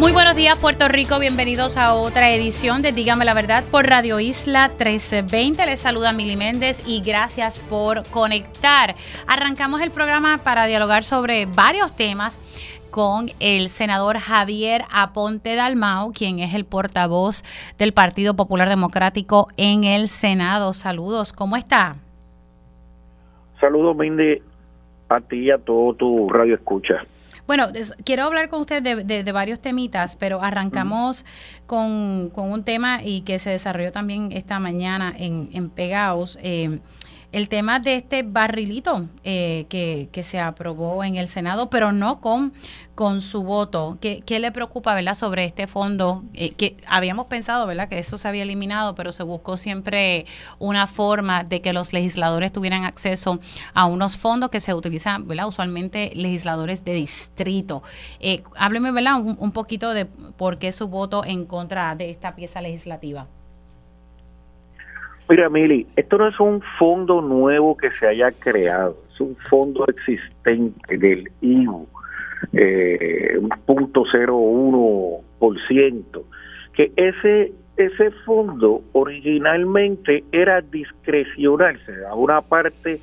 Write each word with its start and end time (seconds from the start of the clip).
Muy 0.00 0.12
buenos 0.12 0.34
días 0.34 0.56
Puerto 0.56 0.88
Rico, 0.88 1.18
bienvenidos 1.18 1.76
a 1.76 1.92
otra 1.92 2.30
edición 2.30 2.80
de 2.80 2.90
Dígame 2.90 3.26
la 3.26 3.34
Verdad 3.34 3.62
por 3.70 3.86
Radio 3.86 4.18
Isla 4.18 4.68
1320. 4.68 5.66
Les 5.66 5.78
saluda 5.78 6.14
Mili 6.14 6.36
Méndez 6.36 6.82
y 6.86 7.02
gracias 7.02 7.58
por 7.58 8.08
conectar. 8.08 8.94
Arrancamos 9.28 9.82
el 9.82 9.90
programa 9.90 10.38
para 10.38 10.64
dialogar 10.64 11.04
sobre 11.04 11.44
varios 11.44 11.94
temas 11.94 12.40
con 12.90 13.26
el 13.40 13.68
senador 13.68 14.16
Javier 14.16 14.84
Aponte 14.90 15.54
Dalmau, 15.54 16.14
quien 16.14 16.38
es 16.38 16.54
el 16.54 16.64
portavoz 16.64 17.44
del 17.76 17.92
Partido 17.92 18.32
Popular 18.32 18.70
Democrático 18.70 19.48
en 19.58 19.84
el 19.84 20.08
Senado. 20.08 20.72
Saludos, 20.72 21.34
¿cómo 21.34 21.58
está? 21.58 21.96
Saludos, 23.60 23.94
Mindy, 23.94 24.40
a 25.10 25.18
ti 25.18 25.40
y 25.40 25.50
a 25.50 25.58
todo 25.58 25.92
tu 25.92 26.30
radio 26.30 26.54
escucha. 26.54 27.04
Bueno, 27.50 27.66
quiero 28.04 28.22
hablar 28.26 28.48
con 28.48 28.60
usted 28.60 28.80
de, 28.80 29.32
varios 29.32 29.58
temitas, 29.58 30.14
pero 30.14 30.40
arrancamos 30.40 31.24
con, 31.66 32.30
un 32.32 32.62
tema 32.62 33.02
y 33.02 33.22
que 33.22 33.40
se 33.40 33.50
desarrolló 33.50 33.90
también 33.90 34.30
esta 34.30 34.60
mañana 34.60 35.12
en, 35.18 35.50
en 35.52 35.68
Pegaos. 35.68 36.38
Eh, 36.44 36.78
el 37.32 37.48
tema 37.48 37.78
de 37.78 37.96
este 37.96 38.22
barrilito 38.22 39.06
eh, 39.24 39.66
que, 39.68 40.08
que, 40.12 40.22
se 40.22 40.40
aprobó 40.40 41.04
en 41.04 41.16
el 41.16 41.28
Senado, 41.28 41.70
pero 41.70 41.92
no 41.92 42.20
con, 42.20 42.52
con 42.94 43.20
su 43.20 43.42
voto. 43.42 43.98
¿Qué, 44.00 44.22
qué 44.24 44.40
le 44.40 44.50
preocupa, 44.52 44.94
verdad, 44.94 45.14
sobre 45.14 45.44
este 45.44 45.66
fondo? 45.66 46.24
Eh, 46.34 46.50
que 46.50 46.76
habíamos 46.86 47.26
pensado, 47.26 47.66
verdad, 47.66 47.88
que 47.88 47.98
eso 47.98 48.18
se 48.18 48.26
había 48.26 48.42
eliminado, 48.42 48.94
pero 48.94 49.12
se 49.12 49.22
buscó 49.22 49.56
siempre 49.56 50.26
una 50.58 50.86
forma 50.86 51.44
de 51.44 51.60
que 51.60 51.72
los 51.72 51.92
legisladores 51.92 52.52
tuvieran 52.52 52.84
acceso 52.84 53.38
a 53.74 53.86
unos 53.86 54.16
fondos 54.16 54.50
que 54.50 54.60
se 54.60 54.74
utilizan, 54.74 55.28
¿verdad? 55.28 55.46
Usualmente 55.48 56.10
legisladores 56.14 56.84
de 56.84 56.94
distrito. 56.94 57.82
Eh, 58.18 58.42
hábleme, 58.56 58.90
¿verdad? 58.90 59.20
Un, 59.20 59.36
un 59.38 59.52
poquito 59.52 59.90
de 59.90 60.06
por 60.06 60.58
qué 60.58 60.72
su 60.72 60.88
voto 60.88 61.24
en 61.24 61.46
contra 61.46 61.94
de 61.94 62.10
esta 62.10 62.34
pieza 62.34 62.60
legislativa. 62.60 63.28
Mira, 65.30 65.48
Mili, 65.48 65.86
esto 65.94 66.18
no 66.18 66.26
es 66.26 66.40
un 66.40 66.60
fondo 66.76 67.20
nuevo 67.22 67.76
que 67.76 67.92
se 67.92 68.08
haya 68.08 68.32
creado, 68.32 68.96
es 69.12 69.20
un 69.20 69.36
fondo 69.48 69.86
existente 69.86 70.98
del 70.98 71.30
IVU, 71.40 71.86
eh, 72.52 73.38
un 73.38 73.48
punto 73.64 74.02
por 75.38 75.56
ciento, 75.68 76.24
que 76.74 76.90
ese 76.96 77.52
ese 77.76 78.10
fondo 78.26 78.82
originalmente 78.90 80.24
era 80.32 80.62
discrecional, 80.62 81.78
se 81.86 81.96
daba 81.96 82.16
una 82.16 82.40
parte 82.40 82.98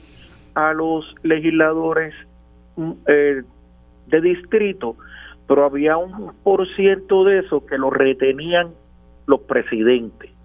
a 0.53 0.73
los 0.73 1.05
legisladores 1.23 2.13
mm, 2.75 2.91
eh, 3.07 3.41
de 4.07 4.21
distrito, 4.21 4.97
pero 5.47 5.63
había 5.63 5.95
un 5.95 6.33
por 6.43 6.67
ciento 6.75 7.23
de 7.23 7.39
eso 7.39 7.65
que 7.65 7.77
lo 7.77 7.89
retenían 7.89 8.71
los 9.27 9.39
presidentes 9.43 10.36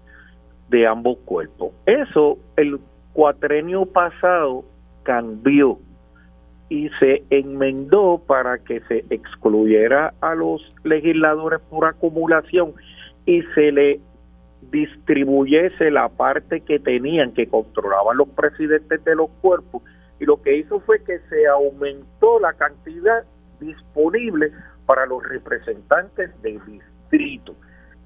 de 0.73 0.87
ambos 0.87 1.19
cuerpos. 1.19 1.71
Eso 1.85 2.39
el 2.57 2.79
cuatrenio 3.13 3.85
pasado 3.85 4.65
cambió 5.03 5.77
y 6.67 6.89
se 6.99 7.23
enmendó 7.29 8.23
para 8.25 8.57
que 8.57 8.79
se 8.87 9.05
excluyera 9.11 10.15
a 10.19 10.33
los 10.33 10.67
legisladores 10.83 11.59
por 11.69 11.85
acumulación 11.85 12.73
y 13.27 13.43
se 13.53 13.71
le 13.71 13.99
distribuyese 14.71 15.91
la 15.91 16.09
parte 16.09 16.61
que 16.61 16.79
tenían, 16.79 17.33
que 17.33 17.45
controlaban 17.45 18.17
los 18.17 18.29
presidentes 18.29 19.03
de 19.03 19.15
los 19.15 19.29
cuerpos, 19.41 19.83
y 20.19 20.25
lo 20.25 20.41
que 20.41 20.57
hizo 20.57 20.79
fue 20.79 21.03
que 21.03 21.19
se 21.29 21.45
aumentó 21.45 22.39
la 22.39 22.53
cantidad 22.53 23.23
disponible 23.59 24.51
para 24.87 25.05
los 25.05 25.21
representantes 25.21 26.31
del 26.41 26.59
distrito. 26.65 27.53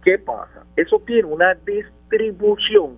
¿Qué 0.03 0.17
pasa? 0.19 0.65
Eso 0.75 1.01
tiene 1.05 1.29
una 1.29 1.51
distribución 2.09 2.97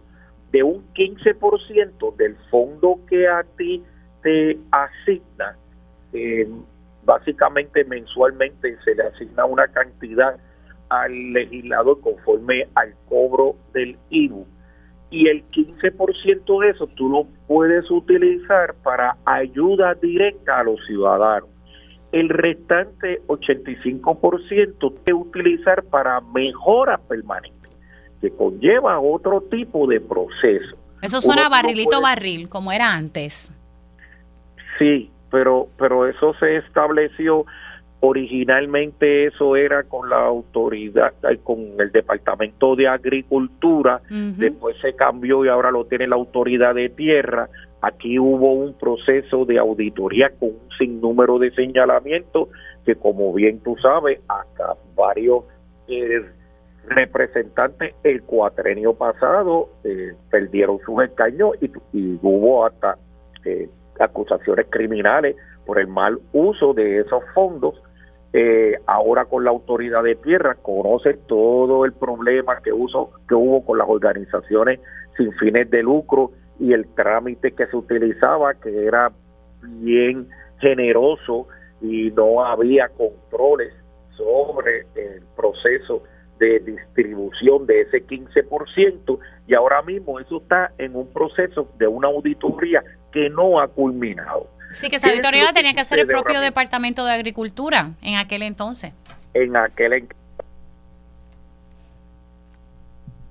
de 0.52 0.64
un 0.64 0.84
15% 0.94 2.16
del 2.16 2.36
fondo 2.50 3.00
que 3.08 3.28
a 3.28 3.44
ti 3.58 3.84
te 4.24 4.58
asigna. 4.72 5.56
Eh, 6.14 6.48
básicamente 7.04 7.84
mensualmente 7.86 8.78
se 8.84 8.96
le 8.96 9.04
asigna 9.04 9.46
una 9.46 9.68
cantidad 9.68 10.38
al 10.90 11.34
legislador 11.34 12.02
conforme 12.02 12.68
al 12.76 12.94
cobro 13.08 13.56
del 13.74 13.98
IBU. 14.10 14.46
Y 15.12 15.28
el 15.28 15.44
15% 15.48 16.62
de 16.62 16.70
eso 16.70 16.88
tú 16.96 17.10
lo 17.10 17.28
puedes 17.48 17.90
utilizar 17.90 18.76
para 18.84 19.18
ayuda 19.26 19.96
directa 19.96 20.60
a 20.60 20.64
los 20.64 20.80
ciudadanos 20.86 21.50
el 22.12 22.30
restante 22.30 23.22
85% 23.28 24.94
que 25.06 25.14
utilizar 25.14 25.84
para 25.84 26.22
mejoras 26.22 27.00
permanentes, 27.02 27.59
que 28.22 28.32
conlleva 28.32 29.00
otro 29.00 29.42
tipo 29.42 29.88
de 29.88 30.02
proceso. 30.02 30.76
Eso 31.02 31.22
suena 31.22 31.48
barrilito 31.50 32.02
barril, 32.02 32.50
como 32.50 32.72
era 32.72 32.94
antes. 32.94 33.52
Sí, 34.78 35.10
pero, 35.32 35.68
pero 35.78 36.08
eso 36.08 36.34
se 36.40 36.58
estableció 36.58 37.46
originalmente 38.02 39.26
eso 39.26 39.58
era 39.58 39.84
con 39.84 40.10
la 40.10 40.26
autoridad, 40.26 41.14
con 41.44 41.60
el 41.80 41.92
Departamento 41.92 42.78
de 42.78 42.88
Agricultura, 42.88 44.02
después 44.10 44.78
se 44.82 44.96
cambió 44.96 45.44
y 45.44 45.50
ahora 45.50 45.70
lo 45.70 45.84
tiene 45.86 46.08
la 46.08 46.16
Autoridad 46.16 46.76
de 46.76 46.88
Tierra, 46.88 47.50
Aquí 47.82 48.20
hubo 48.20 48.54
un 48.54 48.74
proceso 48.74 49.46
de 49.46 49.58
auditoría 49.58 50.32
con 50.38 50.50
un 50.50 50.70
sinnúmero 50.78 51.40
de 51.40 51.52
señalamientos 51.52 52.50
que, 52.86 52.96
como 52.96 53.34
bien 53.34 53.62
tú 53.62 53.78
sabes, 53.82 54.20
hasta 54.28 54.76
varios 54.96 55.46
eh, 55.88 56.26
representantes 56.90 57.96
el 58.04 58.24
cuatrenio 58.24 58.94
pasado 58.94 59.70
eh, 59.84 60.14
perdieron 60.30 60.80
sus 60.86 61.04
escaños 61.04 61.52
y, 61.62 61.72
hubo 62.22 62.66
hasta 62.66 62.98
eh, 63.46 63.70
acusaciones 64.00 64.68
criminales 64.70 65.36
por 65.66 65.80
el 65.80 65.88
mal 65.88 66.20
uso 66.34 66.74
de 66.74 67.00
esos 67.00 67.24
fondos. 67.34 67.76
ahora 68.86 69.26
con 69.26 69.44
la 69.44 69.50
autoridad 69.50 70.04
de 70.04 70.16
tierra 70.16 70.56
conoce 70.56 71.16
todo 71.28 71.86
el 71.86 71.94
problema 71.94 72.62
que, 72.62 72.72
uso, 72.72 73.12
que 73.28 73.36
hubo 73.36 73.66
con 73.66 73.78
las 73.78 73.88
organizaciones 73.90 74.80
sin 75.18 75.34
fines 75.34 75.70
de 75.70 75.84
lucro 75.84 76.32
y 76.60 76.74
el 76.74 76.88
trámite 76.94 77.52
que 77.52 77.66
se 77.68 77.76
utilizaba, 77.76 78.54
que 78.56 78.86
era 78.86 79.12
bien 79.64 80.28
generoso 80.60 81.48
y 81.82 82.12
no 82.12 82.46
había 82.46 82.90
controles 82.90 83.74
sobre 84.16 84.86
el 84.96 85.24
proceso 85.36 86.04
de 86.40 86.60
distribución 86.60 87.66
de 87.68 87.82
ese 87.82 88.06
15% 88.06 89.20
y 89.48 89.54
ahora 89.54 89.82
mismo 89.82 90.20
eso 90.20 90.38
está 90.38 90.72
en 90.78 90.96
un 90.96 91.08
proceso 91.08 91.70
de 91.78 91.88
una 91.88 92.08
auditoría 92.08 92.84
que 93.12 93.30
no 93.30 93.60
ha 93.60 93.68
culminado. 93.68 94.48
Sí, 94.72 94.90
que 94.90 94.98
esa 94.98 95.10
auditoría 95.10 95.44
la 95.44 95.54
tenía 95.54 95.74
que 95.74 95.82
hacer 95.82 96.00
el 96.00 96.08
propio 96.08 96.40
Departamento 96.42 97.06
de 97.06 97.14
Agricultura 97.14 97.92
en 98.02 98.16
aquel 98.16 98.44
entonces. 98.44 98.94
En 99.34 99.56
aquel 99.56 100.08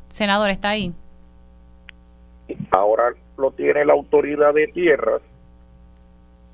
Senador, 0.08 0.50
está 0.50 0.70
ahí 0.70 0.92
ahora 2.70 3.14
lo 3.36 3.50
tiene 3.52 3.84
la 3.84 3.92
autoridad 3.92 4.54
de 4.54 4.66
tierras. 4.68 5.20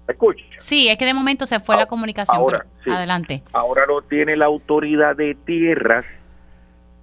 escucha? 0.09 0.45
Sí, 0.59 0.89
es 0.89 0.99
que 0.99 1.05
de 1.05 1.15
momento 1.15 1.47
se 1.47 1.61
fue 1.61 1.77
la 1.77 1.87
comunicación. 1.87 2.37
Ahora, 2.37 2.67
adelante. 2.87 3.43
Ahora 3.53 3.87
lo 3.87 4.03
tiene 4.03 4.37
la 4.37 4.47
autoridad 4.47 5.17
de 5.17 5.35
tierras 5.35 6.05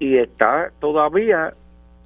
y 0.02 0.18
está 0.18 0.72
todavía 0.80 1.54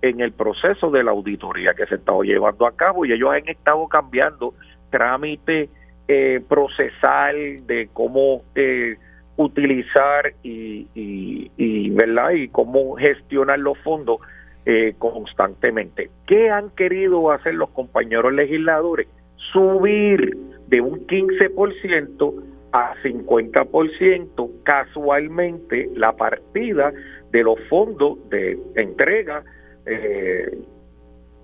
en 0.02 0.20
el 0.20 0.34
proceso 0.34 0.92
de 0.92 1.02
la 1.02 1.12
auditoría 1.12 1.74
que 1.74 1.86
se 1.86 1.96
está 1.96 2.12
llevando 2.24 2.68
a 2.68 2.76
cabo 2.76 3.06
y 3.06 3.14
ellos 3.14 3.32
han 3.32 3.48
estado 3.48 3.88
cambiando 3.88 4.54
trámite 4.90 5.70
eh, 6.10 6.42
procesal 6.46 7.66
de 7.66 7.88
cómo 7.94 8.44
eh, 8.54 8.98
utilizar 9.38 10.34
y, 10.44 10.90
y, 10.94 11.50
y, 11.56 11.90
¿verdad? 11.92 12.32
y 12.32 12.50
cómo 12.50 12.98
gestionar 12.98 13.60
los 13.60 13.78
fondos 13.78 14.18
eh, 14.66 14.96
constantemente. 15.00 16.10
¿Qué 16.28 16.50
han 16.50 16.72
querido 16.72 17.32
hacer 17.32 17.56
los 17.56 17.70
compañeros 17.70 18.34
legisladores? 18.34 19.08
Subir 19.54 20.36
de 20.68 20.82
un 20.82 21.08
15% 21.08 22.44
a 22.74 22.94
50% 23.02 24.52
casualmente 24.64 25.90
la 25.96 26.12
partida 26.12 26.92
de 27.36 27.44
los 27.44 27.60
fondos 27.70 28.18
de 28.30 28.58
entrega 28.76 29.44
eh, 29.86 30.58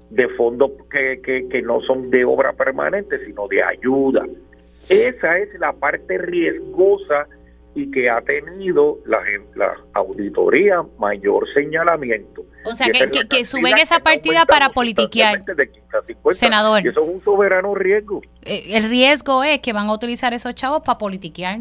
de 0.09 0.27
fondos 0.38 0.71
que, 0.89 1.21
que, 1.21 1.49
que 1.49 1.61
no 1.61 1.81
son 1.81 2.09
de 2.09 2.23
obra 2.23 2.53
permanente, 2.53 3.25
sino 3.25 3.45
de 3.49 3.61
ayuda. 3.61 4.25
Esa 4.88 5.38
es 5.38 5.49
la 5.59 5.73
parte 5.73 6.17
riesgosa 6.17 7.27
y 7.75 7.91
que 7.91 8.09
ha 8.09 8.21
tenido 8.21 8.99
la, 9.05 9.19
la 9.55 9.75
auditoría 9.93 10.81
mayor 10.97 11.45
señalamiento. 11.53 12.45
O 12.63 12.73
sea, 12.73 12.87
que, 12.87 13.27
que, 13.27 13.44
suben 13.44 13.77
esa 13.77 13.99
partida 13.99 14.45
para 14.45 14.69
politiquear. 14.69 15.44
Senador. 16.31 16.85
Y 16.85 16.87
eso 16.87 17.03
es 17.03 17.09
un 17.09 17.21
soberano 17.23 17.75
riesgo. 17.75 18.21
Eh, 18.44 18.77
el 18.77 18.89
riesgo 18.89 19.44
es 19.44 19.59
que 19.59 19.73
van 19.73 19.87
a 19.87 19.94
utilizar 19.94 20.33
esos 20.33 20.55
chavos 20.55 20.83
para 20.85 20.97
politiquear. 20.97 21.59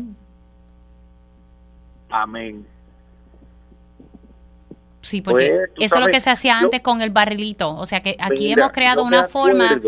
Amén. 2.11 2.65
Sí, 5.01 5.23
porque 5.23 5.49
pues, 5.49 5.71
eso 5.79 5.95
es 5.97 6.01
lo 6.01 6.07
que 6.09 6.21
se 6.21 6.31
hacía 6.31 6.59
antes 6.59 6.81
con 6.81 7.03
el 7.03 7.11
barrilito. 7.11 7.75
O 7.75 7.87
sea, 7.87 8.01
que 8.03 8.17
aquí 8.21 8.53
hemos 8.53 8.71
creado 8.71 9.05
una 9.05 9.25
forma... 9.25 9.81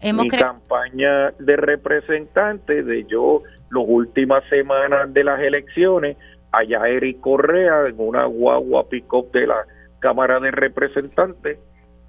Hemos 0.00 0.26
mi 0.26 0.30
campaña 0.30 1.32
de 1.40 1.56
representante 1.56 2.84
de 2.84 3.04
yo 3.06 3.42
las 3.70 3.84
últimas 3.84 4.44
semanas 4.48 5.12
de 5.12 5.24
las 5.24 5.40
elecciones, 5.40 6.16
allá 6.52 6.86
Eric 6.86 7.20
Correa 7.20 7.88
en 7.88 7.96
una 7.98 8.24
guagua 8.26 8.88
pick 8.88 9.10
de 9.32 9.48
la 9.48 9.66
Cámara 9.98 10.38
de 10.38 10.52
Representantes 10.52 11.58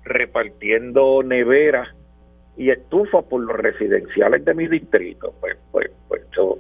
repartiendo 0.04 1.24
neveras 1.24 1.88
y 2.58 2.70
estufas 2.72 3.24
por 3.26 3.42
los 3.42 3.58
residenciales 3.58 4.44
de 4.46 4.54
mi 4.54 4.68
distrito. 4.68 5.34
Pues, 5.40 5.58
pues, 5.72 5.90
pues 6.08 6.22
eso, 6.32 6.60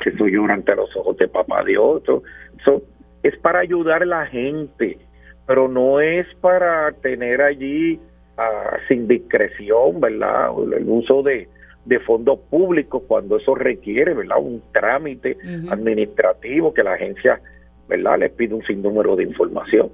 que 0.00 0.10
eso 0.10 0.26
llora 0.26 0.54
ante 0.54 0.74
los 0.74 0.94
ojos 0.96 1.16
de 1.18 1.28
papá 1.28 1.62
Dios. 1.64 2.02
Eso, 2.02 2.82
es 3.22 3.36
para 3.38 3.60
ayudar 3.60 4.02
a 4.02 4.06
la 4.06 4.26
gente, 4.26 4.98
pero 5.46 5.68
no 5.68 6.00
es 6.00 6.26
para 6.40 6.92
tener 6.92 7.40
allí 7.40 8.00
ah, 8.36 8.76
sin 8.88 9.06
discreción, 9.06 10.00
¿verdad? 10.00 10.50
El 10.76 10.88
uso 10.88 11.22
de, 11.22 11.48
de 11.84 12.00
fondos 12.00 12.40
públicos 12.50 13.02
cuando 13.06 13.36
eso 13.36 13.54
requiere, 13.54 14.12
¿verdad? 14.12 14.38
Un 14.40 14.62
trámite 14.72 15.38
administrativo 15.70 16.74
que 16.74 16.82
la 16.82 16.94
agencia, 16.94 17.40
¿verdad? 17.88 18.18
Les 18.18 18.32
pide 18.32 18.54
un 18.54 18.64
sinnúmero 18.64 19.14
de 19.14 19.22
información. 19.22 19.90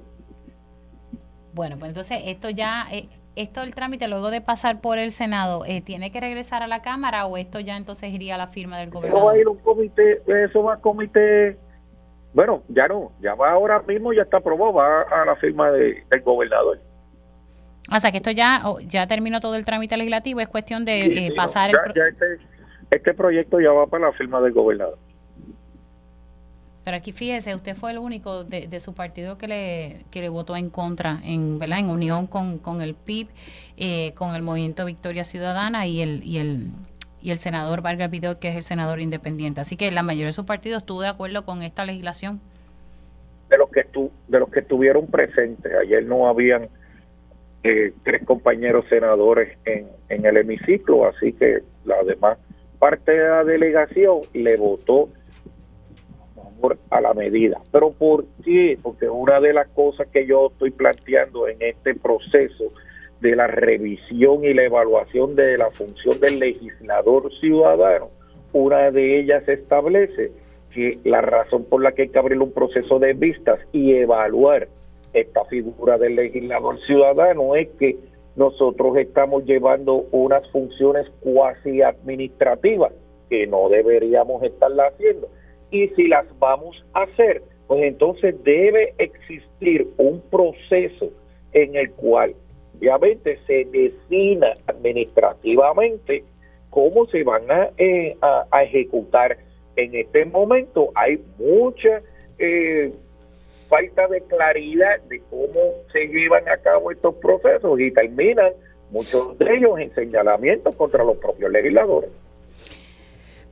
Bueno, 1.53 1.75
pues 1.77 1.89
entonces 1.89 2.19
esto 2.25 2.49
ya, 2.49 2.87
eh, 2.91 3.07
esto 3.35 3.61
el 3.61 3.75
trámite 3.75 4.07
luego 4.07 4.31
de 4.31 4.41
pasar 4.41 4.81
por 4.81 4.97
el 4.97 5.11
Senado, 5.11 5.65
eh, 5.67 5.81
¿tiene 5.81 6.11
que 6.11 6.19
regresar 6.19 6.63
a 6.63 6.67
la 6.67 6.81
Cámara 6.81 7.27
o 7.27 7.37
esto 7.37 7.59
ya 7.59 7.77
entonces 7.77 8.11
iría 8.11 8.35
a 8.35 8.37
la 8.39 8.47
firma 8.47 8.79
del 8.79 8.89
gobernador? 8.89 9.19
Eso 9.19 9.25
va 9.25 9.31
a 9.33 9.37
ir 9.37 9.47
un 9.47 9.57
comité, 9.57 10.21
eso 10.25 10.63
va 10.63 10.73
a 10.73 10.77
comité, 10.77 11.57
bueno, 12.33 12.63
ya 12.69 12.87
no, 12.87 13.11
ya 13.21 13.35
va 13.35 13.51
ahora 13.51 13.81
mismo, 13.81 14.13
ya 14.13 14.23
está 14.23 14.37
aprobado, 14.37 14.73
va 14.73 15.03
a 15.03 15.25
la 15.25 15.35
firma 15.35 15.71
del 15.71 16.21
gobernador. 16.23 16.79
O 17.91 17.99
sea 17.99 18.11
que 18.11 18.17
esto 18.17 18.31
ya, 18.31 18.63
ya 18.87 19.07
terminó 19.07 19.39
todo 19.39 19.55
el 19.55 19.65
trámite 19.65 19.97
legislativo, 19.97 20.39
es 20.39 20.47
cuestión 20.47 20.85
de 20.85 21.27
eh, 21.27 21.33
pasar 21.35 21.71
el... 21.71 22.01
este, 22.01 22.39
este 22.89 23.13
proyecto 23.13 23.59
ya 23.59 23.71
va 23.71 23.87
para 23.87 24.07
la 24.07 24.13
firma 24.13 24.41
del 24.41 24.53
gobernador. 24.53 24.97
Pero 26.83 26.97
aquí 26.97 27.13
fíjese, 27.13 27.55
usted 27.55 27.75
fue 27.75 27.91
el 27.91 27.97
único 27.97 28.43
de, 28.43 28.79
su 28.81 28.93
partido 28.93 29.37
que 29.37 29.47
le, 29.47 30.05
que 30.11 30.19
le 30.19 30.27
votó 30.27 30.57
en 30.57 30.69
contra, 30.69 31.21
en, 31.23 31.57
¿verdad? 31.57 31.79
en 31.79 31.89
unión 31.89 32.27
con, 32.27 32.57
con 32.57 32.81
el 32.81 32.93
PIB, 32.93 33.29
eh, 33.77 34.13
con 34.15 34.35
el 34.35 34.41
Movimiento 34.41 34.83
Victoria 34.83 35.23
Ciudadana 35.23 35.87
y 35.87 36.01
el, 36.01 36.23
y 36.25 36.39
el, 36.39 36.71
y 37.23 37.31
el 37.31 37.37
senador 37.37 37.81
Vargas 37.81 38.11
Vidal, 38.11 38.37
que 38.37 38.49
es 38.49 38.55
el 38.55 38.61
senador 38.61 38.99
independiente. 38.99 39.61
Así 39.61 39.77
que 39.77 39.89
la 39.91 40.03
mayoría 40.03 40.27
de 40.27 40.33
su 40.33 40.45
partido 40.45 40.77
estuvo 40.77 41.01
de 41.01 41.07
acuerdo 41.07 41.45
con 41.45 41.61
esta 41.61 41.85
legislación. 41.85 42.41
De 43.49 43.57
los 43.57 43.69
que, 43.71 43.85
de 44.27 44.39
los 44.39 44.49
que 44.49 44.59
estuvieron 44.59 45.07
presentes, 45.07 45.71
ayer 45.73 46.03
no 46.05 46.27
habían 46.27 46.67
eh, 47.63 47.93
tres 48.03 48.25
compañeros 48.25 48.85
senadores 48.89 49.57
en, 49.63 49.87
en 50.09 50.25
el 50.25 50.37
hemiciclo, 50.37 51.07
así 51.07 51.31
que 51.31 51.63
la 51.85 52.03
demás 52.03 52.37
parte 52.77 53.13
de 53.13 53.29
la 53.29 53.45
delegación 53.45 54.19
le 54.33 54.57
votó 54.57 55.07
a 56.89 56.99
la 56.99 57.13
medida. 57.13 57.61
¿Pero 57.71 57.91
por 57.91 58.25
qué? 58.43 58.77
Porque 58.81 59.09
una 59.09 59.39
de 59.39 59.53
las 59.53 59.69
cosas 59.69 60.07
que 60.07 60.25
yo 60.25 60.47
estoy 60.51 60.71
planteando 60.71 61.47
en 61.47 61.61
este 61.61 61.95
proceso 61.95 62.73
de 63.23 63.37
la 63.37 63.47
revisión 63.47 64.43
y 64.43 64.53
la 64.53 64.65
evaluación 64.65 65.35
de 65.35 65.57
la 65.57 65.69
función 65.69 66.19
del 66.19 66.39
legislador 66.39 67.31
ciudadano, 67.39 68.09
una 68.51 68.91
de 68.91 69.19
ellas 69.21 69.47
establece 69.47 70.31
que 70.71 70.99
la 71.05 71.21
razón 71.21 71.63
por 71.63 71.81
la 71.81 71.93
que 71.93 72.03
hay 72.03 72.09
que 72.09 72.19
abrir 72.19 72.39
un 72.39 72.51
proceso 72.51 72.99
de 72.99 73.13
vistas 73.13 73.59
y 73.71 73.93
evaluar 73.93 74.67
esta 75.13 75.45
figura 75.45 75.97
del 75.97 76.17
legislador 76.17 76.79
ciudadano 76.81 77.55
es 77.55 77.69
que 77.79 77.95
nosotros 78.35 78.97
estamos 78.97 79.45
llevando 79.45 80.05
unas 80.11 80.45
funciones 80.51 81.09
cuasi 81.21 81.81
administrativas 81.81 82.91
que 83.29 83.47
no 83.47 83.69
deberíamos 83.69 84.43
estarla 84.43 84.87
haciendo. 84.87 85.29
Y 85.71 85.87
si 85.89 86.07
las 86.07 86.25
vamos 86.39 86.83
a 86.93 87.03
hacer, 87.03 87.41
pues 87.67 87.83
entonces 87.83 88.35
debe 88.43 88.93
existir 88.97 89.87
un 89.97 90.21
proceso 90.29 91.09
en 91.53 91.75
el 91.75 91.91
cual 91.91 92.35
obviamente 92.87 93.39
se 93.47 93.65
defina 93.65 94.53
administrativamente 94.67 96.23
cómo 96.69 97.05
se 97.07 97.23
van 97.23 97.49
a, 97.49 97.69
eh, 97.77 98.17
a, 98.21 98.63
ejecutar. 98.63 99.37
En 99.75 99.95
este 99.95 100.25
momento 100.25 100.91
hay 100.95 101.19
mucha 101.37 102.01
eh, 102.37 102.91
falta 103.69 104.07
de 104.07 104.21
claridad 104.21 105.01
de 105.09 105.21
cómo 105.29 105.71
se 105.91 106.07
llevan 106.07 106.47
a 106.49 106.57
cabo 106.57 106.91
estos 106.91 107.15
procesos 107.15 107.79
y 107.79 107.91
terminan 107.91 108.51
muchos 108.91 109.37
de 109.37 109.55
ellos 109.55 109.79
en 109.79 109.93
señalamientos 109.95 110.75
contra 110.75 111.03
los 111.03 111.17
propios 111.17 111.51
legisladores. 111.51 112.09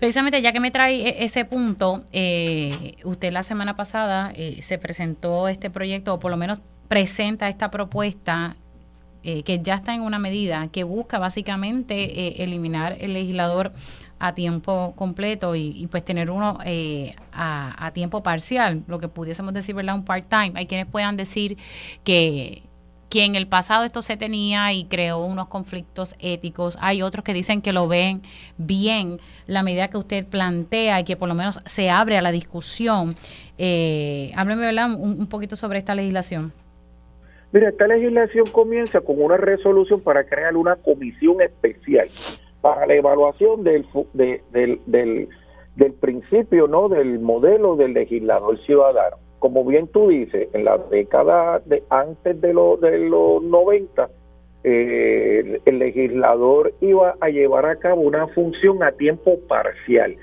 Precisamente 0.01 0.42
ya 0.42 0.51
que 0.51 0.60
me 0.60 0.72
trae 0.72 0.95
e-, 0.95 1.25
ese 1.25 1.45
punto, 1.45 2.01
eh, 2.12 2.95
usted 3.04 3.31
la 3.31 3.44
semana 3.44 3.75
pasada 3.75 4.33
eh, 4.36 4.62
se 4.63 4.80
presentó 4.80 5.48
este 5.48 5.69
proyecto, 5.69 6.16
o 6.16 6.19
por 6.19 6.31
lo 6.31 6.38
menos 6.38 6.60
presenta 6.88 7.50
esta 7.50 7.69
propuesta 7.69 8.56
eh, 9.23 9.44
que 9.44 9.62
ya 9.62 9.75
está 9.75 9.94
en 9.94 10.01
una 10.01 10.19
medida 10.19 10.68
que 10.71 10.83
busca 10.83 11.19
básicamente 11.19 12.44
eliminar 12.44 12.97
el 13.00 13.13
legislador 13.13 13.71
a 14.19 14.33
tiempo 14.35 14.94
completo 14.95 15.56
y, 15.56 15.88
pues 15.89 16.06
tener 16.06 16.29
uno 16.29 16.59
a, 16.62 17.85
a, 17.88 17.91
tiempo 17.91 18.21
parcial, 18.21 18.83
lo 18.88 19.00
que 19.00 19.07
pudiésemos 19.07 19.53
decir, 19.53 19.73
¿verdad? 19.73 19.95
Un 19.95 20.06
part-time. 20.06 20.51
Hay 20.56 20.68
quienes 20.68 20.85
puedan 20.85 21.18
decir 21.18 21.57
que 22.03 22.63
que 23.12 23.25
en 23.25 23.35
el 23.35 23.45
pasado 23.45 23.83
esto 23.83 24.01
se 24.01 24.15
tenía 24.15 24.71
y 24.71 24.85
creó 24.85 25.25
unos 25.25 25.49
conflictos 25.49 26.16
éticos. 26.19 26.78
Hay 26.80 27.01
otros 27.01 27.25
que 27.25 27.33
dicen 27.33 27.61
que 27.61 27.73
lo 27.73 27.90
ven 27.90 28.21
bien 28.57 29.19
la 29.47 29.63
medida 29.63 29.90
que 29.90 29.97
usted 29.97 30.25
plantea 30.25 31.01
y 31.01 31.04
que 31.04 31.18
por 31.18 31.28
lo 31.28 31.35
menos 31.35 31.59
se 31.66 31.90
abre 31.90 32.18
a 32.18 32.21
la 32.21 32.31
discusión. 32.31 33.13
Eh, 33.57 34.31
hábleme 34.33 34.61
¿verdad? 34.61 34.92
Un, 34.94 35.28
poquito 35.28 35.57
sobre 35.57 35.78
esta 35.78 35.94
legislación. 35.94 36.54
Mira, 37.52 37.70
esta 37.70 37.88
legislación 37.88 38.46
comienza 38.52 39.02
con 39.02 39.22
una 39.22 39.38
resolución 39.38 40.02
para 40.02 40.24
crear 40.24 40.56
una 40.56 40.76
comisión 40.78 41.42
especial 41.42 42.08
para 42.62 42.86
la 42.86 42.94
evaluación 42.94 43.64
del, 43.64 43.86
del, 44.14 44.80
del, 44.86 45.30
del 45.76 45.94
principio, 45.94 46.68
¿no? 46.68 46.90
Del 46.90 47.20
modelo 47.20 47.76
del 47.76 47.94
legislador 47.94 48.60
ciudadano 48.66 49.18
como 49.42 49.66
bien 49.66 49.88
tú 49.88 50.10
dices, 50.10 50.50
en 50.54 50.66
la 50.66 50.78
década 50.78 51.64
de 51.66 51.81
antes 51.90 52.40
de, 52.40 52.50
de 52.50 52.98
los 53.10 53.42
90, 53.42 54.08
eh, 54.64 55.60
el 55.66 55.80
legislador 55.80 56.72
iba 56.80 57.16
a 57.20 57.30
llevar 57.30 57.66
a 57.66 57.78
cabo 57.78 58.02
una 58.02 58.28
función 58.28 58.84
a 58.84 58.92
tiempo 58.92 59.40
parcial, 59.48 60.16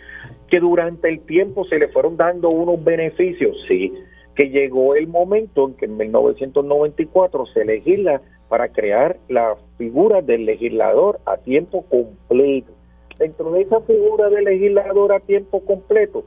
que 0.48 0.60
durante 0.60 1.08
el 1.08 1.18
tiempo 1.22 1.64
se 1.64 1.80
le 1.80 1.88
fueron 1.88 2.16
dando 2.16 2.48
unos 2.48 2.82
beneficios, 2.84 3.56
sí, 3.66 3.92
que 4.38 4.50
llegó 4.50 4.94
el 4.94 5.08
momento 5.08 5.66
en 5.66 5.74
que 5.74 5.86
en 5.86 5.96
1994 5.96 7.46
se 7.46 7.64
legisla 7.64 8.22
para 8.48 8.68
crear 8.68 9.18
la 9.28 9.56
figura 9.78 10.22
del 10.22 10.46
legislador 10.46 11.18
a 11.26 11.38
tiempo 11.38 11.82
completo. 11.90 12.70
Dentro 13.18 13.50
de 13.50 13.62
esa 13.62 13.80
figura 13.80 14.30
del 14.30 14.44
legislador 14.44 15.12
a 15.12 15.18
tiempo 15.18 15.58
completo 15.64 16.22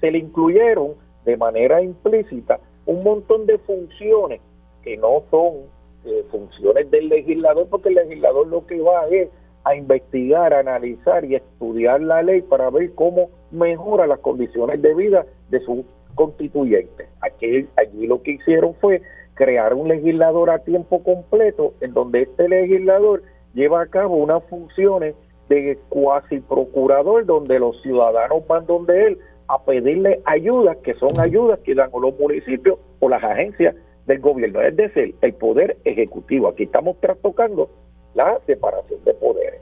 se 0.00 0.10
le 0.10 0.18
incluyeron 0.18 0.94
de 1.24 1.36
manera 1.36 1.80
implícita 1.80 2.58
un 2.84 3.04
montón 3.04 3.46
de 3.46 3.58
funciones 3.58 4.40
que 4.82 4.96
no 4.96 5.22
son 5.30 5.58
eh, 6.04 6.24
funciones 6.32 6.90
del 6.90 7.10
legislador, 7.10 7.68
porque 7.70 7.90
el 7.90 7.94
legislador 7.94 8.48
lo 8.48 8.66
que 8.66 8.80
va 8.80 9.06
es 9.06 9.28
a 9.62 9.76
investigar, 9.76 10.52
analizar 10.52 11.24
y 11.24 11.36
estudiar 11.36 12.00
la 12.00 12.24
ley 12.24 12.42
para 12.42 12.70
ver 12.70 12.92
cómo 12.96 13.30
mejora 13.52 14.08
las 14.08 14.18
condiciones 14.18 14.82
de 14.82 14.96
vida 14.96 15.26
de 15.48 15.60
sus 15.60 15.84
constituyentes. 16.14 17.08
Aquí, 17.20 17.68
allí 17.76 18.06
lo 18.06 18.22
que 18.22 18.32
hicieron 18.32 18.74
fue 18.80 19.02
crear 19.34 19.74
un 19.74 19.88
legislador 19.88 20.50
a 20.50 20.58
tiempo 20.60 21.02
completo 21.02 21.74
en 21.80 21.94
donde 21.94 22.22
este 22.22 22.48
legislador 22.48 23.22
lleva 23.54 23.82
a 23.82 23.86
cabo 23.86 24.16
unas 24.16 24.42
funciones 24.44 25.14
de 25.48 25.78
cuasi 25.88 26.40
procurador 26.40 27.26
donde 27.26 27.58
los 27.58 27.80
ciudadanos 27.82 28.46
van 28.46 28.66
donde 28.66 29.06
él 29.06 29.18
a 29.48 29.62
pedirle 29.64 30.20
ayudas, 30.24 30.78
que 30.78 30.94
son 30.94 31.10
ayudas 31.20 31.58
que 31.60 31.74
dan 31.74 31.90
los 31.92 32.18
municipios 32.18 32.78
o 33.00 33.08
las 33.08 33.22
agencias 33.22 33.74
del 34.06 34.20
gobierno, 34.20 34.60
es 34.62 34.76
decir, 34.76 35.14
el 35.20 35.34
poder 35.34 35.76
ejecutivo. 35.84 36.48
Aquí 36.48 36.64
estamos 36.64 36.98
trastocando 37.00 37.70
la 38.14 38.38
separación 38.46 39.04
de 39.04 39.14
poderes. 39.14 39.60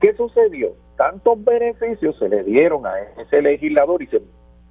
¿Qué 0.00 0.14
sucedió? 0.14 0.72
Tantos 0.96 1.42
beneficios 1.44 2.18
se 2.18 2.28
le 2.28 2.42
dieron 2.44 2.86
a 2.86 2.92
ese 3.18 3.42
legislador 3.42 4.02
y 4.02 4.06
se 4.06 4.20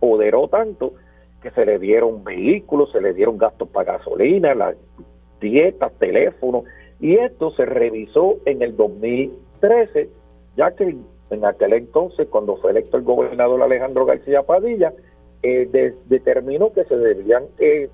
empoderó 0.01 0.47
tanto 0.47 0.93
que 1.41 1.51
se 1.51 1.65
le 1.65 1.79
dieron 1.79 2.23
vehículos, 2.23 2.91
se 2.91 3.01
le 3.01 3.13
dieron 3.13 3.37
gastos 3.37 3.69
para 3.69 3.97
gasolina, 3.97 4.53
las 4.53 4.75
dietas, 5.39 5.91
teléfonos, 5.99 6.63
y 6.99 7.15
esto 7.15 7.51
se 7.51 7.65
revisó 7.65 8.37
en 8.45 8.61
el 8.61 8.75
2013, 8.75 10.09
ya 10.57 10.71
que 10.75 10.95
en 11.29 11.45
aquel 11.45 11.73
entonces, 11.73 12.27
cuando 12.27 12.57
fue 12.57 12.71
electo 12.71 12.97
el 12.97 13.03
gobernador 13.03 13.61
Alejandro 13.63 14.05
García 14.05 14.43
Padilla, 14.43 14.93
eh, 15.43 15.93
determinó 16.07 16.73
que 16.73 16.83
se 16.83 16.97
debían 16.97 17.43
eh, 17.59 17.89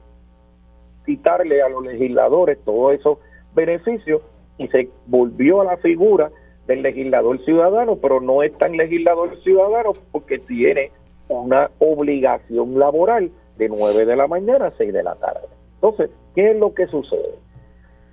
quitarle 1.06 1.62
a 1.62 1.70
los 1.70 1.86
legisladores 1.86 2.58
todos 2.66 2.94
esos 2.94 3.20
beneficios 3.54 4.22
y 4.58 4.68
se 4.70 4.90
volvió 5.06 5.62
a 5.62 5.66
la 5.66 5.78
figura 5.78 6.32
del 6.66 6.82
legislador 6.82 7.44
ciudadano, 7.46 7.98
pero 7.98 8.22
no 8.22 8.42
es 8.42 8.58
tan 8.58 8.76
legislador 8.76 9.40
ciudadano 9.44 9.92
porque 10.12 10.40
tiene 10.40 10.92
una 11.30 11.72
obligación 11.80 12.78
laboral 12.78 13.32
de 13.58 13.70
9 13.70 14.06
de 14.06 14.16
la 14.16 14.28
mañana 14.28 14.68
a 14.68 14.78
6 14.78 14.94
de 14.94 15.04
la 15.04 15.16
tarde. 15.16 15.48
Entonces, 15.76 16.10
¿qué 16.36 16.52
es 16.52 16.58
lo 16.58 16.74
que 16.74 16.88
sucede? 16.88 17.36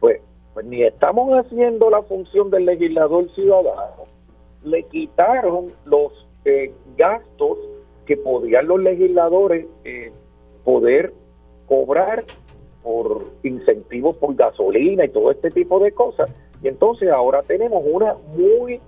Pues, 0.00 0.20
pues 0.54 0.66
ni 0.66 0.82
estamos 0.82 1.32
haciendo 1.32 1.90
la 1.90 2.02
función 2.02 2.50
del 2.50 2.66
legislador 2.66 3.30
ciudadano, 3.34 4.04
le 4.64 4.84
quitaron 4.84 5.66
los 5.84 6.26
eh, 6.44 6.72
gastos 6.96 7.58
que 8.06 8.16
podían 8.16 8.66
los 8.66 8.80
legisladores 8.80 9.66
eh, 9.84 10.12
poder 10.64 11.12
cobrar 11.66 12.24
por 12.82 13.22
incentivos 13.42 14.16
por 14.16 14.34
gasolina 14.34 15.04
y 15.04 15.08
todo 15.08 15.30
este 15.30 15.50
tipo 15.50 15.78
de 15.78 15.92
cosas. 15.92 16.30
Y 16.62 16.68
entonces 16.68 17.10
ahora 17.10 17.42
tenemos 17.42 17.84
una 17.84 18.14
muy 18.36 18.80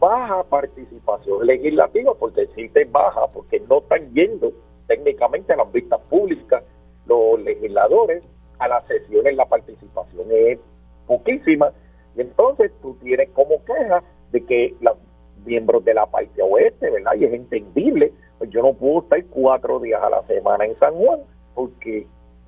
baja 0.00 0.42
participación 0.44 1.46
legislativa, 1.46 2.14
por 2.14 2.32
decirte 2.32 2.82
baja, 2.90 3.28
porque 3.32 3.58
no 3.68 3.78
están 3.78 4.12
yendo 4.12 4.52
técnicamente 4.86 5.52
a 5.52 5.56
las 5.56 5.70
vistas 5.70 6.00
públicas 6.08 6.64
los 7.06 7.40
legisladores, 7.40 8.28
a 8.58 8.68
las 8.68 8.86
sesiones 8.86 9.36
la 9.36 9.46
participación 9.46 10.26
es 10.30 10.58
poquísima. 11.06 11.72
Y 12.16 12.22
entonces 12.22 12.72
tú 12.82 12.96
tienes 13.02 13.28
como 13.30 13.62
queja 13.64 14.02
de 14.32 14.44
que 14.44 14.74
los 14.80 14.96
miembros 15.44 15.84
de 15.84 15.94
la 15.94 16.06
parte 16.06 16.42
oeste, 16.42 16.90
¿verdad? 16.90 17.12
Y 17.18 17.24
es 17.24 17.32
entendible, 17.32 18.12
pues 18.38 18.50
yo 18.50 18.62
no 18.62 18.74
puedo 18.74 19.02
estar 19.02 19.24
cuatro 19.26 19.80
días 19.80 20.02
a 20.02 20.10
la 20.10 20.22
semana 20.26 20.64
en 20.64 20.78
San 20.78 20.94
Juan, 20.94 21.20
porque 21.54 22.06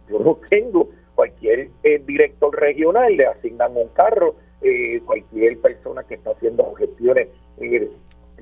yo 0.08 0.18
no 0.18 0.38
tengo 0.48 0.88
cualquier 1.14 1.70
eh, 1.82 2.02
director 2.04 2.54
regional, 2.58 3.16
le 3.16 3.26
asignan 3.26 3.76
un 3.76 3.88
carro, 3.88 4.34
eh, 4.60 5.00
cualquier 5.04 5.60
persona 5.60 6.04
que 6.04 6.14
está 6.14 6.30
haciendo 6.30 6.72
gestiones 6.74 7.28
eh, 7.58 7.90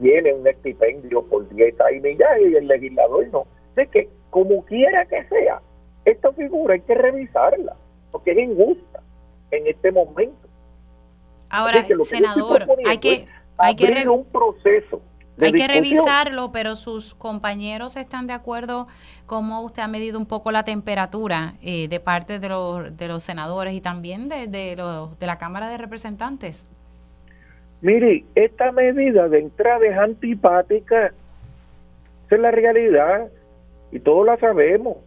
tiene 0.01 0.33
un 0.35 0.47
estipendio 0.47 1.23
por 1.23 1.49
dieta 1.51 1.91
y 1.93 2.01
millaje 2.01 2.51
y 2.51 2.55
el 2.55 2.69
legislador 2.69 3.29
no. 3.33 3.47
Sé 3.75 3.87
que 3.89 4.09
como 4.31 4.65
quiera 4.65 5.05
que 5.07 5.25
sea, 5.25 5.61
esta 6.05 6.33
figura 6.33 6.75
hay 6.75 6.81
que 6.81 6.95
revisarla, 6.95 7.77
porque 8.11 8.33
es 8.33 8.39
injusta 8.39 9.01
en 9.51 9.67
este 9.67 9.93
momento. 9.93 10.49
Ahora, 11.49 11.85
senador, 12.05 12.67
hay 12.87 12.99
que, 12.99 13.27
hay 13.59 13.75
que 13.75 14.09
un 14.09 14.25
proceso 14.27 15.03
hay 15.43 15.53
que 15.53 15.69
revisarlo, 15.69 16.53
pero 16.53 16.77
sus 16.77 17.15
compañeros 17.15 17.97
están 17.97 18.27
de 18.27 18.33
acuerdo 18.33 18.89
cómo 19.27 19.63
usted 19.63 19.83
ha 19.83 19.89
medido 19.89 20.19
un 20.19 20.27
poco 20.27 20.53
la 20.53 20.65
temperatura 20.65 21.55
eh, 21.63 21.89
de 21.89 22.01
parte 22.01 22.39
de 22.39 22.49
los, 22.49 22.97
de 22.97 23.09
los 23.09 23.23
senadores 23.23 23.75
y 23.75 23.81
también 23.81 24.29
de, 24.29 24.47
de, 24.47 24.77
los, 24.77 25.19
de 25.19 25.27
la 25.27 25.39
Cámara 25.39 25.69
de 25.69 25.79
Representantes. 25.79 26.69
Mire, 27.83 28.25
esta 28.35 28.73
medida 28.73 29.29
de 29.29 29.39
entrada 29.39 29.87
es 29.87 29.97
antipática. 29.97 31.13
Esa 32.27 32.37
es 32.37 32.41
la 32.41 32.51
realidad 32.51 33.29
y 33.91 34.01
todos 34.01 34.27
la 34.27 34.37
sabemos. 34.37 34.99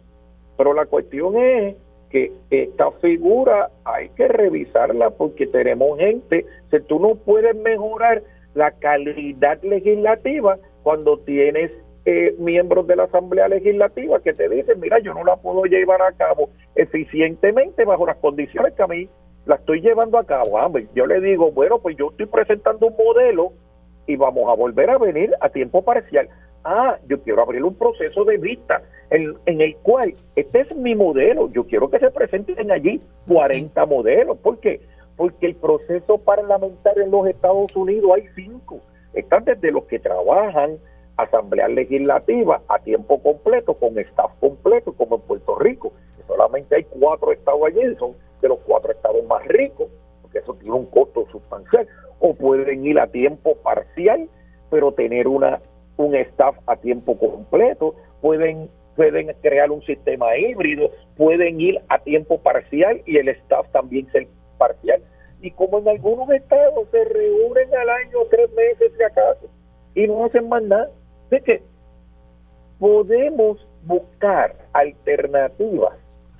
Pero 0.56 0.74
la 0.74 0.86
cuestión 0.86 1.36
es 1.36 1.76
que 2.10 2.32
esta 2.50 2.90
figura 2.92 3.70
hay 3.84 4.08
que 4.10 4.28
revisarla 4.28 5.10
porque 5.10 5.46
tenemos 5.46 5.98
gente, 5.98 6.46
si 6.70 6.80
tú 6.80 7.00
no 7.00 7.16
puedes 7.16 7.56
mejorar 7.56 8.22
la 8.54 8.70
calidad 8.70 9.60
legislativa 9.62 10.58
cuando 10.84 11.18
tienes 11.18 11.72
eh, 12.04 12.34
miembros 12.38 12.86
de 12.86 12.96
la 12.96 13.04
Asamblea 13.04 13.48
Legislativa 13.48 14.20
que 14.20 14.32
te 14.32 14.48
dicen, 14.48 14.78
mira, 14.78 14.98
yo 15.00 15.14
no 15.14 15.24
la 15.24 15.36
puedo 15.36 15.64
llevar 15.64 16.02
a 16.02 16.12
cabo 16.12 16.50
eficientemente 16.74 17.84
bajo 17.84 18.06
las 18.06 18.16
condiciones 18.18 18.74
que 18.74 18.82
a 18.82 18.86
mí 18.86 19.08
la 19.46 19.56
estoy 19.56 19.80
llevando 19.80 20.18
a 20.18 20.24
cabo. 20.24 20.58
Ah, 20.58 20.68
pues, 20.70 20.86
yo 20.94 21.06
le 21.06 21.20
digo, 21.20 21.50
bueno, 21.52 21.78
pues 21.78 21.96
yo 21.96 22.10
estoy 22.10 22.26
presentando 22.26 22.86
un 22.86 22.94
modelo 22.96 23.52
y 24.06 24.16
vamos 24.16 24.48
a 24.48 24.54
volver 24.54 24.90
a 24.90 24.98
venir 24.98 25.32
a 25.40 25.48
tiempo 25.48 25.82
parcial. 25.82 26.28
Ah, 26.64 26.96
yo 27.08 27.20
quiero 27.22 27.42
abrir 27.42 27.62
un 27.62 27.74
proceso 27.74 28.24
de 28.24 28.38
vista 28.38 28.82
en, 29.10 29.34
en 29.46 29.60
el 29.60 29.76
cual 29.76 30.14
este 30.34 30.60
es 30.60 30.76
mi 30.76 30.94
modelo. 30.94 31.50
Yo 31.52 31.66
quiero 31.66 31.90
que 31.90 31.98
se 31.98 32.10
presenten 32.10 32.70
allí 32.70 33.02
40 33.26 33.84
modelos. 33.86 34.38
¿Por 34.38 34.58
qué? 34.60 34.80
porque 35.16 35.46
el 35.46 35.56
proceso 35.56 36.18
parlamentario 36.18 37.04
en 37.04 37.10
los 37.10 37.26
Estados 37.26 37.74
Unidos 37.76 38.10
hay 38.14 38.26
cinco. 38.34 38.80
Están 39.12 39.44
desde 39.44 39.70
los 39.70 39.84
que 39.84 39.98
trabajan 39.98 40.78
asamblea 41.16 41.68
legislativa 41.68 42.60
a 42.68 42.78
tiempo 42.80 43.22
completo, 43.22 43.74
con 43.74 43.96
staff 43.98 44.32
completo, 44.40 44.92
como 44.92 45.16
en 45.16 45.22
Puerto 45.22 45.56
Rico. 45.56 45.92
Solamente 46.26 46.74
hay 46.74 46.84
cuatro 46.84 47.30
estados 47.32 47.60
allí, 47.66 47.94
son 47.98 48.14
de 48.44 48.50
los 48.50 48.60
cuatro 48.60 48.92
estados 48.92 49.24
más 49.26 49.42
ricos, 49.46 49.88
porque 50.22 50.38
eso 50.38 50.54
tiene 50.54 50.76
un 50.76 50.86
costo 50.86 51.26
sustancial. 51.32 51.88
O 52.20 52.34
pueden 52.34 52.84
ir 52.86 52.98
a 52.98 53.06
tiempo 53.06 53.56
parcial, 53.56 54.28
pero 54.70 54.92
tener 54.92 55.26
una 55.26 55.60
un 55.96 56.14
staff 56.14 56.56
a 56.66 56.76
tiempo 56.76 57.18
completo. 57.18 57.94
Pueden 58.20 58.68
pueden 58.96 59.32
crear 59.42 59.70
un 59.72 59.82
sistema 59.82 60.36
híbrido, 60.36 60.90
pueden 61.16 61.60
ir 61.60 61.80
a 61.88 61.98
tiempo 61.98 62.38
parcial 62.38 63.02
y 63.06 63.16
el 63.16 63.28
staff 63.28 63.66
también 63.72 64.06
ser 64.12 64.28
parcial. 64.56 65.02
Y 65.40 65.50
como 65.50 65.78
en 65.78 65.88
algunos 65.88 66.30
estados 66.30 66.88
se 66.90 67.04
reúnen 67.04 67.74
al 67.74 67.88
año 67.88 68.18
tres 68.30 68.50
meses 68.52 68.96
de 68.96 69.04
acaso 69.04 69.48
y 69.94 70.06
no 70.06 70.24
hacen 70.24 70.48
más 70.48 70.62
nada, 70.62 70.90
de 71.30 71.40
que 71.40 71.62
podemos 72.78 73.66
buscar 73.84 74.54
alternativas 74.72 75.94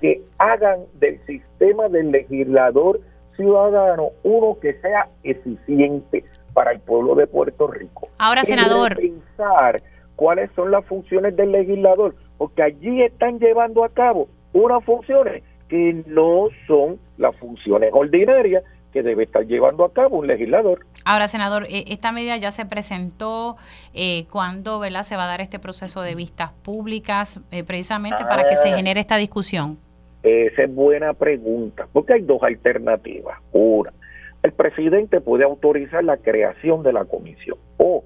que 0.05 0.21
hagan 0.37 0.81
del 0.99 1.19
sistema 1.25 1.89
del 1.89 2.11
legislador 2.11 3.01
ciudadano 3.35 4.09
uno 4.21 4.55
que 4.61 4.75
sea 4.75 5.09
eficiente 5.23 6.23
para 6.53 6.73
el 6.73 6.79
pueblo 6.79 7.15
de 7.15 7.25
Puerto 7.25 7.65
Rico. 7.65 8.09
Ahora, 8.19 8.45
senador. 8.45 8.97
Pensar 8.97 9.81
cuáles 10.15 10.51
son 10.55 10.69
las 10.69 10.85
funciones 10.85 11.35
del 11.35 11.51
legislador, 11.51 12.13
porque 12.37 12.61
allí 12.61 13.01
están 13.01 13.39
llevando 13.39 13.83
a 13.83 13.89
cabo 13.89 14.27
unas 14.53 14.83
funciones 14.83 15.41
que 15.69 16.03
no 16.05 16.49
son 16.67 16.99
las 17.17 17.35
funciones 17.37 17.89
ordinarias 17.91 18.63
que 18.93 19.01
debe 19.01 19.23
estar 19.23 19.43
llevando 19.47 19.85
a 19.85 19.91
cabo 19.91 20.19
un 20.19 20.27
legislador. 20.27 20.85
Ahora, 21.03 21.27
senador, 21.27 21.63
e, 21.67 21.85
esta 21.87 22.11
medida 22.11 22.37
ya 22.37 22.51
se 22.51 22.67
presentó. 22.67 23.57
Eh, 23.95 24.27
¿Cuándo 24.29 24.77
¿verdad? 24.77 25.01
se 25.01 25.15
va 25.15 25.23
a 25.23 25.27
dar 25.27 25.41
este 25.41 25.57
proceso 25.57 26.03
de 26.03 26.13
vistas 26.13 26.51
públicas 26.61 27.39
eh, 27.49 27.63
precisamente 27.63 28.23
para 28.23 28.47
que 28.47 28.55
se 28.57 28.71
ah. 28.71 28.75
genere 28.77 28.99
esta 28.99 29.17
discusión? 29.17 29.79
Esa 30.25 30.63
es 30.63 30.73
buena 30.73 31.13
pregunta, 31.13 31.87
porque 31.93 32.13
hay 32.13 32.21
dos 32.23 32.41
alternativas. 32.41 33.37
Una, 33.51 33.93
el 34.41 34.53
presidente 34.53 35.21
puede 35.21 35.43
autorizar 35.43 36.03
la 36.03 36.17
creación 36.17 36.81
de 36.81 36.93
la 36.93 37.05
comisión 37.05 37.59
o 37.77 38.03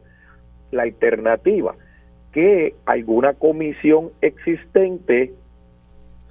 la 0.71 0.83
alternativa 0.83 1.75
que 2.33 2.75
alguna 2.85 3.35
comisión 3.35 4.11
existente 4.19 5.31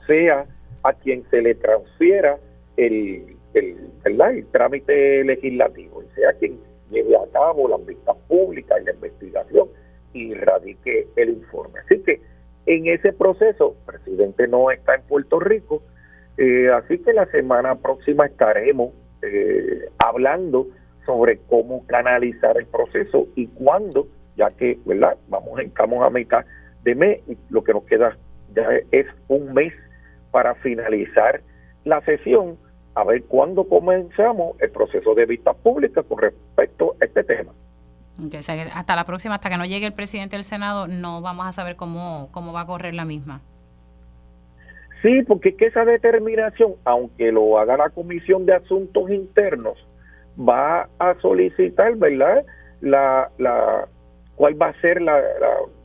sea 0.07 0.45
a 0.83 0.93
quien 0.93 1.25
se 1.31 1.41
le 1.41 1.55
transfiera 1.55 2.37
el, 2.77 3.37
el, 3.55 4.47
trámite 4.53 5.25
legislativo 5.25 6.03
y 6.03 6.15
sea 6.15 6.35
quien 6.35 6.59
lleve 6.91 7.17
a 7.17 7.27
cabo 7.33 7.67
las 7.67 7.85
vistas 7.87 8.17
públicas 8.29 8.79
la 8.85 8.93
investigación 8.93 9.69
y 10.13 10.35
radique 10.35 11.09
el 11.17 11.31
informe. 11.31 11.81
Así 11.81 11.99
que 12.03 12.21
en 12.69 12.87
ese 12.87 13.15
proceso, 13.15 13.77
el 13.79 13.95
presidente 13.95 14.47
no 14.47 14.71
está 14.71 14.95
en 14.95 15.03
Puerto 15.03 15.41
Rico, 15.41 15.83
eh, 16.37 16.69
así 16.69 16.99
que 16.99 17.15
la 17.15 17.25
semana 17.27 17.77
próxima 17.77 18.27
estaremos 18.27 18.91
eh, 19.23 19.89
hablando 19.99 20.69
sobre 21.07 21.39
cómo 21.49 21.87
canalizar 21.87 22.59
el 22.59 22.67
proceso 22.67 23.27
y 23.37 23.47
cuándo, 23.47 24.07
ya 24.37 24.49
que, 24.49 24.79
¿verdad? 24.85 25.17
Vamos, 25.29 25.59
estamos 25.61 26.05
a 26.05 26.11
mitad 26.11 26.45
de 26.85 26.95
mes 26.95 27.21
y 27.27 27.39
lo 27.49 27.65
que 27.65 27.73
nos 27.73 27.85
queda 27.85 28.19
ya 28.55 28.69
es 28.93 29.07
un 29.29 29.55
mes 29.55 29.73
para 30.31 30.55
finalizar 30.57 31.41
la 31.85 32.03
sesión, 32.03 32.59
a 32.95 33.05
ver 33.05 33.25
cuándo 33.25 33.67
comenzamos 33.67 34.61
el 34.61 34.71
proceso 34.71 35.15
de 35.15 35.25
vista 35.25 35.55
pública 35.55 36.03
con 36.03 36.19
respecto 36.19 36.97
a 37.01 37.07
este 37.07 37.25
tema. 37.25 37.53
Hasta 38.75 38.97
la 38.97 39.05
próxima, 39.05 39.37
hasta 39.37 39.49
que 39.49 39.57
no 39.57 39.65
llegue 39.65 39.87
el 39.87 39.93
presidente 39.93 40.37
del 40.37 40.45
Senado, 40.45 40.89
no 40.89 41.21
vamos 41.23 41.47
a 41.47 41.53
saber 41.53 41.77
cómo, 41.77 42.29
cómo 42.33 42.53
va 42.53 42.63
a 42.63 42.67
correr 42.67 42.95
la 42.95 43.05
misma. 43.05 43.41
Sí, 45.03 45.23
porque 45.23 45.51
es 45.51 45.55
que 45.57 45.67
esa 45.67 45.85
determinación, 45.85 46.75
aunque 46.85 47.31
lo 47.31 47.59
haga 47.59 47.77
la 47.77 47.91
Comisión 47.91 48.47
de 48.47 48.55
Asuntos 48.55 49.11
Internos, 49.11 49.79
va 50.39 50.89
a 50.99 51.15
solicitar, 51.21 51.97
¿verdad? 51.97 52.45
La, 52.81 53.31
la, 53.39 53.87
¿Cuál 54.35 54.61
va 54.61 54.69
a 54.69 54.81
ser 54.81 55.01
la, 55.01 55.23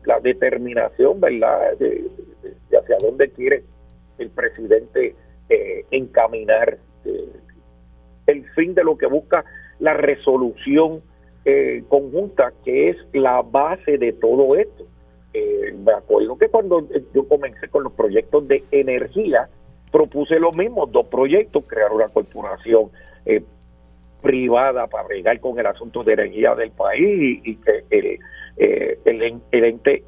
la, 0.06 0.20
determinación, 0.20 1.22
¿verdad? 1.22 1.78
De, 1.78 2.06
hacia 2.75 2.98
dónde 3.02 3.30
quiere 3.32 3.63
el 4.18 4.30
presidente 4.32 5.16
eh, 5.50 5.86
encaminar 5.92 6.78
eh, 7.06 7.34
el 8.28 8.50
fin 8.52 8.74
de 8.74 8.84
lo 8.84 8.98
que 8.98 9.06
busca 9.06 9.46
la 9.80 9.94
resolución 9.94 11.02
eh, 11.46 11.84
conjunta, 11.90 12.54
que 12.64 12.90
es 12.90 12.98
la 13.14 13.42
base 13.42 13.98
de 13.98 14.14
todo 14.14 14.56
esto. 14.56 14.86
Eh, 15.34 15.74
me 15.84 15.92
acuerdo 15.92 16.38
que 16.38 16.48
cuando 16.48 16.88
yo 17.14 17.28
comencé 17.28 17.68
con 17.70 17.84
los 17.84 17.94
proyectos 17.94 18.48
de 18.48 18.64
energía, 18.72 19.50
propuse 19.92 20.40
lo 20.40 20.52
mismo, 20.52 20.86
dos 20.86 21.08
proyectos, 21.08 21.68
crear 21.68 21.92
una 21.92 22.08
corporación 22.10 22.92
eh, 23.26 23.44
privada 24.22 24.88
para 24.88 25.08
bregar 25.08 25.40
con 25.40 25.60
el 25.60 25.66
asunto 25.66 26.04
de 26.04 26.14
energía 26.14 26.56
del 26.56 26.72
país 26.72 27.42
y, 27.44 27.56
que 27.58 27.84
el, 27.90 28.20
el, 29.06 29.42
el 29.52 29.64
ente 29.64 30.04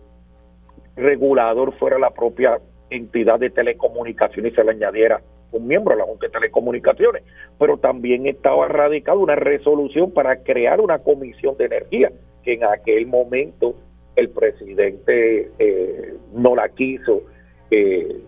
regulador 0.96 1.74
fuera 1.78 2.00
la 2.00 2.12
propia 2.12 2.60
entidad 2.90 3.40
de 3.40 3.50
telecomunicaciones 3.50 4.54
y 4.54 4.56
se 4.56 4.64
le 4.64 4.72
añadiera 4.72 5.22
un 5.58 5.68
miembro 5.68 5.94
de 5.94 6.00
la 6.00 6.06
Junta 6.06 6.28
de 6.28 6.34
Telecomunicaciones, 6.34 7.24
pero 7.60 7.78
también 7.78 8.28
estaba 8.28 8.68
radicada 8.68 9.18
una 9.18 9.36
resolución 9.36 10.12
para 10.12 10.44
crear 10.44 10.82
una 10.82 11.00
comisión 11.00 11.58
de 11.58 11.66
energía, 11.66 12.12
que 12.44 12.54
en 12.54 12.64
aquel 12.64 13.08
momento 13.08 13.76
el 14.16 14.30
presidente 14.30 15.52
eh, 15.60 16.14
no 16.34 16.56
la 16.56 16.70
quiso 16.70 17.24
eh, 17.72 18.22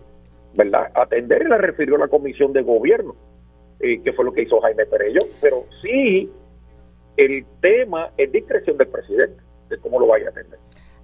¿verdad? 0.54 0.90
atender 0.94 1.42
y 1.42 1.48
la 1.48 1.58
refirió 1.58 1.96
a 1.96 2.00
la 2.00 2.08
comisión 2.08 2.52
de 2.52 2.62
gobierno, 2.62 3.14
eh, 3.80 4.02
que 4.02 4.12
fue 4.12 4.24
lo 4.24 4.32
que 4.32 4.42
hizo 4.42 4.60
Jaime 4.60 4.86
Perello, 4.86 5.20
pero 5.40 5.64
sí 5.82 6.30
el 7.16 7.44
tema 7.60 8.10
es 8.16 8.30
discreción 8.32 8.76
del 8.76 8.88
presidente, 8.88 9.42
de 9.68 9.78
cómo 9.78 10.00
lo 10.00 10.06
vaya 10.06 10.26
a 10.26 10.30
atender. 10.30 10.58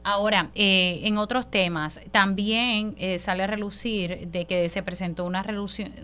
Ahora, 0.07 0.51
eh, 0.55 1.01
en 1.05 1.17
otros 1.17 1.51
temas, 1.51 1.99
también 2.11 2.95
eh, 2.99 3.19
sale 3.19 3.43
a 3.43 3.47
relucir 3.47 4.29
de 4.29 4.45
que 4.45 4.69
se 4.69 4.83
presentó 4.83 5.25
una, 5.25 5.43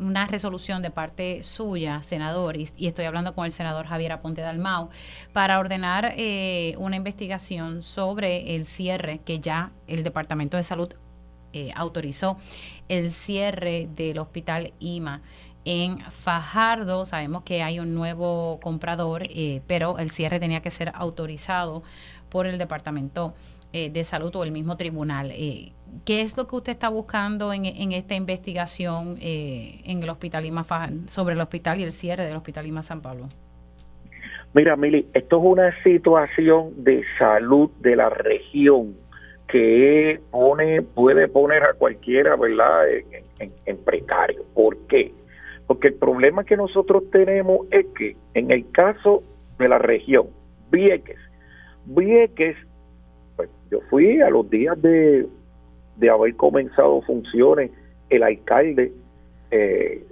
una 0.01 0.27
resolución 0.27 0.81
de 0.81 0.91
parte 0.91 1.43
suya, 1.43 2.03
senador, 2.03 2.57
y, 2.57 2.71
estoy 2.79 3.05
hablando 3.05 3.35
con 3.35 3.45
el 3.45 3.53
senador 3.53 3.85
Javier 3.85 4.13
Aponte 4.13 4.41
Dalmau, 4.41 4.89
para 5.35 5.59
ordenar 5.59 6.15
eh, 6.17 6.75
una 6.79 6.97
investigación 6.97 7.83
sobre 7.83 8.57
el 8.57 8.65
cierre 8.65 9.19
que 9.19 9.39
ya 9.39 9.71
el 9.87 10.03
Departamento 10.03 10.57
de 10.57 10.63
Salud 10.63 10.95
autorizó, 11.75 12.39
el 12.89 13.11
cierre 13.11 13.87
del 13.95 14.19
hospital 14.21 14.73
IMA 14.79 15.21
en 15.65 15.99
Fajardo. 16.11 17.05
Sabemos 17.05 17.43
que 17.43 17.63
hay 17.65 17.81
un 17.81 17.93
nuevo 17.93 18.61
comprador, 18.63 19.29
pero 19.67 19.99
el 19.99 20.13
cierre 20.13 20.39
tenía 20.39 20.63
que 20.63 20.71
ser 20.71 20.93
autorizado 20.95 21.83
por 22.31 22.47
el 22.47 22.57
Departamento 22.57 23.35
eh, 23.73 23.91
de 23.91 24.05
Salud 24.05 24.35
o 24.35 24.45
el 24.45 24.51
mismo 24.51 24.77
tribunal. 24.77 25.31
Eh, 25.33 25.73
¿Qué 26.05 26.23
es 26.23 26.37
lo 26.37 26.47
que 26.47 26.57
usted 26.57 26.73
está 26.73 26.89
buscando 26.89 27.53
en, 27.53 27.67
esta 27.93 28.15
investigación 28.15 29.17
eh, 29.21 29.81
en 29.85 30.03
el 30.03 30.11
Hospital 30.11 30.43
Lima 30.43 30.65
sobre 31.07 31.35
el 31.35 31.41
hospital 31.41 31.79
y 31.79 31.85
el 31.85 31.93
cierre 31.93 32.25
del 32.25 32.37
Hospital 32.37 32.65
Lima 32.65 32.83
San 32.83 33.01
Pablo? 33.01 33.27
Mira, 34.55 34.77
Mili, 34.77 35.07
esto 35.15 35.39
es 35.39 35.45
una 35.45 35.83
situación 35.83 36.83
de 36.83 37.05
salud 37.19 37.71
de 37.81 37.95
la 37.95 38.09
región 38.09 38.97
que 39.47 40.21
pone, 40.31 40.83
puede 40.83 41.29
poner 41.29 41.63
a 41.63 41.75
cualquiera, 41.75 42.35
¿verdad?, 42.37 42.89
en, 43.39 43.53
en 43.67 43.77
precario. 43.85 44.45
¿Por 44.55 44.77
qué? 44.89 45.13
Porque 45.69 45.89
el 45.89 45.95
problema 45.95 46.43
que 46.43 46.57
nosotros 46.57 47.05
tenemos 47.13 47.69
es 47.71 47.87
que 47.97 48.17
en 48.35 48.51
el 48.51 48.69
caso 48.73 49.23
de 49.59 49.69
la 49.69 49.79
región, 49.79 50.27
Vieques, 50.71 51.19
Vieques 51.85 52.57
yo 53.71 53.81
fui 53.89 54.21
a 54.21 54.31
los 54.31 54.49
días 54.51 54.81
de, 54.83 55.29
haber 56.11 56.35
comenzado 56.37 57.03
funciones, 57.03 57.71
el 58.09 58.23
alcalde, 58.23 58.93
eh, 59.51 60.05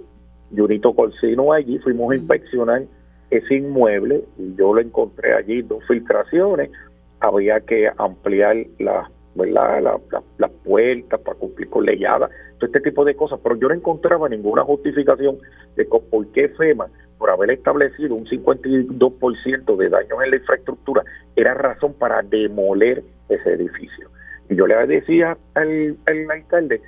Junito 0.55 0.93
Corsino, 0.93 1.53
allí 1.53 1.77
fuimos 1.79 2.11
a 2.11 2.15
inspeccionar 2.15 2.83
ese 3.29 3.55
inmueble 3.55 4.23
y 4.37 4.55
yo 4.55 4.73
lo 4.73 4.81
encontré 4.81 5.33
allí, 5.33 5.61
dos 5.61 5.83
filtraciones, 5.87 6.71
había 7.19 7.59
que 7.61 7.89
ampliar 7.97 8.57
las 8.79 9.09
¿verdad? 9.35 9.99
las 10.37 10.51
puertas 10.63 11.19
para 11.21 11.37
cumplir 11.37 11.69
con 11.69 11.85
leyadas, 11.85 12.29
todo 12.57 12.65
este 12.65 12.81
tipo 12.81 13.05
de 13.05 13.15
cosas, 13.15 13.39
pero 13.41 13.55
yo 13.55 13.69
no 13.69 13.75
encontraba 13.75 14.27
ninguna 14.27 14.63
justificación 14.63 15.37
de 15.75 15.85
por 15.85 16.27
qué 16.31 16.49
FEMA, 16.49 16.87
por 17.17 17.29
haber 17.29 17.51
establecido 17.51 18.15
un 18.15 18.25
52% 18.25 19.75
de 19.77 19.89
daños 19.89 20.23
en 20.23 20.31
la 20.31 20.37
infraestructura, 20.37 21.03
era 21.35 21.53
razón 21.53 21.93
para 21.93 22.21
demoler 22.21 23.03
ese 23.29 23.53
edificio. 23.53 24.09
Y 24.49 24.55
yo 24.55 24.67
le 24.67 24.75
decía 24.87 25.37
al, 25.53 25.97
alcalde, 26.05 26.81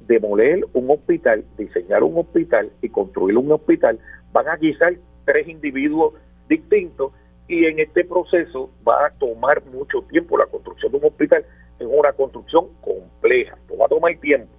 demoler 0.00 0.64
un 0.74 0.90
hospital, 0.90 1.44
diseñar 1.56 2.02
un 2.02 2.18
hospital 2.18 2.70
y 2.82 2.88
construir 2.88 3.36
un 3.36 3.50
hospital, 3.50 3.98
van 4.32 4.48
a 4.48 4.56
guisar 4.56 4.94
tres 5.24 5.48
individuos 5.48 6.14
distintos 6.48 7.12
y 7.48 7.64
en 7.64 7.78
este 7.78 8.04
proceso 8.04 8.70
va 8.86 9.06
a 9.06 9.10
tomar 9.10 9.64
mucho 9.66 10.02
tiempo 10.02 10.36
la 10.36 10.46
construcción 10.46 10.92
de 10.92 10.98
un 10.98 11.04
hospital, 11.06 11.44
es 11.78 11.86
una 11.86 12.12
construcción 12.12 12.68
compleja, 12.80 13.56
va 13.80 13.86
a 13.86 13.88
tomar 13.88 14.14
tiempo. 14.18 14.52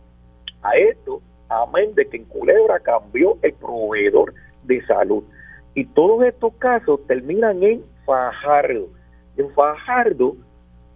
A 0.63 0.75
esto, 0.77 1.21
amén 1.49 1.93
de 1.95 2.05
que 2.05 2.17
en 2.17 2.25
Culebra 2.25 2.79
cambió 2.79 3.37
el 3.41 3.53
proveedor 3.53 4.33
de 4.63 4.85
salud. 4.85 5.23
Y 5.75 5.85
todos 5.85 6.23
estos 6.25 6.53
casos 6.55 7.05
terminan 7.07 7.61
en 7.61 7.83
Fajardo. 8.05 8.87
En 9.37 9.49
Fajardo 9.51 10.35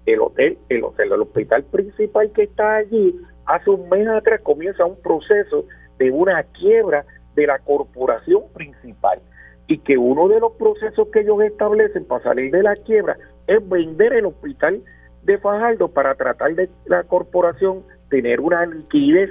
el 0.06 0.22
hotel, 0.22 0.58
el 0.70 0.84
hotel, 0.84 1.12
el 1.12 1.22
hospital 1.22 1.64
principal 1.66 2.32
que 2.32 2.44
está 2.44 2.78
allí, 2.78 3.16
hace 3.46 3.70
un 3.70 3.90
mes 3.90 4.08
atrás 4.08 4.42
comienza 4.42 4.86
un 4.86 5.00
proceso 5.02 5.66
de 5.98 6.12
una 6.12 6.44
quiebra 6.44 7.06
de 7.36 7.48
la 7.48 7.60
corporación 7.60 8.44
principal 8.54 9.20
y 9.68 9.78
que 9.80 9.98
uno 9.98 10.28
de 10.28 10.40
los 10.40 10.54
procesos 10.54 11.08
que 11.10 11.22
ellos 11.22 11.42
establecen 11.42 12.06
para 12.06 12.24
salir 12.24 12.52
de 12.52 12.64
la 12.64 12.76
quiebra 12.76 13.18
es 13.48 13.68
vender 13.70 14.14
el 14.14 14.26
hospital 14.26 14.82
de 15.24 15.38
Fajardo 15.38 15.88
para 15.88 16.16
tratar 16.16 16.56
de 16.56 16.70
la 16.86 17.04
corporación 17.04 17.84
tener 18.10 18.42
una 18.42 18.66
liquidez 18.66 19.30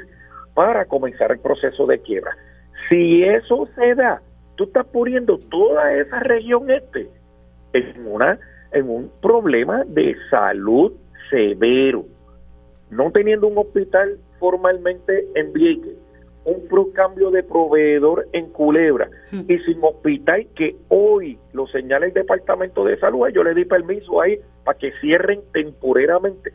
para 0.55 0.85
comenzar 0.87 1.33
el 1.33 1.41
proceso 1.41 1.87
de 1.87 2.01
quiebra. 2.01 2.37
Si 2.89 3.25
eso 3.25 3.69
se 3.75 3.95
da, 3.95 4.23
tú 4.57 4.65
estás 4.65 4.87
poniendo 4.87 5.39
toda 5.51 5.93
esa 5.95 6.21
región 6.21 6.71
este 6.71 7.09
en 7.73 8.07
una 8.07 8.39
en 8.73 8.89
un 8.89 9.11
problema 9.21 9.85
de 9.85 10.15
salud 10.31 10.93
severo, 11.31 12.05
no 12.91 13.11
teniendo 13.11 13.47
un 13.47 13.59
hospital 13.59 14.19
formalmente 14.39 15.27
en 15.35 15.53
Vieques, 15.53 15.97
un 16.45 16.93
cambio 16.93 17.31
de 17.31 17.43
proveedor 17.43 18.27
en 18.33 18.51
Culebra 18.51 19.09
y 19.31 19.59
sin 19.59 19.83
hospital 19.83 20.47
que 20.55 20.75
hoy 20.89 21.39
lo 21.53 21.67
señala 21.67 22.07
el 22.07 22.13
Departamento 22.13 22.85
de 22.85 22.99
Salud, 22.99 23.29
yo 23.29 23.45
le 23.45 23.55
di 23.55 23.65
permiso 23.65 24.21
ahí 24.21 24.39
para 24.65 24.79
que 24.79 24.93
cierren 25.01 25.43
temporeramente. 25.53 26.53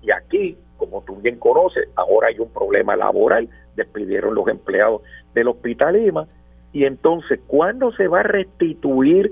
Y 0.00 0.10
aquí, 0.10 0.56
como 0.78 1.02
tú 1.02 1.16
bien 1.16 1.38
conoces, 1.38 1.88
ahora 1.94 2.28
hay 2.28 2.38
un 2.38 2.52
problema 2.52 2.96
laboral, 2.96 3.48
despidieron 3.76 4.34
los 4.34 4.48
empleados 4.48 5.02
del 5.34 5.48
Hospital 5.48 5.94
Lima 5.94 6.26
y 6.72 6.84
entonces, 6.84 7.38
¿cuándo 7.46 7.92
se 7.92 8.08
va 8.08 8.20
a 8.20 8.24
restituir 8.24 9.30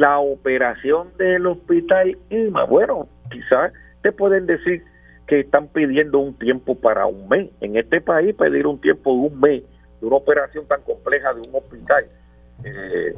la 0.00 0.18
operación 0.18 1.08
del 1.18 1.46
hospital 1.46 2.16
IMA. 2.30 2.64
Bueno, 2.64 3.06
quizás 3.30 3.70
te 4.00 4.10
pueden 4.12 4.46
decir 4.46 4.82
que 5.26 5.40
están 5.40 5.68
pidiendo 5.68 6.18
un 6.20 6.32
tiempo 6.38 6.74
para 6.74 7.04
un 7.04 7.28
mes. 7.28 7.50
En 7.60 7.76
este 7.76 8.00
país 8.00 8.34
pedir 8.34 8.66
un 8.66 8.80
tiempo 8.80 9.12
de 9.12 9.18
un 9.28 9.38
mes 9.38 9.62
de 10.00 10.06
una 10.06 10.16
operación 10.16 10.66
tan 10.66 10.80
compleja 10.84 11.34
de 11.34 11.42
un 11.42 11.54
hospital 11.54 12.06
eh, 12.64 13.14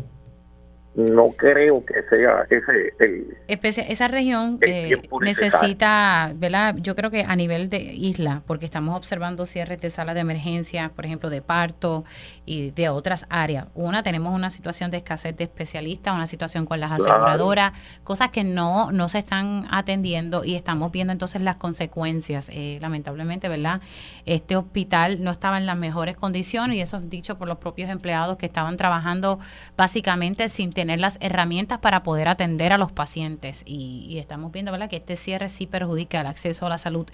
no 0.94 1.30
creo 1.30 1.82
que 1.86 1.94
sea 2.10 2.44
ese 2.50 2.92
el, 2.98 3.38
esa 3.48 4.08
región 4.08 4.58
eh, 4.60 5.00
necesita 5.22 6.32
verdad 6.34 6.76
yo 6.76 6.94
creo 6.94 7.10
que 7.10 7.24
a 7.26 7.34
nivel 7.34 7.70
de 7.70 7.78
isla 7.78 8.42
porque 8.46 8.66
estamos 8.66 8.94
observando 8.94 9.46
cierres 9.46 9.80
de 9.80 9.88
salas 9.88 10.14
de 10.14 10.20
emergencia 10.20 10.90
por 10.94 11.06
ejemplo 11.06 11.30
de 11.30 11.40
parto 11.40 12.04
y 12.44 12.72
de 12.72 12.90
otras 12.90 13.26
áreas. 13.30 13.68
Una 13.74 14.02
tenemos 14.02 14.34
una 14.34 14.50
situación 14.50 14.90
de 14.90 14.98
escasez 14.98 15.34
de 15.34 15.44
especialistas 15.44 16.14
una 16.14 16.26
situación 16.26 16.66
con 16.66 16.78
las 16.78 16.92
aseguradoras 16.92 17.72
cosas 18.04 18.28
que 18.28 18.44
no 18.44 18.92
no 18.92 19.08
se 19.08 19.18
están 19.18 19.66
atendiendo 19.70 20.44
y 20.44 20.56
estamos 20.56 20.92
viendo 20.92 21.12
entonces 21.12 21.40
las 21.40 21.56
consecuencias. 21.56 22.50
Eh, 22.52 22.78
lamentablemente 22.82 23.48
verdad 23.48 23.80
este 24.26 24.56
hospital 24.56 25.24
no 25.24 25.30
estaba 25.30 25.56
en 25.56 25.64
las 25.64 25.78
mejores 25.78 26.16
condiciones 26.16 26.76
y 26.76 26.82
eso 26.82 26.98
es 26.98 27.08
dicho 27.08 27.38
por 27.38 27.48
los 27.48 27.56
propios 27.56 27.88
empleados 27.88 28.36
que 28.36 28.44
estaban 28.44 28.76
trabajando 28.76 29.38
básicamente 29.74 30.50
sin 30.50 30.70
tener 30.70 30.81
tener 30.82 31.00
las 31.00 31.16
herramientas 31.22 31.78
para 31.78 32.02
poder 32.02 32.26
atender 32.26 32.72
a 32.72 32.78
los 32.78 32.90
pacientes. 32.90 33.62
Y, 33.64 34.18
estamos 34.18 34.50
viendo 34.50 34.72
¿verdad? 34.72 34.90
que 34.90 34.96
este 34.96 35.14
cierre 35.14 35.48
sí 35.48 35.68
perjudica 35.68 36.20
el 36.20 36.26
acceso 36.26 36.66
a 36.66 36.68
la 36.70 36.76
salud 36.76 37.06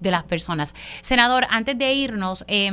de 0.00 0.10
las 0.10 0.24
personas. 0.24 0.74
Senador, 1.02 1.44
antes 1.48 1.78
de 1.78 1.92
irnos, 1.92 2.44
eh, 2.48 2.72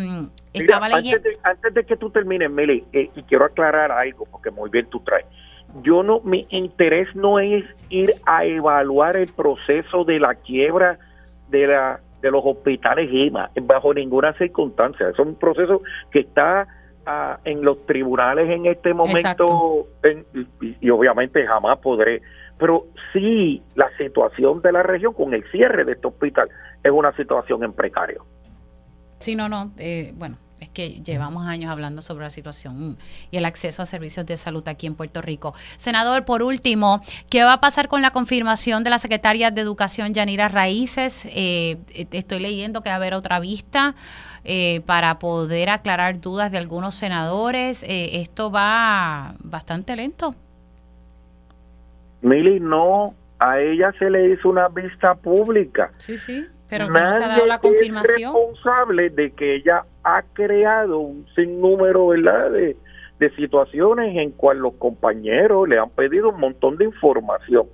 estaba 0.53 0.89
leyendo... 0.89 1.29
Antes 1.43 1.75
de, 1.75 1.83
que 1.83 1.97
tú 1.97 2.09
termines, 2.09 2.49
Meli, 2.49 2.83
eh, 2.93 3.11
y 3.15 3.21
quiero 3.23 3.45
aclarar 3.45 3.91
algo, 3.91 4.25
porque 4.25 4.49
muy 4.49 4.71
bien 4.71 4.87
tú 4.89 5.01
traes. 5.01 5.27
Yo 5.83 6.01
no, 6.01 6.19
mi 6.21 6.47
interés 6.49 7.15
no 7.15 7.37
es 7.37 7.63
ir 7.91 8.15
a 8.25 8.43
evaluar 8.43 9.17
el 9.17 9.31
proceso 9.31 10.03
de 10.03 10.19
la 10.19 10.33
quiebra 10.33 10.97
de 11.49 11.67
la 11.67 11.99
de 12.23 12.31
los 12.31 12.41
hospitales 12.43 13.09
IMA 13.13 13.49
bajo 13.61 13.93
ninguna 13.93 14.33
circunstancia. 14.33 15.09
Es 15.09 15.19
un 15.19 15.35
proceso 15.35 15.81
que 16.11 16.19
está 16.19 16.67
ah, 17.09 17.39
en 17.43 17.63
los 17.63 17.85
tribunales 17.85 18.49
en 18.49 18.65
este 18.65 18.93
momento 18.93 19.87
y, 20.61 20.89
obviamente 20.89 21.45
jamás 21.45 21.79
podré. 21.79 22.21
Pero 22.57 22.87
sí, 23.13 23.61
la 23.75 23.89
situación 23.97 24.61
de 24.61 24.71
la 24.71 24.83
región 24.83 25.13
con 25.13 25.33
el 25.33 25.43
cierre 25.51 25.85
de 25.85 25.93
este 25.93 26.07
hospital 26.07 26.49
es 26.83 26.91
una 26.91 27.15
situación 27.15 27.63
en 27.63 27.73
precario. 27.73 28.25
Sí, 29.19 29.35
no, 29.35 29.49
no. 29.49 29.71
Eh, 29.77 30.13
bueno, 30.15 30.37
es 30.59 30.69
que 30.69 31.01
llevamos 31.01 31.47
años 31.47 31.71
hablando 31.71 32.01
sobre 32.01 32.25
la 32.25 32.29
situación 32.29 32.97
y 33.31 33.37
el 33.37 33.45
acceso 33.45 33.81
a 33.81 33.85
servicios 33.85 34.25
de 34.25 34.37
salud 34.37 34.67
aquí 34.67 34.87
en 34.87 34.95
Puerto 34.95 35.21
Rico. 35.21 35.53
Senador, 35.77 36.25
por 36.25 36.43
último, 36.43 37.01
¿qué 37.29 37.43
va 37.43 37.53
a 37.53 37.61
pasar 37.61 37.87
con 37.87 38.01
la 38.01 38.11
confirmación 38.11 38.83
de 38.83 38.89
la 38.89 38.99
secretaria 38.99 39.51
de 39.51 39.61
Educación, 39.61 40.13
Yanira 40.13 40.47
Raíces? 40.47 41.27
Eh, 41.33 41.77
estoy 42.11 42.39
leyendo 42.39 42.81
que 42.81 42.89
va 42.89 42.95
a 42.95 42.97
haber 42.97 43.13
otra 43.13 43.39
vista 43.39 43.95
eh, 44.43 44.81
para 44.85 45.19
poder 45.19 45.69
aclarar 45.69 46.19
dudas 46.19 46.51
de 46.51 46.57
algunos 46.57 46.95
senadores. 46.95 47.83
Eh, 47.83 48.21
esto 48.21 48.51
va 48.51 49.35
bastante 49.39 49.95
lento. 49.95 50.35
Mili, 52.21 52.59
no, 52.59 53.13
a 53.39 53.59
ella 53.59 53.93
se 53.97 54.09
le 54.09 54.33
hizo 54.33 54.49
una 54.49 54.67
vista 54.67 55.15
pública. 55.15 55.91
Sí, 55.97 56.17
sí. 56.17 56.45
Pero 56.69 56.89
no 56.89 57.13
se 57.13 57.23
ha 57.23 57.27
dado 57.27 57.45
la 57.45 57.59
confirmación. 57.59 58.19
Es 58.19 58.25
responsable 58.25 59.09
de 59.09 59.31
que 59.31 59.55
ella 59.55 59.85
ha 60.03 60.23
creado 60.33 60.99
un 60.99 61.25
sinnúmero 61.35 62.07
¿verdad? 62.07 62.51
De, 62.51 62.77
de 63.19 63.35
situaciones 63.35 64.15
en 64.15 64.31
cual 64.31 64.59
los 64.59 64.73
compañeros 64.75 65.67
le 65.67 65.79
han 65.79 65.89
pedido 65.89 66.29
un 66.29 66.39
montón 66.39 66.77
de 66.77 66.85
información. 66.85 67.67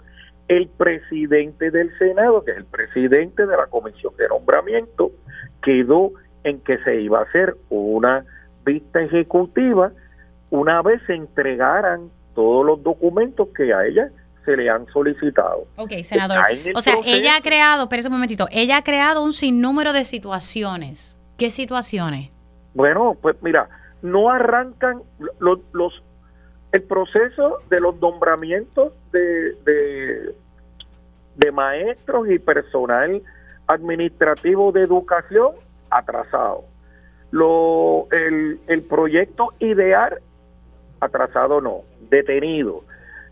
El 0.47 0.67
presidente 0.69 1.71
del 1.71 1.95
Senado, 1.97 2.43
que 2.43 2.51
es 2.51 2.57
el 2.57 2.65
presidente 2.65 3.45
de 3.45 3.57
la 3.57 3.65
Comisión 3.67 4.15
de 4.17 4.27
Nombramiento, 4.27 5.11
quedó 5.61 6.11
en 6.43 6.59
que 6.61 6.77
se 6.79 7.01
iba 7.01 7.19
a 7.19 7.23
hacer 7.23 7.55
una 7.69 8.23
vista 8.63 9.01
ejecutiva 9.01 9.91
una 10.49 10.81
vez 10.81 11.01
se 11.07 11.13
entregaran 11.13 12.09
todos 12.33 12.65
los 12.65 12.83
documentos 12.83 13.49
que 13.55 13.73
a 13.73 13.85
ella 13.85 14.09
se 14.45 14.55
le 14.55 14.69
han 14.69 14.85
solicitado. 14.87 15.67
Ok, 15.75 15.91
senador. 16.03 16.37
O 16.75 16.81
sea, 16.81 16.95
ella 17.03 17.37
ha 17.37 17.41
creado, 17.41 17.83
espera 17.83 18.03
un 18.05 18.13
momentito, 18.13 18.47
ella 18.51 18.77
ha 18.77 18.83
creado 18.83 19.23
un 19.23 19.33
sinnúmero 19.33 19.91
de 19.91 20.05
situaciones. 20.05 21.17
¿Qué 21.37 21.49
situaciones? 21.49 22.29
Bueno, 22.73 23.17
pues 23.21 23.35
mira, 23.41 23.67
no 24.01 24.29
arrancan 24.29 25.01
los, 25.39 25.59
los 25.73 26.01
el 26.71 26.83
proceso 26.83 27.59
de 27.69 27.79
los 27.79 27.99
nombramientos 28.01 28.91
de, 29.11 29.53
de, 29.63 30.35
de 31.35 31.51
maestros 31.51 32.29
y 32.29 32.37
personal 32.37 33.21
administrativo 33.67 34.71
de 34.71 34.81
educación 34.81 35.51
atrasado. 35.89 36.65
Lo, 37.31 38.07
el, 38.11 38.59
el 38.67 38.81
proyecto 38.83 39.53
ideal, 39.59 40.19
atrasado 40.99 41.61
no, 41.61 41.81
detenido. 42.09 42.83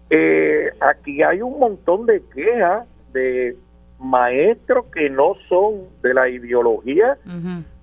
Eh, 0.09 0.69
aquí 0.79 1.23
hay 1.23 1.41
un 1.41 1.59
montón 1.59 2.05
de 2.05 2.21
quejas 2.33 2.87
de 3.13 3.55
maestros 3.99 4.85
que 4.93 5.09
no 5.09 5.35
son 5.47 5.87
de 6.01 6.13
la 6.13 6.29
ideología 6.29 7.17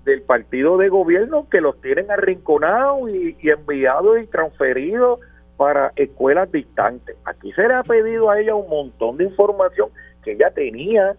del 0.05 0.21
partido 0.23 0.77
de 0.77 0.89
gobierno 0.89 1.47
que 1.49 1.61
los 1.61 1.79
tienen 1.81 2.09
arrinconados 2.11 3.11
y, 3.11 3.35
enviados 3.49 4.19
y 4.21 4.27
transferidos 4.27 5.19
para 5.57 5.91
escuelas 5.95 6.51
distantes. 6.51 7.15
Aquí 7.25 7.51
se 7.53 7.67
le 7.67 7.73
ha 7.73 7.83
pedido 7.83 8.29
a 8.29 8.39
ella 8.39 8.55
un 8.55 8.69
montón 8.69 9.17
de 9.17 9.25
información 9.25 9.89
que 10.23 10.33
ella 10.33 10.51
tenía 10.51 11.15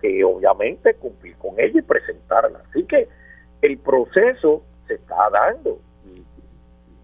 que 0.00 0.22
obviamente 0.24 0.94
cumplir 0.94 1.36
con 1.36 1.58
ella 1.58 1.78
y 1.78 1.82
presentarla. 1.82 2.60
Así 2.70 2.84
que 2.84 3.08
el 3.62 3.78
proceso 3.78 4.62
se 4.86 4.94
está 4.94 5.28
dando 5.30 5.78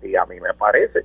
y 0.03 0.17
a 0.17 0.27
mí 0.27 0.39
me 0.41 0.53
parece 0.55 1.05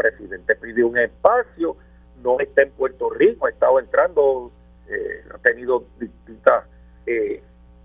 presidente 0.00 0.54
pidió 0.56 0.88
un 0.88 0.98
espacio, 0.98 1.76
no 2.22 2.40
está 2.40 2.62
en 2.62 2.70
Puerto 2.70 3.10
Rico, 3.10 3.46
ha 3.46 3.50
estado 3.50 3.78
entrando, 3.78 4.50
eh, 4.88 5.22
ha 5.34 5.38
tenido 5.38 5.84
distintas 5.98 6.64
eh, 7.06 7.42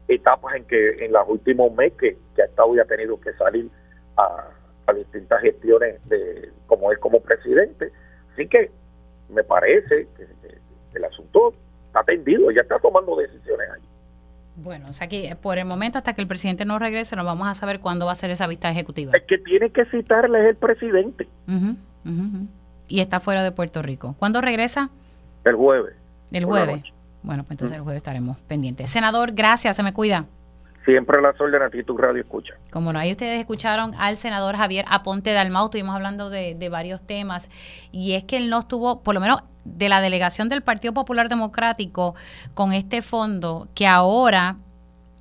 etapas 0.07 0.55
en 0.55 0.65
que 0.65 1.05
en 1.05 1.11
los 1.11 1.27
últimos 1.27 1.73
meses 1.73 2.15
que, 2.35 2.41
ha 2.41 2.45
estado 2.45 2.73
y 2.75 2.79
ha 2.79 2.85
tenido 2.85 3.19
que 3.19 3.33
salir 3.33 3.69
a, 4.17 4.49
distintas 4.95 5.41
gestiones 5.41 5.99
de 6.07 6.51
como 6.67 6.91
él 6.91 6.99
como 6.99 7.19
presidente. 7.19 7.91
Así 8.31 8.47
que 8.47 8.71
me 9.29 9.43
parece 9.43 10.07
que, 10.15 10.25
el 10.93 11.03
asunto 11.03 11.51
está 11.87 11.99
atendido, 11.99 12.49
ya 12.51 12.61
está 12.61 12.79
tomando 12.79 13.17
decisiones 13.17 13.67
ahí. 13.75 13.81
Bueno, 14.55 14.85
o 14.89 14.93
sea 14.93 15.07
que 15.07 15.35
por 15.41 15.57
el 15.57 15.65
momento, 15.65 15.97
hasta 15.97 16.13
que 16.13 16.21
el 16.21 16.27
presidente 16.27 16.63
no 16.63 16.79
regrese, 16.79 17.17
no 17.17 17.25
vamos 17.25 17.49
a 17.49 17.55
saber 17.55 17.81
cuándo 17.81 18.05
va 18.05 18.13
a 18.13 18.15
ser 18.15 18.29
esa 18.29 18.47
vista 18.47 18.69
ejecutiva. 18.69 19.11
El 19.13 19.25
que 19.25 19.37
tiene 19.39 19.69
que 19.71 19.83
citarle 19.85 20.39
es 20.43 20.49
el 20.51 20.55
presidente. 20.55 21.27
Y 22.87 22.99
está 22.99 23.19
fuera 23.19 23.43
de 23.43 23.51
Puerto 23.51 23.81
Rico. 23.81 24.15
¿Cuándo 24.19 24.41
regresa? 24.41 24.89
El 25.43 25.55
jueves. 25.55 25.95
El 26.31 26.45
jueves. 26.45 26.83
Bueno, 27.23 27.43
pues 27.43 27.51
entonces 27.51 27.77
el 27.77 27.83
jueves 27.83 27.97
estaremos 27.97 28.37
pendientes. 28.41 28.89
Senador, 28.91 29.31
gracias, 29.31 29.75
se 29.75 29.83
me 29.83 29.93
cuida. 29.93 30.25
Siempre 30.85 31.19
las 31.19 31.39
órdenes 31.41 31.67
aquí 31.67 31.81
tu 31.81 31.97
radio 31.97 32.21
escucha. 32.21 32.53
Como 32.69 32.93
no, 32.93 32.99
ahí 32.99 33.11
ustedes 33.11 33.39
escucharon 33.39 33.95
al 33.97 34.17
senador 34.17 34.55
Javier 34.55 34.85
Aponte 34.87 35.33
Dalmau, 35.33 35.65
estuvimos 35.65 35.95
hablando 35.95 36.29
de, 36.29 36.53
de 36.53 36.69
varios 36.69 37.01
temas, 37.01 37.49
y 37.91 38.13
es 38.13 38.23
que 38.23 38.37
él 38.37 38.51
no 38.51 38.59
estuvo, 38.59 39.01
por 39.01 39.15
lo 39.15 39.19
menos 39.19 39.43
de 39.63 39.89
la 39.89 39.99
delegación 39.99 40.47
del 40.47 40.61
Partido 40.61 40.93
Popular 40.93 41.27
Democrático, 41.27 42.13
con 42.53 42.71
este 42.71 43.01
fondo 43.01 43.67
que 43.73 43.87
ahora 43.87 44.57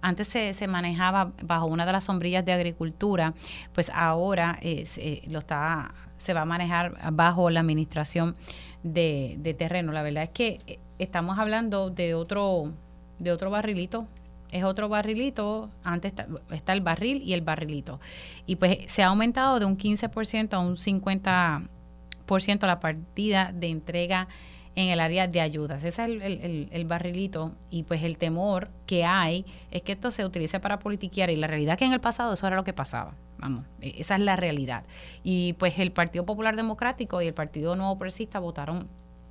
antes 0.03 0.29
se, 0.29 0.53
se, 0.53 0.69
manejaba 0.69 1.33
bajo 1.43 1.65
una 1.65 1.87
de 1.87 1.93
las 1.93 2.05
sombrillas 2.05 2.45
de 2.45 2.53
agricultura, 2.53 3.33
pues 3.73 3.91
ahora 3.95 4.59
eh, 4.61 5.23
lo 5.29 5.39
está, 5.39 5.95
se 6.25 6.33
va 6.33 6.41
a 6.43 6.47
manejar 6.47 7.13
bajo 7.13 7.51
la 7.51 7.61
administración 7.61 8.35
de, 8.83 9.55
terreno. 9.59 9.93
La 9.93 10.03
verdad 10.03 10.25
es 10.25 10.31
que 10.31 10.59
eh, 10.67 10.79
estamos 10.99 11.39
hablando 11.39 11.91
de 11.91 12.15
otro, 12.15 12.73
de 13.19 13.31
otro 13.31 13.51
barrilito. 13.51 14.07
Es 14.51 14.65
otro 14.65 14.89
barrilito, 14.89 15.69
antes 15.83 16.15
está, 16.51 16.73
el 16.73 16.81
barril 16.81 17.21
y 17.23 17.33
el 17.33 17.41
barrilito. 17.41 18.01
Y 18.47 18.57
pues 18.57 18.79
se 18.87 19.03
ha 19.03 19.09
aumentado 19.09 19.59
de 19.59 19.65
un 19.65 19.77
15% 19.77 20.53
a 20.53 20.61
un 20.61 20.77
50% 20.77 22.67
la 22.67 22.79
partida 22.79 23.51
de 23.53 23.67
entrega 23.67 24.29
en 24.77 24.91
el 24.91 25.01
área 25.01 25.27
de 25.27 25.41
ayudas. 25.41 25.83
Ese 25.83 26.03
es 26.03 26.09
el, 26.09 26.69
el, 26.71 26.85
barrilito 26.85 27.53
y 27.71 27.83
pues 27.83 28.05
el 28.05 28.17
temor 28.17 28.71
que 28.87 29.05
hay 29.05 29.45
es 29.73 29.83
que 29.83 29.93
esto 29.93 30.11
se 30.13 30.25
utilice 30.25 30.61
para 30.61 30.79
politiquear 30.79 31.31
y 31.31 31.37
la 31.37 31.49
realidad 31.49 31.77
que 31.77 31.85
en 31.85 31.93
el 31.93 32.01
pasado 32.01 32.35
eso 32.35 32.47
era 32.47 32.57
lo 32.57 32.65
que 32.65 32.73
pasaba. 32.73 33.15
E, 33.81 34.01
esa 34.01 34.17
es 34.17 34.21
la 34.21 34.37
realidad. 34.37 34.85
Y 35.23 35.55
pues 35.55 35.79
el 35.79 35.93
Partido 35.93 36.25
Popular 36.25 36.57
Democrático 36.57 37.21
y 37.23 37.27
el 37.27 37.35
Partido 37.35 37.77
Nuevo 37.77 37.97
Progresista 37.99 38.39
votaron 38.39 38.89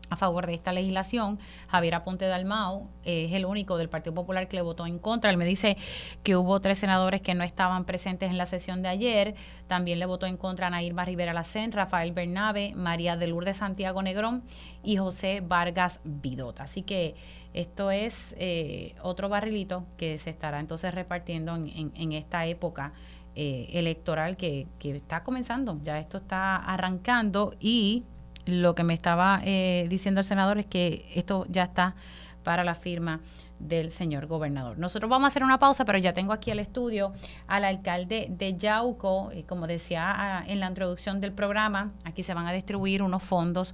a 0.09 0.15
favor 0.15 0.45
de 0.45 0.53
esta 0.53 0.71
legislación. 0.71 1.39
Javier 1.67 1.95
Aponte 1.95 2.25
Dalmau 2.25 2.87
es 3.03 3.33
el 3.33 3.45
único 3.45 3.77
del 3.77 3.89
Partido 3.89 4.13
Popular 4.13 4.47
que 4.47 4.55
le 4.55 4.61
votó 4.61 4.85
en 4.85 4.99
contra. 4.99 5.31
Él 5.31 5.37
me 5.37 5.45
dice 5.45 5.75
que 6.23 6.35
hubo 6.35 6.59
tres 6.61 6.77
senadores 6.77 7.21
que 7.21 7.33
no 7.33 7.43
estaban 7.43 7.85
presentes 7.85 8.29
en 8.29 8.37
la 8.37 8.45
sesión 8.45 8.81
de 8.81 8.89
ayer. 8.89 9.35
También 9.67 9.99
le 9.99 10.05
votó 10.05 10.25
en 10.25 10.37
contra 10.37 10.67
a 10.67 10.69
Nairma 10.69 11.05
Rivera 11.05 11.33
Lacén, 11.33 11.71
Rafael 11.71 12.11
Bernabe, 12.11 12.73
María 12.75 13.17
de 13.17 13.27
Lourdes 13.27 13.57
Santiago 13.57 14.01
Negrón 14.01 14.43
y 14.83 14.97
José 14.97 15.41
Vargas 15.41 15.99
Vidota. 16.03 16.63
Así 16.63 16.83
que 16.83 17.15
esto 17.53 17.91
es 17.91 18.35
eh, 18.39 18.95
otro 19.01 19.29
barrilito 19.29 19.85
que 19.97 20.17
se 20.17 20.31
estará 20.31 20.59
entonces 20.59 20.93
repartiendo 20.93 21.55
en, 21.55 22.11
esta 22.13 22.45
época 22.47 22.93
eh, 23.35 23.67
electoral 23.73 24.37
que, 24.37 24.67
que 24.79 24.95
está 24.95 25.23
comenzando. 25.23 25.79
Ya 25.83 25.99
esto 25.99 26.17
está 26.17 26.55
arrancando 26.57 27.55
y 27.59 28.03
lo 28.45 28.75
que 28.75 28.83
me 28.83 28.93
estaba 28.93 29.41
eh, 29.43 29.87
diciendo 29.89 30.19
el 30.19 30.25
senador 30.25 30.57
es 30.57 30.65
que 30.65 31.05
esto 31.15 31.45
ya 31.49 31.63
está 31.63 31.95
para 32.43 32.63
la 32.63 32.75
firma 32.75 33.21
del 33.59 33.91
señor 33.91 34.27
gobernador. 34.27 34.77
Nosotros 34.77 35.09
vamos 35.09 35.25
a 35.25 35.27
hacer 35.29 35.43
una 35.43 35.57
pausa, 35.57 35.85
pero 35.85 35.97
ya 35.97 36.13
tengo 36.13 36.33
aquí 36.33 36.51
al 36.51 36.59
estudio 36.59 37.13
al 37.47 37.63
alcalde 37.63 38.27
de 38.29 38.57
Yauco, 38.57 39.31
y 39.33 39.43
como 39.43 39.67
decía 39.67 40.03
ah, 40.05 40.43
en 40.45 40.59
la 40.59 40.67
introducción 40.67 41.21
del 41.21 41.31
programa, 41.31 41.91
aquí 42.03 42.23
se 42.23 42.33
van 42.33 42.47
a 42.47 42.51
distribuir 42.51 43.01
unos 43.01 43.23
fondos 43.23 43.73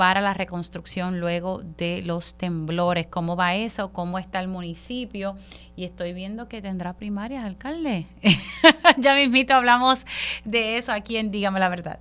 para 0.00 0.22
la 0.22 0.32
reconstrucción 0.32 1.20
luego 1.20 1.60
de 1.76 2.00
los 2.00 2.32
temblores. 2.32 3.06
¿Cómo 3.08 3.36
va 3.36 3.54
eso? 3.54 3.92
¿Cómo 3.92 4.18
está 4.18 4.40
el 4.40 4.48
municipio? 4.48 5.36
Y 5.76 5.84
estoy 5.84 6.14
viendo 6.14 6.48
que 6.48 6.62
tendrá 6.62 6.94
primarias, 6.94 7.44
alcalde. 7.44 8.06
ya 8.96 9.14
mismito 9.14 9.52
hablamos 9.52 10.06
de 10.46 10.78
eso 10.78 10.92
aquí 10.92 11.18
en 11.18 11.30
Dígame 11.30 11.60
la 11.60 11.68
Verdad. 11.68 11.98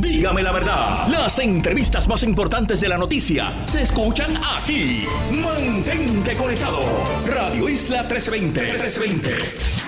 Dígame 0.00 0.42
la 0.42 0.52
verdad, 0.52 1.06
las 1.08 1.38
entrevistas 1.38 2.08
más 2.08 2.22
importantes 2.22 2.80
de 2.80 2.88
la 2.88 2.96
noticia 2.96 3.52
se 3.66 3.82
escuchan 3.82 4.34
aquí. 4.56 5.04
Mantente 5.30 6.34
conectado. 6.34 6.80
Radio 7.26 7.68
Isla 7.68 8.04
1320. 8.04 8.62
1320. 8.62 9.87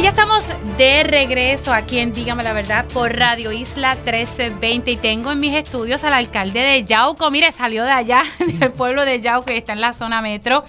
y 0.00 0.02
ya 0.02 0.10
estamos 0.10 0.46
de 0.78 1.02
regreso 1.02 1.74
aquí 1.74 1.98
en 1.98 2.14
Dígame 2.14 2.42
la 2.42 2.54
Verdad 2.54 2.86
por 2.94 3.14
Radio 3.14 3.52
Isla 3.52 3.96
1320 3.96 4.92
y 4.92 4.96
tengo 4.96 5.30
en 5.30 5.38
mis 5.38 5.54
estudios 5.54 6.04
al 6.04 6.14
alcalde 6.14 6.60
de 6.60 6.84
Yauco. 6.84 7.30
Mire, 7.30 7.52
salió 7.52 7.84
de 7.84 7.90
allá, 7.90 8.22
del 8.58 8.70
pueblo 8.70 9.04
de 9.04 9.20
Yauco, 9.20 9.52
y 9.52 9.56
está 9.56 9.74
en 9.74 9.82
la 9.82 9.92
zona 9.92 10.22
metro. 10.22 10.64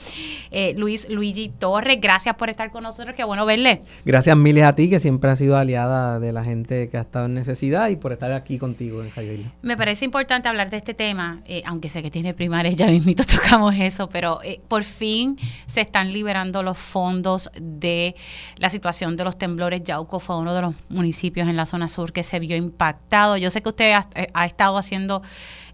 Eh, 0.54 0.74
Luis 0.76 1.08
Luigi 1.10 1.48
Torres, 1.48 2.00
gracias 2.02 2.36
por 2.36 2.50
estar 2.50 2.72
con 2.72 2.84
nosotros, 2.84 3.16
qué 3.16 3.24
bueno 3.24 3.46
verle. 3.46 3.84
Gracias 4.04 4.36
miles 4.36 4.66
a 4.66 4.76
ti, 4.76 4.90
que 4.90 5.00
siempre 5.00 5.32
has 5.32 5.40
sido 5.40 5.56
aliada 5.56 6.20
de 6.20 6.34
la 6.34 6.44
gente 6.44 6.90
que 6.90 6.98
ha 6.98 7.02
estado 7.02 7.28
en 7.28 7.34
necesidad 7.34 7.88
y 7.88 7.96
por 7.96 8.12
estar 8.12 8.34
aquí 8.34 8.58
contigo 8.58 9.02
en 9.02 9.12
Javier. 9.12 9.40
Me 9.62 9.78
parece 9.78 10.04
importante 10.04 10.50
hablar 10.50 10.70
de 10.70 10.76
este 10.78 10.94
tema, 10.94 11.40
eh, 11.46 11.64
aunque 11.66 11.88
sé 11.88 12.04
que 12.04 12.12
tiene 12.12 12.34
primaria, 12.34 12.74
ya 12.74 12.88
mismo 12.88 13.14
tocamos 13.26 13.74
eso, 13.78 14.10
pero 14.10 14.42
eh, 14.44 14.60
por 14.68 14.84
fin 14.84 15.38
se 15.68 15.80
están 15.80 16.12
liberando 16.12 16.64
los 16.64 16.78
fondos 16.78 17.50
de 17.62 18.16
la 18.58 18.70
situación 18.70 19.16
de 19.16 19.21
los 19.24 19.38
temblores. 19.38 19.84
Yauco 19.84 20.20
fue 20.20 20.38
uno 20.38 20.54
de 20.54 20.62
los 20.62 20.76
municipios 20.90 21.48
en 21.48 21.56
la 21.56 21.66
zona 21.66 21.88
sur 21.88 22.14
que 22.14 22.24
se 22.24 22.40
vio 22.40 22.56
impactado. 22.56 23.38
Yo 23.38 23.50
sé 23.50 23.62
que 23.62 23.70
usted 23.70 23.94
ha 24.34 24.46
estado 24.46 24.78
haciendo 24.78 25.22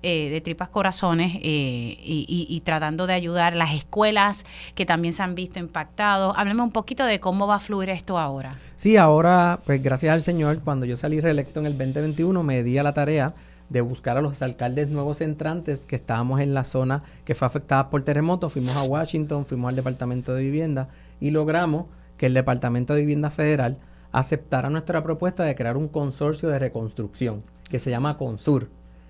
eh, 0.03 0.29
de 0.29 0.41
tripas 0.41 0.69
corazones 0.69 1.33
eh, 1.41 1.97
y, 1.99 2.61
tratando 2.63 3.07
de 3.07 3.13
ayudar 3.13 3.55
las 3.55 3.73
escuelas 3.73 4.45
que 4.75 4.85
también 4.85 5.11
se 5.11 5.23
han 5.23 5.33
visto 5.33 5.57
impactados. 5.57 6.35
Hábleme 6.37 6.61
un 6.61 6.71
poquito 6.71 7.03
de 7.03 7.19
cómo 7.19 7.47
va 7.47 7.55
a 7.55 7.59
fluir 7.59 7.89
esto 7.89 8.19
ahora. 8.19 8.51
Sí, 8.75 8.95
ahora, 8.95 9.59
pues 9.65 9.81
gracias 9.81 10.13
al 10.13 10.21
Señor, 10.21 10.59
cuando 10.59 10.85
yo 10.85 10.97
salí 10.97 11.19
reelecto 11.19 11.61
en 11.61 11.65
el 11.65 11.77
2021, 11.77 12.43
me 12.43 12.61
di 12.61 12.77
a 12.77 12.83
la 12.83 12.93
tarea 12.93 13.33
de 13.69 13.81
buscar 13.81 14.17
a 14.17 14.21
los 14.21 14.41
alcaldes 14.43 14.87
nuevos 14.87 15.19
entrantes 15.21 15.85
que 15.85 15.95
estábamos 15.95 16.41
en 16.41 16.53
la 16.53 16.63
zona 16.63 17.01
que 17.25 17.33
fue 17.33 17.47
afectada 17.47 17.89
por 17.89 18.03
terremotos. 18.03 18.53
Fuimos 18.53 18.77
a 18.77 18.83
Washington, 18.83 19.47
fuimos 19.47 19.69
al 19.69 19.75
Departamento 19.75 20.33
de 20.35 20.43
Vivienda 20.43 20.89
y 21.19 21.31
logramos 21.31 21.85
que 22.17 22.25
el 22.25 22.33
Departamento 22.33 22.93
de 22.93 23.01
Vivienda 23.01 23.29
Federal 23.29 23.77
aceptara 24.11 24.69
nuestra 24.69 25.03
propuesta 25.03 25.43
de 25.43 25.55
crear 25.55 25.77
un 25.77 25.87
consorcio 25.87 26.49
de 26.49 26.59
reconstrucción 26.59 27.43
que 27.69 27.79
se 27.79 27.89
llama 27.89 28.17
CONSUR 28.17 28.69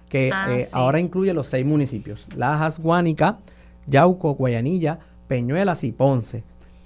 que 0.10 0.32
ah, 0.34 0.48
eh, 0.52 0.68
ahora 0.72 1.00
incluye 1.00 1.34
los 1.34 1.48
seis 1.48 1.66
municipios, 1.66 2.28
Lajas, 2.36 2.80
Guánica, 2.80 3.40
Yauco, 3.88 4.36
Guayanilla, 4.36 5.00
Peñuelas 5.28 5.84
y 5.84 5.92
Ponce. 5.92 6.44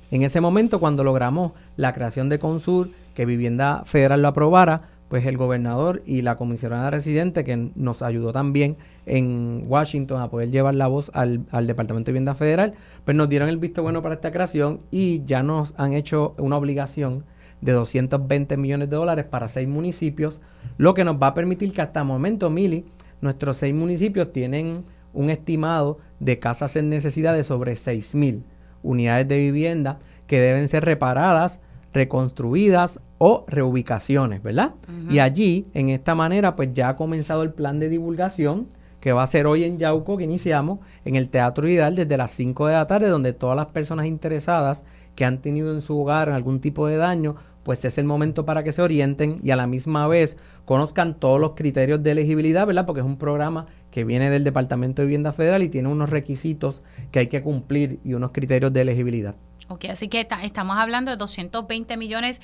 En 0.10 0.24
ese 0.24 0.42
momento, 0.42 0.80
cuando 0.80 1.04
logramos 1.04 1.54
la 1.78 1.94
creación 1.94 2.30
de 2.30 2.40
Consur, 2.40 2.90
que 3.16 3.26
Vivienda 3.26 3.84
Federal 3.86 4.22
lo 4.22 4.30
aprobara, 4.30 4.90
pues 5.12 5.26
el 5.26 5.36
gobernador 5.36 6.02
y 6.06 6.22
la 6.22 6.38
comisionada 6.38 6.90
residente, 6.90 7.44
que 7.44 7.70
nos 7.76 8.02
ayudó 8.02 8.32
también 8.32 8.78
en 9.06 9.66
Washington 9.68 10.22
a 10.22 10.30
poder 10.30 10.52
llevar 10.52 10.74
la 10.74 10.88
voz 10.88 11.12
al, 11.14 11.42
al, 11.52 11.68
Departamento 11.68 12.06
de 12.06 12.14
Vivienda 12.14 12.34
Federal, 12.34 12.76
pues 13.04 13.18
nos 13.18 13.28
dieron 13.28 13.50
el 13.50 13.58
visto 13.58 13.84
bueno 13.84 14.02
para 14.02 14.16
esta 14.16 14.32
creación 14.32 14.80
y 14.90 15.22
ya 15.26 15.44
nos 15.44 15.74
han 15.76 15.92
hecho 15.92 16.34
una 16.38 16.56
obligación 16.56 17.26
de 17.60 17.74
220 17.74 18.56
millones 18.56 18.90
de 18.90 18.96
dólares 18.96 19.26
para 19.26 19.50
seis 19.50 19.68
municipios, 19.68 20.40
lo 20.78 20.94
que 20.94 21.04
nos 21.04 21.22
va 21.22 21.28
a 21.28 21.34
permitir 21.34 21.74
que 21.74 21.82
hasta 21.82 22.00
el 22.00 22.08
momento, 22.08 22.50
Mili, 22.50 22.86
nuestros 23.20 23.58
seis 23.58 23.76
municipios 23.76 24.32
tienen 24.32 24.86
un 25.12 25.30
estimado 25.30 25.98
de 26.22 26.40
casas 26.40 26.78
en 26.78 26.90
necesidad 26.90 27.34
de 27.34 27.44
sobre 27.44 27.74
6.000 27.74 28.44
unidades 28.82 29.28
de 29.28 29.40
vivienda 29.40 30.00
que 30.26 30.40
deben 30.40 30.70
ser 30.70 30.86
reparadas, 30.86 31.60
reconstruidas 31.94 33.02
o 33.24 33.46
reubicaciones, 33.48 34.42
¿verdad? 34.42 34.74
Y 35.08 35.20
allí, 35.20 35.68
en 35.76 35.90
esta 35.90 36.16
manera, 36.16 36.56
pues 36.56 36.70
ya 36.74 36.90
ha 36.90 36.96
comenzado 36.96 37.44
el 37.44 37.54
plan 37.54 37.80
de 37.80 37.88
divulgación 37.88 38.68
que 39.00 39.14
va 39.14 39.22
a 39.22 39.28
ser 39.28 39.46
hoy 39.46 39.64
en 39.64 39.78
Yauco, 39.78 40.18
que 40.18 40.24
iniciamos 40.24 40.80
en 41.06 41.16
el 41.16 41.30
Teatro 41.30 41.68
Ideal 41.68 41.96
desde 41.96 42.18
las 42.18 42.32
5 42.32 42.66
de 42.66 42.74
la 42.74 42.88
tarde, 42.88 43.10
donde 43.10 43.34
todas 43.34 43.56
las 43.56 43.68
personas 43.68 44.08
interesadas 44.08 44.86
que 45.14 45.24
han 45.24 45.38
tenido 45.38 45.72
en 45.72 45.84
su 45.84 46.00
hogar 46.00 46.32
algún 46.32 46.62
tipo 46.62 46.88
de 46.88 46.98
daño 46.98 47.36
pues 47.62 47.86
es 47.86 48.00
el 48.00 48.06
momento 48.06 48.44
para 48.44 48.64
que 48.64 48.72
se 48.72 48.82
orienten 48.82 49.36
y 49.44 49.52
a 49.52 49.56
la 49.56 49.68
misma 49.68 50.08
vez 50.08 50.36
conozcan 50.66 51.14
todos 51.14 51.40
los 51.40 51.52
criterios 51.52 52.02
de 52.02 52.10
elegibilidad, 52.10 52.66
¿verdad? 52.66 52.88
Porque 52.88 53.02
es 53.02 53.06
un 53.06 53.18
programa 53.18 53.68
que 53.92 54.04
viene 54.04 54.32
del 54.32 54.44
Departamento 54.44 55.04
de 55.04 55.06
Vivienda 55.06 55.32
Federal 55.32 55.62
y 55.62 55.70
tiene 55.70 55.88
unos 55.88 56.10
requisitos 56.10 56.82
que 57.12 57.20
hay 57.20 57.28
que 57.28 57.44
cumplir 57.44 58.00
y 58.04 58.16
unos 58.16 58.32
criterios 58.32 58.74
de 58.74 58.82
elegibilidad. 58.82 59.36
Ok, 59.68 59.86
así 59.86 60.10
que 60.10 60.28
estamos 60.44 60.78
hablando 60.78 61.12
de 61.12 61.18
220 61.18 61.96
millones 61.96 62.42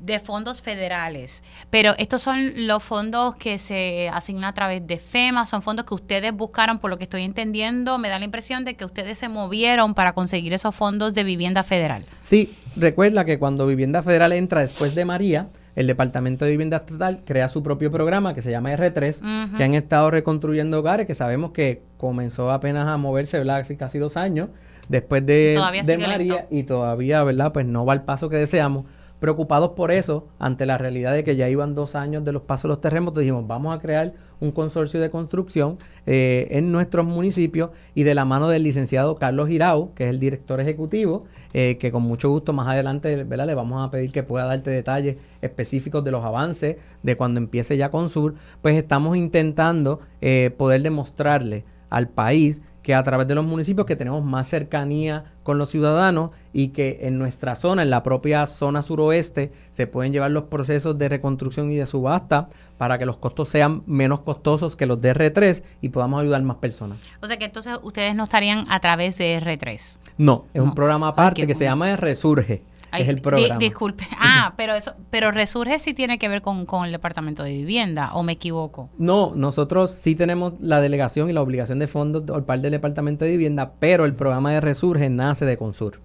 de 0.00 0.18
fondos 0.18 0.62
federales, 0.62 1.42
pero 1.70 1.94
estos 1.98 2.22
son 2.22 2.66
los 2.66 2.82
fondos 2.82 3.36
que 3.36 3.58
se 3.58 4.08
asignan 4.12 4.44
a 4.44 4.54
través 4.54 4.86
de 4.86 4.98
FEMA, 4.98 5.46
son 5.46 5.62
fondos 5.62 5.84
que 5.84 5.94
ustedes 5.94 6.32
buscaron, 6.32 6.78
por 6.78 6.90
lo 6.90 6.98
que 6.98 7.04
estoy 7.04 7.22
entendiendo, 7.22 7.98
me 7.98 8.08
da 8.08 8.18
la 8.18 8.24
impresión 8.24 8.64
de 8.64 8.74
que 8.74 8.84
ustedes 8.84 9.18
se 9.18 9.28
movieron 9.28 9.94
para 9.94 10.12
conseguir 10.12 10.52
esos 10.52 10.74
fondos 10.74 11.14
de 11.14 11.24
vivienda 11.24 11.62
federal. 11.62 12.04
Sí, 12.20 12.54
recuerda 12.76 13.24
que 13.24 13.38
cuando 13.38 13.66
vivienda 13.66 14.02
federal 14.02 14.32
entra 14.32 14.60
después 14.60 14.94
de 14.94 15.04
María, 15.04 15.48
el 15.78 15.86
Departamento 15.86 16.44
de 16.44 16.50
Vivienda 16.50 16.78
Estatal 16.78 17.22
crea 17.24 17.46
su 17.46 17.62
propio 17.62 17.92
programa 17.92 18.34
que 18.34 18.42
se 18.42 18.50
llama 18.50 18.72
R3, 18.72 19.56
que 19.56 19.62
han 19.62 19.74
estado 19.74 20.10
reconstruyendo 20.10 20.80
hogares, 20.80 21.06
que 21.06 21.14
sabemos 21.14 21.52
que 21.52 21.82
comenzó 21.98 22.50
apenas 22.50 22.88
a 22.88 22.96
moverse, 22.96 23.38
¿verdad? 23.38 23.58
Hace 23.58 23.76
casi 23.76 23.98
dos 23.98 24.16
años, 24.16 24.48
después 24.88 25.24
de, 25.24 25.56
de 25.84 25.98
María, 25.98 26.48
y 26.50 26.64
todavía, 26.64 27.22
¿verdad? 27.22 27.52
Pues 27.52 27.64
no 27.64 27.86
va 27.86 27.92
al 27.92 28.04
paso 28.04 28.28
que 28.28 28.36
deseamos 28.36 28.86
preocupados 29.20 29.70
por 29.70 29.90
eso, 29.90 30.28
ante 30.38 30.66
la 30.66 30.78
realidad 30.78 31.12
de 31.12 31.24
que 31.24 31.36
ya 31.36 31.48
iban 31.48 31.74
dos 31.74 31.94
años 31.94 32.24
de 32.24 32.32
los 32.32 32.42
pasos 32.42 32.64
de 32.64 32.68
los 32.68 32.80
terremotos, 32.80 33.20
dijimos, 33.20 33.46
vamos 33.46 33.76
a 33.76 33.80
crear 33.80 34.14
un 34.40 34.52
consorcio 34.52 35.00
de 35.00 35.10
construcción 35.10 35.78
eh, 36.06 36.46
en 36.50 36.70
nuestros 36.70 37.04
municipios 37.04 37.70
y 37.94 38.04
de 38.04 38.14
la 38.14 38.24
mano 38.24 38.48
del 38.48 38.62
licenciado 38.62 39.16
Carlos 39.16 39.48
Girao, 39.48 39.92
que 39.94 40.04
es 40.04 40.10
el 40.10 40.20
director 40.20 40.60
ejecutivo, 40.60 41.24
eh, 41.52 41.76
que 41.78 41.90
con 41.90 42.02
mucho 42.02 42.30
gusto 42.30 42.52
más 42.52 42.68
adelante 42.68 43.16
le 43.16 43.54
vamos 43.54 43.86
a 43.86 43.90
pedir 43.90 44.12
que 44.12 44.22
pueda 44.22 44.44
darte 44.44 44.70
detalles 44.70 45.16
específicos 45.42 46.04
de 46.04 46.12
los 46.12 46.24
avances 46.24 46.76
de 47.02 47.16
cuando 47.16 47.40
empiece 47.40 47.76
ya 47.76 47.90
Consur, 47.90 48.34
pues 48.62 48.76
estamos 48.76 49.16
intentando 49.16 50.00
eh, 50.20 50.54
poder 50.56 50.82
demostrarle 50.82 51.64
al 51.90 52.08
país 52.08 52.62
que 52.82 52.94
a 52.94 53.02
través 53.02 53.26
de 53.26 53.34
los 53.34 53.44
municipios 53.44 53.86
que 53.86 53.96
tenemos 53.96 54.24
más 54.24 54.48
cercanía 54.48 55.32
con 55.42 55.58
los 55.58 55.70
ciudadanos 55.70 56.30
y 56.58 56.70
que 56.70 56.98
en 57.02 57.20
nuestra 57.20 57.54
zona, 57.54 57.82
en 57.82 57.90
la 57.90 58.02
propia 58.02 58.44
zona 58.44 58.82
suroeste, 58.82 59.52
se 59.70 59.86
pueden 59.86 60.12
llevar 60.12 60.32
los 60.32 60.44
procesos 60.44 60.98
de 60.98 61.08
reconstrucción 61.08 61.70
y 61.70 61.76
de 61.76 61.86
subasta 61.86 62.48
para 62.76 62.98
que 62.98 63.06
los 63.06 63.16
costos 63.16 63.48
sean 63.48 63.82
menos 63.86 64.22
costosos 64.22 64.74
que 64.74 64.84
los 64.84 65.00
de 65.00 65.14
R3 65.14 65.62
y 65.80 65.90
podamos 65.90 66.20
ayudar 66.20 66.42
más 66.42 66.56
personas. 66.56 66.98
O 67.22 67.28
sea 67.28 67.36
que 67.36 67.44
entonces 67.44 67.78
ustedes 67.84 68.16
no 68.16 68.24
estarían 68.24 68.66
a 68.72 68.80
través 68.80 69.16
de 69.18 69.40
R3. 69.40 69.98
No, 70.16 70.46
es 70.52 70.60
un 70.60 70.74
programa 70.74 71.06
aparte 71.06 71.46
que 71.46 71.54
se 71.54 71.62
llama 71.62 71.94
Resurge 71.94 72.64
es 72.96 73.08
el 73.08 73.20
programa. 73.20 73.58
disculpe. 73.58 74.04
Ah, 74.20 74.54
pero 74.56 74.74
eso, 74.74 74.94
pero 75.10 75.30
Resurge 75.30 75.78
sí 75.78 75.94
tiene 75.94 76.18
que 76.18 76.28
ver 76.28 76.42
con, 76.42 76.66
el 76.84 76.92
Departamento 76.92 77.44
de 77.44 77.52
Vivienda, 77.52 78.14
¿o 78.14 78.22
me 78.22 78.32
equivoco? 78.32 78.88
No, 78.98 79.32
nosotros 79.34 79.90
sí 79.90 80.14
tenemos 80.14 80.54
la 80.60 80.80
delegación 80.80 81.30
y 81.30 81.32
la 81.32 81.40
obligación 81.40 81.78
de 81.78 81.86
fondos 81.86 82.24
por 82.24 82.44
parte 82.44 82.62
del 82.62 82.72
Departamento 82.72 83.24
de 83.24 83.32
Vivienda, 83.32 83.74
pero 83.78 84.04
el 84.06 84.14
programa 84.14 84.52
de 84.52 84.60
Resurge 84.60 85.08
nace 85.08 85.44
de 85.44 85.56
Consur. 85.56 86.00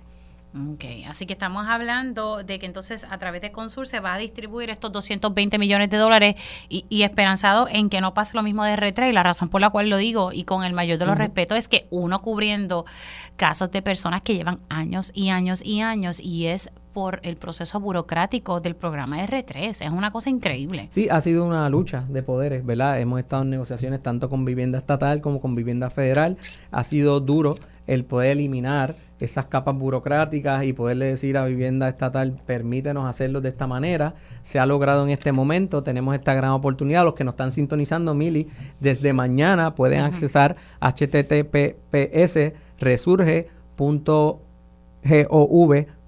Ok, 0.55 0.85
así 1.09 1.25
que 1.25 1.33
estamos 1.33 1.65
hablando 1.67 2.43
de 2.43 2.59
que 2.59 2.67
entonces 2.67 3.07
a 3.09 3.17
través 3.17 3.41
de 3.41 3.51
Consur 3.51 3.87
se 3.87 3.99
va 3.99 4.13
a 4.13 4.19
distribuir 4.19 4.69
estos 4.69 4.91
220 4.91 5.57
millones 5.57 5.89
de 5.89 5.97
dólares 5.97 6.35
y, 6.69 7.01
esperanzado 7.01 7.67
en 7.67 7.89
que 7.89 8.01
no 8.01 8.13
pase 8.13 8.35
lo 8.35 8.43
mismo 8.43 8.63
de 8.63 8.75
R3 8.75 9.09
y 9.09 9.13
la 9.13 9.23
razón 9.23 9.49
por 9.49 9.61
la 9.61 9.71
cual 9.71 9.89
lo 9.89 9.97
digo 9.97 10.31
y 10.31 10.43
con 10.43 10.63
el 10.63 10.73
mayor 10.73 10.99
de 10.99 11.07
los 11.07 11.17
respetos 11.17 11.57
es 11.57 11.67
que 11.67 11.87
uno 11.89 12.21
cubriendo 12.21 12.85
casos 13.35 13.71
de 13.71 13.81
personas 13.81 14.21
que 14.21 14.35
llevan 14.35 14.59
años 14.69 15.11
y 15.15 15.29
años 15.29 15.65
y 15.65 15.81
años 15.81 16.19
y 16.19 16.45
es 16.45 16.69
por 16.93 17.19
el 17.23 17.35
proceso 17.35 17.79
burocrático 17.79 18.61
del 18.61 18.75
programa 18.75 19.25
R3. 19.25 19.85
Es 19.85 19.91
una 19.91 20.11
cosa 20.11 20.29
increíble. 20.29 20.87
Sí, 20.91 21.09
ha 21.09 21.19
sido 21.21 21.45
una 21.45 21.67
lucha 21.69 22.05
de 22.07 22.23
poderes, 22.23 22.65
¿verdad? 22.65 22.99
Hemos 22.99 23.19
estado 23.19 23.43
en 23.43 23.49
negociaciones 23.49 24.01
tanto 24.01 24.29
con 24.29 24.45
vivienda 24.45 24.77
estatal 24.77 25.21
como 25.21 25.41
con 25.41 25.55
vivienda 25.55 25.89
federal. 25.89 26.37
Ha 26.71 26.83
sido 26.83 27.19
duro 27.19 27.55
el 27.87 28.05
poder 28.05 28.31
eliminar 28.33 28.95
esas 29.19 29.45
capas 29.47 29.75
burocráticas 29.75 30.65
y 30.65 30.73
poderle 30.73 31.05
decir 31.05 31.37
a 31.37 31.45
vivienda 31.45 31.87
estatal, 31.87 32.39
permítenos 32.45 33.07
hacerlo 33.07 33.41
de 33.41 33.49
esta 33.49 33.67
manera. 33.67 34.15
Se 34.41 34.59
ha 34.59 34.65
logrado 34.65 35.03
en 35.05 35.11
este 35.11 35.31
momento, 35.31 35.83
tenemos 35.83 36.13
esta 36.15 36.33
gran 36.33 36.51
oportunidad. 36.51 37.03
Los 37.03 37.13
que 37.13 37.23
nos 37.23 37.33
están 37.33 37.51
sintonizando, 37.51 38.13
Mili, 38.13 38.49
desde 38.79 39.13
mañana 39.13 39.75
pueden 39.75 40.01
accesar 40.01 40.55
https 40.81 42.53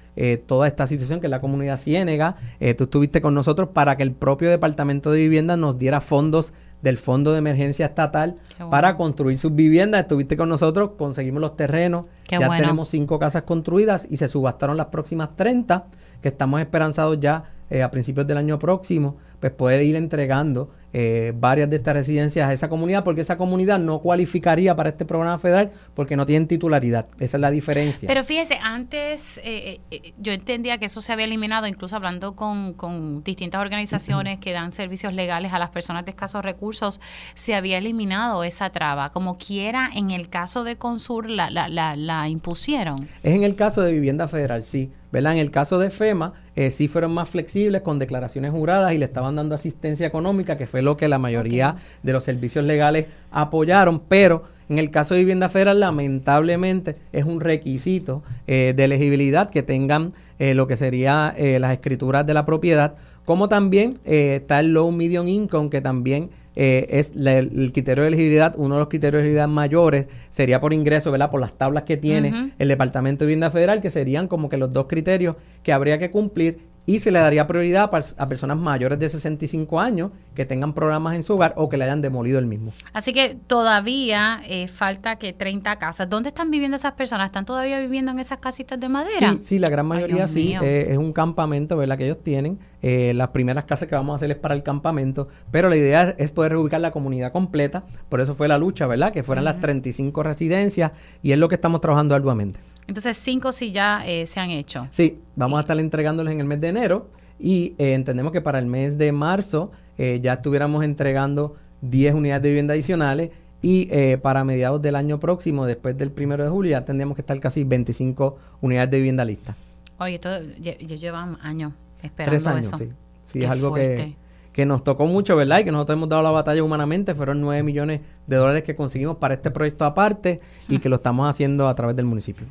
toda 0.46 0.68
esta 0.68 0.86
situación, 0.86 1.20
que 1.20 1.28
es 1.28 1.32
la 1.32 1.42
comunidad 1.42 1.78
ciénega. 1.78 2.36
tú 2.78 2.84
estuviste 2.84 3.22
con 3.22 3.34
nosotros 3.34 3.70
para 3.70 3.96
que 3.96 4.04
el 4.04 4.12
propio 4.12 4.52
Departamento 4.52 5.10
de 5.12 5.20
Vivienda 5.20 5.58
nos 5.58 5.80
diera 5.80 6.00
fondos 6.00 6.54
del 6.82 6.98
Fondo 6.98 7.32
de 7.32 7.40
Emergencia 7.40 7.86
Estatal 7.86 8.38
para 8.70 8.98
construir 8.98 9.38
sus 9.38 9.54
viviendas. 9.54 10.02
Estuviste 10.02 10.38
con 10.38 10.50
nosotros, 10.50 10.92
conseguimos 10.98 11.42
los 11.42 11.56
terrenos, 11.56 12.06
ya 12.28 12.40
tenemos 12.40 12.90
cinco 12.90 13.20
casas 13.20 13.44
construidas 13.44 14.08
y 14.10 14.18
se 14.18 14.28
subastaron 14.28 14.78
las 14.78 14.88
próximas 14.88 15.36
30, 15.36 15.86
que 16.22 16.30
estamos 16.30 16.62
esperanzados 16.62 17.20
ya 17.20 17.44
eh, 17.70 17.84
a 17.84 17.92
principios 17.92 18.28
del 18.28 18.38
año 18.38 18.60
próximo, 18.60 19.18
pues 19.40 19.54
puede 19.54 19.84
ir 19.84 19.96
entregando 19.96 20.70
eh, 20.94 21.34
varias 21.36 21.70
de 21.70 21.78
estas 21.78 21.94
residencias 21.94 22.50
a 22.50 22.54
esa 22.54 22.70
comunidad, 22.70 23.04
porque 23.04 23.22
esa 23.22 23.38
comunidad 23.38 23.80
no 23.80 24.00
cualificaría 24.00 24.76
para 24.76 24.90
este 24.90 25.06
programa 25.06 25.38
federal 25.38 25.72
porque 25.94 26.16
no 26.16 26.26
tienen 26.26 26.48
titularidad. 26.48 27.08
Esa 27.20 27.38
es 27.38 27.42
la 27.42 27.52
diferencia. 27.52 28.08
Pero 28.08 28.24
fíjese, 28.24 28.58
antes 28.62 29.40
eh, 29.44 29.80
eh, 29.92 30.14
yo 30.18 30.34
entendía 30.34 30.78
que 30.78 30.86
eso 30.86 31.02
se 31.02 31.14
había 31.14 31.26
eliminado, 31.26 31.68
incluso 31.68 31.96
hablando 31.96 32.36
con, 32.36 32.74
con 32.74 33.24
distintas 33.24 33.62
organizaciones 33.62 34.40
que 34.40 34.52
dan 34.52 34.74
servicios 34.74 35.14
legales 35.14 35.54
a 35.54 35.60
las 35.60 35.70
personas 35.70 36.06
de 36.06 36.12
escasos 36.12 36.44
recursos, 36.44 37.00
se 37.34 37.56
había 37.56 37.78
eliminado 37.78 38.44
esa 38.44 38.70
traba. 38.70 39.10
Como 39.10 39.38
quiera, 39.38 39.90
en 39.94 40.12
el 40.12 40.30
caso 40.30 40.64
de 40.64 40.78
Consur 40.78 41.30
la, 41.30 41.50
la, 41.50 41.68
la, 41.68 41.96
la 41.96 42.28
impusieron. 42.30 43.08
Es 43.24 43.34
en 43.34 43.44
el 43.44 43.56
caso 43.56 43.82
de 43.82 43.92
vivienda 43.92 44.28
federal, 44.28 44.64
sí. 44.64 44.92
¿Verdad? 45.12 45.34
En 45.34 45.40
el 45.40 45.52
caso 45.52 45.80
de 45.80 45.90
FEMA, 45.90 46.34
eh, 46.56 46.70
sí 46.70 46.88
fueron 46.88 47.14
más 47.14 47.30
flexibles 47.30 47.82
con 47.82 48.00
declaraciones 48.00 48.52
juradas 48.52 48.94
y 48.94 48.98
le 48.98 49.06
estaban 49.06 49.36
dando 49.36 49.56
asistencia 49.56 50.08
económica, 50.08 50.58
que 50.58 50.68
fue 50.68 50.82
lo 50.82 50.98
que 50.98 51.08
la 51.08 51.20
mayoría 51.20 51.76
de 52.04 52.14
los 52.14 52.24
servicios 52.24 52.66
legales 52.66 53.08
apoyaron, 53.32 54.02
pero 54.08 54.44
en 54.70 54.80
el 54.80 54.90
caso 54.90 55.16
de 55.16 55.22
vivienda 55.22 55.50
federal, 55.50 55.82
lamentablemente, 55.82 56.96
es 57.12 57.26
un 57.26 57.42
requisito 57.42 58.24
eh, 58.48 58.74
de 58.76 58.84
elegibilidad 58.86 59.50
que 59.50 59.64
tengan 59.64 60.14
eh, 60.40 60.54
lo 60.54 60.68
que 60.68 60.78
sería 60.78 61.36
las 61.38 61.74
escrituras 61.74 62.26
de 62.26 62.34
la 62.34 62.46
propiedad, 62.46 62.96
como 63.26 63.48
también 63.48 64.00
está 64.06 64.60
el 64.62 64.74
low 64.74 64.92
medium 64.92 65.28
income, 65.28 65.70
que 65.70 65.82
también 65.82 66.30
eh, 66.56 66.88
es 66.90 67.14
el 67.16 67.72
criterio 67.72 68.04
de 68.04 68.10
elegibilidad, 68.10 68.56
uno 68.58 68.76
de 68.76 68.80
los 68.80 68.90
criterios 68.90 69.22
de 69.22 69.30
elegibilidad 69.30 69.48
mayores 69.48 70.08
sería 70.30 70.60
por 70.60 70.74
ingreso, 70.74 71.12
¿verdad? 71.12 71.30
Por 71.30 71.40
las 71.40 71.54
tablas 71.58 71.84
que 71.84 71.98
tiene 71.98 72.54
el 72.60 72.68
Departamento 72.68 73.24
de 73.24 73.28
Vivienda 73.28 73.50
Federal, 73.52 73.82
que 73.82 73.90
serían 73.90 74.28
como 74.28 74.50
que 74.50 74.58
los 74.58 74.72
dos 74.72 74.88
criterios 74.88 75.36
que 75.64 75.74
habría 75.74 75.98
que 75.98 76.12
cumplir 76.12 76.71
y 76.86 76.98
se 76.98 77.12
le 77.12 77.20
daría 77.20 77.48
prioridad 77.48 77.90
a, 78.18 78.30
personas 78.30 78.58
mayores 78.58 78.98
de 79.00 79.08
65 79.08 79.80
años 79.80 80.12
que 80.34 80.46
tengan 80.46 80.74
programas 80.74 81.16
en 81.16 81.24
su 81.24 81.34
hogar 81.34 81.54
o 81.58 81.70
que 81.70 81.78
le 81.78 81.84
hayan 81.84 82.02
demolido 82.02 82.40
el 82.40 82.48
mismo. 82.48 82.74
Así 82.94 83.14
que 83.14 83.38
todavía 83.48 84.42
eh, 84.48 84.68
falta 84.68 85.18
que 85.18 85.34
30 85.34 85.78
casas. 85.78 86.10
¿Dónde 86.10 86.30
están 86.30 86.50
viviendo 86.50 86.76
esas 86.76 86.94
personas? 86.94 87.28
¿Están 87.28 87.46
todavía 87.46 87.80
viviendo 87.80 88.12
en 88.12 88.20
esas 88.20 88.40
casitas 88.40 88.80
de 88.80 88.90
madera? 88.90 89.32
Sí, 89.34 89.40
sí 89.42 89.60
la 89.60 89.70
gran 89.70 89.86
mayoría 89.86 90.28
sí. 90.28 90.56
Eh, 90.62 90.88
es 90.92 90.98
un 90.98 91.14
campamento, 91.14 91.78
¿verdad? 91.78 91.98
Que 91.98 92.06
ellos 92.06 92.24
tienen. 92.24 92.60
Eh, 92.82 93.14
las 93.16 93.30
primeras 93.30 93.66
casas 93.66 93.88
que 93.88 93.96
vamos 93.96 94.14
a 94.14 94.16
hacer 94.16 94.32
es 94.32 94.38
para 94.38 94.56
el 94.56 94.64
campamento, 94.64 95.28
pero 95.52 95.70
la 95.70 95.76
idea 95.76 96.16
es 96.18 96.32
poder 96.32 96.54
reubicar 96.54 96.82
la 96.82 96.92
comunidad 96.92 97.32
completa. 97.32 97.84
Por 98.10 98.22
eso 98.22 98.34
fue 98.34 98.48
la 98.48 98.58
lucha, 98.58 98.88
¿verdad? 98.88 99.12
Que 99.14 99.24
fueran 99.24 99.46
las 99.46 99.60
35 99.60 100.24
residencias 100.24 100.92
y 101.22 101.32
es 101.32 101.38
lo 101.38 101.48
que 101.48 101.56
estamos 101.56 101.82
trabajando 101.82 102.16
arduamente. 102.16 102.60
Entonces, 102.88 103.18
cinco 103.18 103.52
sí 103.52 103.72
ya 103.72 104.04
eh, 104.06 104.26
se 104.26 104.40
han 104.40 104.50
hecho. 104.50 104.88
Sí, 104.90 105.20
vamos 105.36 105.58
a 105.58 105.62
estar 105.62 105.80
entregándoles 105.80 106.34
en 106.34 106.42
el 106.42 106.48
mes 106.48 106.62
de 106.62 106.70
enero 106.70 107.10
y 107.40 107.74
eh, 107.78 107.94
entendemos 107.94 108.32
que 108.32 108.42
para 108.42 108.60
el 108.60 108.66
mes 108.66 108.98
de 108.98 109.12
marzo 109.12 109.72
eh, 109.98 110.20
ya 110.22 110.34
estuviéramos 110.34 110.84
entregando 110.84 111.56
10 111.82 112.16
unidades 112.16 112.44
de 112.44 112.50
vivienda 112.50 112.74
adicionales 112.74 113.32
y 113.64 113.90
para 114.24 114.44
mediados 114.44 114.82
del 114.82 114.96
año 114.96 115.20
próximo, 115.20 115.68
después 115.68 115.96
del 115.96 116.10
primero 116.10 116.44
de 116.44 116.50
julio, 116.50 116.72
ya 116.72 116.84
tendríamos 116.84 117.16
que 117.16 117.22
estar 117.22 117.40
casi 117.40 117.64
25 117.64 118.36
unidades 118.60 118.90
de 118.90 118.98
vivienda 118.98 119.24
listas. 119.24 119.56
Oye, 120.00 120.16
esto 120.16 120.30
ya 120.60 120.74
llevan 120.74 121.38
años 121.44 121.74
esperando 122.02 122.32
Tres 122.32 122.48
años, 122.48 122.72
sí. 122.76 122.90
Sí, 123.26 123.44
es 123.44 123.50
algo 123.50 123.74
que, 123.76 124.16
que 124.52 124.66
nos 124.66 124.84
tocó 124.84 125.06
mucho, 125.06 125.36
¿verdad? 125.36 125.60
Y 125.60 125.64
que 125.64 125.72
nosotros 125.72 125.98
hemos 125.98 126.10
dado 126.10 126.24
la 126.24 126.32
batalla 126.32 126.64
humanamente. 126.64 127.16
Fueron 127.16 127.40
9 127.42 127.64
millones 127.64 128.02
de 128.28 128.36
dólares 128.36 128.64
que 128.64 128.76
conseguimos 128.76 129.18
para 129.18 129.36
este 129.36 129.52
proyecto 129.52 129.86
aparte 129.86 130.42
y 130.68 130.80
que 130.80 130.90
lo 130.90 130.96
estamos 130.96 131.30
haciendo 131.30 131.68
a 131.68 131.76
través 131.76 131.96
del 131.96 132.06
municipio. 132.06 132.48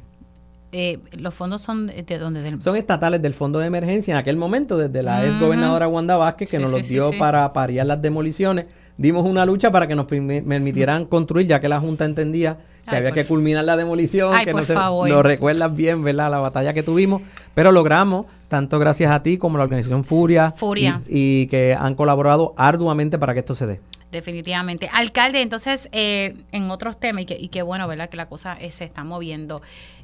Eh, 0.73 0.99
¿Los 1.13 1.35
fondos 1.35 1.63
son 1.63 1.89
de 1.89 2.19
dónde? 2.19 2.61
Son 2.61 2.77
estatales 2.77 3.21
del 3.21 3.35
Fondo 3.35 3.59
de 3.59 3.67
Emergencia 3.67 4.13
en 4.13 4.19
aquel 4.19 4.37
momento, 4.37 4.79
desde 4.79 5.03
la 5.03 5.25
ex 5.25 5.39
gobernadora 5.39 5.89
Wanda 5.89 6.17
Vázquez, 6.17 6.51
que 6.51 6.59
nos 6.59 6.71
los 6.71 6.89
dio 6.89 7.11
para 7.19 7.53
pariar 7.53 7.87
las 7.87 8.01
demoliciones. 8.01 8.67
Dimos 8.97 9.27
una 9.27 9.45
lucha 9.45 9.71
para 9.71 9.87
que 9.87 9.95
nos 9.95 10.07
permitieran 10.07 11.07
construir, 11.07 11.47
ya 11.47 11.59
que 11.59 11.69
la 11.69 11.81
Junta 11.81 12.05
entendía 12.05 12.59
que 12.89 12.97
había 12.97 13.13
que 13.13 13.25
culminar 13.25 13.65
la 13.65 13.77
demolición, 13.77 14.33
que 14.45 14.53
no 14.53 14.65
se, 14.65 14.75
lo 14.75 15.23
recuerdas 15.23 15.75
bien, 15.75 16.03
¿verdad? 16.03 16.31
La 16.31 16.39
batalla 16.39 16.73
que 16.73 16.83
tuvimos, 16.83 17.23
pero 17.55 17.73
logramos, 17.73 18.27
tanto 18.49 18.79
gracias 18.79 19.11
a 19.11 19.23
ti 19.23 19.39
como 19.39 19.57
a 19.57 19.59
la 19.59 19.65
organización 19.65 20.05
Furia, 20.05 20.53
Furia. 20.57 21.03
Y, 21.09 21.47
que 21.47 21.77
han 21.79 21.95
colaborado 21.95 22.55
arduamente 22.57 23.19
para 23.19 23.33
que 23.33 23.41
esto 23.41 23.55
se 23.55 23.67
dé. 23.67 23.81
Definitivamente. 24.13 24.91
Alcalde, 24.93 25.41
entonces, 25.41 25.89
eh, 25.93 26.35
en 26.51 26.71
otros 26.71 26.99
temas, 26.99 27.23
y 27.23 27.27
que, 27.27 27.37
y 27.39 27.49
que 27.49 27.63
bueno, 27.63 27.87
¿verdad? 27.87 28.09
Que 28.09 28.17
la 28.17 28.29
cosa 28.29 28.57
eh, 28.61 28.73
se 28.73 28.85
está 28.85 29.05
moviendo 29.05 29.63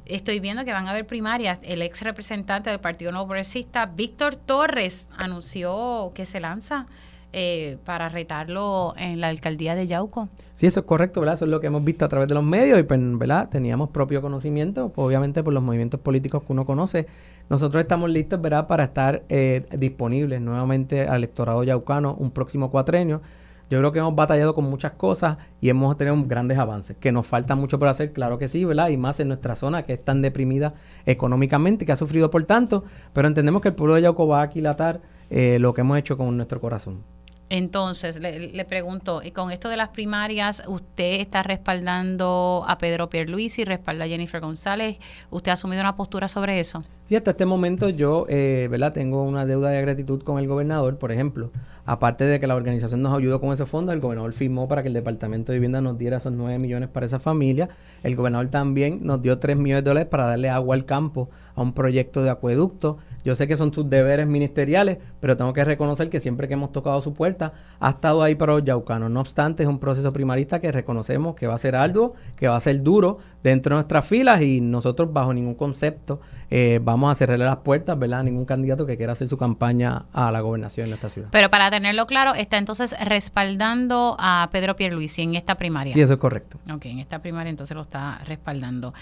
estoy 0.09 0.39
viendo 0.39 0.65
que 0.65 0.73
van 0.73 0.87
a 0.87 0.91
haber 0.91 1.05
primarias. 1.05 1.59
El 1.63 1.81
ex 1.81 2.01
representante 2.01 2.69
del 2.69 2.79
Partido 2.79 3.11
Nuevo 3.11 3.27
Progresista, 3.27 3.85
Víctor 3.85 4.35
Torres, 4.35 5.07
anunció 5.17 6.11
que 6.13 6.25
se 6.25 6.39
lanza 6.39 6.87
eh, 7.33 7.77
para 7.83 8.07
retarlo 8.07 8.93
en 8.97 9.19
la 9.19 9.27
alcaldía 9.27 9.75
de 9.75 9.85
Yauco. 9.85 10.29
Sí, 10.53 10.65
eso 10.65 10.79
es 10.79 10.85
correcto, 10.85 11.19
¿verdad? 11.19 11.35
Eso 11.35 11.45
es 11.45 11.51
lo 11.51 11.59
que 11.59 11.67
hemos 11.67 11.83
visto 11.83 12.05
a 12.05 12.07
través 12.07 12.27
de 12.29 12.33
los 12.33 12.43
medios 12.43 12.79
y, 12.79 12.83
pues, 12.83 12.99
¿verdad? 13.17 13.49
Teníamos 13.49 13.89
propio 13.89 14.21
conocimiento, 14.21 14.89
pues, 14.89 15.05
obviamente 15.05 15.43
por 15.43 15.53
los 15.53 15.61
movimientos 15.61 15.99
políticos 15.99 16.43
que 16.43 16.53
uno 16.53 16.65
conoce. 16.65 17.05
Nosotros 17.49 17.81
estamos 17.81 18.09
listos, 18.09 18.41
¿verdad?, 18.41 18.65
para 18.65 18.85
estar 18.85 19.23
eh, 19.29 19.67
disponibles 19.77 20.39
nuevamente 20.41 21.01
al 21.01 21.17
electorado 21.17 21.63
yaucano 21.63 22.15
un 22.17 22.31
próximo 22.31 22.71
cuatrenio. 22.71 23.21
Yo 23.69 23.79
creo 23.79 23.91
que 23.91 23.99
hemos 23.99 24.15
batallado 24.15 24.55
con 24.55 24.65
muchas 24.65 24.93
cosas 24.93 25.37
y 25.59 25.69
hemos 25.69 25.97
tenido 25.97 26.15
grandes 26.25 26.57
avances. 26.57 26.95
Que 26.97 27.11
nos 27.11 27.27
falta 27.27 27.55
mucho 27.55 27.77
por 27.79 27.89
hacer, 27.89 28.13
claro 28.13 28.37
que 28.37 28.47
sí, 28.47 28.63
¿verdad? 28.63 28.89
Y 28.89 28.97
más 28.97 29.19
en 29.19 29.27
nuestra 29.27 29.55
zona 29.55 29.83
que 29.83 29.93
es 29.93 30.03
tan 30.03 30.21
deprimida 30.21 30.73
económicamente, 31.05 31.85
que 31.85 31.91
ha 31.91 31.97
sufrido 31.97 32.29
por 32.29 32.43
tanto, 32.45 32.85
pero 33.13 33.27
entendemos 33.27 33.61
que 33.61 33.69
el 33.69 33.75
pueblo 33.75 33.95
de 33.95 34.03
Yauco 34.03 34.27
va 34.27 34.39
a 34.39 34.43
aquilatar 34.43 35.01
eh, 35.29 35.57
lo 35.59 35.73
que 35.73 35.81
hemos 35.81 35.97
hecho 35.97 36.17
con 36.17 36.35
nuestro 36.37 36.61
corazón. 36.61 37.03
Entonces, 37.49 38.19
le, 38.19 38.65
pregunto, 38.65 39.21
con 39.33 39.51
esto 39.51 39.69
de 39.69 39.77
las 39.77 39.89
primarias, 39.89 40.63
¿usted 40.67 41.21
está 41.21 41.43
respaldando 41.43 42.65
a 42.67 42.77
Pedro 42.77 43.09
Pierluisi, 43.09 43.63
respalda 43.63 44.03
a 44.03 44.07
Jennifer 44.07 44.41
González? 44.41 44.97
¿Usted 45.29 45.51
ha 45.51 45.53
asumido 45.53 45.81
una 45.81 45.95
postura 45.95 46.27
sobre 46.27 46.59
eso? 46.59 46.83
Sí, 47.07 47.15
hasta 47.15 47.31
este 47.31 47.45
momento 47.45 47.87
yo, 47.87 48.25
eh, 48.27 48.67
¿verdad? 48.69 48.91
Tengo 48.91 49.23
una 49.23 49.45
deuda 49.45 49.69
de 49.69 49.81
gratitud 49.81 50.21
con 50.23 50.39
el 50.39 50.47
gobernador, 50.47 50.97
por 50.97 51.13
ejemplo. 51.13 51.51
Aparte 51.85 52.25
de 52.25 52.41
que 52.41 52.47
la 52.47 52.55
organización 52.55 53.01
nos 53.01 53.17
ayudó 53.17 53.39
con 53.39 53.53
ese 53.53 53.65
fondo, 53.65 53.93
el 53.93 54.01
gobernador 54.01 54.33
firmó 54.33 54.67
para 54.67 54.81
que 54.81 54.89
el 54.89 54.93
Departamento 54.93 55.53
de 55.53 55.57
Vivienda 55.57 55.79
nos 55.79 55.97
diera 55.97 56.17
esos 56.17 56.33
9 56.33 56.59
millones 56.59 56.89
para 56.89 57.05
esa 57.05 57.17
familia. 57.21 57.69
El 58.03 58.17
gobernador 58.17 58.49
también 58.49 58.99
nos 59.03 59.21
dio 59.21 59.39
3 59.39 59.55
millones 59.55 59.85
de 59.85 59.89
dólares 59.89 60.09
para 60.09 60.25
darle 60.25 60.49
agua 60.49 60.75
al 60.75 60.83
campo 60.83 61.29
a 61.55 61.61
un 61.61 61.71
proyecto 61.71 62.23
de 62.23 62.29
acueducto. 62.29 62.97
Yo 63.23 63.35
sé 63.35 63.47
que 63.47 63.55
son 63.55 63.71
tus 63.71 63.89
deberes 63.89 64.27
ministeriales, 64.27 64.97
pero 65.21 65.37
tengo 65.37 65.53
que 65.53 65.63
reconocer 65.63 66.09
que 66.09 66.19
siempre 66.19 66.49
que 66.49 66.55
hemos 66.55 66.73
tocado 66.73 66.99
su 66.99 67.13
puerta, 67.13 67.53
ha 67.79 67.91
estado 67.91 68.21
ahí 68.21 68.35
para 68.35 68.51
los 68.51 68.65
yaucanos. 68.65 69.09
No 69.09 69.21
obstante, 69.21 69.63
es 69.63 69.69
un 69.69 69.79
proceso 69.79 70.11
primarista 70.11 70.59
que 70.59 70.73
reconocemos 70.73 71.35
que 71.35 71.47
va 71.47 71.53
a 71.53 71.57
ser 71.57 71.77
arduo, 71.77 72.15
que 72.35 72.49
va 72.49 72.57
a 72.57 72.59
ser 72.59 72.83
duro 72.83 73.19
dentro 73.43 73.75
de 73.75 73.77
nuestras 73.77 74.05
filas 74.05 74.41
y 74.41 74.59
nosotros 74.59 75.13
bajo 75.13 75.33
ningún 75.33 75.55
concepto 75.55 76.19
eh, 76.49 76.81
vamos 76.83 76.96
a 77.05 77.15
cerrarle 77.15 77.45
las 77.45 77.57
puertas, 77.57 77.97
¿verdad? 77.97 78.21
A 78.21 78.23
ningún 78.23 78.45
candidato 78.45 78.85
que 78.85 78.97
quiera 78.97 79.13
hacer 79.13 79.27
su 79.27 79.37
campaña 79.37 80.05
a 80.11 80.31
la 80.31 80.41
gobernación 80.41 80.87
en 80.87 80.93
esta 80.93 81.09
ciudad. 81.09 81.29
Pero 81.31 81.49
para 81.49 81.69
tenerlo 81.69 82.07
claro, 82.07 82.33
está 82.33 82.57
entonces 82.57 82.95
respaldando 82.99 84.15
a 84.19 84.49
Pedro 84.51 84.75
Pierluisi 84.75 85.21
en 85.21 85.35
esta 85.35 85.55
primaria. 85.55 85.93
Sí, 85.93 86.01
eso 86.01 86.13
es 86.13 86.19
correcto. 86.19 86.59
Ok, 86.73 86.85
en 86.85 86.99
esta 86.99 87.19
primaria 87.19 87.49
entonces 87.49 87.75
lo 87.75 87.83
está 87.83 88.19
respaldando. 88.25 88.93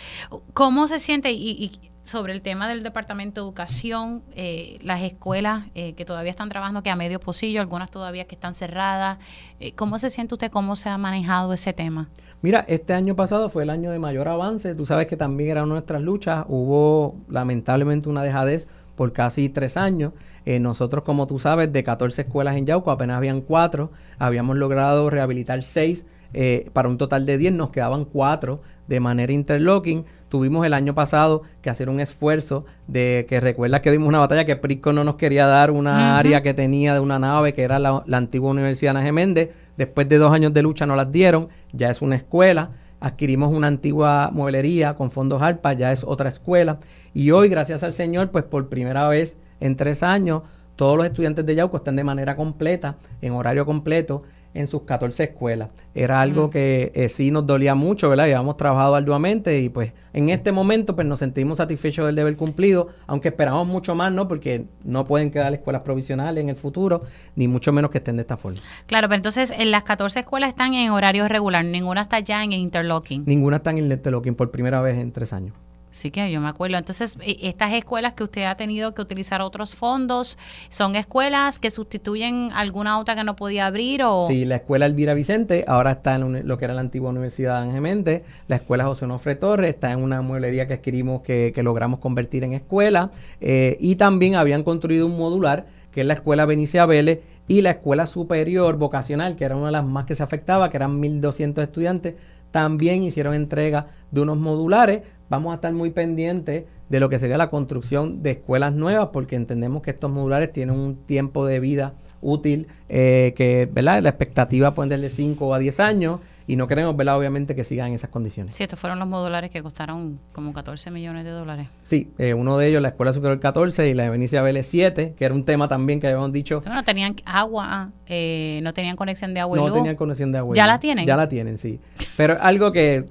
¿Cómo 0.53 0.87
se 0.87 0.99
siente 0.99 1.31
y, 1.31 1.71
sobre 2.05 2.33
el 2.33 2.41
tema 2.41 2.69
del 2.69 2.83
Departamento 2.83 3.41
de 3.41 3.45
Educación, 3.45 4.23
eh, 4.35 4.77
las 4.83 5.01
escuelas 5.01 5.65
eh, 5.73 5.93
que 5.93 6.05
todavía 6.05 6.29
están 6.29 6.49
trabajando 6.49 6.83
que 6.83 6.91
a 6.91 6.95
medio 6.95 7.19
pocillo, 7.19 7.59
algunas 7.59 7.91
todavía 7.91 8.25
que 8.25 8.35
están 8.35 8.53
cerradas, 8.53 9.17
eh, 9.59 9.73
¿cómo 9.73 9.97
se 9.97 10.09
siente 10.09 10.35
usted, 10.35 10.51
cómo 10.51 10.75
se 10.75 10.87
ha 10.87 10.97
manejado 10.97 11.51
ese 11.51 11.73
tema? 11.73 12.09
Mira, 12.41 12.63
este 12.67 12.93
año 12.93 13.15
pasado 13.15 13.49
fue 13.49 13.63
el 13.63 13.71
año 13.71 13.91
de 13.91 13.97
mayor 13.97 14.27
avance, 14.27 14.75
tú 14.75 14.85
sabes 14.85 15.07
que 15.07 15.17
también 15.17 15.49
era 15.49 15.63
una 15.63 15.73
de 15.73 15.79
nuestras 15.79 16.01
luchas, 16.03 16.45
hubo 16.47 17.17
lamentablemente 17.27 18.07
una 18.07 18.21
dejadez 18.21 18.67
por 18.95 19.13
casi 19.13 19.49
tres 19.49 19.77
años. 19.77 20.13
Eh, 20.45 20.59
nosotros, 20.59 21.03
como 21.03 21.27
tú 21.27 21.39
sabes, 21.39 21.71
de 21.71 21.83
14 21.83 22.23
escuelas 22.23 22.55
en 22.55 22.65
Yauco, 22.65 22.91
apenas 22.91 23.17
habían 23.17 23.41
cuatro. 23.41 23.91
Habíamos 24.17 24.57
logrado 24.57 25.09
rehabilitar 25.09 25.61
seis 25.63 26.05
eh, 26.37 26.69
para 26.73 26.89
un 26.89 26.97
total 26.97 27.25
de 27.25 27.37
10. 27.37 27.53
Nos 27.53 27.69
quedaban 27.69 28.03
cuatro 28.03 28.61
de 28.87 28.99
manera 28.99 29.31
interlocking. 29.31 30.03
Tuvimos 30.27 30.65
el 30.65 30.73
año 30.73 30.93
pasado 30.93 31.43
que 31.61 31.69
hacer 31.69 31.87
un 31.87 32.01
esfuerzo 32.01 32.65
de 32.87 33.25
que 33.29 33.39
recuerda 33.39 33.81
que 33.81 33.89
dimos 33.89 34.09
una 34.09 34.19
batalla 34.19 34.43
que 34.43 34.57
Prisco 34.57 34.91
no 34.91 35.05
nos 35.05 35.15
quería 35.15 35.45
dar 35.45 35.71
una 35.71 36.17
área 36.17 36.41
que 36.41 36.53
tenía 36.53 36.93
de 36.93 36.99
una 36.99 37.19
nave 37.19 37.53
que 37.53 37.63
era 37.63 37.79
la, 37.79 38.03
antigua 38.11 38.51
Universidad 38.51 38.97
Ana 38.97 39.01
Geméndez. 39.05 39.55
Después 39.77 40.09
de 40.09 40.17
dos 40.17 40.33
años 40.33 40.53
de 40.53 40.61
lucha 40.61 40.85
no 40.85 40.97
las 40.97 41.09
dieron. 41.09 41.47
Ya 41.71 41.89
es 41.89 42.01
una 42.01 42.17
escuela 42.17 42.71
adquirimos 42.99 43.53
una 43.53 43.67
antigua 43.67 44.31
mueblería 44.33 44.95
con 44.95 45.11
fondos 45.11 45.41
ARPA, 45.41 45.73
ya 45.73 45.91
es 45.91 46.03
otra 46.03 46.27
escuela. 46.27 46.79
Y 47.13 47.31
hoy, 47.31 47.49
gracias 47.49 47.83
al 47.83 47.93
Señor, 47.93 48.31
pues 48.31 48.45
por 48.45 48.67
primera 48.67 49.07
vez 49.07 49.37
en 49.59 49.75
tres 49.75 50.01
años, 50.01 50.41
todos 50.75 50.97
los 50.97 51.05
estudiantes 51.05 51.45
de 51.45 51.55
Yauco 51.55 51.77
están 51.77 51.95
de 51.95 52.03
manera 52.03 52.35
completa, 52.35 52.97
en 53.21 53.33
horario 53.33 53.65
completo, 53.65 54.23
en 54.55 54.67
sus 54.67 54.83
14 54.83 55.23
escuelas. 55.23 55.69
Era 55.93 56.21
algo 56.21 56.49
que 56.49 56.91
eh, 56.95 57.09
sí 57.09 57.29
nos 57.29 57.45
dolía 57.45 57.75
mucho, 57.75 58.09
¿verdad? 58.09 58.25
Habíamos 58.25 58.57
trabajado 58.57 58.95
arduamente 58.95 59.59
y 59.59 59.69
pues 59.69 59.93
en 60.13 60.29
este 60.29 60.51
momento 60.51 60.95
pues 60.95 61.05
nos 61.05 61.19
sentimos 61.19 61.57
satisfechos 61.57 62.05
del 62.05 62.15
deber 62.15 62.35
cumplido, 62.37 62.87
aunque 63.05 63.27
esperamos 63.27 63.67
mucho 63.67 63.95
más, 63.95 64.11
¿no? 64.11 64.27
Porque 64.27 64.65
no 64.83 65.05
pueden 65.05 65.29
quedar 65.29 65.53
escuelas 65.53 65.83
provisionales 65.83 66.41
en 66.41 66.49
el 66.49 66.55
futuro, 66.55 67.03
ni 67.35 67.47
mucho 67.47 67.71
menos 67.71 67.91
que 67.91 67.99
estén 67.99 68.15
de 68.15 68.21
esta 68.21 68.37
forma. 68.37 68.61
Claro, 68.87 69.07
pero 69.07 69.17
entonces 69.17 69.51
en 69.51 69.71
las 69.71 69.83
14 69.83 70.21
escuelas 70.21 70.49
están 70.49 70.73
en 70.73 70.89
horario 70.89 71.27
regular, 71.27 71.63
ninguna 71.63 72.01
está 72.01 72.19
ya 72.19 72.43
en 72.43 72.53
interlocking. 72.53 73.23
Ninguna 73.25 73.57
está 73.57 73.71
en 73.71 73.79
interlocking 73.79 74.35
por 74.35 74.51
primera 74.51 74.81
vez 74.81 74.97
en 74.97 75.11
tres 75.11 75.33
años. 75.33 75.53
Sí 75.95 76.11
que 76.11 76.29
yo 76.29 76.41
me 76.41 76.49
acuerdo. 76.49 76.77
Entonces, 76.77 77.17
e, 77.21 77.37
estas 77.43 77.73
escuelas 77.73 78.15
que 78.15 78.25
usted 78.25 78.43
ha 78.43 78.55
tenido 78.57 78.93
que 78.93 79.01
utilizar 79.01 79.41
otros 79.41 79.75
fondos, 79.75 80.37
¿son 80.69 80.93
escuelas 80.97 81.57
que 81.57 81.71
sustituyen 81.71 82.51
alguna 82.53 82.99
otra 82.99 83.15
que 83.15 83.23
no 83.23 83.37
podía 83.37 83.65
abrir? 83.65 84.03
O? 84.03 84.27
Sí, 84.27 84.43
la 84.43 84.57
escuela 84.57 84.87
Elvira 84.87 85.13
Vicente 85.13 85.63
ahora 85.69 85.91
está 85.91 86.15
en 86.15 86.45
lo 86.45 86.57
que 86.57 86.65
era 86.65 86.73
la 86.73 86.81
antigua 86.81 87.11
Universidad 87.11 87.61
de 87.61 87.69
Angemente. 87.69 88.25
La 88.49 88.57
escuela 88.57 88.83
José 88.83 89.07
Nofre 89.07 89.35
Torres 89.35 89.69
está 89.69 89.89
en 89.93 90.03
una 90.03 90.21
mueblería 90.21 90.67
que 90.67 90.73
adquirimos 90.73 91.21
que, 91.21 91.53
logramos 91.63 92.01
convertir 92.01 92.43
en 92.43 92.51
escuela. 92.51 93.09
Eh, 93.39 93.77
y 93.79 93.95
también 93.95 94.35
habían 94.35 94.63
construido 94.63 95.05
un 95.05 95.17
modular 95.17 95.65
que 95.93 96.01
es 96.01 96.07
la 96.07 96.15
escuela 96.15 96.45
Benicia 96.45 96.85
Vélez 96.85 97.21
y 97.47 97.61
la 97.61 97.71
escuela 97.71 98.05
superior 98.05 98.75
vocacional, 98.75 99.37
que 99.37 99.45
era 99.45 99.55
una 99.55 99.67
de 99.67 99.71
las 99.71 99.85
más 99.85 100.03
que 100.03 100.13
se 100.13 100.23
afectaba, 100.23 100.69
que 100.69 100.75
eran 100.75 101.01
1.200 101.01 101.63
estudiantes 101.63 102.15
también 102.55 103.03
hicieron 103.03 103.33
entrega 103.33 103.87
de 104.11 104.21
unos 104.21 104.37
modulares. 104.37 105.01
Vamos 105.29 105.51
a 105.51 105.55
estar 105.55 105.73
muy 105.73 105.89
pendientes 105.89 106.65
de 106.89 106.99
lo 106.99 107.09
que 107.09 107.17
sería 107.17 107.37
la 107.37 107.49
construcción 107.49 108.21
de 108.21 108.31
escuelas 108.31 108.73
nuevas, 108.73 109.09
porque 109.11 109.35
entendemos 109.35 109.81
que 109.81 109.91
estos 109.91 110.11
modulares 110.11 110.51
tienen 110.53 110.75
un 110.75 110.95
tiempo 110.95 111.45
de 111.45 111.59
vida 111.59 111.93
útil, 112.21 112.67
eh, 112.89 113.33
que 113.35 113.69
¿verdad? 113.71 114.01
la 114.01 114.09
expectativa 114.09 114.73
puede 114.73 114.89
ser 114.89 114.99
de 114.99 115.09
5 115.09 115.53
a 115.53 115.59
10 115.59 115.79
años 115.79 116.19
y 116.47 116.57
no 116.57 116.67
queremos, 116.67 116.95
¿verdad? 116.95 117.17
obviamente, 117.17 117.55
que 117.55 117.63
sigan 117.63 117.87
en 117.87 117.93
esas 117.93 118.09
condiciones. 118.11 118.53
Sí, 118.53 118.63
estos 118.63 118.79
fueron 118.79 118.99
los 118.99 119.07
modulares 119.07 119.49
que 119.49 119.63
costaron 119.63 120.19
como 120.33 120.53
14 120.53 120.91
millones 120.91 121.23
de 121.23 121.31
dólares. 121.31 121.67
Sí, 121.81 122.11
eh, 122.19 122.33
uno 122.33 122.57
de 122.57 122.67
ellos, 122.67 122.81
la 122.81 122.89
Escuela 122.89 123.13
Superior 123.13 123.39
14 123.39 123.89
y 123.89 123.93
la 123.93 124.03
de 124.03 124.09
Benicia 124.09 124.41
Vélez 124.43 124.67
7, 124.67 125.15
que 125.17 125.25
era 125.25 125.33
un 125.33 125.43
tema 125.43 125.67
también 125.67 125.99
que 125.99 126.07
habíamos 126.07 126.31
dicho. 126.31 126.61
No, 126.65 126.83
tenían 126.83 127.15
agua, 127.25 127.91
eh, 128.05 128.59
no 128.63 128.73
tenían 128.73 128.95
conexión 128.95 129.33
de 129.33 129.39
agua 129.39 129.57
y 129.57 129.61
No 129.61 129.71
tenían 129.71 129.95
conexión 129.95 130.31
de 130.31 130.37
agua. 130.39 130.55
¿Ya 130.55 130.67
la 130.67 130.79
tienen? 130.79 131.05
Ya 131.05 131.15
la 131.15 131.27
tienen, 131.27 131.57
sí. 131.57 131.79
Pero 132.15 132.37
algo 132.39 132.71
que 132.71 133.05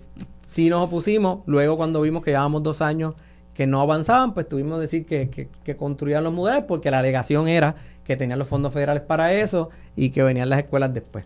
sí 0.54 0.70
nos 0.70 0.84
opusimos, 0.84 1.40
luego 1.46 1.76
cuando 1.76 2.00
vimos 2.00 2.22
que 2.22 2.30
llevábamos 2.30 2.62
dos 2.62 2.80
años 2.80 3.14
que 3.54 3.66
no 3.66 3.80
avanzaban, 3.80 4.34
pues 4.34 4.48
tuvimos 4.48 4.76
que 4.76 4.80
decir 4.80 5.06
que, 5.06 5.48
que, 5.64 5.76
construían 5.76 6.24
los 6.24 6.32
modulares 6.32 6.64
porque 6.66 6.90
la 6.90 6.98
alegación 6.98 7.48
era 7.48 7.76
que 8.04 8.16
tenían 8.16 8.38
los 8.38 8.48
fondos 8.48 8.72
federales 8.72 9.02
para 9.02 9.32
eso 9.32 9.70
y 9.94 10.10
que 10.10 10.22
venían 10.22 10.48
las 10.48 10.60
escuelas 10.60 10.92
después 10.94 11.24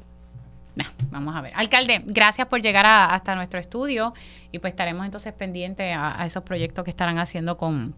vamos 1.11 1.35
a 1.37 1.41
ver. 1.41 1.53
Alcalde, 1.55 2.03
gracias 2.05 2.47
por 2.47 2.61
llegar 2.61 2.87
hasta 2.87 3.35
nuestro 3.35 3.59
estudio 3.59 4.15
y 4.53 4.59
pues 4.59 4.73
estaremos 4.73 5.05
entonces 5.05 5.33
pendientes 5.33 5.95
a, 5.97 6.25
esos 6.25 6.43
proyectos 6.43 6.85
que 6.85 6.91
estarán 6.91 7.19
haciendo 7.19 7.57
con, 7.57 7.95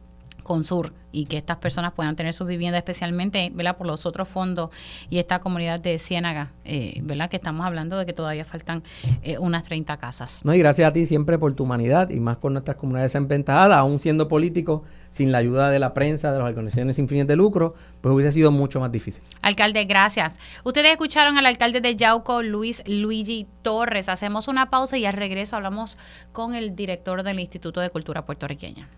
con 0.51 0.65
Sur 0.65 0.93
y 1.13 1.27
que 1.27 1.37
estas 1.37 1.59
personas 1.59 1.93
puedan 1.93 2.17
tener 2.17 2.33
sus 2.33 2.49
viviendas, 2.49 2.81
especialmente 2.81 3.53
¿verdad? 3.55 3.77
por 3.77 3.87
los 3.87 4.05
otros 4.05 4.29
fondos 4.29 4.71
y 5.09 5.21
esta 5.21 5.39
comunidad 5.39 5.79
de 5.79 5.97
Ciénaga, 6.01 6.51
eh, 6.65 6.99
¿verdad? 7.05 7.31
que 7.31 7.37
estamos 7.37 7.65
hablando 7.65 7.97
de 7.97 8.05
que 8.05 8.13
todavía 8.13 8.45
faltan 8.45 8.83
eh, 9.23 9.39
unas 9.39 9.63
30 9.63 9.97
casas. 9.99 10.41
No, 10.45 10.53
y 10.53 10.59
gracias 10.59 10.89
a 10.89 10.93
ti 10.93 11.07
siempre 11.07 11.39
por 11.39 11.55
tu 11.55 11.63
humanidad 11.63 12.11
y 12.11 12.19
más 12.19 12.39
con 12.39 12.55
nuestras 12.55 12.77
comunidades 12.79 13.13
desventajadas, 13.13 13.79
aún 13.79 14.01
siendo 14.01 14.27
político, 14.27 14.83
sin 15.09 15.31
la 15.31 15.39
ayuda 15.39 15.71
de 15.71 15.79
la 15.79 15.95
prensa, 15.95 16.33
de 16.33 16.41
las 16.41 16.49
organizaciones 16.49 16.97
sin 16.97 17.07
fines 17.07 17.29
de 17.29 17.37
lucro, 17.37 17.77
pues 18.01 18.13
hubiese 18.13 18.33
sido 18.33 18.51
mucho 18.51 18.81
más 18.81 18.91
difícil. 18.91 19.23
Alcalde, 19.43 19.85
gracias. 19.85 20.41
Ustedes 20.65 20.91
escucharon 20.91 21.39
al 21.39 21.47
alcalde 21.47 21.81
de 21.81 21.95
Yauco, 21.95 22.43
Luis 22.43 22.83
Luigi 22.89 23.47
Torres. 23.63 24.09
Hacemos 24.09 24.49
una 24.49 24.69
pausa 24.69 24.99
y 24.99 25.07
al 25.07 25.15
regreso 25.15 25.55
hablamos 25.55 25.97
con 26.33 26.57
el 26.57 26.75
director 26.75 27.23
del 27.23 27.39
Instituto 27.39 27.81
de 27.81 27.91
Cultura 27.91 28.27
Puertorriqueña. 28.27 28.89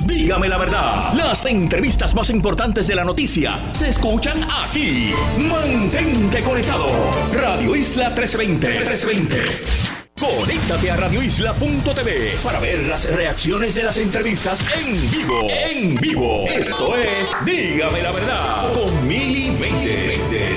Dígame 0.00 0.48
la 0.48 0.58
verdad, 0.58 1.12
las 1.12 1.44
entrevistas 1.44 2.14
más 2.14 2.30
importantes 2.30 2.86
de 2.86 2.94
la 2.94 3.04
noticia 3.04 3.60
se 3.72 3.88
escuchan 3.90 4.44
aquí. 4.64 5.12
Mantente 5.38 6.42
conectado. 6.42 6.86
Radio 7.32 7.76
Isla 7.76 8.08
1320. 8.08 8.68
1320. 8.68 10.02
Conéctate 10.22 10.90
a 10.90 10.96
radioisla.tv 10.96 12.36
para 12.44 12.60
ver 12.60 12.86
las 12.86 13.12
reacciones 13.12 13.74
de 13.74 13.82
las 13.82 13.98
entrevistas 13.98 14.64
en 14.76 15.10
vivo. 15.10 15.40
En 15.50 15.94
vivo. 15.96 16.44
Esto 16.46 16.96
es 16.96 17.34
Dígame 17.44 18.02
la 18.02 18.12
verdad 18.12 18.72
con 18.72 19.08
Mili 19.08 19.48
2020. 19.48 20.54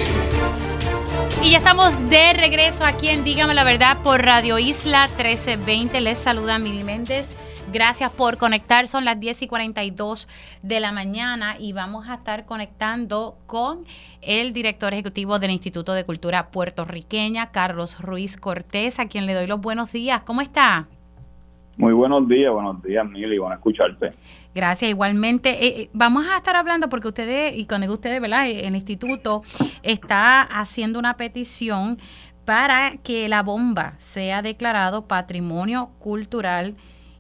Y 1.42 1.52
ya 1.52 1.58
estamos 1.58 2.10
de 2.10 2.34
regreso 2.34 2.84
aquí 2.84 3.10
en 3.10 3.24
Dígame 3.24 3.56
la 3.56 3.64
verdad 3.64 3.98
por 4.04 4.22
Radio 4.22 4.60
Isla 4.60 5.08
1320. 5.18 6.00
Les 6.02 6.20
saluda 6.20 6.60
Mili 6.60 6.84
Méndez 6.84 7.36
Gracias 7.76 8.10
por 8.10 8.38
conectar. 8.38 8.88
Son 8.88 9.04
las 9.04 9.20
10 9.20 9.42
y 9.42 9.48
42 9.50 10.30
de 10.64 10.80
la 10.80 10.94
mañana 10.94 11.58
y 11.60 11.74
vamos 11.74 12.08
a 12.08 12.14
estar 12.14 12.46
conectando 12.46 13.36
con 13.48 13.84
el 14.22 14.54
director 14.54 14.94
ejecutivo 14.94 15.40
del 15.40 15.52
Instituto 15.52 15.92
de 15.92 16.06
Cultura 16.06 16.52
Puertorriqueña, 16.52 17.52
Carlos 17.52 18.00
Ruiz 18.00 18.38
Cortés, 18.38 18.98
a 18.98 19.10
quien 19.10 19.26
le 19.26 19.34
doy 19.34 19.46
los 19.46 19.60
buenos 19.60 19.92
días. 19.92 20.22
¿Cómo 20.22 20.40
está? 20.40 20.88
Muy 21.76 21.92
buenos 21.92 22.30
días, 22.30 22.50
buenos 22.54 22.82
días, 22.82 23.06
Mili, 23.10 23.38
bueno 23.40 23.56
escucharte. 23.56 24.12
Gracias, 24.54 24.90
igualmente. 24.90 25.50
Eh, 25.50 25.82
eh, 25.82 25.90
vamos 25.92 26.26
a 26.28 26.38
estar 26.38 26.56
hablando 26.56 26.88
porque 26.88 27.10
ustedes, 27.10 27.58
y 27.58 27.66
cuando 27.66 27.92
ustedes, 27.92 28.22
¿verdad? 28.22 28.48
El 28.48 28.78
instituto 28.78 29.44
está 29.84 30.44
haciendo 30.44 30.98
una 30.98 31.18
petición 31.18 31.98
para 32.46 32.96
que 33.04 33.28
la 33.28 33.44
bomba 33.44 33.96
sea 33.98 34.42
declarado 34.42 35.10
patrimonio 35.10 35.90
cultural 36.00 36.76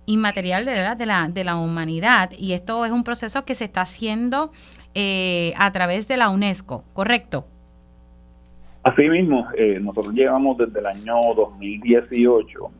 inmaterial 0.05 0.65
de 0.65 0.73
de 0.73 1.05
la, 1.05 1.29
de 1.29 1.43
la 1.43 1.57
humanidad. 1.57 2.31
Y 2.37 2.53
esto 2.53 2.85
es 2.85 2.91
un 2.91 3.03
proceso 3.03 3.45
que 3.45 3.55
se 3.55 3.65
está 3.65 3.81
haciendo 3.81 4.51
eh, 4.93 5.53
a 5.57 5.71
través 5.71 6.07
de 6.07 6.15
la 6.15 6.29
UNESCO, 6.29 6.85
¿correcto? 6.93 7.45
Así 8.83 9.09
mismo, 9.09 9.47
eh, 9.57 9.79
nosotros 9.81 10.13
llevamos 10.13 10.57
desde 10.57 10.79
el 10.79 10.85
año 10.85 11.15
2018 11.35 12.71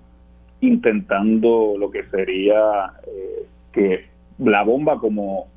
intentando 0.62 1.76
lo 1.78 1.92
que 1.92 2.04
sería 2.06 2.94
eh, 3.06 3.46
que 3.74 4.06
la 4.40 4.64
bomba 4.64 4.98
como 4.98 5.48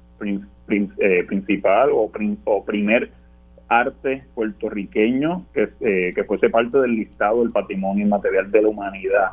principal 0.66 1.90
o, 1.92 2.10
o 2.44 2.64
primer 2.64 3.12
arte 3.68 4.24
puertorriqueño 4.34 5.44
que, 5.54 6.12
que 6.12 6.24
fuese 6.24 6.50
parte 6.50 6.78
del 6.78 6.96
listado 6.96 7.42
del 7.42 7.52
patrimonio 7.52 8.04
inmaterial 8.04 8.50
de 8.50 8.62
la 8.62 8.68
humanidad 8.68 9.32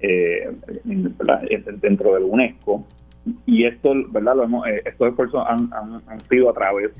eh, 0.00 0.50
dentro 1.80 2.14
del 2.14 2.24
UNESCO. 2.24 2.84
Y 3.46 3.64
esto, 3.64 3.92
¿verdad? 4.10 4.36
Lo 4.36 4.44
hemos, 4.44 4.66
eh, 4.66 4.82
estos 4.84 5.08
esfuerzos 5.08 5.44
han, 5.46 5.70
sido 6.28 6.50
a 6.50 6.54
través 6.54 6.92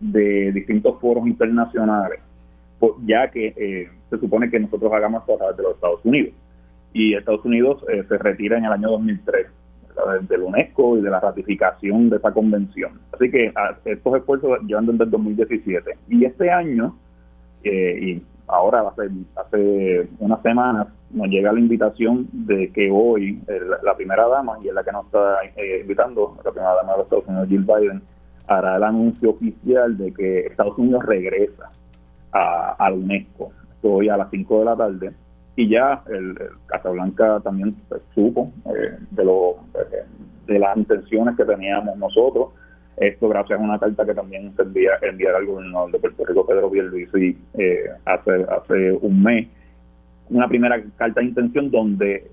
de 0.00 0.52
distintos 0.52 1.00
foros 1.00 1.26
internacionales, 1.26 2.20
ya 3.04 3.30
que 3.30 3.54
eh, 3.56 3.88
se 4.10 4.18
supone 4.18 4.50
que 4.50 4.60
nosotros 4.60 4.92
hagamos 4.92 5.22
esto 5.22 5.34
a 5.34 5.38
través 5.38 5.56
de 5.56 5.62
los 5.62 5.74
Estados 5.74 6.00
Unidos. 6.04 6.34
Y 6.92 7.14
Estados 7.14 7.44
Unidos 7.44 7.84
eh, 7.92 8.04
se 8.08 8.18
retira 8.18 8.58
en 8.58 8.64
el 8.64 8.72
año 8.72 8.90
2003 8.90 9.46
del 10.28 10.42
UNESCO 10.42 10.96
y 10.96 11.00
de 11.02 11.10
la 11.10 11.18
ratificación 11.18 12.08
de 12.08 12.18
esa 12.18 12.32
convención. 12.32 13.00
Así 13.12 13.28
que 13.32 13.50
ah, 13.56 13.76
estos 13.84 14.16
esfuerzos 14.16 14.60
llevan 14.62 14.86
desde 14.86 15.04
el 15.04 15.10
2017. 15.10 15.90
Y 16.08 16.24
este 16.24 16.50
año, 16.52 16.96
y 17.64 18.22
ahora 18.48 18.92
hace, 19.36 20.08
unas 20.18 20.42
semanas, 20.42 20.88
nos 21.10 21.28
llega 21.28 21.52
la 21.52 21.60
invitación 21.60 22.28
de 22.32 22.70
que 22.72 22.90
hoy 22.90 23.42
eh, 23.46 23.60
la, 23.82 23.94
primera 23.94 24.26
dama, 24.26 24.58
y 24.62 24.68
es 24.68 24.74
la 24.74 24.82
que 24.82 24.92
nos 24.92 25.06
está 25.06 25.36
eh, 25.56 25.80
invitando, 25.82 26.36
la 26.44 26.50
primera 26.50 26.74
dama 26.74 26.92
de 26.92 26.98
los 26.98 27.06
Estados 27.06 27.26
Unidos, 27.26 27.48
Jill 27.48 27.64
Biden, 27.64 28.02
hará 28.46 28.76
el 28.76 28.82
anuncio 28.82 29.30
oficial 29.30 29.96
de 29.96 30.12
que 30.12 30.40
Estados 30.40 30.76
Unidos 30.78 31.04
regresa 31.04 31.68
a, 32.32 32.76
a 32.78 32.92
UNESCO, 32.92 33.52
hoy 33.82 34.08
a 34.08 34.16
las 34.16 34.30
5 34.30 34.58
de 34.58 34.64
la 34.64 34.76
tarde, 34.76 35.12
y 35.56 35.68
ya 35.68 36.02
el, 36.08 36.38
Casablanca 36.66 37.40
también 37.40 37.74
pues, 37.88 38.00
supo 38.14 38.46
eh, 38.66 38.96
de, 39.10 39.24
lo, 39.24 39.56
de 40.46 40.58
las 40.58 40.76
intenciones 40.76 41.36
que 41.36 41.44
teníamos 41.44 41.96
nosotros, 41.98 42.50
esto 43.00 43.28
gracias 43.28 43.58
a 43.58 43.62
una 43.62 43.78
carta 43.78 44.04
que 44.04 44.14
también 44.14 44.54
se 44.56 44.62
envía, 44.62 44.92
enviar 45.02 45.34
al 45.34 45.46
gobernador 45.46 45.92
de 45.92 45.98
Puerto 45.98 46.24
Rico, 46.24 46.46
Pedro 46.46 46.70
Pierluisi, 46.70 47.38
eh, 47.54 47.84
hace, 48.04 48.44
hace 48.50 48.92
un 48.92 49.22
mes, 49.22 49.48
una 50.30 50.48
primera 50.48 50.82
carta 50.96 51.20
de 51.20 51.26
intención 51.26 51.70
donde 51.70 52.30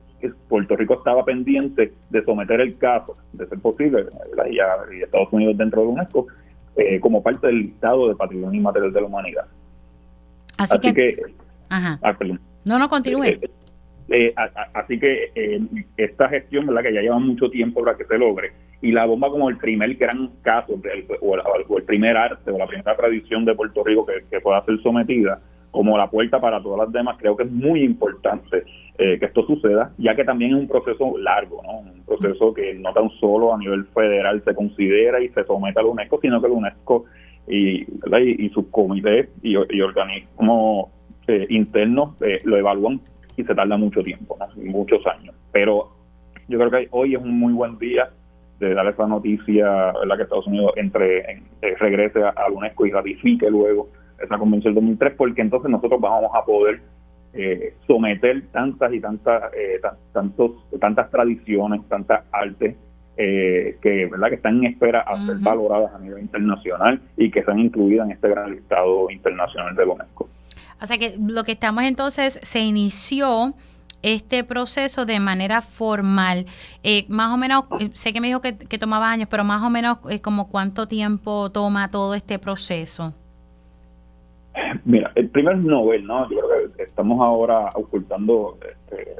Puerto 0.47 0.75
Rico 0.75 0.95
estaba 0.95 1.23
pendiente 1.23 1.93
de 2.09 2.23
someter 2.23 2.61
el 2.61 2.77
caso, 2.77 3.15
de 3.33 3.47
ser 3.47 3.59
posible, 3.59 4.05
y, 4.49 5.01
Estados 5.01 5.31
Unidos 5.31 5.57
dentro 5.57 5.81
de 5.81 5.87
UNESCO, 5.87 6.27
eh, 6.75 6.99
como 6.99 7.21
parte 7.21 7.47
del 7.47 7.59
listado 7.59 8.07
de 8.07 8.15
patrimonio 8.15 8.59
inmaterial 8.59 8.91
de 8.91 9.01
la 9.01 9.07
humanidad. 9.07 9.45
Así, 10.57 10.79
que, 10.79 11.21
ajá. 11.69 11.99
Ah, 12.01 12.17
no, 12.65 12.79
no, 12.79 12.89
continúe. 12.89 13.23
Eh, 13.25 13.39
eh, 14.09 14.33
así 14.73 14.99
que 14.99 15.31
esta 15.97 16.29
gestión, 16.29 16.67
¿verdad? 16.67 16.83
que 16.83 16.93
ya 16.93 17.01
lleva 17.01 17.19
mucho 17.19 17.49
tiempo 17.49 17.83
para 17.83 17.97
que 17.97 18.05
se 18.05 18.17
logre, 18.17 18.53
y 18.81 18.91
la 18.91 19.05
bomba 19.05 19.29
como 19.29 19.49
el 19.49 19.57
primer 19.57 19.95
gran 19.95 20.29
caso, 20.41 20.73
o, 21.21 21.77
el, 21.77 21.83
primer 21.83 22.17
arte, 22.17 22.51
o 22.51 22.57
la 22.57 22.67
primera 22.67 22.95
tradición 22.95 23.45
de 23.45 23.55
Puerto 23.55 23.83
Rico 23.83 24.05
que, 24.05 24.25
que 24.29 24.41
pueda 24.41 24.63
ser 24.65 24.81
sometida, 24.81 25.39
como 25.75 25.97
la 25.97 26.09
puerta 26.09 26.39
para 26.39 26.63
todas 26.63 26.85
las 26.85 26.93
demás, 26.93 27.17
creo 27.19 27.35
que 27.35 27.43
es 27.43 27.51
muy 27.51 27.83
importante 27.83 28.63
eh, 28.97 29.19
que 29.19 29.25
esto 29.25 29.45
suceda, 29.45 29.91
ya 29.97 30.15
que 30.15 30.23
también 30.23 30.51
es 30.51 30.57
un 30.57 30.69
proceso 30.69 31.17
largo, 31.17 31.61
¿no? 31.63 31.79
un 31.79 32.03
proceso 32.05 32.53
que 32.53 32.73
no 32.75 32.93
tan 32.93 33.09
solo 33.19 33.53
a 33.53 33.57
nivel 33.57 33.83
federal 33.87 34.41
se 34.45 34.55
considera 34.55 35.21
y 35.21 35.27
se 35.29 35.43
somete 35.43 35.77
a 35.81 35.83
la 35.83 35.89
UNESCO, 35.89 36.19
sino 36.21 36.41
que 36.41 36.47
la 36.47 36.53
UNESCO 36.53 37.03
y, 37.45 37.81
y, 37.81 38.49
sus 38.51 38.67
comités 38.67 39.27
y, 39.43 39.57
organismos 39.57 40.91
eh, 41.27 41.45
internos 41.49 42.21
eh, 42.21 42.37
lo 42.45 42.57
evalúan 42.57 43.01
y 43.35 43.43
se 43.43 43.53
tarda 43.53 43.75
mucho 43.75 44.01
tiempo, 44.01 44.37
muchos 44.55 45.05
años. 45.07 45.35
Pero 45.51 45.89
yo 46.47 46.57
creo 46.57 46.71
que 46.71 46.87
hoy 46.91 47.15
es 47.15 47.21
un 47.21 47.37
muy 47.37 47.51
buen 47.51 47.77
día 47.77 48.09
de 48.59 48.73
dar 48.73 48.87
esa 48.87 49.07
noticia, 49.07 49.93
la 50.05 50.15
que 50.15 50.23
Estados 50.23 50.47
Unidos 50.47 50.71
entre 50.75 51.31
en, 51.31 51.43
regrese 51.79 52.23
a, 52.23 52.33
la 52.33 52.49
UNESCO 52.49 52.85
y 52.85 52.91
ratifique 52.91 53.49
luego 53.49 53.89
esa 54.21 54.37
convención 54.37 54.73
del 54.73 54.83
2003, 54.83 55.13
porque 55.17 55.41
entonces 55.41 55.69
nosotros 55.69 55.99
vamos 55.99 56.31
a 56.33 56.45
poder 56.45 56.81
eh, 57.33 57.73
someter 57.85 58.47
tantas 58.51 58.93
y 58.93 59.01
tantas 59.01 59.53
eh, 59.53 59.81
tantos, 60.13 60.51
tantas 60.79 61.11
tradiciones, 61.11 61.81
tantas 61.89 62.23
artes 62.31 62.77
eh, 63.17 63.77
que 63.81 64.05
verdad 64.07 64.29
que 64.29 64.35
están 64.35 64.57
en 64.57 64.71
espera 64.71 65.01
a 65.01 65.25
ser 65.25 65.37
valoradas 65.39 65.93
a 65.93 65.99
nivel 65.99 66.21
internacional 66.21 67.01
y 67.17 67.31
que 67.31 67.43
sean 67.43 67.59
incluidas 67.59 68.07
en 68.07 68.13
este 68.13 68.29
gran 68.29 68.51
listado 68.51 69.09
internacional 69.09 69.75
de 69.75 69.85
la 69.85 69.93
UNESCO. 69.93 70.29
O 70.81 70.85
sea 70.85 70.97
que 70.97 71.15
lo 71.19 71.43
que 71.43 71.53
estamos 71.53 71.83
entonces 71.83 72.39
se 72.43 72.59
inició 72.59 73.53
este 74.01 74.43
proceso 74.43 75.05
de 75.05 75.19
manera 75.19 75.61
formal. 75.61 76.45
más 77.07 77.33
o 77.33 77.37
menos, 77.37 77.65
sé 77.93 78.13
que 78.13 78.21
me 78.21 78.27
dijo 78.27 78.41
que, 78.41 78.53
tomaba 78.77 79.09
años, 79.09 79.27
pero 79.29 79.43
más 79.43 79.63
o 79.63 79.69
menos 79.69 79.97
como 80.21 80.49
cuánto 80.49 80.87
tiempo 80.87 81.49
toma 81.51 81.89
todo 81.89 82.13
este 82.13 82.39
proceso. 82.39 83.13
Mira, 84.85 85.11
el 85.15 85.29
primer 85.29 85.57
Nobel, 85.57 86.05
¿no? 86.05 86.27
Estamos 86.77 87.23
ahora 87.23 87.69
ocultando 87.75 88.57
este, 88.67 89.15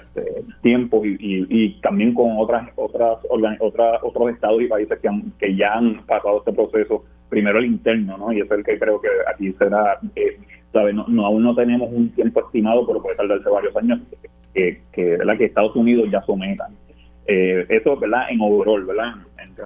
este 0.00 0.44
tiempo 0.62 1.02
y, 1.04 1.80
también 1.80 2.14
con 2.14 2.32
otras 2.38 2.68
otras 2.76 3.18
otras 3.60 4.00
otros 4.02 4.30
estados 4.30 4.62
y 4.62 4.66
países 4.66 4.98
que, 5.00 5.08
que 5.38 5.56
ya 5.56 5.74
han 5.74 6.04
pasado 6.06 6.38
este 6.38 6.52
proceso. 6.52 7.04
Primero 7.28 7.58
el 7.58 7.66
interno, 7.66 8.16
¿no? 8.16 8.32
Y 8.32 8.40
es 8.40 8.50
el 8.50 8.64
que 8.64 8.78
creo 8.78 9.00
que 9.00 9.08
aquí 9.30 9.52
será, 9.52 9.98
eh, 10.16 10.38
¿sabes? 10.72 10.94
No, 10.94 11.04
no, 11.08 11.26
aún 11.26 11.42
no 11.42 11.54
tenemos 11.54 11.90
un 11.92 12.10
tiempo 12.10 12.40
estimado, 12.40 12.86
pero 12.86 13.02
puede 13.02 13.16
tardarse 13.16 13.48
varios 13.48 13.76
años 13.76 14.00
que, 14.54 14.80
que, 14.92 15.04
¿verdad? 15.16 15.36
que 15.36 15.44
Estados 15.44 15.74
Unidos 15.76 16.08
ya 16.10 16.22
sometan. 16.22 16.72
Eh, 17.26 17.66
eso, 17.68 17.90
¿verdad? 17.98 18.22
En 18.30 18.40
overall, 18.40 18.84
¿verdad? 18.86 19.14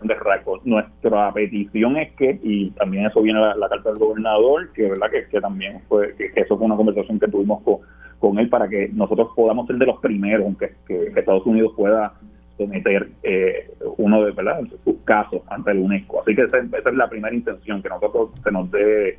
de 0.01 0.17
Nuestra 0.65 1.33
petición 1.33 1.97
es 1.97 2.13
que, 2.13 2.39
y 2.43 2.71
también 2.71 3.07
eso 3.07 3.21
viene 3.21 3.41
la, 3.41 3.55
la 3.55 3.69
carta 3.69 3.91
del 3.91 3.99
gobernador, 3.99 4.73
que 4.73 4.89
verdad 4.89 5.09
que, 5.31 5.41
también 5.41 5.81
fue, 5.89 6.15
que, 6.17 6.33
eso 6.35 6.57
fue 6.57 6.67
una 6.67 6.77
conversación 6.77 7.19
que 7.21 7.29
tuvimos 7.29 7.63
con, 7.63 7.79
con 8.19 8.39
él 8.39 8.49
para 8.49 8.69
que 8.69 8.89
nosotros 8.93 9.29
podamos 9.37 9.67
ser 9.67 9.77
de 9.77 9.87
los 9.87 10.01
primeros 10.01 10.57
que, 10.57 10.73
que, 10.87 11.09
Estados 11.19 11.47
Unidos 11.47 11.73
pueda 11.77 12.15
someter 12.57 13.11
eh, 13.23 13.71
uno 13.99 14.25
de 14.25 14.33
¿verdad? 14.33 14.61
sus 14.85 14.97
casos 15.05 15.43
ante 15.49 15.73
el 15.73 15.79
UNESCO. 15.79 16.23
Así 16.23 16.35
que 16.35 16.43
esa, 16.43 16.59
es 16.59 16.95
la 16.95 17.09
primera 17.09 17.35
intención, 17.35 17.83
que 17.83 17.89
nosotros 17.89 18.31
se 18.43 18.51
nos 18.51 18.71
dé 18.71 19.19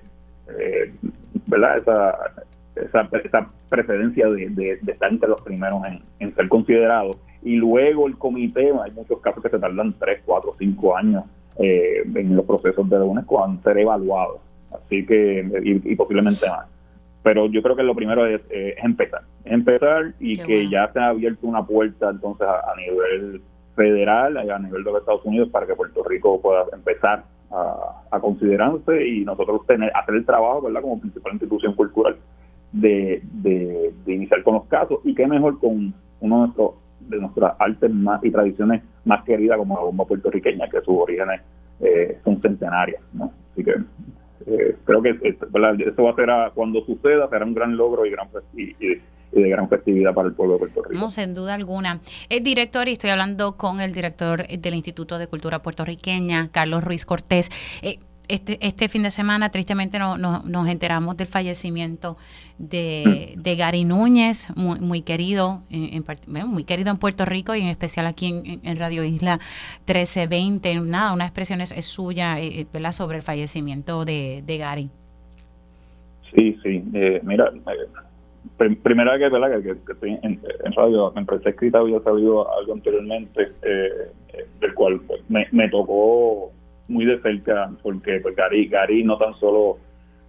eh, 0.59 0.93
¿verdad? 1.47 1.75
Esa, 1.75 2.17
esa, 2.75 3.09
esa 3.17 3.51
precedencia 3.69 4.27
de, 4.29 4.49
de, 4.49 4.79
estar 4.91 5.11
entre 5.11 5.29
los 5.29 5.41
primeros 5.41 5.85
en, 5.87 6.01
en 6.19 6.35
ser 6.35 6.49
considerados 6.49 7.17
y 7.43 7.55
luego 7.55 8.07
el 8.07 8.17
comité, 8.17 8.71
hay 8.83 8.91
muchos 8.91 9.19
casos 9.19 9.43
que 9.43 9.49
se 9.49 9.59
tardan 9.59 9.93
3, 9.99 10.21
4, 10.25 10.51
5 10.57 10.97
años 10.97 11.25
eh, 11.59 12.03
en 12.15 12.35
los 12.35 12.45
procesos 12.45 12.89
de 12.89 12.97
la 12.97 13.05
UNESCO 13.05 13.45
en 13.45 13.61
ser 13.61 13.77
evaluados, 13.77 14.39
así 14.71 15.05
que, 15.05 15.45
y, 15.63 15.95
posiblemente 15.95 16.49
más. 16.49 16.67
Pero 17.21 17.47
yo 17.47 17.61
creo 17.61 17.75
que 17.75 17.83
lo 17.83 17.95
primero 17.95 18.25
es, 18.25 18.41
eh, 18.49 18.75
empezar, 18.81 19.21
empezar 19.45 20.13
y 20.19 20.37
que 20.37 20.69
ya 20.69 20.91
se 20.91 20.99
ha 20.99 21.09
abierto 21.09 21.47
una 21.47 21.65
puerta 21.65 22.09
entonces 22.09 22.47
a, 22.47 22.75
nivel 22.75 23.41
federal, 23.75 24.37
a 24.37 24.59
nivel 24.59 24.83
de 24.83 24.91
los 24.91 25.01
Estados 25.01 25.25
Unidos, 25.25 25.49
para 25.49 25.65
que 25.65 25.75
Puerto 25.75 26.03
Rico 26.03 26.41
pueda 26.41 26.65
empezar 26.73 27.23
a, 27.53 28.19
considerarse 28.19 29.07
y 29.07 29.25
nosotros 29.25 29.65
tener 29.67 29.91
hacer 29.95 30.15
el 30.15 30.25
trabajo, 30.25 30.61
¿verdad?, 30.61 30.81
como 30.81 30.99
principal 30.99 31.33
institución 31.33 31.73
cultural 31.75 32.15
de, 32.71 33.21
de, 33.33 33.93
iniciar 34.07 34.41
con 34.43 34.55
los 34.55 34.65
casos 34.65 34.99
y 35.03 35.13
qué 35.13 35.27
mejor 35.27 35.59
con 35.59 35.93
uno 36.21 36.35
de 36.35 36.41
nuestros 36.41 36.71
de 37.01 37.17
nuestras 37.19 37.53
artes 37.59 37.91
más 37.91 38.23
y 38.23 38.31
tradiciones 38.31 38.81
más 39.03 39.23
queridas 39.23 39.57
como 39.57 39.75
la 39.75 39.81
bomba 39.81 40.05
puertorriqueña, 40.05 40.69
que 40.69 40.79
sus 40.81 40.95
orígenes 40.95 41.41
eh, 41.81 42.17
son 42.23 42.41
centenarias. 42.41 43.01
¿no? 43.13 43.31
Así 43.51 43.63
que 43.63 43.75
eh, 44.45 44.75
creo 44.85 45.01
que 45.01 45.17
eso 45.21 46.03
va 46.03 46.11
a 46.11 46.15
ser, 46.15 46.29
cuando 46.53 46.81
suceda, 46.85 47.29
será 47.29 47.45
un 47.45 47.53
gran 47.53 47.75
logro 47.75 48.05
y, 48.05 48.11
gran, 48.11 48.27
y, 48.55 48.75
de 49.41 49.49
gran 49.49 49.69
festividad 49.69 50.13
para 50.13 50.29
el 50.29 50.35
pueblo 50.35 50.53
de 50.53 50.59
Puerto 50.59 50.83
Rico. 50.83 50.99
No, 50.99 51.11
sin 51.11 51.33
duda 51.33 51.53
alguna. 51.53 51.99
El 52.29 52.43
director, 52.43 52.87
y 52.87 52.93
estoy 52.93 53.09
hablando 53.09 53.57
con 53.57 53.79
el 53.79 53.91
director 53.91 54.47
del 54.47 54.73
Instituto 54.75 55.17
de 55.17 55.27
Cultura 55.27 55.61
Puertorriqueña, 55.61 56.49
Carlos 56.51 56.83
Ruiz 56.83 57.05
Cortés. 57.05 57.49
Eh, 57.81 57.99
este, 58.29 58.57
este 58.65 58.87
fin 58.87 59.03
de 59.03 59.11
semana, 59.11 59.49
tristemente, 59.49 59.99
no, 59.99 60.17
nos 60.17 60.67
enteramos 60.67 61.17
del 61.17 61.27
fallecimiento 61.27 62.17
de, 62.57 63.33
de 63.37 63.55
Gary 63.57 63.83
Núñez, 63.83 64.47
muy, 64.55 64.79
muy 64.79 65.01
querido, 65.01 65.61
en, 65.69 66.05
muy 66.47 66.63
querido 66.63 66.89
en 66.91 66.97
Puerto 66.97 67.25
Rico 67.25 67.53
y 67.53 67.61
en 67.61 67.67
especial 67.67 68.07
aquí 68.07 68.59
en, 68.63 68.77
Radio 68.77 69.03
Isla 69.03 69.39
1320. 69.87 70.75
Nada, 70.81 71.11
una 71.11 71.25
expresión 71.25 71.59
es, 71.59 71.73
suya 71.85 72.39
eh, 72.39 72.65
eh 72.71 72.91
sobre 72.93 73.17
el 73.17 73.23
fallecimiento 73.23 74.05
de, 74.05 74.41
de 74.45 74.57
Gary. 74.57 74.89
Sí, 76.35 76.57
sí. 76.63 76.83
Eh, 76.93 77.21
mira, 77.23 77.51
eh, 77.53 77.61
primera 78.57 79.17
vez 79.17 79.31
que, 79.31 79.63
que, 79.63 79.85
que, 79.85 79.91
estoy 79.93 80.19
en, 80.21 80.39
radio, 80.75 81.13
en 81.15 81.25
prensa 81.25 81.49
escrita 81.49 81.79
había 81.79 81.99
sabido 82.01 82.51
algo 82.57 82.73
anteriormente, 82.73 83.51
del 84.59 84.73
cual 84.73 85.01
pues, 85.07 85.21
me, 85.29 85.47
me 85.51 85.69
tocó 85.69 86.51
muy 86.87 87.05
de 87.05 87.19
cerca, 87.21 87.71
porque 87.81 88.19
pues, 88.21 88.35
Gary, 88.35 88.67
Gary 88.67 89.03
no 89.03 89.17
tan 89.17 89.33
solo 89.35 89.77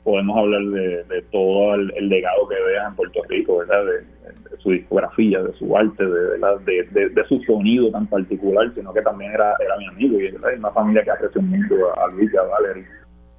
podemos 0.05 0.37
hablar 0.37 0.63
de, 0.63 1.23
todo 1.33 1.75
el, 1.75 2.09
legado 2.09 2.47
que 2.47 2.63
vea 2.63 2.89
en 2.89 2.95
Puerto 2.95 3.23
Rico, 3.29 3.59
¿verdad? 3.59 3.85
De, 3.87 4.15
su 4.59 4.71
discografía, 4.71 5.43
de 5.43 5.53
su 5.55 5.77
arte, 5.77 6.05
de, 6.07 7.09
de, 7.11 7.25
su 7.29 7.39
sonido 7.43 7.91
tan 7.91 8.07
particular, 8.07 8.71
sino 8.75 8.95
que 8.95 9.03
también 9.03 9.33
era, 9.33 9.55
era 9.63 9.77
mi 9.77 9.87
amigo 9.89 10.19
y 10.19 10.27
es 10.27 10.35
una 10.59 10.71
familia 10.71 11.03
que 11.03 11.11
aprecio 11.11 11.43
mucho 11.43 11.75
a, 11.99 12.09
Luis 12.15 12.31
y 12.33 12.37
Valerie. 12.37 12.85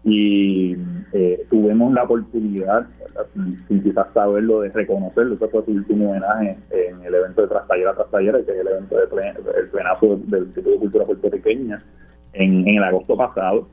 Y 0.06 0.76
eh, 1.14 1.46
tuvimos 1.50 1.92
la 1.92 2.04
oportunidad, 2.04 2.88
sin, 3.68 3.82
quizás 3.82 4.08
saberlo, 4.14 4.62
de 4.62 4.70
reconocerlo. 4.70 5.34
Ese 5.34 5.48
fue 5.48 5.66
su 5.66 5.72
último 5.72 6.12
homenaje 6.12 6.52
en 6.70 7.04
el 7.04 7.16
evento 7.16 7.42
de 7.42 7.48
Trastallera 7.48 7.96
Trastallera, 7.96 8.38
que 8.44 8.52
es 8.52 8.60
el 8.60 8.68
evento 8.68 8.96
de 8.96 9.04
el 9.60 9.70
plenazo 9.70 10.16
del 10.28 10.44
Instituto 10.44 10.70
de 10.70 10.78
Cultura 10.78 11.06
Puertorriqueña 11.06 11.78
en, 12.34 12.68
el 12.68 12.84
agosto 12.84 13.18
pasado. 13.18 13.68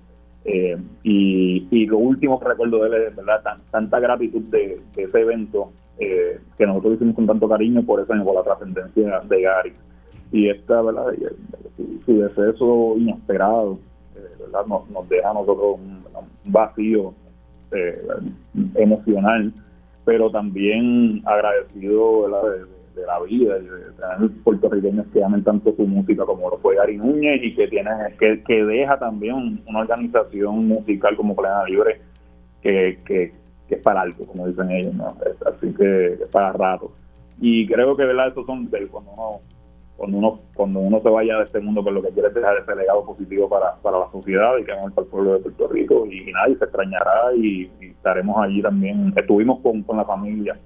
Eh, 0.45 0.77
y, 1.03 1.87
lo 1.87 1.99
último 1.99 2.41
que 2.41 2.49
recuerdo 2.49 2.83
de 2.83 2.89
él 2.89 3.03
es 3.09 3.17
verdad 3.17 3.59
tanta 3.71 4.01
gratitud 4.01 4.43
de, 4.51 4.81
ese 4.97 5.21
evento 5.21 5.73
eh, 5.99 6.41
que 6.57 6.67
nosotros 6.67 6.95
hicimos 6.95 7.15
con 7.15 7.27
tanto 7.27 7.49
cariño 7.49 7.83
por 7.85 8.01
eso 8.01 8.13
por 8.25 8.35
la 8.35 8.43
trascendencia 8.43 9.21
de 9.21 9.43
Gary 9.43 9.73
y 10.33 10.49
esta 10.49 10.81
verdad 10.83 11.13
su, 12.05 12.19
deceso 12.19 12.97
inesperado 12.97 13.79
verdad 14.43 14.67
nos, 14.67 15.09
deja 15.09 15.31
a 15.31 15.35
nosotros 15.35 15.81
un, 15.81 16.03
vacío 16.45 17.15
emocional 18.75 19.53
pero 20.05 20.29
también 20.29 21.23
agradecido 21.25 22.27
de 22.95 23.07
la 23.07 23.21
vida 23.21 23.59
y 23.59 23.63
de 23.63 23.93
tener 23.93 24.43
puertorriqueños 24.43 25.07
que 25.13 25.25
amen 25.25 25.43
tanto 25.43 25.75
su 25.75 25.87
música 25.87 26.25
como 26.27 26.51
lo 26.51 26.59
fue 26.59 26.77
Gary 26.77 26.99
Núñez 26.99 27.41
y 27.43 27.55
que 27.55 27.69
tiene 27.69 27.91
que, 28.19 28.43
que 28.43 28.65
deja 28.65 28.99
también 28.99 29.63
una 29.67 29.81
organización 29.81 30.67
musical 30.67 31.17
como 31.17 31.35
Plena 31.35 31.65
Libre 31.65 32.01
que, 32.61 32.99
que, 33.05 33.33
es 33.69 33.83
para 33.83 34.03
algo, 34.03 34.27
como 34.27 34.47
dicen 34.47 34.71
ellos, 34.71 34.95
así 35.47 35.73
que 35.75 36.13
es 36.13 36.29
para 36.31 36.53
rato. 36.53 36.93
Y 37.41 37.67
creo 37.67 37.97
que 37.97 38.05
verdad 38.05 38.29
esos 38.29 38.45
son 38.45 38.67
cuando 38.67 39.11
uno 39.13 39.41
cuando 39.97 40.19
uno 40.19 40.39
cuando 40.55 40.81
uno 40.81 41.01
se 41.01 41.09
vaya 41.09 41.39
de 41.39 41.45
este 41.45 41.61
mundo 41.61 41.83
pues 41.83 41.95
lo 41.95 42.03
que 42.03 42.11
quiere 42.11 42.29
es 42.29 42.35
dejar 42.35 42.57
ese 42.57 42.75
legado 42.75 43.05
positivo 43.05 43.49
para, 43.49 43.75
para 43.77 43.99
la 43.99 44.11
sociedad 44.11 44.57
y 44.59 44.65
que 44.65 44.73
para 44.73 44.89
el 44.97 45.07
pueblo 45.07 45.35
de 45.35 45.41
Puerto 45.41 45.69
Rico 45.69 46.07
y, 46.07 46.33
nadie 46.33 46.57
se 46.57 46.65
extrañará 46.65 47.35
y, 47.37 47.71
estaremos 47.81 48.37
allí 48.43 48.63
también 48.63 49.13
estuvimos 49.17 49.61
con, 49.61 49.83
con 49.83 49.97
la 49.97 50.05
familia 50.05 50.59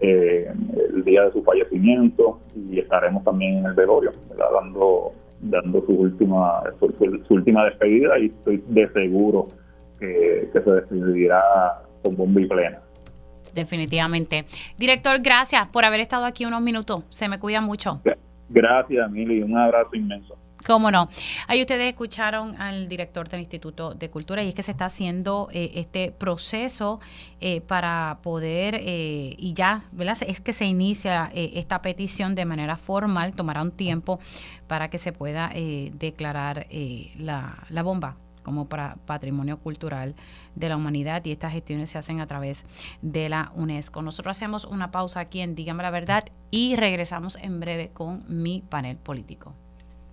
eh, 0.00 0.52
el 0.92 1.04
día 1.04 1.24
de 1.24 1.32
su 1.32 1.42
fallecimiento 1.42 2.40
y 2.56 2.80
estaremos 2.80 3.22
también 3.22 3.58
en 3.58 3.66
el 3.66 3.74
velorio, 3.74 4.10
dando 4.36 5.12
dando 5.40 5.84
su 5.84 5.92
última 5.92 6.62
su, 6.78 7.34
última 7.34 7.64
despedida 7.64 8.18
y 8.18 8.26
estoy 8.26 8.62
de 8.68 8.90
seguro 8.92 9.48
que, 9.98 10.48
se 10.52 10.70
despedirá 10.70 11.42
con 12.02 12.16
bomba 12.16 12.40
y 12.40 12.46
plena. 12.46 12.80
Definitivamente. 13.54 14.44
Director, 14.78 15.20
gracias 15.20 15.68
por 15.68 15.84
haber 15.84 16.00
estado 16.00 16.24
aquí 16.24 16.44
unos 16.44 16.60
minutos. 16.60 17.04
Se 17.08 17.28
me 17.28 17.38
cuida 17.38 17.60
mucho. 17.60 18.00
Gracias, 18.04 18.23
Mili. 18.48 19.42
Un 19.42 19.56
abrazo 19.56 19.94
inmenso. 19.94 20.36
Cómo 20.66 20.90
no. 20.90 21.08
Ahí 21.46 21.60
ustedes 21.60 21.88
escucharon 21.88 22.58
al 22.60 22.88
director 22.88 23.28
del 23.28 23.40
Instituto 23.40 23.92
de 23.92 24.08
Cultura 24.08 24.42
y 24.42 24.48
es 24.48 24.54
que 24.54 24.62
se 24.62 24.70
está 24.70 24.86
haciendo 24.86 25.48
eh, 25.52 25.72
este 25.74 26.10
proceso 26.10 27.00
eh, 27.40 27.60
para 27.60 28.18
poder, 28.22 28.76
eh, 28.76 29.34
y 29.36 29.52
ya, 29.52 29.84
¿verdad? 29.92 30.16
Es 30.26 30.40
que 30.40 30.54
se 30.54 30.64
inicia 30.64 31.30
esta 31.34 31.82
petición 31.82 32.34
de 32.34 32.46
manera 32.46 32.76
formal, 32.76 33.34
tomará 33.34 33.60
un 33.60 33.72
tiempo 33.72 34.20
para 34.66 34.88
que 34.88 34.96
se 34.96 35.12
pueda 35.12 35.50
declarar 35.98 36.66
la, 37.18 37.64
la 37.68 37.82
bomba 37.82 38.16
como 38.44 38.68
para 38.68 38.96
patrimonio 39.06 39.58
cultural 39.58 40.14
de 40.54 40.68
la 40.68 40.76
humanidad 40.76 41.24
y 41.24 41.32
estas 41.32 41.52
gestiones 41.52 41.90
se 41.90 41.98
hacen 41.98 42.20
a 42.20 42.28
través 42.28 42.64
de 43.02 43.28
la 43.28 43.50
UNESCO. 43.56 44.02
Nosotros 44.02 44.36
hacemos 44.36 44.64
una 44.64 44.92
pausa 44.92 45.18
aquí 45.18 45.40
en 45.40 45.56
Dígame 45.56 45.82
la 45.82 45.90
Verdad 45.90 46.24
y 46.52 46.76
regresamos 46.76 47.36
en 47.36 47.58
breve 47.58 47.90
con 47.92 48.24
mi 48.28 48.62
panel 48.62 48.96
político. 48.98 49.54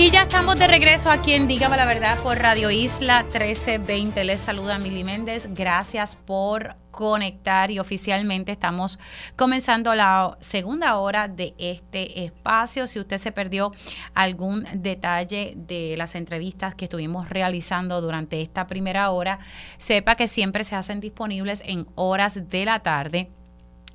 Y 0.00 0.10
ya 0.10 0.22
estamos 0.22 0.58
de 0.58 0.66
regreso 0.66 1.10
aquí 1.10 1.34
en 1.34 1.46
Dígame 1.46 1.76
la 1.76 1.84
Verdad 1.84 2.18
por 2.20 2.38
Radio 2.38 2.70
Isla 2.70 3.22
1320. 3.24 4.24
Les 4.24 4.40
saluda 4.40 4.78
Mili 4.78 5.04
Méndez. 5.04 5.48
Gracias 5.50 6.16
por 6.16 6.76
conectar 6.90 7.70
y 7.70 7.80
oficialmente 7.80 8.50
estamos 8.50 8.98
comenzando 9.36 9.94
la 9.94 10.38
segunda 10.40 10.96
hora 10.96 11.28
de 11.28 11.54
este 11.58 12.24
espacio. 12.24 12.86
Si 12.86 12.98
usted 12.98 13.18
se 13.18 13.30
perdió 13.30 13.72
algún 14.14 14.64
detalle 14.72 15.52
de 15.54 15.96
las 15.98 16.14
entrevistas 16.14 16.74
que 16.74 16.86
estuvimos 16.86 17.28
realizando 17.28 18.00
durante 18.00 18.40
esta 18.40 18.66
primera 18.66 19.10
hora, 19.10 19.38
sepa 19.76 20.14
que 20.14 20.28
siempre 20.28 20.64
se 20.64 20.76
hacen 20.76 21.00
disponibles 21.00 21.62
en 21.66 21.86
horas 21.94 22.48
de 22.48 22.64
la 22.64 22.78
tarde 22.78 23.30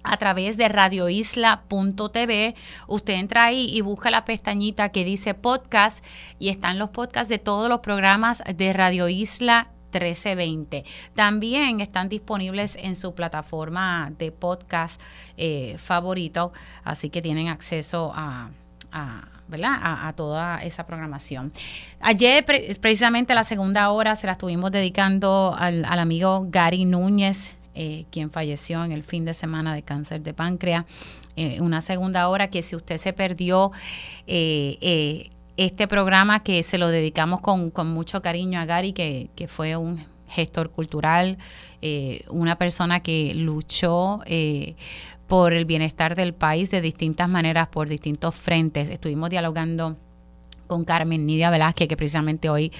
a 0.05 0.17
través 0.17 0.57
de 0.57 0.67
radioisla.tv. 0.67 2.55
Usted 2.87 3.13
entra 3.13 3.45
ahí 3.45 3.67
y 3.69 3.81
busca 3.81 4.11
la 4.11 4.25
pestañita 4.25 4.89
que 4.89 5.03
dice 5.05 5.33
podcast 5.33 6.05
y 6.39 6.49
están 6.49 6.79
los 6.79 6.89
podcasts 6.89 7.29
de 7.29 7.39
todos 7.39 7.69
los 7.69 7.79
programas 7.79 8.43
de 8.55 8.73
Radio 8.73 9.09
Isla 9.09 9.71
1320. 9.99 10.83
También 11.13 11.81
están 11.81 12.09
disponibles 12.09 12.75
en 12.75 12.95
su 12.95 13.15
plataforma 13.15 14.11
de 14.17 14.31
podcast 14.31 15.01
eh, 15.37 15.77
favorito, 15.77 16.51
así 16.83 17.09
que 17.09 17.21
tienen 17.21 17.47
acceso 17.47 18.11
a, 18.13 18.49
¿verdad? 19.47 20.07
A, 20.07 20.13
toda 20.13 20.63
esa 20.63 20.85
programación. 20.85 21.51
Ayer, 21.99 22.45
precisamente 22.45 23.35
la 23.35 23.43
segunda 23.43 23.89
hora, 23.89 24.15
se 24.15 24.27
la 24.27 24.33
estuvimos 24.33 24.71
dedicando 24.71 25.55
al, 25.57 25.85
al 25.85 25.99
amigo 25.99 26.45
Gary 26.49 26.85
Núñez, 26.85 27.55
eh, 27.75 28.05
quien 28.09 28.31
falleció 28.31 28.83
en 28.83 28.91
el 28.91 29.03
fin 29.03 29.25
de 29.25 29.33
semana 29.33 29.75
de 29.75 29.83
cáncer 29.83 30.21
de 30.21 30.33
páncreas. 30.33 30.85
Eh, 31.35 31.59
una 31.61 31.81
segunda 31.81 32.29
hora 32.29 32.49
que 32.49 32.63
si 32.63 32.75
usted 32.75 32.97
se 32.97 33.11
perdió 33.13 33.71
eh, 34.27 35.29
este 35.57 35.87
programa 35.87 36.41
que 36.41 36.63
se 36.63 36.77
lo 36.77 36.87
dedicamos 36.87 37.41
con, 37.41 37.71
mucho 37.87 38.21
cariño 38.21 38.59
a 38.59 38.65
Gary, 38.65 38.93
que, 38.93 39.47
fue 39.47 39.75
un 39.75 40.05
gestor 40.27 40.71
cultural, 40.71 41.37
una 42.29 42.57
persona 42.57 43.01
que 43.01 43.33
luchó 43.35 44.21
por 45.27 45.53
el 45.53 45.65
bienestar 45.65 46.15
del 46.15 46.33
país 46.33 46.71
de 46.71 46.81
distintas 46.81 47.29
maneras, 47.29 47.67
por 47.67 47.87
distintos 47.87 48.35
frentes. 48.35 48.89
Estuvimos 48.89 49.29
dialogando 49.29 49.97
con 50.67 50.83
Carmen 50.83 51.25
Nidia 51.25 51.49
Velázquez, 51.49 51.87
que 51.87 51.97
precisamente 51.97 52.49
hoy 52.49 52.71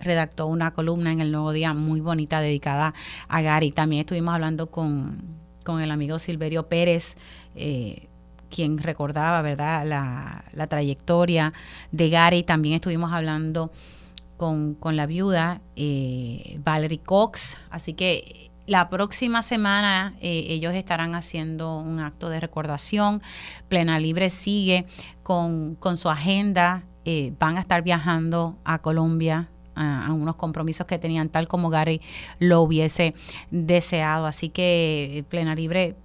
redactó 0.00 0.46
una 0.46 0.72
columna 0.72 1.12
en 1.12 1.20
el 1.20 1.30
Nuevo 1.30 1.52
Día 1.52 1.74
muy 1.74 2.00
bonita 2.00 2.40
dedicada 2.40 2.94
a 3.28 3.42
Gary. 3.42 3.70
También 3.70 4.00
estuvimos 4.00 4.34
hablando 4.34 4.70
con, 4.70 5.18
con 5.64 5.80
el 5.80 5.90
amigo 5.90 6.18
Silverio 6.18 6.68
Pérez, 6.68 7.16
eh, 7.54 8.08
quien 8.50 8.78
recordaba, 8.78 9.42
¿verdad?, 9.42 9.86
la, 9.86 10.44
la, 10.52 10.66
trayectoria 10.66 11.52
de 11.92 12.10
Gary. 12.10 12.42
También 12.42 12.76
estuvimos 12.76 13.12
hablando 13.12 13.70
con, 14.36 14.74
con 14.74 14.96
la 14.96 15.06
viuda, 15.06 15.60
eh, 15.76 16.58
Valerie 16.64 16.98
Cox. 16.98 17.58
Así 17.70 17.92
que 17.92 18.50
la 18.66 18.88
próxima 18.88 19.42
semana 19.42 20.14
eh, 20.20 20.46
ellos 20.48 20.74
estarán 20.74 21.14
haciendo 21.14 21.78
un 21.78 22.00
acto 22.00 22.28
de 22.28 22.40
recordación. 22.40 23.22
Plena 23.68 24.00
Libre 24.00 24.30
sigue 24.30 24.86
con, 25.22 25.76
con 25.76 25.96
su 25.96 26.08
agenda. 26.08 26.84
van 27.38 27.56
a 27.56 27.60
estar 27.60 27.82
viajando 27.82 28.56
a 28.64 28.78
Colombia 28.80 29.48
a, 29.80 30.12
unos 30.12 30.36
compromisos 30.36 30.86
que 30.86 30.98
tenían, 30.98 31.28
tal 31.28 31.48
como 31.48 31.70
Gary 31.70 32.00
lo 32.38 32.60
hubiese 32.62 33.14
deseado. 33.50 34.26
Así 34.26 34.48
que 34.48 35.24
Plena 35.28 35.54
Libre 35.54 35.96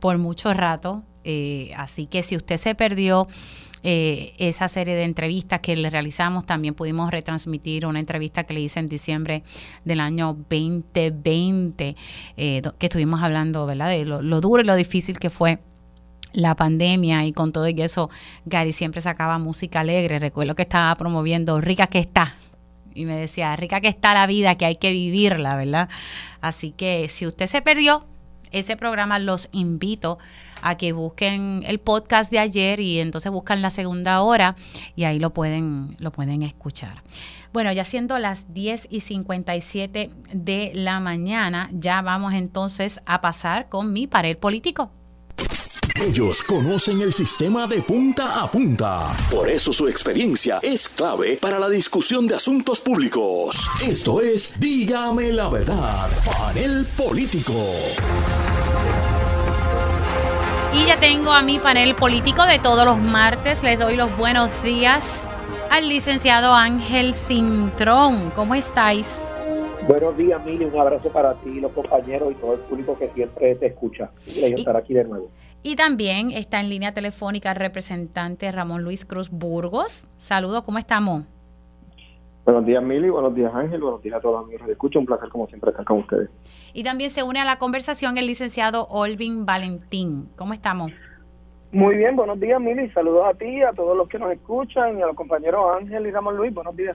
por 0.00 0.18
mucho 0.18 0.52
rato. 0.52 1.02
Eh, 1.24 1.72
así 1.76 2.06
que 2.06 2.22
si 2.22 2.36
usted 2.36 2.58
se 2.58 2.74
perdió 2.74 3.26
eh, 3.86 4.32
esa 4.38 4.66
serie 4.66 4.94
de 4.94 5.02
entrevistas 5.02 5.60
que 5.60 5.76
le 5.76 5.90
realizamos. 5.90 6.46
También 6.46 6.72
pudimos 6.72 7.10
retransmitir 7.10 7.84
una 7.84 8.00
entrevista 8.00 8.44
que 8.44 8.54
le 8.54 8.60
hice 8.60 8.80
en 8.80 8.86
diciembre 8.86 9.42
del 9.84 10.00
año 10.00 10.38
2020, 10.48 11.94
eh, 12.38 12.62
que 12.78 12.86
estuvimos 12.86 13.22
hablando, 13.22 13.66
¿verdad?, 13.66 13.90
de 13.90 14.06
lo, 14.06 14.40
duro 14.40 14.62
y 14.62 14.64
lo 14.64 14.74
difícil 14.74 15.18
que 15.18 15.28
fue 15.28 15.58
la 16.32 16.54
pandemia 16.56 17.26
y 17.26 17.32
con 17.32 17.52
todo 17.52 17.68
y 17.68 17.80
eso, 17.82 18.08
Gary 18.46 18.72
siempre 18.72 19.02
sacaba 19.02 19.38
música 19.38 19.80
alegre. 19.80 20.18
Recuerdo 20.18 20.54
que 20.54 20.62
estaba 20.62 20.94
promoviendo 20.94 21.60
Rica 21.60 21.86
que 21.86 21.98
está. 21.98 22.36
Y 22.94 23.06
me 23.06 23.16
decía, 23.16 23.54
rica 23.56 23.80
que 23.80 23.88
está 23.88 24.14
la 24.14 24.26
vida, 24.26 24.54
que 24.56 24.66
hay 24.66 24.76
que 24.76 24.92
vivirla, 24.92 25.56
¿verdad? 25.56 25.88
Así 26.40 26.70
que 26.70 27.08
si 27.08 27.26
usted 27.26 27.46
se 27.46 27.60
perdió 27.60 28.06
ese 28.52 28.76
programa, 28.76 29.18
los 29.18 29.48
invito 29.52 30.18
a 30.62 30.76
que 30.76 30.92
busquen 30.92 31.62
el 31.66 31.80
podcast 31.80 32.30
de 32.30 32.38
ayer 32.38 32.80
y 32.80 33.00
entonces 33.00 33.30
buscan 33.30 33.62
la 33.62 33.70
segunda 33.70 34.22
hora 34.22 34.56
y 34.96 35.04
ahí 35.04 35.18
lo 35.18 35.34
pueden, 35.34 35.96
lo 35.98 36.12
pueden 36.12 36.42
escuchar. 36.42 37.02
Bueno, 37.52 37.70
ya 37.72 37.84
siendo 37.84 38.18
las 38.18 38.52
10 38.52 38.88
y 38.90 39.00
57 39.00 40.10
de 40.32 40.72
la 40.74 41.00
mañana, 41.00 41.68
ya 41.72 42.02
vamos 42.02 42.34
entonces 42.34 43.00
a 43.06 43.20
pasar 43.20 43.68
con 43.68 43.92
mi 43.92 44.06
pared 44.06 44.36
político. 44.36 44.90
Ellos 46.02 46.42
conocen 46.42 47.00
el 47.02 47.12
sistema 47.12 47.68
de 47.68 47.80
punta 47.80 48.42
a 48.42 48.50
punta. 48.50 49.12
Por 49.30 49.48
eso 49.48 49.72
su 49.72 49.86
experiencia 49.86 50.58
es 50.60 50.88
clave 50.88 51.38
para 51.40 51.58
la 51.58 51.68
discusión 51.68 52.26
de 52.26 52.34
asuntos 52.34 52.80
públicos. 52.80 53.56
Esto 53.80 54.20
es 54.20 54.58
Dígame 54.58 55.30
la 55.32 55.48
verdad, 55.48 56.08
panel 56.26 56.84
político. 56.96 57.52
Y 60.72 60.86
ya 60.86 60.98
tengo 60.98 61.30
a 61.30 61.42
mi 61.42 61.60
panel 61.60 61.94
político 61.94 62.44
de 62.44 62.58
todos 62.58 62.84
los 62.84 62.98
martes. 62.98 63.62
Les 63.62 63.78
doy 63.78 63.94
los 63.94 64.14
buenos 64.18 64.50
días 64.64 65.28
al 65.70 65.88
licenciado 65.88 66.54
Ángel 66.54 67.14
Cintrón. 67.14 68.32
¿Cómo 68.34 68.56
estáis? 68.56 69.20
Buenos 69.86 70.16
días, 70.16 70.44
Mili. 70.44 70.64
Un 70.64 70.76
abrazo 70.76 71.08
para 71.10 71.34
ti, 71.34 71.60
los 71.60 71.70
compañeros 71.70 72.32
y 72.32 72.34
todo 72.34 72.54
el 72.54 72.60
público 72.60 72.98
que 72.98 73.10
siempre 73.14 73.54
te 73.54 73.66
escucha. 73.66 74.10
Y 74.26 74.42
estar 74.42 74.76
aquí 74.76 74.92
de 74.92 75.04
nuevo. 75.04 75.30
Y 75.66 75.76
también 75.76 76.30
está 76.30 76.60
en 76.60 76.68
línea 76.68 76.92
telefónica 76.92 77.50
el 77.52 77.56
representante 77.56 78.52
Ramón 78.52 78.84
Luis 78.84 79.06
Cruz 79.06 79.30
Burgos. 79.30 80.06
Saludos, 80.18 80.62
¿cómo 80.62 80.76
estamos? 80.76 81.24
Buenos 82.44 82.66
días, 82.66 82.82
Mili. 82.82 83.08
Buenos 83.08 83.34
días, 83.34 83.50
Ángel. 83.54 83.80
Buenos 83.80 84.02
días 84.02 84.16
a 84.16 84.20
todos 84.20 84.40
los 84.40 84.44
amigos 84.44 84.66
de 84.66 84.74
escucha. 84.74 84.98
Un 84.98 85.06
placer, 85.06 85.30
como 85.30 85.46
siempre, 85.46 85.70
estar 85.70 85.86
con 85.86 86.00
ustedes. 86.00 86.28
Y 86.74 86.84
también 86.84 87.08
se 87.08 87.22
une 87.22 87.40
a 87.40 87.46
la 87.46 87.56
conversación 87.56 88.18
el 88.18 88.26
licenciado 88.26 88.86
Olvin 88.90 89.46
Valentín. 89.46 90.28
¿Cómo 90.36 90.52
estamos? 90.52 90.92
Muy 91.72 91.96
bien, 91.96 92.14
buenos 92.14 92.38
días, 92.38 92.60
Mili. 92.60 92.90
Saludos 92.90 93.26
a 93.26 93.32
ti, 93.32 93.62
a 93.62 93.72
todos 93.72 93.96
los 93.96 94.06
que 94.06 94.18
nos 94.18 94.30
escuchan 94.32 94.98
y 94.98 95.02
a 95.02 95.06
los 95.06 95.16
compañeros 95.16 95.64
Ángel 95.80 96.06
y 96.06 96.10
Ramón 96.10 96.36
Luis. 96.36 96.52
Buenos 96.52 96.76
días. 96.76 96.94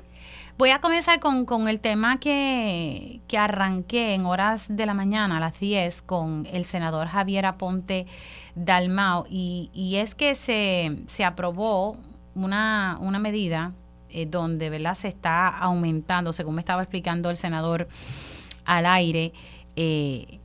Voy 0.59 0.71
a 0.71 0.81
comenzar 0.81 1.21
con, 1.21 1.45
con 1.45 1.69
el 1.69 1.79
tema 1.79 2.19
que, 2.19 3.21
que 3.29 3.37
arranqué 3.37 4.13
en 4.13 4.25
horas 4.25 4.65
de 4.67 4.85
la 4.85 4.93
mañana, 4.93 5.37
a 5.37 5.39
las 5.39 5.57
10, 5.57 6.01
con 6.01 6.45
el 6.51 6.65
senador 6.65 7.07
Javier 7.07 7.45
Aponte 7.45 8.07
Dalmao. 8.55 9.25
Y, 9.29 9.69
y 9.73 9.95
es 9.95 10.15
que 10.15 10.35
se, 10.35 10.97
se 11.07 11.23
aprobó 11.23 11.95
una, 12.35 12.97
una 12.99 13.19
medida 13.19 13.71
eh, 14.09 14.25
donde 14.25 14.69
¿verdad? 14.69 14.95
se 14.95 15.07
está 15.07 15.47
aumentando, 15.47 16.33
según 16.33 16.55
me 16.55 16.61
estaba 16.61 16.81
explicando 16.81 17.29
el 17.29 17.37
senador 17.37 17.87
al 18.65 18.85
aire. 18.85 19.31
Eh, 19.77 20.38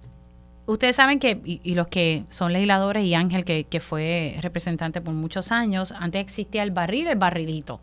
ustedes 0.67 0.97
saben 0.97 1.19
que, 1.19 1.41
y, 1.45 1.75
los 1.75 1.89
que 1.89 2.25
son 2.31 2.53
legisladores, 2.53 3.05
y 3.05 3.15
Ángel, 3.15 3.45
que, 3.45 3.81
fue 3.81 4.37
representante 4.41 5.01
por 5.01 5.15
muchos 5.15 5.53
años, 5.53 5.93
antes 5.99 6.21
existía 6.21 6.63
el 6.63 6.71
barril, 6.71 7.07
el 7.07 7.19
barrilito. 7.19 7.81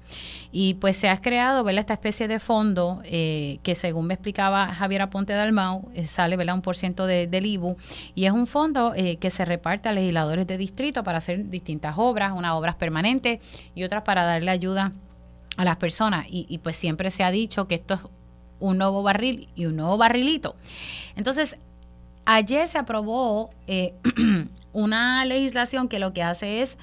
Y 0.51 0.75
pues 0.75 0.97
se 0.97 1.09
ha 1.09 1.21
creado 1.21 1.63
¿verdad? 1.63 1.81
esta 1.81 1.93
especie 1.93 2.27
de 2.27 2.39
fondo 2.39 3.01
eh, 3.03 3.59
que, 3.63 3.75
según 3.75 4.07
me 4.07 4.13
explicaba 4.13 4.73
Javier 4.73 5.03
Aponte 5.03 5.33
Dalmau, 5.33 5.91
sale 6.05 6.37
¿verdad? 6.37 6.55
un 6.55 6.61
por 6.61 6.75
ciento 6.75 7.05
de, 7.05 7.27
del 7.27 7.45
IBU. 7.45 7.77
Y 8.15 8.25
es 8.25 8.31
un 8.31 8.47
fondo 8.47 8.93
que 8.93 9.29
se 9.29 9.45
reparte 9.45 9.89
a 9.89 9.91
legisladores 9.91 10.47
de 10.47 10.57
distrito 10.57 11.03
para 11.03 11.19
hacer 11.19 11.49
distintas 11.49 11.95
obras, 11.97 12.33
unas 12.35 12.53
obras 12.53 12.75
permanentes 12.75 13.39
y 13.75 13.83
otras 13.83 14.03
para 14.03 14.23
darle 14.23 14.51
ayuda 14.51 14.93
a 15.57 15.65
las 15.65 15.77
personas. 15.77 16.25
Y, 16.29 16.57
pues 16.59 16.75
siempre 16.75 17.11
se 17.11 17.23
ha 17.23 17.31
dicho 17.31 17.67
que 17.67 17.75
esto 17.75 17.95
es 17.95 18.01
un 18.59 18.77
nuevo 18.77 19.03
barril 19.03 19.49
y 19.55 19.65
un 19.65 19.75
nuevo 19.75 19.97
barrilito. 19.97 20.55
Entonces, 21.15 21.57
ayer 22.35 22.67
se 22.67 22.77
aprobó 22.77 23.49
eh, 23.67 23.93
una 24.73 25.23
legislación 25.25 25.87
que 25.87 25.99
lo 25.99 26.13
que 26.13 26.23
hace 26.23 26.61
es 26.61 26.77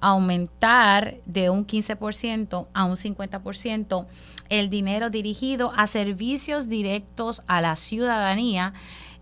aumentar 0.00 1.16
de 1.26 1.50
un 1.50 1.66
15% 1.66 2.66
a 2.72 2.84
un 2.84 2.96
50% 2.96 4.06
el 4.48 4.68
dinero 4.68 5.10
dirigido 5.10 5.72
a 5.76 5.86
servicios 5.86 6.68
directos 6.68 7.42
a 7.46 7.60
la 7.60 7.76
ciudadanía. 7.76 8.72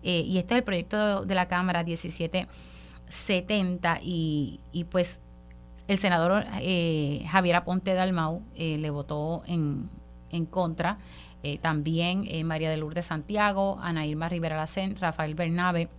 Eh, 0.03 0.21
y 0.21 0.39
este 0.39 0.55
es 0.55 0.59
el 0.59 0.63
proyecto 0.63 1.23
de 1.23 1.35
la 1.35 1.47
Cámara 1.47 1.83
1770 1.83 3.99
y, 4.01 4.59
y 4.71 4.85
pues 4.85 5.21
el 5.87 5.97
senador 5.97 6.45
eh, 6.61 7.25
Javier 7.29 7.57
Aponte 7.57 7.93
Dalmau 7.93 8.41
eh, 8.55 8.77
le 8.77 8.89
votó 8.89 9.43
en, 9.45 9.89
contra. 10.49 10.97
Eh, 11.43 11.57
también 11.57 12.27
María 12.45 12.69
de 12.69 12.77
Lourdes 12.77 13.07
Santiago, 13.07 13.79
Ana 13.81 14.05
Irma 14.05 14.29
Rivera 14.29 14.57
Lacen, 14.57 14.95
Rafael 14.95 15.35
Bernabe 15.35 15.89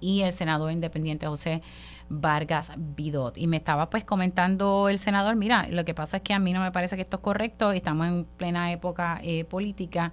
y 0.00 0.22
el 0.22 0.32
senador 0.32 0.72
independiente 0.72 1.26
José 1.26 1.62
Vargas 2.08 2.72
Vidot. 2.76 3.38
Y 3.38 3.46
me 3.46 3.56
estaba 3.56 3.88
pues 3.88 4.04
comentando 4.04 4.88
el 4.88 4.98
senador, 4.98 5.36
mira, 5.36 5.66
lo 5.70 5.84
que 5.84 5.94
pasa 5.94 6.18
es 6.18 6.22
que 6.22 6.34
a 6.34 6.38
mí 6.38 6.52
no 6.52 6.60
me 6.60 6.72
parece 6.72 6.96
que 6.96 7.02
esto 7.02 7.16
es 7.16 7.22
correcto, 7.22 7.72
estamos 7.72 8.06
en 8.06 8.24
plena 8.24 8.72
época 8.72 9.20
política 9.48 10.12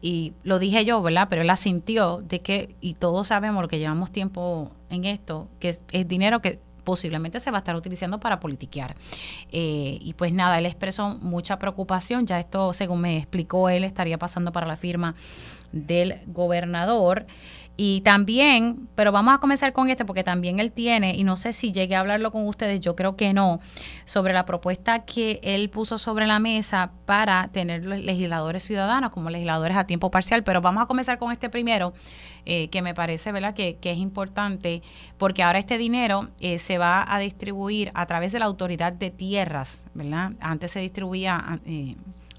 y 0.00 0.34
lo 0.42 0.58
dije 0.58 0.84
yo, 0.84 1.02
¿verdad? 1.02 1.26
Pero 1.28 1.42
él 1.42 1.50
asintió 1.50 2.22
de 2.22 2.40
que, 2.40 2.76
y 2.80 2.94
todos 2.94 3.28
sabemos 3.28 3.62
lo 3.62 3.68
que 3.68 3.78
llevamos 3.78 4.12
tiempo 4.12 4.70
en 4.90 5.04
esto, 5.04 5.48
que 5.58 5.70
es 5.70 6.08
dinero 6.08 6.40
que 6.40 6.60
posiblemente 6.86 7.40
se 7.40 7.50
va 7.50 7.58
a 7.58 7.60
estar 7.60 7.74
utilizando 7.74 8.20
para 8.20 8.38
politiquear. 8.38 8.94
Eh, 9.50 9.98
y 10.00 10.14
pues 10.14 10.32
nada, 10.32 10.58
él 10.58 10.66
expresó 10.66 11.18
mucha 11.20 11.58
preocupación, 11.58 12.26
ya 12.26 12.38
esto, 12.38 12.72
según 12.72 13.00
me 13.00 13.18
explicó 13.18 13.68
él, 13.68 13.82
estaría 13.82 14.18
pasando 14.18 14.52
para 14.52 14.68
la 14.68 14.76
firma 14.76 15.16
del 15.72 16.20
gobernador. 16.28 17.26
Y 17.78 18.00
también, 18.00 18.88
pero 18.94 19.12
vamos 19.12 19.34
a 19.34 19.38
comenzar 19.38 19.74
con 19.74 19.90
este 19.90 20.06
porque 20.06 20.24
también 20.24 20.60
él 20.60 20.72
tiene, 20.72 21.14
y 21.14 21.24
no 21.24 21.36
sé 21.36 21.52
si 21.52 21.72
llegué 21.72 21.94
a 21.94 22.00
hablarlo 22.00 22.32
con 22.32 22.46
ustedes, 22.46 22.80
yo 22.80 22.96
creo 22.96 23.16
que 23.16 23.34
no, 23.34 23.60
sobre 24.06 24.32
la 24.32 24.46
propuesta 24.46 25.04
que 25.04 25.40
él 25.42 25.68
puso 25.68 25.98
sobre 25.98 26.26
la 26.26 26.38
mesa 26.38 26.92
para 27.04 27.48
tener 27.48 27.84
legisladores 27.84 28.64
ciudadanos 28.64 29.10
como 29.10 29.28
legisladores 29.28 29.76
a 29.76 29.84
tiempo 29.86 30.10
parcial. 30.10 30.42
Pero 30.42 30.62
vamos 30.62 30.82
a 30.82 30.86
comenzar 30.86 31.18
con 31.18 31.32
este 31.32 31.50
primero, 31.50 31.92
eh, 32.46 32.68
que 32.68 32.80
me 32.80 32.94
parece 32.94 33.30
¿verdad? 33.30 33.54
Que, 33.54 33.76
que, 33.76 33.90
es 33.90 33.98
importante, 33.98 34.82
porque 35.18 35.42
ahora 35.42 35.58
este 35.58 35.76
dinero 35.76 36.28
eh, 36.40 36.58
se 36.58 36.78
va 36.78 37.04
a 37.06 37.18
distribuir 37.18 37.90
a 37.94 38.06
través 38.06 38.32
de 38.32 38.38
la 38.38 38.46
autoridad 38.46 38.94
de 38.94 39.10
tierras, 39.10 39.86
¿verdad? 39.92 40.32
Antes 40.40 40.70
se 40.72 40.80
distribuía... 40.80 41.60
Eh, 41.66 41.96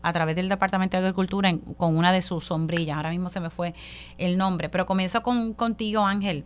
a 0.08 0.14
través 0.14 0.36
del 0.36 0.50
Departamento 0.50 0.98
de 0.98 1.04
Agricultura 1.04 1.52
con 1.78 1.98
una 1.98 2.12
de 2.12 2.22
sus 2.22 2.46
sombrillas. 2.46 2.98
Ahora 2.98 3.10
mismo 3.10 3.30
se 3.30 3.40
me 3.40 3.50
fue 3.50 3.74
el 4.18 4.38
nombre, 4.38 4.70
pero 4.70 4.86
comienzo 4.86 5.22
con, 5.22 5.54
contigo, 5.54 6.06
Ángel. 6.06 6.44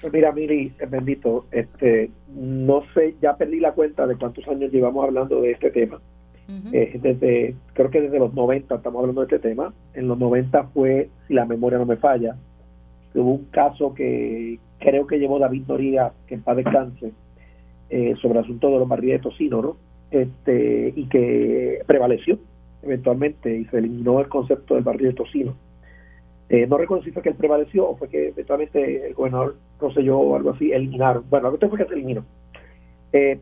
Pues 0.00 0.12
mira, 0.12 0.32
Miri, 0.32 0.72
bendito, 0.90 1.46
este, 1.50 2.10
no 2.34 2.82
sé, 2.92 3.14
ya 3.22 3.36
perdí 3.36 3.60
la 3.60 3.72
cuenta 3.72 4.06
de 4.06 4.16
cuántos 4.16 4.46
años 4.48 4.70
llevamos 4.72 5.04
hablando 5.04 5.40
de 5.40 5.52
este 5.52 5.70
tema. 5.70 6.00
Eh, 6.72 6.98
desde, 7.00 7.54
creo 7.72 7.88
que 7.88 8.02
desde 8.02 8.18
los 8.18 8.34
90 8.34 8.74
estamos 8.74 9.00
hablando 9.00 9.24
de 9.24 9.34
este 9.34 9.48
tema. 9.48 9.72
En 9.94 10.08
los 10.08 10.18
90 10.18 10.64
fue, 10.74 11.08
si 11.26 11.32
la 11.32 11.46
memoria 11.46 11.78
no 11.78 11.86
me 11.86 11.96
falla, 11.96 12.36
hubo 13.14 13.32
un 13.32 13.44
caso 13.46 13.94
que 13.94 14.58
creo 14.78 15.06
que 15.06 15.18
llevó 15.18 15.38
David 15.38 15.64
Noriega, 15.68 16.12
que 16.26 16.34
en 16.34 16.42
paz 16.42 16.56
descanse, 16.56 17.12
eh, 17.88 18.14
sobre 18.20 18.38
el 18.38 18.44
asunto 18.44 18.70
de 18.70 18.78
los 18.78 18.88
barriles 18.88 19.20
de 19.20 19.30
tocino, 19.30 19.62
¿no? 19.62 19.76
Este, 20.22 20.92
y 20.94 21.06
que 21.06 21.82
prevaleció 21.86 22.38
eventualmente 22.82 23.56
y 23.56 23.64
se 23.66 23.78
eliminó 23.78 24.20
el 24.20 24.28
concepto 24.28 24.74
del 24.74 24.84
barril 24.84 25.08
de 25.08 25.14
tocino. 25.14 25.56
Eh, 26.48 26.66
no 26.66 26.76
recuerdo 26.76 27.04
si 27.04 27.10
fue 27.10 27.22
que 27.22 27.30
él 27.30 27.34
prevaleció 27.36 27.88
o 27.88 27.96
fue 27.96 28.08
que 28.08 28.28
eventualmente 28.28 29.06
el 29.06 29.14
gobernador 29.14 29.56
Rosselló 29.80 30.18
o 30.18 30.36
algo 30.36 30.50
así 30.50 30.72
eliminaron. 30.72 31.24
Bueno, 31.30 31.58
que 31.58 31.68
fue 31.68 31.78
que 31.78 31.86
se 31.86 31.94
eliminó. 31.94 32.24
Eh, 33.12 33.38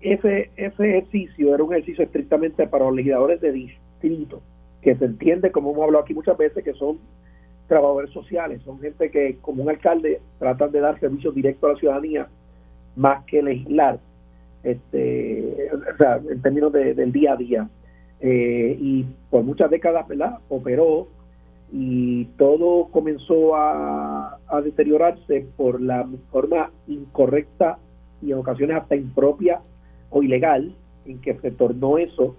ese, 0.00 0.50
ese 0.56 0.88
ejercicio 0.90 1.54
era 1.54 1.62
un 1.62 1.72
ejercicio 1.72 2.04
estrictamente 2.04 2.66
para 2.66 2.86
los 2.86 2.94
legisladores 2.94 3.40
de 3.40 3.52
distrito, 3.52 4.40
que 4.80 4.96
se 4.96 5.04
entiende, 5.04 5.50
como 5.50 5.72
hemos 5.72 5.84
hablado 5.84 6.04
aquí 6.04 6.14
muchas 6.14 6.38
veces, 6.38 6.64
que 6.64 6.72
son 6.74 6.98
trabajadores 7.66 8.10
sociales, 8.10 8.62
son 8.64 8.80
gente 8.80 9.10
que 9.10 9.36
como 9.42 9.62
un 9.62 9.68
alcalde 9.68 10.20
tratan 10.38 10.72
de 10.72 10.80
dar 10.80 10.98
servicios 11.00 11.34
directos 11.34 11.68
a 11.68 11.72
la 11.74 11.78
ciudadanía 11.78 12.28
más 12.96 13.24
que 13.26 13.42
legislar 13.42 14.00
este, 14.62 15.70
o 15.72 15.96
sea, 15.96 16.20
en 16.28 16.42
términos 16.42 16.72
del 16.72 17.12
día 17.12 17.32
a 17.32 17.36
día. 17.36 17.68
eh, 18.20 18.76
y 18.80 19.06
por 19.30 19.44
muchas 19.44 19.70
décadas 19.70 20.08
¿verdad? 20.08 20.38
operó 20.48 21.06
y 21.72 22.24
todo 22.36 22.88
comenzó 22.90 23.54
a, 23.54 24.38
a, 24.48 24.60
deteriorarse 24.62 25.46
por 25.56 25.80
la 25.80 26.08
forma 26.32 26.72
incorrecta 26.88 27.78
y 28.22 28.32
en 28.32 28.38
ocasiones 28.38 28.76
hasta 28.76 28.96
impropia 28.96 29.60
o 30.10 30.22
ilegal 30.22 30.74
en 31.06 31.20
que 31.20 31.34
se 31.34 31.50
tornó 31.50 31.98
eso 31.98 32.34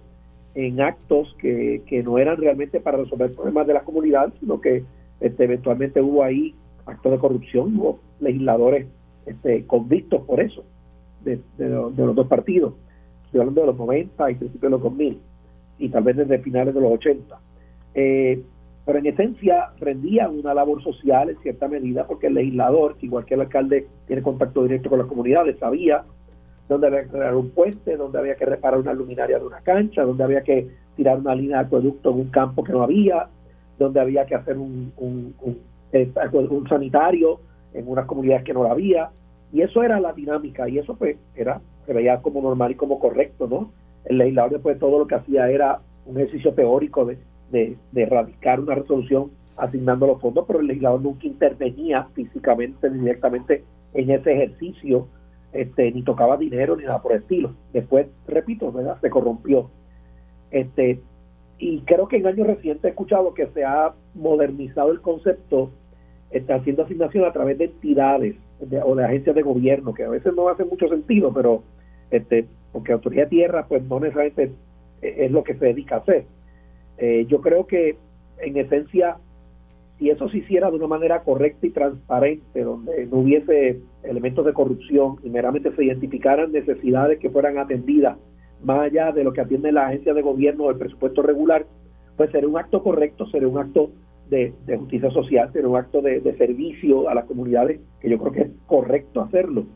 en 0.54 0.80
actos 0.80 1.34
que, 1.38 1.82
que 1.86 2.02
no 2.02 2.18
eran 2.18 2.36
realmente 2.36 2.80
para 2.80 2.98
resolver 2.98 3.32
problemas 3.32 3.66
de 3.66 3.74
la 3.74 3.82
comunidad, 3.82 4.32
sino 4.40 4.60
que 4.60 4.84
este, 5.20 5.44
eventualmente 5.44 6.00
hubo 6.00 6.22
ahí 6.24 6.54
actos 6.86 7.12
de 7.12 7.18
corrupción, 7.18 7.78
hubo 7.78 8.00
legisladores 8.18 8.86
este, 9.26 9.64
convictos 9.66 10.22
por 10.22 10.40
eso, 10.40 10.64
de, 11.24 11.40
de, 11.58 11.68
los 11.68 12.14
dos 12.14 12.26
partidos. 12.26 12.74
Estoy 13.26 13.40
hablando 13.40 13.60
de 13.62 13.66
los 13.68 13.76
90 13.76 14.30
y 14.30 14.34
principios 14.34 14.62
de 14.62 14.70
los 14.70 14.82
2000, 14.82 15.20
y 15.78 15.88
tal 15.88 16.02
vez 16.02 16.16
desde 16.16 16.38
finales 16.38 16.74
de 16.74 16.80
los 16.80 16.92
80. 16.92 17.38
Eh, 17.94 18.42
pero 18.84 18.98
en 18.98 19.06
esencia 19.06 19.70
rendían 19.78 20.36
una 20.38 20.54
labor 20.54 20.82
social 20.82 21.30
en 21.30 21.38
cierta 21.38 21.68
medida, 21.68 22.06
porque 22.06 22.26
el 22.26 22.34
legislador, 22.34 22.96
igual 23.00 23.24
que 23.24 23.34
el 23.34 23.42
alcalde, 23.42 23.86
tiene 24.06 24.22
contacto 24.22 24.62
directo 24.62 24.88
con 24.90 24.98
las 24.98 25.08
comunidades, 25.08 25.58
sabía 25.58 26.02
dónde 26.68 26.86
había 26.86 27.00
que 27.00 27.08
crear 27.08 27.34
un 27.34 27.50
puente, 27.50 27.96
dónde 27.96 28.18
había 28.18 28.36
que 28.36 28.46
reparar 28.46 28.80
una 28.80 28.92
luminaria 28.92 29.38
de 29.38 29.46
una 29.46 29.60
cancha, 29.60 30.02
dónde 30.02 30.24
había 30.24 30.42
que 30.42 30.68
tirar 30.96 31.18
una 31.18 31.34
línea 31.34 31.58
de 31.58 31.66
acueducto 31.66 32.10
en 32.10 32.16
un 32.16 32.30
campo 32.30 32.64
que 32.64 32.72
no 32.72 32.82
había, 32.82 33.28
donde 33.78 34.00
había 34.00 34.24
que 34.26 34.34
hacer 34.34 34.58
un, 34.58 34.92
un, 34.98 35.34
un, 35.40 35.58
eh, 35.92 36.10
un 36.32 36.68
sanitario 36.68 37.40
en 37.74 37.88
unas 37.88 38.06
comunidades 38.06 38.44
que 38.44 38.52
no 38.52 38.62
la 38.62 38.72
había. 38.72 39.10
Y 39.52 39.62
eso 39.62 39.82
era 39.82 40.00
la 40.00 40.12
dinámica 40.12 40.68
y 40.68 40.78
eso 40.78 40.94
pues 40.94 41.16
era, 41.34 41.60
se 41.86 41.92
veía 41.92 42.20
como 42.22 42.40
normal 42.40 42.72
y 42.72 42.76
como 42.76 42.98
correcto, 42.98 43.48
¿no? 43.48 43.72
El 44.04 44.18
legislador 44.18 44.52
después 44.52 44.78
todo 44.78 44.98
lo 44.98 45.06
que 45.06 45.16
hacía 45.16 45.50
era 45.50 45.80
un 46.06 46.16
ejercicio 46.16 46.54
teórico 46.54 47.04
de, 47.04 47.18
de, 47.50 47.76
erradicar 47.94 48.60
una 48.60 48.74
resolución 48.74 49.30
asignando 49.56 50.06
los 50.06 50.20
fondos, 50.20 50.44
pero 50.46 50.60
el 50.60 50.68
legislador 50.68 51.02
nunca 51.02 51.26
intervenía 51.26 52.04
físicamente 52.14 52.88
ni 52.90 53.00
directamente 53.00 53.64
en 53.92 54.10
ese 54.10 54.32
ejercicio, 54.32 55.08
este, 55.52 55.90
ni 55.90 56.02
tocaba 56.02 56.36
dinero 56.36 56.76
ni 56.76 56.84
nada 56.84 57.02
por 57.02 57.12
el 57.12 57.18
estilo. 57.18 57.54
Después, 57.72 58.06
repito, 58.26 58.72
¿verdad? 58.72 58.98
se 59.00 59.10
corrompió. 59.10 59.68
Este, 60.50 61.00
y 61.58 61.80
creo 61.80 62.08
que 62.08 62.16
en 62.16 62.26
años 62.26 62.46
recientes 62.46 62.84
he 62.84 62.88
escuchado 62.88 63.34
que 63.34 63.48
se 63.48 63.64
ha 63.64 63.92
modernizado 64.14 64.92
el 64.92 65.00
concepto, 65.00 65.70
está 66.30 66.54
haciendo 66.54 66.84
asignación 66.84 67.24
a 67.24 67.32
través 67.32 67.58
de 67.58 67.64
entidades 67.64 68.36
o 68.84 68.94
de 68.94 69.04
agencias 69.04 69.34
de 69.34 69.42
gobierno, 69.42 69.94
que 69.94 70.04
a 70.04 70.10
veces 70.10 70.34
no 70.34 70.48
hace 70.48 70.64
mucho 70.64 70.88
sentido, 70.88 71.32
pero 71.32 71.62
este, 72.10 72.46
porque 72.72 72.92
autoridad 72.92 73.24
de 73.24 73.30
tierra, 73.30 73.66
pues 73.66 73.82
no 73.84 74.00
necesariamente 74.00 74.52
es 75.02 75.30
lo 75.30 75.44
que 75.44 75.54
se 75.54 75.66
dedica 75.66 75.96
a 75.96 75.98
hacer. 75.98 76.24
Eh, 76.98 77.26
yo 77.28 77.40
creo 77.40 77.66
que 77.66 77.96
en 78.38 78.56
esencia, 78.56 79.16
si 79.98 80.10
eso 80.10 80.28
se 80.28 80.38
hiciera 80.38 80.70
de 80.70 80.76
una 80.76 80.86
manera 80.86 81.22
correcta 81.22 81.66
y 81.66 81.70
transparente, 81.70 82.62
donde 82.62 83.06
no 83.06 83.18
hubiese 83.18 83.80
elementos 84.02 84.44
de 84.44 84.52
corrupción 84.52 85.16
y 85.22 85.30
meramente 85.30 85.74
se 85.74 85.84
identificaran 85.84 86.52
necesidades 86.52 87.18
que 87.18 87.30
fueran 87.30 87.58
atendidas 87.58 88.18
más 88.62 88.80
allá 88.80 89.12
de 89.12 89.24
lo 89.24 89.32
que 89.32 89.40
atiende 89.40 89.72
la 89.72 89.86
agencia 89.86 90.12
de 90.12 90.22
gobierno 90.22 90.66
del 90.66 90.76
presupuesto 90.76 91.22
regular, 91.22 91.66
pues 92.16 92.30
sería 92.30 92.48
un 92.48 92.58
acto 92.58 92.82
correcto, 92.82 93.26
sería 93.26 93.48
un 93.48 93.58
acto 93.58 93.90
de, 94.30 94.54
justicia 94.78 95.10
social, 95.10 95.52
sería 95.52 95.68
un 95.68 95.76
acto 95.76 96.00
de, 96.00 96.22
servicio 96.38 97.08
a 97.08 97.14
las 97.14 97.24
comunidades, 97.24 97.80
que 98.00 98.08
yo 98.08 98.18
creo 98.18 98.32
que 98.32 98.40
es 98.42 98.50
correcto 98.66 99.20
hacerlo. 99.20 99.66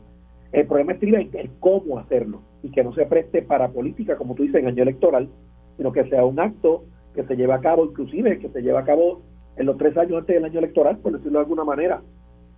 El 0.51 0.67
problema 0.67 0.93
es 0.93 1.03
el 1.03 1.49
cómo 1.59 1.99
hacerlo 1.99 2.41
y 2.63 2.71
que 2.71 2.83
no 2.83 2.93
se 2.93 3.05
preste 3.05 3.41
para 3.41 3.69
política, 3.69 4.15
como 4.15 4.35
tú 4.35 4.43
dices, 4.43 4.61
en 4.61 4.67
año 4.67 4.83
electoral, 4.83 5.29
sino 5.77 5.91
que 5.91 6.05
sea 6.05 6.23
un 6.25 6.39
acto 6.39 6.85
que 7.13 7.23
se 7.23 7.35
lleve 7.35 7.53
a 7.53 7.59
cabo, 7.59 7.85
inclusive 7.85 8.39
que 8.39 8.49
se 8.49 8.61
lleve 8.61 8.77
a 8.77 8.85
cabo 8.85 9.21
en 9.57 9.65
los 9.65 9.77
tres 9.77 9.95
años 9.97 10.19
antes 10.19 10.35
del 10.35 10.45
año 10.45 10.59
electoral, 10.59 10.97
por 10.97 11.11
decirlo 11.11 11.39
de 11.39 11.43
alguna 11.43 11.63
manera, 11.63 12.01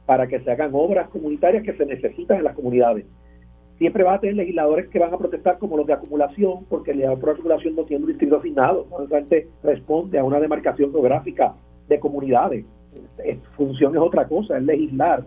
para 0.06 0.28
que 0.28 0.40
se 0.40 0.52
hagan 0.52 0.72
obras 0.74 1.10
comunitarias 1.10 1.64
que 1.64 1.74
se 1.74 1.86
necesitan 1.86 2.38
en 2.38 2.44
las 2.44 2.56
comunidades 2.56 3.06
siempre 3.78 4.04
va 4.04 4.16
a 4.16 4.20
tener 4.20 4.36
legisladores 4.36 4.88
que 4.90 5.00
van 5.00 5.14
a 5.14 5.18
protestar 5.18 5.60
como 5.60 5.78
los 5.78 5.86
de 5.86 5.94
acumulación, 5.94 6.66
porque 6.68 6.92
el 6.92 6.98
legislador 6.98 7.20
por 7.20 7.30
acumulación 7.32 7.76
no 7.76 7.84
tiene 7.84 8.04
un 8.04 8.10
distrito 8.10 8.38
asignado, 8.38 8.88
no 8.90 9.08
responde 9.64 10.18
a 10.18 10.24
una 10.24 10.40
demarcación 10.40 10.92
geográfica 10.92 11.54
de 11.88 12.00
comunidades. 12.00 12.66
función 13.56 13.96
es 13.96 14.02
otra 14.02 14.28
cosa, 14.28 14.58
es 14.58 14.64
legislar. 14.64 15.26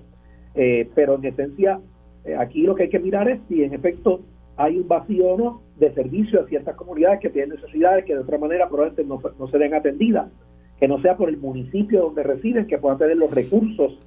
Eh, 0.54 0.88
pero 0.94 1.14
en 1.14 1.24
esencia, 1.24 1.80
eh, 2.24 2.34
aquí 2.36 2.62
lo 2.62 2.74
que 2.74 2.84
hay 2.84 2.88
que 2.88 2.98
mirar 2.98 3.28
es 3.28 3.40
si 3.48 3.62
en 3.62 3.72
efecto 3.72 4.20
hay 4.56 4.78
un 4.78 4.88
vacío 4.88 5.28
o 5.28 5.38
no 5.38 5.62
de 5.78 5.92
servicio 5.94 6.40
a 6.40 6.46
ciertas 6.46 6.76
comunidades 6.76 7.20
que 7.20 7.30
tienen 7.30 7.56
necesidades 7.56 8.04
que 8.04 8.14
de 8.14 8.20
otra 8.20 8.36
manera 8.36 8.68
probablemente 8.68 9.04
no, 9.04 9.20
no 9.38 9.48
se 9.48 9.58
den 9.58 9.74
atendidas, 9.74 10.30
que 10.78 10.88
no 10.88 11.00
sea 11.00 11.16
por 11.16 11.28
el 11.28 11.38
municipio 11.38 12.02
donde 12.02 12.22
residen 12.22 12.66
que 12.66 12.78
puedan 12.78 12.98
tener 12.98 13.16
los 13.16 13.30
recursos 13.30 13.98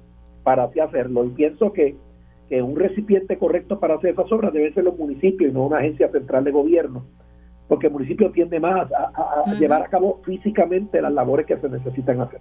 para 0.42 0.64
así 0.64 0.80
hacerlo. 0.80 1.24
Y 1.24 1.30
pienso 1.30 1.72
que 1.72 1.96
que 2.48 2.62
un 2.62 2.76
recipiente 2.76 3.38
correcto 3.38 3.80
para 3.80 3.94
hacer 3.94 4.10
esas 4.10 4.30
obras 4.30 4.52
debe 4.52 4.72
ser 4.72 4.84
los 4.84 4.98
municipios 4.98 5.50
y 5.50 5.54
no 5.54 5.66
una 5.66 5.78
agencia 5.78 6.10
central 6.10 6.44
de 6.44 6.50
gobierno, 6.50 7.04
porque 7.68 7.86
el 7.86 7.92
municipio 7.92 8.30
tiende 8.30 8.60
más 8.60 8.90
a, 8.92 9.52
llevar 9.52 9.82
a 9.82 9.88
cabo 9.88 10.20
físicamente 10.24 11.00
las 11.00 11.12
labores 11.12 11.46
que 11.46 11.56
se 11.56 11.68
necesitan 11.68 12.20
hacer. 12.20 12.40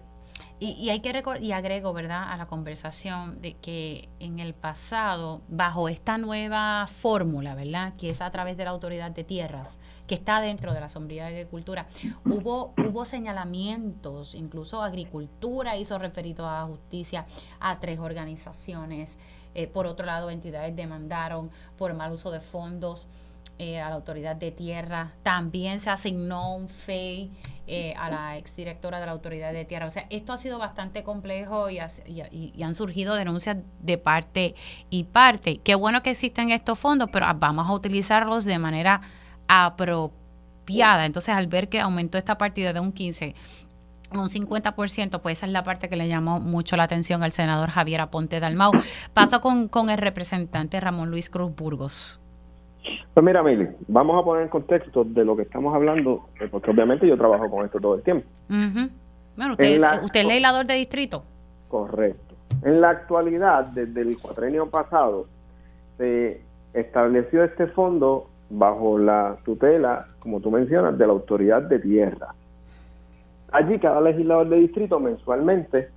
Y, 0.59 0.89
hay 0.91 1.01
que 1.01 1.11
y 1.41 1.51
agrego, 1.51 1.91
¿verdad?, 1.91 2.31
a 2.31 2.37
la 2.37 2.45
conversación 2.45 3.35
de 3.41 3.55
que 3.55 4.07
en 4.21 4.39
el 4.39 4.53
pasado, 4.53 5.41
bajo 5.49 5.89
esta 5.89 6.17
nueva 6.17 6.87
fórmula, 6.87 7.53
¿verdad?, 7.53 7.93
que 7.97 8.07
es 8.07 8.21
a 8.21 8.31
través 8.31 8.55
de 8.55 8.63
la 8.63 8.69
autoridad 8.69 9.11
de 9.11 9.25
tierras, 9.25 9.77
que 10.07 10.15
está 10.15 10.39
dentro 10.39 10.73
de 10.73 10.79
la 10.79 10.87
sombría 10.87 11.25
de 11.25 11.39
agricultura, 11.39 11.87
hubo, 12.25 12.73
hubo 12.77 13.03
señalamientos, 13.03 14.35
incluso 14.35 14.81
agricultura 14.81 15.75
hizo 15.75 15.97
referido 15.97 16.47
a 16.47 16.63
justicia 16.63 17.25
a 17.59 17.81
tres 17.81 17.99
organizaciones. 17.99 19.19
Eh, 19.55 19.67
por 19.67 19.85
otro 19.85 20.05
lado, 20.05 20.29
entidades 20.29 20.73
demandaron 20.75 21.51
por 21.77 21.93
mal 21.93 22.13
uso 22.13 22.31
de 22.31 22.39
fondos 22.39 23.09
eh, 23.59 23.79
a 23.79 23.89
la 23.89 23.95
autoridad 23.95 24.35
de 24.35 24.51
tierra. 24.51 25.13
También 25.23 25.79
se 25.79 25.89
asignó 25.89 26.55
un 26.55 26.67
FEI 26.67 27.31
eh, 27.67 27.93
a 27.97 28.09
la 28.09 28.37
exdirectora 28.37 28.99
de 28.99 29.05
la 29.05 29.11
autoridad 29.11 29.53
de 29.53 29.63
tierra. 29.63 29.85
O 29.85 29.89
sea, 29.89 30.05
esto 30.09 30.33
ha 30.33 30.37
sido 30.37 30.59
bastante 30.59 31.03
complejo 31.03 31.69
y, 31.69 31.79
y, 32.07 32.63
han 32.63 32.75
surgido 32.75 33.15
denuncias 33.15 33.57
de 33.79 33.97
parte 33.97 34.55
y 34.89 35.05
parte. 35.05 35.57
Qué 35.57 35.75
bueno 35.75 36.01
que 36.03 36.09
existen 36.09 36.49
estos 36.49 36.79
fondos, 36.79 37.09
pero 37.11 37.27
vamos 37.35 37.69
a 37.69 37.73
utilizarlos 37.73 38.43
de 38.45 38.59
manera 38.59 39.01
apropiada. 39.47 41.05
Entonces, 41.05 41.33
al 41.35 41.47
ver 41.47 41.69
que 41.69 41.79
aumentó 41.79 42.17
esta 42.17 42.37
partida 42.37 42.73
de 42.73 42.79
un 42.79 42.91
15 42.91 43.35
un 44.11 44.29
50%, 44.29 45.21
pues 45.21 45.37
esa 45.37 45.45
es 45.45 45.51
la 45.51 45.63
parte 45.63 45.89
que 45.89 45.95
le 45.95 46.07
llamó 46.07 46.39
mucho 46.39 46.77
la 46.77 46.83
atención 46.83 47.23
al 47.23 47.31
senador 47.31 47.69
Javier 47.69 48.01
Aponte 48.01 48.39
Dalmau. 48.39 48.71
Paso 49.13 49.41
con, 49.41 49.67
con 49.67 49.89
el 49.89 49.97
representante 49.97 50.79
Ramón 50.79 51.09
Luis 51.09 51.29
Cruz 51.29 51.55
Burgos. 51.55 52.19
Pues 53.13 53.23
mira, 53.23 53.43
Mili, 53.43 53.67
vamos 53.87 54.19
a 54.19 54.25
poner 54.25 54.43
en 54.43 54.49
contexto 54.49 55.03
de 55.03 55.23
lo 55.23 55.35
que 55.35 55.43
estamos 55.43 55.73
hablando, 55.75 56.29
eh, 56.39 56.47
porque 56.49 56.71
obviamente 56.71 57.07
yo 57.07 57.15
trabajo 57.15 57.49
con 57.49 57.63
esto 57.63 57.79
todo 57.79 57.95
el 57.95 58.01
tiempo. 58.01 58.27
Bueno, 58.47 59.51
usted, 59.51 59.65
es, 59.65 59.83
usted 60.03 60.21
es 60.21 60.25
legislador 60.25 60.65
de 60.65 60.73
distrito. 60.75 61.23
Correcto. 61.67 62.35
En 62.63 62.81
la 62.81 62.89
actualidad, 62.89 63.65
desde 63.65 64.01
el 64.01 64.17
cuatrenio 64.17 64.69
pasado, 64.69 65.27
se 65.97 66.41
estableció 66.73 67.43
este 67.43 67.67
fondo 67.67 68.29
bajo 68.49 68.97
la 68.97 69.37
tutela, 69.43 70.07
como 70.19 70.39
tú 70.39 70.49
mencionas, 70.49 70.97
de 70.97 71.05
la 71.05 71.13
autoridad 71.13 71.61
de 71.63 71.79
tierra. 71.79 72.33
Allí 73.51 73.77
cada 73.77 74.01
legislador 74.01 74.49
de 74.49 74.57
distrito 74.57 74.99
mensualmente 74.99 75.89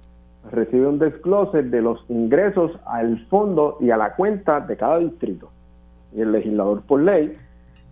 recibe 0.51 0.87
un 0.87 0.99
desglose 0.99 1.63
de 1.63 1.81
los 1.81 2.05
ingresos 2.09 2.73
al 2.85 3.27
fondo 3.29 3.79
y 3.81 3.91
a 3.91 3.97
la 3.97 4.15
cuenta 4.15 4.61
de 4.61 4.77
cada 4.77 4.99
distrito. 4.99 5.51
Y 6.17 6.23
el 6.23 6.33
legislador 6.33 6.83
por 6.83 7.01
ley 7.03 7.37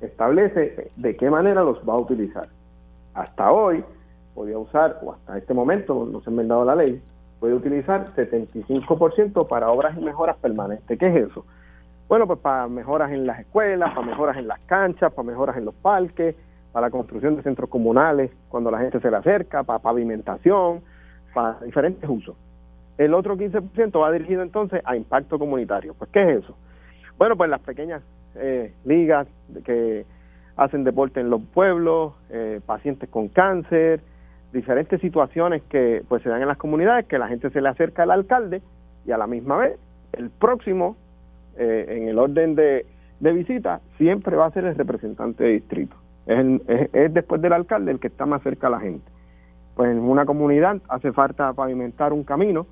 establece 0.00 0.88
de 0.96 1.16
qué 1.16 1.30
manera 1.30 1.62
los 1.62 1.78
va 1.88 1.92
a 1.92 1.98
utilizar. 1.98 2.48
Hasta 3.12 3.52
hoy 3.52 3.84
podía 4.34 4.58
usar, 4.58 4.98
o 5.04 5.12
hasta 5.12 5.38
este 5.38 5.54
momento, 5.54 6.08
no 6.10 6.20
se 6.20 6.30
ha 6.30 6.32
enmendado 6.32 6.64
la 6.64 6.74
ley, 6.74 7.00
puede 7.38 7.54
utilizar 7.54 8.14
75% 8.16 9.46
para 9.46 9.70
obras 9.70 9.96
y 9.96 10.00
mejoras 10.00 10.36
permanentes. 10.38 10.98
¿Qué 10.98 11.06
es 11.06 11.28
eso? 11.30 11.44
Bueno, 12.08 12.26
pues 12.26 12.38
para 12.38 12.66
mejoras 12.66 13.12
en 13.12 13.26
las 13.26 13.40
escuelas, 13.40 13.94
para 13.94 14.06
mejoras 14.06 14.38
en 14.38 14.48
las 14.48 14.60
canchas, 14.60 15.12
para 15.12 15.26
mejoras 15.26 15.56
en 15.58 15.66
los 15.66 15.74
parques, 15.74 16.34
para 16.72 16.86
la 16.86 16.90
construcción 16.90 17.36
de 17.36 17.42
centros 17.42 17.68
comunales 17.68 18.30
cuando 18.48 18.70
la 18.70 18.78
gente 18.78 19.00
se 19.00 19.10
le 19.10 19.18
acerca, 19.18 19.62
para 19.62 19.78
pavimentación, 19.78 20.80
para 21.34 21.60
diferentes 21.60 22.08
usos. 22.08 22.34
El 22.96 23.12
otro 23.12 23.36
15% 23.36 24.00
va 24.00 24.10
dirigido 24.12 24.42
entonces 24.42 24.80
a 24.84 24.96
impacto 24.96 25.38
comunitario. 25.38 25.94
Pues, 25.94 26.10
¿qué 26.10 26.22
es 26.22 26.44
eso? 26.44 26.56
Bueno, 27.18 27.36
pues 27.36 27.48
las 27.48 27.60
pequeñas 27.60 28.02
eh, 28.36 28.72
ligas 28.84 29.26
que 29.64 30.04
hacen 30.56 30.84
deporte 30.84 31.20
en 31.20 31.30
los 31.30 31.42
pueblos, 31.42 32.14
eh, 32.30 32.60
pacientes 32.64 33.08
con 33.08 33.28
cáncer, 33.28 34.00
diferentes 34.52 35.00
situaciones 35.00 35.62
que 35.64 36.02
pues 36.08 36.22
se 36.22 36.28
dan 36.28 36.42
en 36.42 36.48
las 36.48 36.58
comunidades, 36.58 37.06
que 37.06 37.18
la 37.18 37.28
gente 37.28 37.50
se 37.50 37.60
le 37.60 37.68
acerca 37.68 38.04
al 38.04 38.12
alcalde 38.12 38.62
y 39.04 39.12
a 39.12 39.18
la 39.18 39.26
misma 39.26 39.56
vez 39.56 39.78
el 40.12 40.30
próximo 40.30 40.96
eh, 41.56 41.86
en 41.88 42.08
el 42.08 42.18
orden 42.18 42.54
de, 42.54 42.86
de 43.20 43.32
visita 43.32 43.80
siempre 43.98 44.36
va 44.36 44.46
a 44.46 44.50
ser 44.50 44.64
el 44.64 44.74
representante 44.74 45.44
de 45.44 45.50
distrito. 45.50 45.96
Es, 46.26 46.60
es, 46.92 47.12
después 47.12 47.42
del 47.42 47.52
alcalde 47.52 47.92
el 47.92 48.00
que 48.00 48.08
está 48.08 48.26
más 48.26 48.42
cerca 48.42 48.68
a 48.68 48.70
la 48.70 48.80
gente. 48.80 49.10
Pues 49.74 49.90
en 49.90 49.98
una 49.98 50.24
comunidad 50.24 50.78
hace 50.88 51.12
falta 51.12 51.52
pavimentar 51.52 52.12
un 52.12 52.24
camino, 52.24 52.66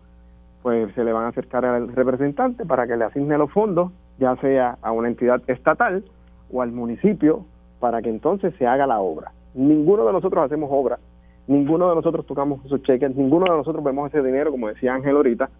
pues 0.62 0.94
se 0.94 1.04
le 1.04 1.12
van 1.12 1.24
a 1.24 1.28
acercar 1.28 1.64
al 1.64 1.92
representante 1.94 2.64
para 2.64 2.86
que 2.86 2.96
le 2.96 3.04
asigne 3.04 3.36
los 3.36 3.50
fondos, 3.50 3.90
ya 4.22 4.36
sea 4.36 4.78
a 4.82 4.92
una 4.92 5.08
entidad 5.08 5.42
estatal 5.48 6.04
o 6.52 6.62
al 6.62 6.70
municipio, 6.70 7.44
para 7.80 8.00
que 8.00 8.08
entonces 8.08 8.54
se 8.56 8.68
haga 8.68 8.86
la 8.86 9.00
obra. 9.00 9.32
Ninguno 9.54 10.06
de 10.06 10.12
nosotros 10.12 10.44
hacemos 10.44 10.70
obra, 10.72 11.00
ninguno 11.48 11.88
de 11.88 11.96
nosotros 11.96 12.24
tocamos 12.24 12.64
esos 12.64 12.80
cheques, 12.84 13.16
ninguno 13.16 13.46
de 13.50 13.58
nosotros 13.58 13.82
vemos 13.82 14.14
ese 14.14 14.22
dinero, 14.22 14.52
como 14.52 14.68
decía 14.68 14.94
Ángel 14.94 15.16
ahorita, 15.16 15.50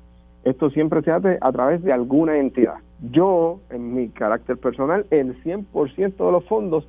esto 0.45 0.71
siempre 0.71 1.03
se 1.03 1.11
hace 1.11 1.39
a 1.41 1.51
través 1.51 1.83
de 1.83 1.93
alguna 1.93 2.39
entidad. 2.39 2.77
Yo, 3.11 3.59
en 3.71 3.97
mi 3.97 4.11
carácter 4.11 4.57
personal, 4.59 5.07
el 5.11 5.43
100% 5.43 6.17
de 6.17 6.33
los 6.33 6.45
fondos 6.45 6.87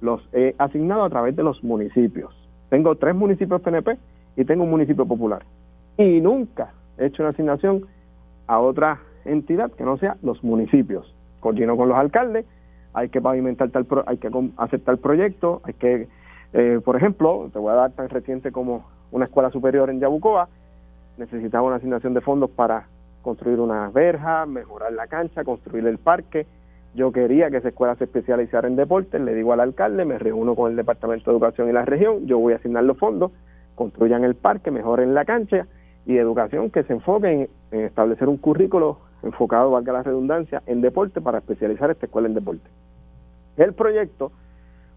los 0.00 0.22
he 0.32 0.54
asignado 0.58 1.02
a 1.02 1.10
través 1.10 1.34
de 1.34 1.42
los 1.42 1.64
municipios. 1.64 2.32
Tengo 2.70 2.94
tres 2.94 3.16
municipios 3.16 3.60
PNP 3.60 3.98
y 4.36 4.44
tengo 4.44 4.62
un 4.62 4.70
municipio 4.70 5.04
popular. 5.04 5.42
Y 5.96 6.20
nunca 6.20 6.72
he 6.96 7.06
hecho 7.06 7.24
una 7.24 7.30
asignación 7.30 7.86
a 8.46 8.60
otra 8.60 9.00
entidad 9.24 9.70
que 9.72 9.84
no 9.84 9.96
sea 9.98 10.16
los 10.22 10.42
municipios. 10.42 11.14
Coordino 11.40 11.76
con 11.76 11.88
los 11.88 11.96
alcaldes, 11.96 12.46
hay 12.94 13.08
que 13.08 13.20
pavimentar 13.20 13.70
tal, 13.70 13.86
hay 14.06 14.18
que 14.18 14.30
aceptar 14.56 14.94
el 14.94 15.00
proyecto, 15.00 15.60
hay 15.64 15.74
que, 15.74 16.08
eh, 16.52 16.80
por 16.84 16.96
ejemplo, 16.96 17.50
te 17.52 17.58
voy 17.58 17.72
a 17.72 17.76
dar 17.76 17.92
tan 17.92 18.08
reciente 18.08 18.50
como 18.52 18.84
una 19.10 19.26
escuela 19.26 19.50
superior 19.50 19.90
en 19.90 20.00
Yabucoa, 20.00 20.48
necesitaba 21.16 21.66
una 21.66 21.76
asignación 21.76 22.14
de 22.14 22.20
fondos 22.20 22.50
para 22.50 22.86
construir 23.22 23.60
una 23.60 23.90
verja, 23.90 24.46
mejorar 24.46 24.92
la 24.92 25.06
cancha, 25.06 25.44
construir 25.44 25.86
el 25.86 25.98
parque. 25.98 26.46
Yo 26.94 27.12
quería 27.12 27.50
que 27.50 27.58
esa 27.58 27.68
escuela 27.68 27.94
se 27.96 28.04
especializara 28.04 28.68
en 28.68 28.76
deportes, 28.76 29.20
le 29.20 29.34
digo 29.34 29.52
al 29.52 29.60
alcalde, 29.60 30.04
me 30.04 30.18
reúno 30.18 30.54
con 30.54 30.70
el 30.70 30.76
Departamento 30.76 31.30
de 31.30 31.36
Educación 31.36 31.68
y 31.68 31.72
la 31.72 31.84
región, 31.84 32.26
yo 32.26 32.38
voy 32.38 32.54
a 32.54 32.56
asignar 32.56 32.84
los 32.84 32.96
fondos, 32.96 33.32
construyan 33.74 34.24
el 34.24 34.34
parque, 34.34 34.70
mejoren 34.70 35.14
la 35.14 35.24
cancha 35.24 35.66
y 36.06 36.16
educación 36.16 36.70
que 36.70 36.82
se 36.84 36.94
enfoque 36.94 37.48
en, 37.70 37.80
establecer 37.80 38.28
un 38.28 38.38
currículo 38.38 38.98
enfocado, 39.22 39.70
valga 39.70 39.92
la 39.92 40.02
redundancia, 40.02 40.62
en 40.66 40.80
deporte 40.80 41.20
para 41.20 41.38
especializar 41.38 41.90
esta 41.90 42.06
escuela 42.06 42.28
en 42.28 42.34
deporte. 42.34 42.68
El 43.56 43.74
proyecto 43.74 44.32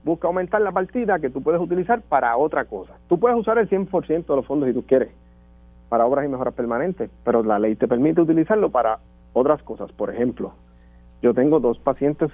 busca 0.03 0.27
aumentar 0.27 0.61
la 0.61 0.71
partida 0.71 1.19
que 1.19 1.29
tú 1.29 1.41
puedes 1.41 1.61
utilizar 1.61 2.01
para 2.01 2.35
otra 2.37 2.65
cosa. 2.65 2.93
Tú 3.07 3.19
puedes 3.19 3.37
usar 3.37 3.57
el 3.57 3.69
100% 3.69 4.25
de 4.25 4.35
los 4.35 4.45
fondos 4.45 4.67
si 4.67 4.73
tú 4.73 4.83
quieres, 4.83 5.09
para 5.89 6.05
obras 6.05 6.25
y 6.25 6.29
mejoras 6.29 6.53
permanentes, 6.53 7.09
pero 7.23 7.43
la 7.43 7.59
ley 7.59 7.75
te 7.75 7.87
permite 7.87 8.21
utilizarlo 8.21 8.69
para 8.69 8.99
otras 9.33 9.61
cosas. 9.63 9.91
Por 9.91 10.09
ejemplo, 10.09 10.53
yo 11.21 11.33
tengo 11.33 11.59
dos 11.59 11.79
pacientes 11.79 12.31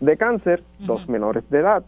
de 0.00 0.16
cáncer, 0.16 0.62
dos 0.80 1.08
menores 1.08 1.48
de 1.50 1.58
edad, 1.58 1.84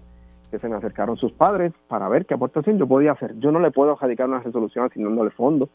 que 0.50 0.58
se 0.58 0.68
me 0.68 0.76
acercaron 0.76 1.16
sus 1.16 1.32
padres 1.32 1.72
para 1.88 2.08
ver 2.08 2.26
qué 2.26 2.34
aportación 2.34 2.78
yo 2.78 2.86
podía 2.86 3.12
hacer. 3.12 3.38
Yo 3.38 3.52
no 3.52 3.60
le 3.60 3.70
puedo 3.70 3.94
radicar 3.94 4.28
una 4.28 4.40
resolución 4.40 4.86
asignándole 4.86 5.30
fondos. 5.30 5.68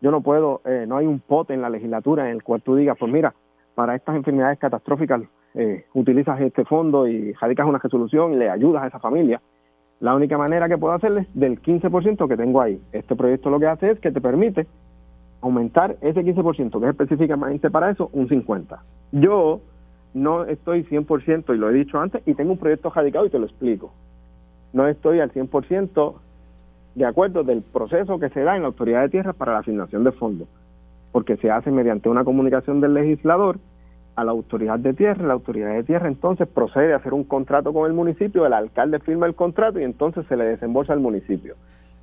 Yo 0.00 0.10
no 0.10 0.22
puedo, 0.22 0.62
eh, 0.64 0.86
no 0.88 0.96
hay 0.96 1.06
un 1.06 1.20
pote 1.20 1.54
en 1.54 1.62
la 1.62 1.70
legislatura 1.70 2.26
en 2.26 2.36
el 2.36 2.42
cual 2.42 2.62
tú 2.62 2.74
digas, 2.74 2.96
pues 2.98 3.12
mira, 3.12 3.34
para 3.74 3.94
estas 3.94 4.16
enfermedades 4.16 4.58
catastróficas 4.58 5.22
eh, 5.54 5.84
utilizas 5.94 6.40
este 6.40 6.64
fondo 6.64 7.06
y 7.06 7.32
radicas 7.34 7.66
una 7.66 7.78
resolución 7.78 8.34
y 8.34 8.36
le 8.36 8.50
ayudas 8.50 8.84
a 8.84 8.86
esa 8.86 8.98
familia. 8.98 9.40
La 10.00 10.14
única 10.14 10.38
manera 10.38 10.68
que 10.68 10.78
puedo 10.78 10.94
hacerles 10.94 11.26
del 11.34 11.60
15% 11.60 12.28
que 12.28 12.36
tengo 12.36 12.62
ahí. 12.62 12.80
Este 12.92 13.14
proyecto 13.14 13.50
lo 13.50 13.60
que 13.60 13.66
hace 13.66 13.90
es 13.90 14.00
que 14.00 14.10
te 14.10 14.20
permite 14.20 14.66
aumentar 15.42 15.96
ese 16.00 16.24
15%, 16.24 16.78
que 16.78 16.86
es 16.86 16.90
específicamente 16.90 17.70
para 17.70 17.90
eso, 17.90 18.08
un 18.12 18.28
50%. 18.28 18.78
Yo 19.12 19.60
no 20.14 20.44
estoy 20.44 20.84
100%, 20.84 21.54
y 21.54 21.58
lo 21.58 21.70
he 21.70 21.74
dicho 21.74 21.98
antes, 22.00 22.22
y 22.26 22.34
tengo 22.34 22.52
un 22.52 22.58
proyecto 22.58 22.90
radicado 22.90 23.26
y 23.26 23.30
te 23.30 23.38
lo 23.38 23.46
explico. 23.46 23.92
No 24.72 24.86
estoy 24.86 25.20
al 25.20 25.32
100% 25.32 26.14
de 26.94 27.04
acuerdo 27.04 27.44
del 27.44 27.62
proceso 27.62 28.18
que 28.18 28.30
se 28.30 28.40
da 28.40 28.56
en 28.56 28.62
la 28.62 28.68
Autoridad 28.68 29.02
de 29.02 29.08
Tierras 29.10 29.36
para 29.36 29.52
la 29.52 29.58
asignación 29.60 30.04
de 30.04 30.12
fondos, 30.12 30.48
porque 31.12 31.36
se 31.36 31.50
hace 31.50 31.70
mediante 31.70 32.08
una 32.08 32.24
comunicación 32.24 32.80
del 32.80 32.94
legislador 32.94 33.58
a 34.16 34.24
la 34.24 34.32
autoridad 34.32 34.78
de 34.78 34.92
tierra, 34.92 35.26
la 35.26 35.34
autoridad 35.34 35.72
de 35.72 35.84
tierra 35.84 36.08
entonces 36.08 36.46
procede 36.48 36.92
a 36.92 36.96
hacer 36.96 37.14
un 37.14 37.24
contrato 37.24 37.72
con 37.72 37.86
el 37.86 37.92
municipio, 37.94 38.44
el 38.44 38.52
alcalde 38.52 38.98
firma 38.98 39.26
el 39.26 39.34
contrato 39.34 39.80
y 39.80 39.84
entonces 39.84 40.26
se 40.26 40.36
le 40.36 40.44
desembolsa 40.44 40.92
al 40.92 41.00
municipio. 41.00 41.54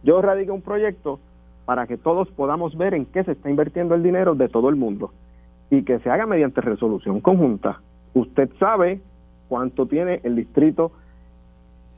Yo 0.04 0.22
radico 0.22 0.54
un 0.54 0.62
proyecto 0.62 1.20
para 1.66 1.86
que 1.86 1.98
todos 1.98 2.30
podamos 2.32 2.78
ver 2.78 2.94
en 2.94 3.06
qué 3.06 3.24
se 3.24 3.34
está 3.34 3.50
invirtiendo 3.50 3.94
el 3.94 4.04
dinero 4.04 4.36
de 4.36 4.48
todo 4.48 4.70
el 4.70 4.78
mundo 4.78 5.12
y 5.70 5.84
que 5.84 6.00
se 6.00 6.10
haga 6.10 6.26
mediante 6.26 6.62
resolución 6.62 7.20
conjunta. 7.20 7.82
Usted 8.14 8.50
sabe 8.58 9.02
cuánto 9.50 9.86
tiene 9.86 10.22
el 10.24 10.36
distrito 10.36 10.92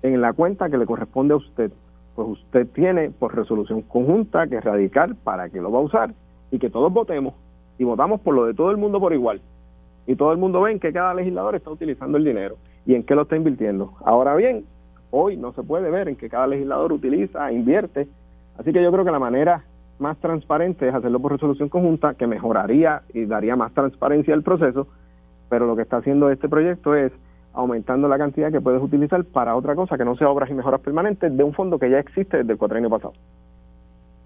en 0.01 0.21
la 0.21 0.33
cuenta 0.33 0.69
que 0.69 0.77
le 0.77 0.85
corresponde 0.85 1.33
a 1.33 1.37
usted. 1.37 1.71
Pues 2.19 2.31
usted 2.31 2.67
tiene 2.73 3.11
por 3.11 3.33
resolución 3.33 3.81
conjunta 3.81 4.45
que 4.47 4.59
radicar 4.59 5.15
para 5.23 5.47
que 5.47 5.61
lo 5.61 5.71
va 5.71 5.79
a 5.79 5.83
usar 5.83 6.13
y 6.51 6.59
que 6.59 6.69
todos 6.69 6.91
votemos 6.91 7.33
y 7.77 7.85
votamos 7.85 8.19
por 8.19 8.35
lo 8.35 8.45
de 8.45 8.53
todo 8.53 8.71
el 8.71 8.75
mundo 8.75 8.99
por 8.99 9.13
igual 9.13 9.39
y 10.05 10.17
todo 10.17 10.33
el 10.33 10.37
mundo 10.37 10.59
ve 10.59 10.73
en 10.73 10.81
que 10.81 10.91
cada 10.91 11.13
legislador 11.13 11.55
está 11.55 11.71
utilizando 11.71 12.17
el 12.17 12.25
dinero 12.25 12.57
y 12.85 12.95
en 12.95 13.03
qué 13.03 13.15
lo 13.15 13.21
está 13.21 13.37
invirtiendo. 13.37 13.93
Ahora 14.03 14.35
bien, 14.35 14.65
hoy 15.11 15.37
no 15.37 15.53
se 15.53 15.63
puede 15.63 15.89
ver 15.89 16.09
en 16.09 16.17
que 16.17 16.29
cada 16.29 16.45
legislador 16.45 16.91
utiliza, 16.91 17.53
invierte, 17.53 18.09
así 18.57 18.73
que 18.73 18.83
yo 18.83 18.91
creo 18.91 19.05
que 19.05 19.11
la 19.11 19.19
manera 19.19 19.63
más 19.97 20.17
transparente 20.17 20.89
es 20.89 20.93
hacerlo 20.93 21.21
por 21.21 21.31
resolución 21.31 21.69
conjunta, 21.69 22.15
que 22.15 22.27
mejoraría 22.27 23.03
y 23.13 23.27
daría 23.27 23.55
más 23.55 23.71
transparencia 23.71 24.33
al 24.33 24.43
proceso, 24.43 24.87
pero 25.47 25.65
lo 25.65 25.77
que 25.77 25.83
está 25.83 25.95
haciendo 25.95 26.29
este 26.29 26.49
proyecto 26.49 26.95
es 26.95 27.13
aumentando 27.59 28.07
la 28.07 28.17
cantidad 28.17 28.51
que 28.51 28.61
puedes 28.61 28.81
utilizar 28.81 29.23
para 29.25 29.55
otra 29.55 29.75
cosa 29.75 29.97
que 29.97 30.05
no 30.05 30.15
sea 30.15 30.29
obras 30.29 30.49
y 30.49 30.53
mejoras 30.53 30.81
permanentes 30.81 31.35
de 31.35 31.43
un 31.43 31.53
fondo 31.53 31.77
que 31.77 31.89
ya 31.89 31.99
existe 31.99 32.37
desde 32.37 32.53
el 32.53 32.57
cuatrienio 32.57 32.89
pasado. 32.89 33.13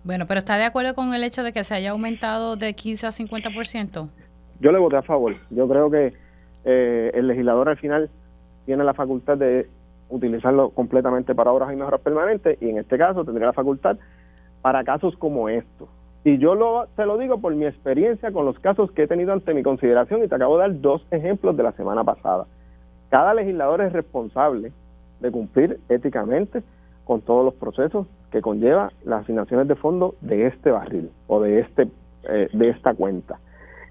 Bueno, 0.03 0.25
pero 0.27 0.39
¿está 0.39 0.57
de 0.57 0.65
acuerdo 0.65 0.95
con 0.95 1.13
el 1.13 1.23
hecho 1.23 1.43
de 1.43 1.53
que 1.53 1.63
se 1.63 1.75
haya 1.75 1.91
aumentado 1.91 2.55
de 2.55 2.73
15 2.73 3.07
a 3.07 3.09
50%? 3.09 4.09
yo 4.63 4.71
le 4.71 4.79
voté 4.79 4.95
a 4.95 5.01
favor. 5.01 5.35
Yo 5.49 5.67
creo 5.67 5.91
que 5.91 6.13
eh, 6.63 7.11
el 7.13 7.27
legislador 7.27 7.69
al 7.69 7.77
final 7.77 8.09
tiene 8.65 8.83
la 8.83 8.93
facultad 8.93 9.37
de 9.37 9.67
utilizarlo 10.09 10.69
completamente 10.69 11.35
para 11.35 11.51
obras 11.51 11.73
y 11.73 11.75
mejoras 11.75 11.99
permanentes 11.99 12.61
y 12.61 12.69
en 12.69 12.77
este 12.77 12.97
caso 12.97 13.25
tendría 13.25 13.47
la 13.47 13.53
facultad 13.53 13.97
para 14.61 14.83
casos 14.83 15.17
como 15.17 15.49
estos. 15.49 15.89
Y 16.23 16.37
yo 16.37 16.55
lo, 16.55 16.87
te 16.95 17.05
lo 17.05 17.17
digo 17.17 17.41
por 17.41 17.53
mi 17.53 17.65
experiencia 17.65 18.31
con 18.31 18.45
los 18.45 18.57
casos 18.59 18.89
que 18.91 19.03
he 19.03 19.07
tenido 19.07 19.33
ante 19.33 19.53
mi 19.53 19.63
consideración 19.63 20.23
y 20.23 20.29
te 20.29 20.35
acabo 20.35 20.57
de 20.57 20.61
dar 20.61 20.79
dos 20.79 21.05
ejemplos 21.11 21.57
de 21.57 21.63
la 21.63 21.73
semana 21.73 22.05
pasada. 22.05 22.45
Cada 23.13 23.35
legislador 23.35 23.79
es 23.81 23.93
responsable 23.93 24.71
de 25.19 25.29
cumplir 25.29 25.79
éticamente 25.87 26.63
con 27.05 27.21
todos 27.21 27.45
los 27.45 27.53
procesos 27.53 28.07
que 28.31 28.41
conlleva 28.41 28.91
las 29.05 29.21
asignaciones 29.21 29.67
de 29.67 29.75
fondos 29.75 30.15
de 30.21 30.47
este 30.47 30.71
barril 30.71 31.11
o 31.27 31.39
de 31.39 31.59
este 31.59 31.89
eh, 32.23 32.49
de 32.51 32.69
esta 32.69 32.95
cuenta 32.95 33.37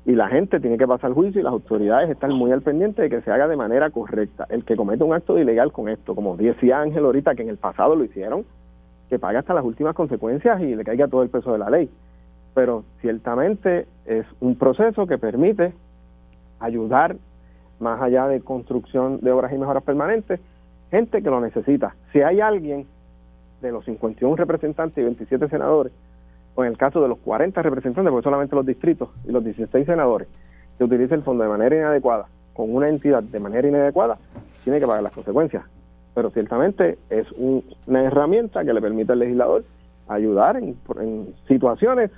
y 0.04 0.16
la 0.16 0.26
gente 0.26 0.58
tiene 0.58 0.76
que 0.76 0.88
pasar 0.88 1.12
juicio 1.12 1.40
y 1.40 1.44
las 1.44 1.52
autoridades 1.52 2.10
están 2.10 2.32
muy 2.32 2.50
al 2.50 2.62
pendiente 2.62 3.02
de 3.02 3.10
que 3.10 3.20
se 3.20 3.30
haga 3.30 3.46
de 3.46 3.54
manera 3.54 3.90
correcta. 3.90 4.44
El 4.48 4.64
que 4.64 4.74
comete 4.74 5.04
un 5.04 5.14
acto 5.14 5.38
ilegal 5.38 5.70
con 5.70 5.88
esto, 5.88 6.16
como 6.16 6.36
decía 6.36 6.80
Ángel 6.80 7.04
ahorita, 7.04 7.36
que 7.36 7.42
en 7.42 7.48
el 7.48 7.58
pasado 7.58 7.94
lo 7.94 8.02
hicieron, 8.02 8.44
que 9.08 9.20
pague 9.20 9.38
hasta 9.38 9.54
las 9.54 9.64
últimas 9.64 9.94
consecuencias 9.94 10.60
y 10.60 10.74
le 10.74 10.82
caiga 10.82 11.06
todo 11.06 11.22
el 11.22 11.28
peso 11.28 11.52
de 11.52 11.58
la 11.60 11.70
ley. 11.70 11.88
Pero 12.54 12.82
ciertamente 13.00 13.86
es 14.04 14.26
un 14.40 14.56
proceso 14.56 15.06
que 15.06 15.16
permite 15.16 15.74
ayudar 16.58 17.14
más 17.80 18.00
allá 18.00 18.28
de 18.28 18.40
construcción 18.40 19.20
de 19.20 19.32
obras 19.32 19.52
y 19.52 19.58
mejoras 19.58 19.82
permanentes, 19.82 20.40
gente 20.90 21.22
que 21.22 21.30
lo 21.30 21.40
necesita. 21.40 21.94
Si 22.12 22.20
hay 22.20 22.40
alguien 22.40 22.86
de 23.60 23.72
los 23.72 23.84
51 23.84 24.36
representantes 24.36 24.98
y 24.98 25.04
27 25.04 25.48
senadores 25.48 25.92
o 26.54 26.64
en 26.64 26.70
el 26.70 26.76
caso 26.76 27.00
de 27.00 27.08
los 27.08 27.18
40 27.18 27.62
representantes, 27.62 28.10
porque 28.10 28.24
solamente 28.24 28.54
los 28.54 28.66
distritos 28.66 29.08
y 29.26 29.32
los 29.32 29.42
16 29.42 29.86
senadores, 29.86 30.28
que 30.76 30.84
utilice 30.84 31.14
el 31.14 31.22
fondo 31.22 31.44
de 31.44 31.48
manera 31.48 31.74
inadecuada, 31.76 32.26
con 32.52 32.74
una 32.74 32.88
entidad 32.88 33.22
de 33.22 33.40
manera 33.40 33.66
inadecuada, 33.66 34.18
tiene 34.64 34.78
que 34.78 34.86
pagar 34.86 35.02
las 35.02 35.12
consecuencias. 35.12 35.64
Pero 36.14 36.30
ciertamente 36.30 36.98
es 37.08 37.26
una 37.32 38.02
herramienta 38.02 38.64
que 38.64 38.72
le 38.74 38.82
permite 38.82 39.12
al 39.12 39.20
legislador 39.20 39.64
ayudar 40.08 40.56
en, 40.56 40.76
situaciones 41.48 42.10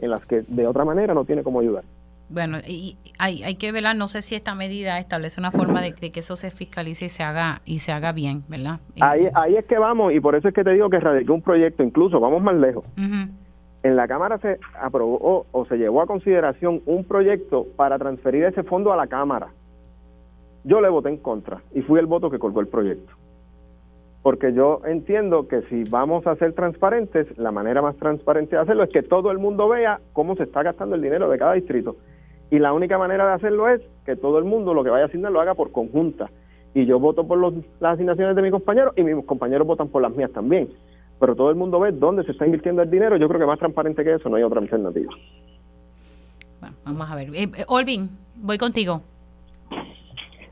en 0.00 0.10
las 0.10 0.26
que 0.26 0.42
de 0.42 0.66
otra 0.66 0.84
manera 0.84 1.14
no 1.14 1.24
tiene 1.24 1.44
cómo 1.44 1.60
ayudar. 1.60 1.84
Bueno, 2.28 2.58
y 2.66 2.96
hay, 3.18 3.42
hay 3.44 3.54
que 3.54 3.70
velar, 3.72 3.96
no 3.96 4.08
sé 4.08 4.22
si 4.22 4.34
esta 4.34 4.54
medida 4.54 4.98
establece 4.98 5.40
una 5.40 5.52
forma 5.52 5.80
de, 5.80 5.92
que 5.92 6.20
eso 6.20 6.36
se 6.36 6.50
fiscalice 6.50 7.04
y 7.04 7.08
se 7.08 7.22
haga 7.22 7.62
y 7.64 7.78
se 7.78 7.92
haga 7.92 8.12
bien, 8.12 8.42
¿verdad? 8.48 8.80
Ahí, 9.00 9.28
ahí 9.34 9.56
es 9.56 9.64
que 9.64 9.78
vamos, 9.78 10.12
y 10.12 10.20
por 10.20 10.34
eso 10.34 10.48
es 10.48 10.54
que 10.54 10.64
te 10.64 10.70
digo 10.70 10.90
que 10.90 10.98
radiqué 10.98 11.30
un 11.30 11.42
proyecto, 11.42 11.82
incluso 11.82 12.18
vamos 12.18 12.42
más 12.42 12.56
lejos 12.56 12.84
en 13.86 13.96
la 13.96 14.08
Cámara 14.08 14.38
se 14.38 14.58
aprobó 14.80 15.46
o 15.52 15.64
se 15.66 15.76
llevó 15.76 16.02
a 16.02 16.06
consideración 16.06 16.82
un 16.86 17.04
proyecto 17.04 17.66
para 17.76 17.98
transferir 17.98 18.44
ese 18.44 18.64
fondo 18.64 18.92
a 18.92 18.96
la 18.96 19.06
Cámara. 19.06 19.48
Yo 20.64 20.80
le 20.80 20.88
voté 20.88 21.10
en 21.10 21.18
contra 21.18 21.62
y 21.72 21.82
fui 21.82 22.00
el 22.00 22.06
voto 22.06 22.30
que 22.30 22.38
colgó 22.38 22.60
el 22.60 22.66
proyecto. 22.66 23.12
Porque 24.22 24.52
yo 24.52 24.80
entiendo 24.86 25.46
que 25.46 25.62
si 25.62 25.84
vamos 25.88 26.26
a 26.26 26.34
ser 26.34 26.52
transparentes, 26.54 27.38
la 27.38 27.52
manera 27.52 27.80
más 27.80 27.96
transparente 27.96 28.56
de 28.56 28.62
hacerlo 28.62 28.82
es 28.82 28.90
que 28.90 29.04
todo 29.04 29.30
el 29.30 29.38
mundo 29.38 29.68
vea 29.68 30.00
cómo 30.12 30.34
se 30.34 30.42
está 30.42 30.64
gastando 30.64 30.96
el 30.96 31.02
dinero 31.02 31.30
de 31.30 31.38
cada 31.38 31.52
distrito. 31.52 31.94
Y 32.50 32.58
la 32.58 32.72
única 32.72 32.98
manera 32.98 33.26
de 33.26 33.32
hacerlo 33.34 33.68
es 33.68 33.80
que 34.04 34.16
todo 34.16 34.38
el 34.38 34.44
mundo 34.44 34.74
lo 34.74 34.84
que 34.84 34.90
vaya 34.90 35.04
a 35.04 35.08
asignar 35.08 35.32
lo 35.32 35.40
haga 35.40 35.54
por 35.54 35.72
conjunta 35.72 36.30
y 36.74 36.84
yo 36.84 37.00
voto 37.00 37.26
por 37.26 37.38
las 37.38 37.94
asignaciones 37.94 38.36
de 38.36 38.42
mis 38.42 38.52
compañeros 38.52 38.92
y 38.96 39.02
mis 39.02 39.24
compañeros 39.24 39.66
votan 39.66 39.88
por 39.88 40.02
las 40.02 40.14
mías 40.14 40.30
también. 40.30 40.68
Pero 41.18 41.34
todo 41.34 41.48
el 41.48 41.56
mundo 41.56 41.80
ve 41.80 41.90
dónde 41.90 42.22
se 42.24 42.32
está 42.32 42.44
invirtiendo 42.44 42.82
el 42.82 42.90
dinero. 42.90 43.16
Yo 43.16 43.28
creo 43.28 43.40
que 43.40 43.46
más 43.46 43.58
transparente 43.58 44.04
que 44.04 44.12
eso 44.12 44.28
no 44.28 44.36
hay 44.36 44.42
otra 44.42 44.60
alternativa. 44.60 45.10
Bueno, 46.60 46.76
vamos 46.84 47.10
a 47.10 47.16
ver. 47.16 47.28
Eh, 47.34 47.48
eh, 47.56 47.64
Olvin, 47.68 48.10
voy 48.36 48.58
contigo. 48.58 49.00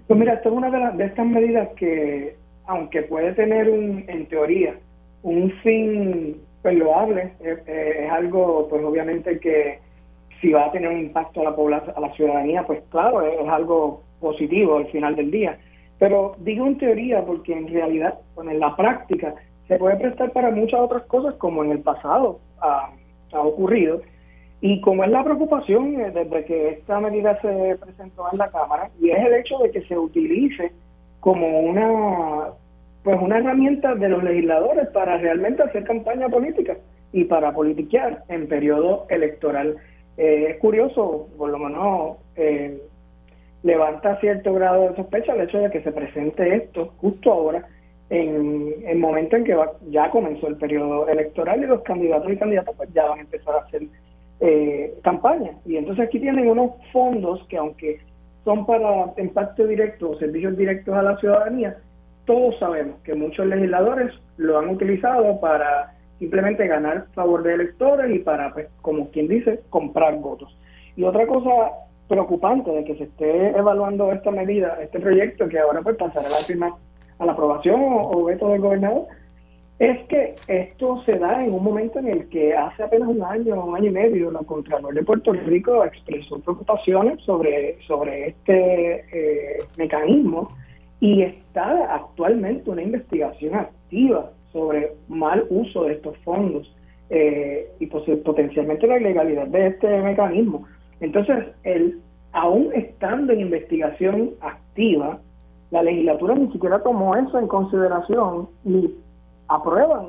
Pues 0.06 0.18
mira, 0.18 0.32
esta 0.32 0.48
es 0.48 0.54
una 0.54 0.70
de, 0.70 0.96
de 0.96 1.04
estas 1.04 1.26
medidas 1.26 1.68
que, 1.76 2.36
aunque 2.66 3.02
puede 3.02 3.34
tener 3.34 3.68
un, 3.68 4.04
en 4.08 4.26
teoría 4.26 4.78
un 5.24 5.50
fin 5.62 6.40
pues 6.62 6.78
loable, 6.78 7.32
es 7.40 8.10
algo 8.10 8.68
pues 8.70 8.82
obviamente 8.82 9.38
que 9.40 9.78
si 10.40 10.52
va 10.52 10.66
a 10.66 10.72
tener 10.72 10.90
un 10.90 10.98
impacto 10.98 11.40
a 11.40 11.44
la 11.44 11.56
población, 11.56 11.94
a 11.96 12.00
la 12.00 12.12
ciudadanía, 12.14 12.64
pues 12.66 12.82
claro, 12.90 13.22
es, 13.22 13.48
algo 13.48 14.02
positivo 14.20 14.76
al 14.76 14.86
final 14.86 15.16
del 15.16 15.30
día. 15.30 15.58
Pero 15.98 16.34
digo 16.38 16.66
en 16.66 16.78
teoría 16.78 17.24
porque 17.24 17.52
en 17.52 17.68
realidad, 17.68 18.18
bueno, 18.34 18.50
en 18.50 18.60
la 18.60 18.74
práctica, 18.76 19.34
se 19.68 19.78
puede 19.78 19.96
prestar 19.96 20.32
para 20.32 20.50
muchas 20.50 20.80
otras 20.80 21.02
cosas 21.04 21.34
como 21.34 21.64
en 21.64 21.70
el 21.70 21.80
pasado 21.80 22.40
ha, 22.60 22.90
ocurrido. 23.32 24.00
Y 24.60 24.80
como 24.80 25.04
es 25.04 25.10
la 25.10 25.24
preocupación 25.24 26.00
eh, 26.00 26.10
desde 26.12 26.44
que 26.44 26.68
esta 26.70 27.00
medida 27.00 27.38
se 27.40 27.76
presentó 27.76 28.26
en 28.32 28.38
la 28.38 28.50
Cámara, 28.50 28.90
y 29.00 29.10
es 29.10 29.18
el 29.18 29.34
hecho 29.34 29.58
de 29.58 29.70
que 29.70 29.82
se 29.82 29.98
utilice 29.98 30.72
como 31.20 31.60
una 31.60 32.50
pues 33.04 33.20
una 33.20 33.38
herramienta 33.38 33.94
de 33.94 34.08
los 34.08 34.24
legisladores 34.24 34.88
para 34.88 35.18
realmente 35.18 35.62
hacer 35.62 35.84
campaña 35.84 36.28
política 36.28 36.78
y 37.12 37.24
para 37.24 37.52
politiquear 37.52 38.24
en 38.28 38.48
periodo 38.48 39.06
electoral. 39.10 39.76
Eh, 40.16 40.46
es 40.50 40.58
curioso, 40.58 41.28
por 41.36 41.50
lo 41.50 41.58
menos 41.58 42.18
eh, 42.36 42.80
levanta 43.62 44.20
cierto 44.20 44.52
grado 44.54 44.88
de 44.88 44.96
sospecha 44.96 45.34
el 45.34 45.42
hecho 45.42 45.58
de 45.58 45.70
que 45.70 45.82
se 45.82 45.92
presente 45.92 46.54
esto 46.54 46.92
justo 46.98 47.32
ahora, 47.32 47.66
en 48.10 48.74
el 48.86 48.98
momento 48.98 49.36
en 49.36 49.44
que 49.44 49.56
ya 49.88 50.10
comenzó 50.10 50.46
el 50.46 50.56
periodo 50.56 51.08
electoral 51.08 51.62
y 51.62 51.66
los 51.66 51.82
candidatos 51.82 52.30
y 52.30 52.36
candidatas 52.36 52.74
pues 52.76 52.92
ya 52.92 53.06
van 53.06 53.18
a 53.18 53.22
empezar 53.22 53.54
a 53.54 53.60
hacer 53.60 53.82
eh, 54.40 54.94
campaña. 55.02 55.52
Y 55.64 55.76
entonces 55.76 56.06
aquí 56.06 56.20
tienen 56.20 56.48
unos 56.48 56.72
fondos 56.92 57.44
que 57.48 57.56
aunque 57.56 58.00
son 58.44 58.66
para 58.66 59.12
impacto 59.16 59.66
directo 59.66 60.10
o 60.10 60.18
servicios 60.18 60.56
directos 60.56 60.94
a 60.94 61.02
la 61.02 61.16
ciudadanía, 61.16 61.78
todos 62.26 62.58
sabemos 62.58 63.00
que 63.02 63.14
muchos 63.14 63.46
legisladores 63.46 64.12
lo 64.36 64.58
han 64.58 64.68
utilizado 64.68 65.40
para 65.40 65.93
simplemente 66.24 66.66
ganar 66.66 67.06
favor 67.12 67.42
de 67.42 67.52
electores 67.52 68.14
y 68.14 68.18
para, 68.20 68.54
pues, 68.54 68.68
como 68.80 69.10
quien 69.10 69.28
dice, 69.28 69.60
comprar 69.68 70.18
votos. 70.20 70.56
Y 70.96 71.04
otra 71.04 71.26
cosa 71.26 71.72
preocupante 72.08 72.70
de 72.70 72.82
que 72.84 72.96
se 72.96 73.04
esté 73.04 73.48
evaluando 73.48 74.10
esta 74.10 74.30
medida, 74.30 74.78
este 74.80 75.00
proyecto 75.00 75.48
que 75.48 75.58
ahora 75.58 75.82
pues 75.82 75.96
pasará 75.96 76.28
la 76.30 76.36
firma, 76.36 76.74
a 77.18 77.26
la 77.26 77.32
aprobación 77.32 77.78
o, 77.78 78.24
veto 78.24 78.48
del 78.48 78.62
gobernador, 78.62 79.06
es 79.78 80.02
que 80.06 80.34
esto 80.48 80.96
se 80.96 81.18
da 81.18 81.44
en 81.44 81.52
un 81.52 81.62
momento 81.62 81.98
en 81.98 82.08
el 82.08 82.28
que 82.30 82.54
hace 82.54 82.82
apenas 82.82 83.08
un 83.08 83.22
año, 83.22 83.62
un 83.62 83.76
año 83.76 83.88
y 83.88 83.92
medio, 83.92 84.30
la 84.30 84.40
Contralor 84.40 84.94
de 84.94 85.02
Puerto 85.02 85.32
Rico 85.32 85.84
expresó 85.84 86.40
preocupaciones 86.40 87.20
sobre, 87.22 87.78
sobre 87.86 88.28
este 88.28 89.04
eh, 89.12 89.58
mecanismo 89.76 90.48
y 91.00 91.22
está 91.22 91.94
actualmente 91.94 92.70
una 92.70 92.82
investigación 92.82 93.54
activa 93.56 94.30
sobre 94.54 94.92
mal 95.08 95.44
uso 95.50 95.84
de 95.84 95.94
estos 95.94 96.16
fondos 96.18 96.72
eh, 97.10 97.68
y 97.80 97.86
potencialmente 97.86 98.86
la 98.86 98.98
ilegalidad 98.98 99.48
de 99.48 99.66
este 99.66 100.00
mecanismo. 100.00 100.64
Entonces, 101.00 101.48
el, 101.64 102.00
aún 102.32 102.70
estando 102.72 103.32
en 103.32 103.40
investigación 103.40 104.30
activa, 104.40 105.18
la 105.70 105.82
legislatura 105.82 106.36
ni 106.36 106.50
siquiera 106.52 106.82
tomó 106.82 107.16
eso 107.16 107.36
en 107.38 107.48
consideración 107.48 108.48
y 108.64 108.94
aprueban 109.48 110.06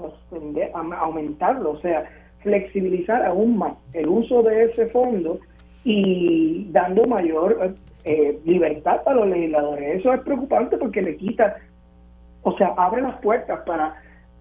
aumentarlo, 1.00 1.72
o 1.72 1.80
sea, 1.82 2.06
flexibilizar 2.42 3.26
aún 3.26 3.58
más 3.58 3.74
el 3.94 4.08
uso 4.08 4.44
de 4.44 4.66
ese 4.66 4.86
fondo 4.88 5.40
y 5.84 6.68
dando 6.72 7.08
mayor 7.08 7.74
eh, 8.04 8.40
libertad 8.46 9.02
para 9.04 9.18
los 9.18 9.30
legisladores. 9.30 10.00
Eso 10.00 10.14
es 10.14 10.22
preocupante 10.22 10.78
porque 10.78 11.02
le 11.02 11.18
quita, 11.18 11.58
o 12.44 12.56
sea, 12.58 12.74
abre 12.78 13.02
las 13.02 13.18
puertas 13.22 13.62
para 13.66 13.96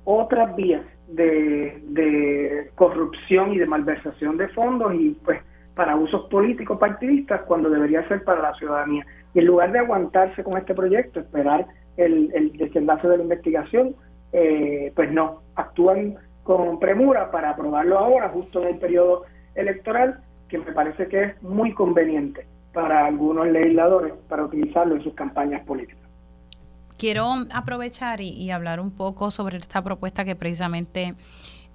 otras 0.05 0.55
vías 0.57 0.83
de, 1.09 2.71
corrupción 2.75 3.53
y 3.53 3.59
de 3.59 3.67
malversación 3.67 4.37
de 4.37 4.49
fondos 4.49 4.95
y 4.95 5.11
pues 5.25 5.41
para 5.75 5.97
usos 5.97 6.29
políticos 6.31 6.79
partidistas 6.79 7.43
cuando 7.43 7.69
debería 7.69 8.07
ser 8.09 8.23
para 8.25 8.43
la 8.43 8.55
ciudadanía. 8.55 9.05
Y 9.35 9.41
en 9.41 9.47
lugar 9.47 9.73
de 9.73 9.81
aguantarse 9.81 10.45
con 10.45 10.57
este 10.57 10.75
proyecto, 10.75 11.21
esperar 11.21 11.67
el, 11.97 12.31
el 12.35 12.53
desenlace 12.53 13.09
de 13.09 13.17
la 13.17 13.23
investigación, 13.25 13.95
eh, 14.33 14.93
pues 14.95 15.13
no, 15.13 15.43
actúan 15.55 16.17
con 16.43 16.79
premura 16.79 17.31
para 17.31 17.51
aprobarlo 17.51 17.99
ahora, 17.99 18.29
justo 18.29 18.61
en 18.63 18.75
el 18.75 18.79
periodo 18.79 19.25
electoral, 19.55 20.21
que 20.49 20.59
me 20.59 20.73
parece 20.73 21.09
que 21.09 21.23
es 21.23 21.43
muy 21.43 21.73
conveniente 21.73 22.47
para 22.73 23.07
algunos 23.07 23.47
legisladores 23.49 24.13
para 24.29 24.45
utilizarlo 24.45 24.97
en 24.97 25.03
sus 25.03 25.15
campañas 25.15 25.65
políticas. 25.65 26.04
Quiero 26.97 27.47
aprovechar 27.51 28.21
y, 28.21 28.51
hablar 28.51 28.81
un 28.81 28.93
poco 28.93 29.31
sobre 29.31 29.59
esta 29.59 29.83
propuesta 29.83 30.25
que 30.25 30.37
precisamente 30.37 31.15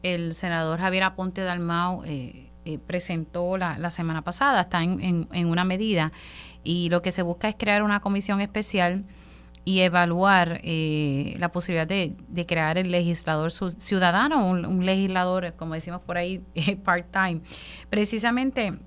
el 0.01 0.33
senador 0.33 0.79
Javier 0.79 1.03
Aponte 1.03 1.43
Dalmau 1.43 2.03
eh, 2.05 2.49
eh, 2.63 2.77
presentó 2.79 3.57
la, 3.57 3.89
semana 3.89 4.21
pasada, 4.21 4.61
está 4.61 4.81
en, 4.81 5.27
una 5.33 5.65
medida 5.65 6.13
y 6.63 6.89
lo 6.89 7.01
que 7.01 7.11
se 7.11 7.21
busca 7.21 7.49
es 7.49 7.55
crear 7.57 7.83
una 7.83 7.99
comisión 7.99 8.39
especial 8.39 9.03
y 9.65 9.81
evaluar 9.81 10.61
eh, 10.63 11.35
la 11.37 11.51
posibilidad 11.51 11.85
de, 11.85 12.15
crear 12.47 12.77
el 12.77 12.89
legislador 12.91 13.51
ciudadano, 13.51 14.47
un, 14.47 14.65
un 14.65 14.85
legislador, 14.85 15.53
como 15.57 15.73
decimos 15.73 15.99
por 16.01 16.17
ahí, 16.17 16.41
part-time. 16.85 17.41
Precisamente 17.89 18.79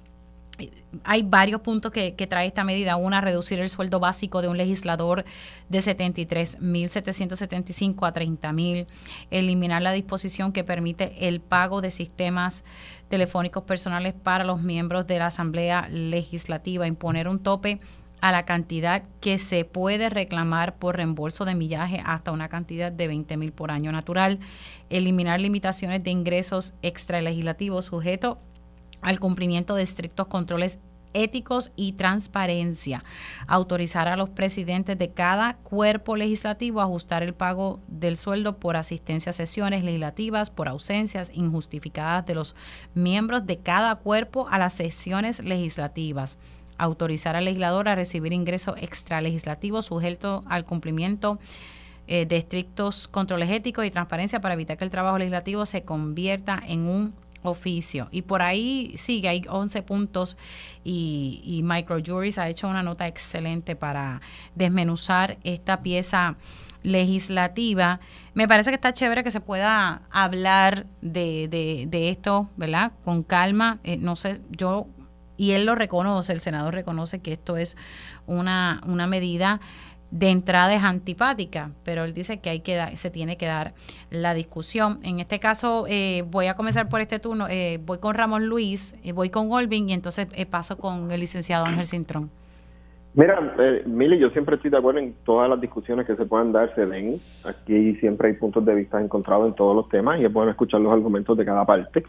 hay 1.05 1.23
varios 1.23 1.63
puntos 1.63 1.91
que, 1.91 2.13
trae 2.29 2.47
esta 2.47 2.65
medida. 2.65 2.97
Una, 2.97 3.21
reducir 3.21 3.61
el 3.61 3.69
sueldo 3.69 4.01
básico 4.01 4.41
de 4.43 4.49
un 4.49 4.59
legislador 4.59 5.25
de 5.69 5.79
73.775 5.79 8.07
a 8.07 8.13
30.000. 8.13 8.87
Eliminar 9.31 9.83
la 9.83 9.93
disposición 9.93 10.53
que 10.53 10.65
permite 10.65 11.29
el 11.29 11.41
pago 11.41 11.81
de 11.81 11.91
sistemas 11.91 12.65
telefónicos 13.09 13.63
personales 13.65 14.15
para 14.15 14.45
los 14.45 14.63
miembros 14.63 15.07
de 15.07 15.19
la 15.19 15.27
Asamblea 15.27 15.89
Legislativa. 15.89 16.87
Imponer 16.87 17.29
un 17.29 17.39
tope 17.39 17.81
a 18.23 18.31
la 18.31 18.47
cantidad 18.47 19.03
que 19.21 19.41
se 19.41 19.65
puede 19.65 20.09
reclamar 20.09 20.77
por 20.77 20.97
reembolso 20.97 21.45
de 21.45 21.57
millaje 21.57 22.01
hasta 22.07 22.31
una 22.31 22.49
cantidad 22.49 22.93
de 22.93 23.09
20 23.09 23.37
mil 23.37 23.53
por 23.53 23.73
año 23.73 23.91
natural, 23.91 24.39
eliminar 24.91 25.41
limitaciones 25.41 26.05
de 26.05 26.13
ingresos 26.13 26.73
extralegislativos 26.83 27.87
sujetos 27.87 28.39
al 29.03 29.21
cumplimiento 29.21 29.75
de 29.75 29.83
estrictos 29.83 30.27
controles 30.27 30.79
éticos 31.15 31.73
y 31.77 31.93
transparencia. 31.93 33.05
Autorizar 33.47 34.09
a 34.09 34.17
los 34.17 34.31
presidentes 34.31 34.99
de 34.99 35.11
cada 35.11 35.57
cuerpo 35.59 36.17
legislativo 36.17 36.81
a 36.81 36.85
ajustar 36.85 37.23
el 37.23 37.35
pago 37.35 37.81
del 37.89 38.17
sueldo 38.17 38.59
por 38.59 38.77
asistencia 38.77 39.31
a 39.31 39.35
sesiones 39.35 39.85
legislativas, 39.85 40.51
por 40.51 40.69
ausencias 40.69 41.31
injustificadas 41.35 42.27
de 42.27 42.35
los 42.35 42.55
miembros 42.95 43.47
de 43.47 43.59
cada 43.59 43.97
cuerpo 43.97 44.47
a 44.49 44.59
las 44.59 44.75
sesiones 44.75 45.43
legislativas. 45.43 46.39
Autorizar 46.79 47.37
al 47.37 47.45
legislador 47.45 47.89
a 47.89 47.95
recibir 47.95 48.33
ingresos 48.33 48.75
extralegislativos 48.81 49.87
sujeto 49.87 50.43
al 50.47 50.65
cumplimiento 50.65 51.39
eh, 52.09 52.27
de 52.27 52.37
estrictos 52.37 53.07
controles 53.07 53.51
éticos 53.51 53.85
y 53.85 53.91
transparencia 53.91 54.41
para 54.41 54.55
evitar 54.55 54.77
que 54.77 54.85
el 54.85 54.91
trabajo 54.91 55.19
legislativo 55.19 55.67
se 55.67 55.85
convierta 55.85 56.61
en 56.67 56.87
un 56.87 57.15
oficio. 57.43 58.09
Y 58.11 58.23
por 58.23 58.43
ahí 58.43 58.95
sigue, 58.97 59.29
hay 59.29 59.43
11 59.49 59.83
puntos 59.83 60.37
y, 60.85 61.43
y 61.45 61.63
Microjuries 61.63 62.39
ha 62.39 62.49
hecho 62.49 62.69
una 62.69 62.83
nota 62.83 63.07
excelente 63.07 63.77
para 63.77 64.21
desmenuzar 64.55 65.39
esta 65.45 65.83
pieza 65.83 66.37
legislativa. 66.83 68.01
Me 68.35 68.49
parece 68.49 68.71
que 68.71 68.77
está 68.77 68.93
chévere 68.93 69.25
que 69.25 69.31
se 69.31 69.41
pueda 69.41 70.03
hablar 70.11 70.87
de, 71.01 71.49
de, 71.49 71.87
de 71.89 72.11
esto, 72.11 72.51
¿verdad? 72.57 72.93
Con 73.05 73.23
calma. 73.23 73.79
Eh, 73.85 73.97
no 73.97 74.17
sé, 74.17 74.43
yo, 74.51 74.87
y 75.37 75.53
él 75.53 75.65
lo 75.65 75.75
reconoce, 75.75 76.33
el 76.33 76.41
senador 76.41 76.75
reconoce 76.75 77.21
que 77.21 77.33
esto 77.33 77.57
es 77.57 77.77
una, 78.27 78.81
una 78.87 79.07
medida 79.07 79.61
de 80.13 80.29
entrada 80.29 80.75
es 80.75 80.85
antipática, 80.85 81.71
pero 81.85 82.05
él 82.05 82.13
dice 82.13 82.39
que 82.39 82.51
hay 82.51 82.61
que 82.61 82.79
se 82.97 83.11
tiene 83.11 83.39
que 83.39 83.47
dar 83.47 83.73
la 84.11 84.35
discusión. 84.35 85.01
En 85.03 85.21
este 85.21 85.41
caso, 85.41 85.87
eh, 85.89 86.23
voy 86.31 86.47
a 86.47 86.55
comenzar 86.55 86.91
por 86.91 87.01
este 87.01 87.19
turno, 87.19 87.49
eh, 87.49 87.81
voy 87.85 87.99
con 87.99 88.15
Ramón 88.15 88.47
Luis, 88.47 88.95
eh, 89.03 89.13
voy 89.13 89.31
con 89.31 89.51
Olvin 89.51 89.89
y 89.89 89.95
entonces 89.95 90.29
paso 90.51 90.77
con 90.77 91.11
el 91.11 91.21
licenciado 91.21 91.65
Ángel 91.65 91.87
Cintrón. 91.87 92.31
Mira, 93.15 93.55
Mili, 93.87 94.19
yo 94.19 94.31
siempre 94.31 94.57
estoy 94.57 94.71
de 94.71 94.79
acuerdo 94.79 95.01
en 95.01 95.15
todas 95.25 95.49
las 95.49 95.61
discusiones 95.61 96.07
que 96.07 96.17
se 96.17 96.25
puedan 96.27 96.53
dar, 96.53 96.75
se 96.75 96.87
den. 96.87 97.19
Aquí 97.45 97.95
siempre 97.97 98.29
hay 98.29 98.35
puntos 98.35 98.65
de 98.65 98.75
vista 98.75 99.01
encontrados 99.01 99.49
en 99.49 99.55
todos 99.55 99.75
los 99.75 99.89
temas 99.89 100.21
y 100.21 100.25
es 100.25 100.33
bueno 100.33 100.51
escuchar 100.51 100.81
los 100.81 100.93
argumentos 100.93 101.37
de 101.37 101.45
cada 101.45 101.65
parte. 101.65 102.05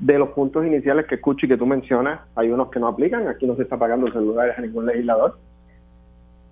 De 0.00 0.18
los 0.18 0.30
puntos 0.30 0.64
iniciales 0.64 1.06
que 1.06 1.16
escucho 1.16 1.44
y 1.44 1.48
que 1.50 1.56
tú 1.56 1.66
mencionas, 1.66 2.20
hay 2.34 2.50
unos 2.50 2.70
que 2.70 2.80
no 2.80 2.88
aplican. 2.88 3.28
Aquí 3.28 3.46
no 3.46 3.56
se 3.56 3.62
está 3.62 3.78
pagando 3.78 4.10
celulares 4.10 4.58
a 4.58 4.62
ningún 4.62 4.86
legislador 4.86 5.38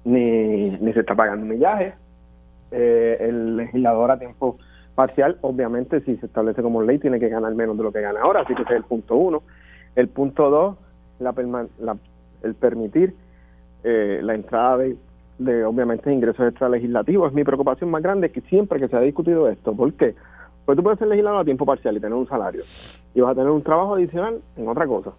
ni, 0.04 0.70
ni 0.70 0.92
se 0.92 1.00
está 1.00 1.14
pagando 1.14 1.46
millaje. 1.46 1.94
Eh, 2.70 3.16
el 3.20 3.56
legislador 3.56 4.10
a 4.10 4.18
tiempo 4.18 4.58
parcial, 4.94 5.38
obviamente, 5.42 6.00
si 6.00 6.16
se 6.16 6.26
establece 6.26 6.62
como 6.62 6.82
ley, 6.82 6.98
tiene 6.98 7.18
que 7.18 7.28
ganar 7.28 7.54
menos 7.54 7.76
de 7.76 7.82
lo 7.82 7.92
que 7.92 8.00
gana 8.00 8.20
ahora, 8.20 8.40
así 8.40 8.54
que 8.54 8.62
ese 8.62 8.72
es 8.72 8.78
el 8.78 8.84
punto 8.84 9.16
uno. 9.16 9.42
El 9.96 10.08
punto 10.08 10.50
dos, 10.50 10.76
la, 11.20 11.34
el 12.42 12.54
permitir 12.54 13.14
eh, 13.84 14.20
la 14.22 14.34
entrada 14.34 14.78
de, 14.78 14.96
de, 15.38 15.64
obviamente, 15.64 16.12
ingresos 16.12 16.48
extralegislativos. 16.48 17.28
Es 17.28 17.34
mi 17.34 17.44
preocupación 17.44 17.90
más 17.90 18.02
grande 18.02 18.30
que 18.30 18.40
siempre 18.42 18.80
que 18.80 18.88
se 18.88 18.96
ha 18.96 19.00
discutido 19.00 19.48
esto. 19.48 19.74
¿Por 19.74 19.92
qué? 19.94 20.14
Pues 20.64 20.76
tú 20.76 20.82
puedes 20.82 20.98
ser 20.98 21.08
legislador 21.08 21.40
a 21.40 21.44
tiempo 21.44 21.66
parcial 21.66 21.96
y 21.96 22.00
tener 22.00 22.16
un 22.16 22.26
salario. 22.26 22.62
Y 23.14 23.20
vas 23.20 23.32
a 23.32 23.34
tener 23.34 23.50
un 23.50 23.62
trabajo 23.62 23.94
adicional 23.94 24.40
en 24.56 24.68
otra 24.68 24.86
cosa. 24.86 25.12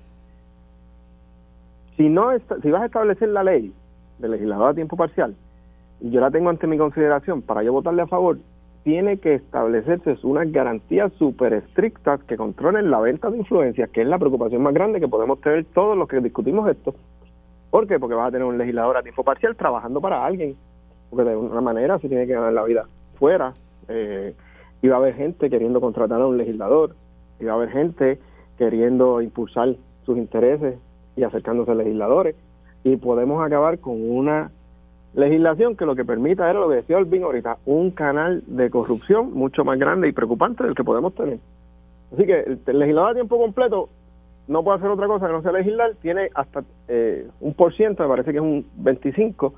Si, 1.95 2.09
no 2.09 2.29
si 2.61 2.71
vas 2.71 2.81
a 2.81 2.85
establecer 2.87 3.29
la 3.29 3.43
ley 3.43 3.73
de 4.19 4.29
legislador 4.29 4.69
a 4.69 4.73
tiempo 4.73 4.97
parcial, 4.97 5.35
y 6.01 6.11
yo 6.11 6.21
la 6.21 6.31
tengo 6.31 6.49
ante 6.49 6.67
mi 6.67 6.77
consideración 6.77 7.41
para 7.41 7.63
yo 7.63 7.73
votarle 7.73 8.01
a 8.01 8.07
favor, 8.07 8.37
tiene 8.83 9.17
que 9.17 9.33
establecerse 9.33 10.15
unas 10.23 10.51
garantías 10.51 11.11
súper 11.13 11.53
estrictas 11.53 12.23
que 12.25 12.37
controlen 12.37 12.91
la 12.91 12.99
venta 12.99 13.31
de 13.31 13.39
influencias, 13.39 13.89
que 13.89 14.01
es 14.01 14.07
la 14.07 14.19
preocupación 14.19 14.61
más 14.61 14.75
grande 14.75 14.99
que 14.99 15.07
podemos 15.07 15.41
tener 15.41 15.65
todos 15.73 15.97
los 15.97 16.07
que 16.07 16.19
discutimos 16.19 16.69
esto. 16.69 16.93
¿Por 17.71 17.87
qué? 17.87 17.99
Porque 17.99 18.13
vas 18.13 18.27
a 18.27 18.31
tener 18.31 18.45
un 18.45 18.59
legislador 18.59 18.95
a 18.95 19.01
tiempo 19.01 19.23
parcial 19.23 19.55
trabajando 19.55 19.99
para 20.01 20.23
alguien, 20.23 20.55
porque 21.09 21.27
de 21.27 21.35
una 21.35 21.61
manera 21.61 21.97
se 21.97 22.07
tiene 22.07 22.27
que 22.27 22.33
ganar 22.33 22.53
la 22.53 22.63
vida 22.63 22.85
fuera. 23.17 23.53
Eh, 23.87 24.35
y 24.83 24.87
va 24.87 24.97
a 24.97 24.99
haber 24.99 25.15
gente 25.15 25.49
queriendo 25.49 25.81
contratar 25.81 26.21
a 26.21 26.27
un 26.27 26.37
legislador, 26.37 26.95
y 27.39 27.45
va 27.45 27.53
a 27.53 27.55
haber 27.55 27.69
gente 27.69 28.19
queriendo 28.59 29.19
impulsar 29.19 29.75
sus 30.05 30.15
intereses 30.15 30.77
y 31.15 31.23
acercándose 31.23 31.71
a 31.71 31.75
legisladores, 31.75 32.35
y 32.85 32.97
podemos 32.97 33.43
acabar 33.43 33.79
con 33.79 33.95
una 33.99 34.51
legislación 35.15 35.75
que 35.75 35.87
lo 35.87 35.95
que 35.95 36.05
permita 36.05 36.47
era 36.47 36.59
lo 36.59 36.69
que 36.69 36.75
decía 36.75 36.97
Olvin 36.97 37.23
ahorita, 37.23 37.57
un 37.65 37.89
canal 37.89 38.43
de 38.45 38.69
corrupción 38.69 39.33
mucho 39.33 39.65
más 39.65 39.79
grande 39.79 40.07
y 40.07 40.11
preocupante 40.11 40.63
del 40.63 40.75
que 40.75 40.83
podemos 40.83 41.15
tener. 41.15 41.39
Así 42.13 42.27
que 42.27 42.41
el, 42.41 42.79
legislador 42.79 43.09
a 43.09 43.13
tiempo 43.15 43.39
completo 43.39 43.89
no 44.47 44.63
puede 44.63 44.77
hacer 44.77 44.91
otra 44.91 45.07
cosa 45.07 45.25
que 45.25 45.33
no 45.33 45.41
sea 45.41 45.51
legislar, 45.51 45.95
tiene 45.99 46.29
hasta 46.35 46.63
eh, 46.87 47.27
un 47.39 47.55
por 47.55 47.73
ciento, 47.73 48.03
me 48.03 48.09
parece 48.09 48.31
que 48.31 48.37
es 48.37 48.43
un 48.43 48.63
25 48.75 49.55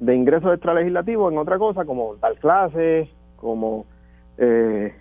de 0.00 0.16
ingresos 0.16 0.54
extralegislativos 0.54 1.30
en 1.30 1.38
otra 1.38 1.58
cosa, 1.58 1.84
como 1.84 2.16
dar 2.16 2.38
clases, 2.38 3.06
como 3.36 3.84
eh, 4.38 4.94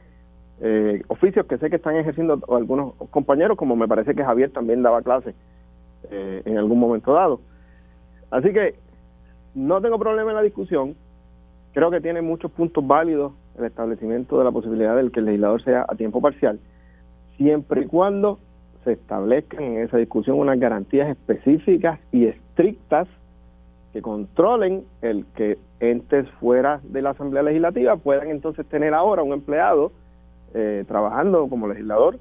eh, 0.59 1.01
oficios 1.07 1.45
que 1.45 1.57
sé 1.57 1.69
que 1.69 1.77
están 1.77 1.95
ejerciendo 1.95 2.37
algunos 2.49 2.95
compañeros, 3.11 3.57
como 3.57 3.77
me 3.77 3.87
parece 3.87 4.13
que 4.13 4.25
Javier 4.25 4.51
también 4.51 4.83
daba 4.83 5.01
clases 5.01 5.35
en 6.09 6.57
algún 6.57 6.77
momento 6.77 7.13
dado. 7.13 7.39
Así 8.31 8.53
que 8.53 8.75
no 9.53 9.81
tengo 9.81 9.99
problema 9.99 10.31
en 10.31 10.37
la 10.37 10.41
discusión. 10.41 10.95
Creo 11.73 11.91
que 11.91 12.01
tiene 12.01 12.21
muchos 12.21 12.51
puntos 12.51 12.85
válidos 12.85 13.33
el 13.57 13.65
establecimiento 13.65 14.37
de 14.37 14.45
la 14.45 14.51
posibilidad 14.51 14.95
de 14.95 15.09
que 15.11 15.19
el 15.19 15.25
legislador 15.25 15.63
sea 15.63 15.85
a 15.87 15.95
tiempo 15.95 16.21
parcial, 16.21 16.59
siempre 17.37 17.81
y 17.81 17.85
cuando 17.85 18.39
se 18.83 18.93
establezcan 18.93 19.63
en 19.63 19.77
esa 19.83 19.97
discusión 19.97 20.39
unas 20.39 20.59
garantías 20.59 21.09
específicas 21.09 21.99
y 22.11 22.25
estrictas 22.25 23.07
que 23.93 24.01
controlen 24.01 24.85
el 25.01 25.25
que 25.35 25.57
entes 25.79 26.29
fuera 26.39 26.79
de 26.83 27.01
la 27.01 27.11
Asamblea 27.11 27.43
Legislativa 27.43 27.97
puedan 27.97 28.29
entonces 28.29 28.65
tener 28.67 28.93
ahora 28.93 29.21
un 29.21 29.33
empleado 29.33 29.91
eh, 30.53 30.85
trabajando 30.87 31.47
como 31.49 31.67
legislador 31.67 32.17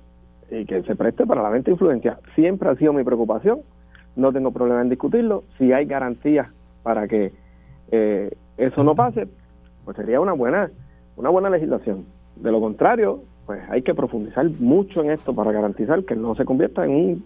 y 0.51 0.65
que 0.65 0.83
se 0.83 0.97
preste 0.97 1.27
para 1.27 1.43
la 1.43 1.51
venta 1.51 1.67
de 1.67 1.73
influencia. 1.73 2.19
Siempre 2.35 2.69
ha 2.69 2.75
sido 2.75 2.93
mi 2.93 3.05
preocupación, 3.05 3.61
no 4.17 4.33
tengo 4.33 4.51
problema 4.51 4.83
en 4.83 4.89
discutirlo. 4.89 5.45
Si 5.59 5.73
hay 5.73 5.87
garantías 5.87 6.49
para 6.83 7.07
que 7.09 7.33
eh, 7.91 8.31
eso 8.57 8.85
no 8.85 8.95
pase, 8.95 9.29
pues 9.85 9.97
sería 9.97 10.21
una 10.21 10.33
buena, 10.33 10.71
una 11.17 11.31
buena 11.31 11.51
legislación. 11.51 12.05
De 12.37 12.51
lo 12.51 12.61
contrario, 12.61 13.23
pues 13.47 13.61
hay 13.69 13.83
que 13.83 13.95
profundizar 13.95 14.49
mucho 14.59 15.03
en 15.03 15.11
esto 15.11 15.35
para 15.35 15.53
garantizar 15.53 16.05
que 16.05 16.15
no 16.15 16.35
se 16.35 16.45
convierta 16.45 16.85
en 16.85 16.91
un 16.91 17.25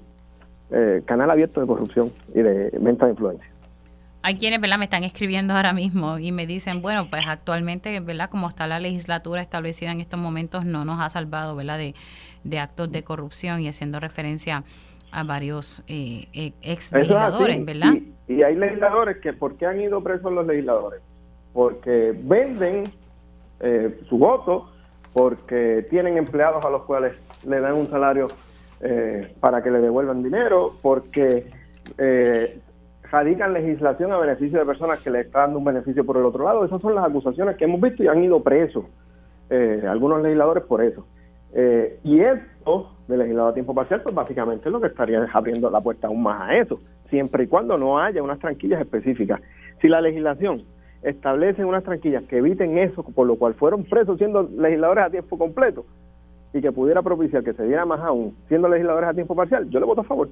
eh, 0.70 1.02
canal 1.04 1.30
abierto 1.30 1.60
de 1.60 1.66
corrupción 1.66 2.10
y 2.34 2.40
de 2.40 2.70
venta 2.80 3.06
de 3.06 3.12
influencia. 3.12 3.48
Hay 4.22 4.36
quienes, 4.36 4.58
¿verdad? 4.58 4.78
Me 4.78 4.84
están 4.84 5.04
escribiendo 5.04 5.52
ahora 5.52 5.74
mismo 5.74 6.18
y 6.18 6.32
me 6.32 6.46
dicen, 6.46 6.80
bueno, 6.80 7.08
pues 7.10 7.22
actualmente, 7.26 8.00
¿verdad? 8.00 8.30
Como 8.30 8.48
está 8.48 8.66
la 8.66 8.80
legislatura 8.80 9.42
establecida 9.42 9.92
en 9.92 10.00
estos 10.00 10.18
momentos, 10.18 10.64
no 10.64 10.86
nos 10.86 10.98
ha 10.98 11.10
salvado, 11.10 11.54
¿verdad? 11.54 11.76
De, 11.76 11.94
de 12.42 12.58
actos 12.58 12.90
de 12.90 13.04
corrupción 13.04 13.60
y 13.60 13.68
haciendo 13.68 14.00
referencia 14.00 14.64
varios 15.22 15.84
eh, 15.86 16.26
eh 16.32 16.52
ex 16.62 16.92
legisladores, 16.92 17.64
¿verdad? 17.64 17.94
Y, 18.26 18.42
hay 18.42 18.56
legisladores 18.56 19.18
que, 19.18 19.32
¿por 19.32 19.56
qué 19.56 19.66
han 19.66 19.80
ido 19.80 20.02
presos 20.02 20.32
los 20.32 20.46
legisladores? 20.46 21.00
Porque 21.52 22.12
venden 22.18 22.84
eh, 23.60 24.00
su 24.08 24.18
voto, 24.18 24.70
porque 25.12 25.86
tienen 25.88 26.16
empleados 26.16 26.64
a 26.64 26.70
los 26.70 26.82
cuales 26.82 27.14
le 27.46 27.60
dan 27.60 27.74
un 27.74 27.88
salario 27.88 28.28
eh, 28.80 29.32
para 29.40 29.62
que 29.62 29.70
le 29.70 29.78
devuelvan 29.80 30.22
dinero, 30.22 30.76
porque 30.82 31.46
radican 33.10 33.52
legislación 33.52 34.10
a 34.10 34.18
beneficio 34.18 34.58
de 34.58 34.64
personas 34.64 35.00
que 35.02 35.10
le 35.10 35.20
están 35.20 35.42
dando 35.42 35.58
un 35.58 35.64
beneficio 35.64 36.04
por 36.04 36.16
el 36.16 36.24
otro 36.24 36.44
lado. 36.44 36.64
Esas 36.64 36.80
son 36.82 36.94
las 36.94 37.04
acusaciones 37.04 37.56
que 37.56 37.64
hemos 37.64 37.80
visto 37.80 38.02
y 38.02 38.08
han 38.08 38.24
ido 38.24 38.42
presos 38.42 38.86
algunos 39.88 40.22
legisladores 40.22 40.64
por 40.64 40.82
eso. 40.82 41.06
y 42.02 42.20
esto 42.20 42.93
de 43.08 43.16
legislador 43.16 43.50
a 43.50 43.54
tiempo 43.54 43.74
parcial, 43.74 44.02
pues 44.02 44.14
básicamente 44.14 44.70
lo 44.70 44.80
que 44.80 44.88
estaría 44.88 45.26
abriendo 45.32 45.70
la 45.70 45.80
puerta 45.80 46.06
aún 46.06 46.22
más 46.22 46.48
a 46.48 46.56
eso, 46.56 46.80
siempre 47.10 47.44
y 47.44 47.46
cuando 47.46 47.76
no 47.76 47.98
haya 47.98 48.22
unas 48.22 48.38
tranquillas 48.38 48.80
específicas. 48.80 49.40
Si 49.80 49.88
la 49.88 50.00
legislación 50.00 50.62
establece 51.02 51.64
unas 51.64 51.84
tranquillas 51.84 52.24
que 52.24 52.38
eviten 52.38 52.78
eso, 52.78 53.02
por 53.02 53.26
lo 53.26 53.36
cual 53.36 53.54
fueron 53.54 53.84
presos 53.84 54.18
siendo 54.18 54.42
legisladores 54.42 55.04
a 55.04 55.10
tiempo 55.10 55.36
completo, 55.36 55.84
y 56.54 56.60
que 56.60 56.72
pudiera 56.72 57.02
propiciar 57.02 57.42
que 57.42 57.52
se 57.52 57.64
diera 57.64 57.84
más 57.84 58.00
aún 58.00 58.36
siendo 58.48 58.68
legisladores 58.68 59.10
a 59.10 59.14
tiempo 59.14 59.34
parcial, 59.34 59.68
yo 59.68 59.80
le 59.80 59.86
voto 59.86 60.02
a 60.02 60.04
favor. 60.04 60.28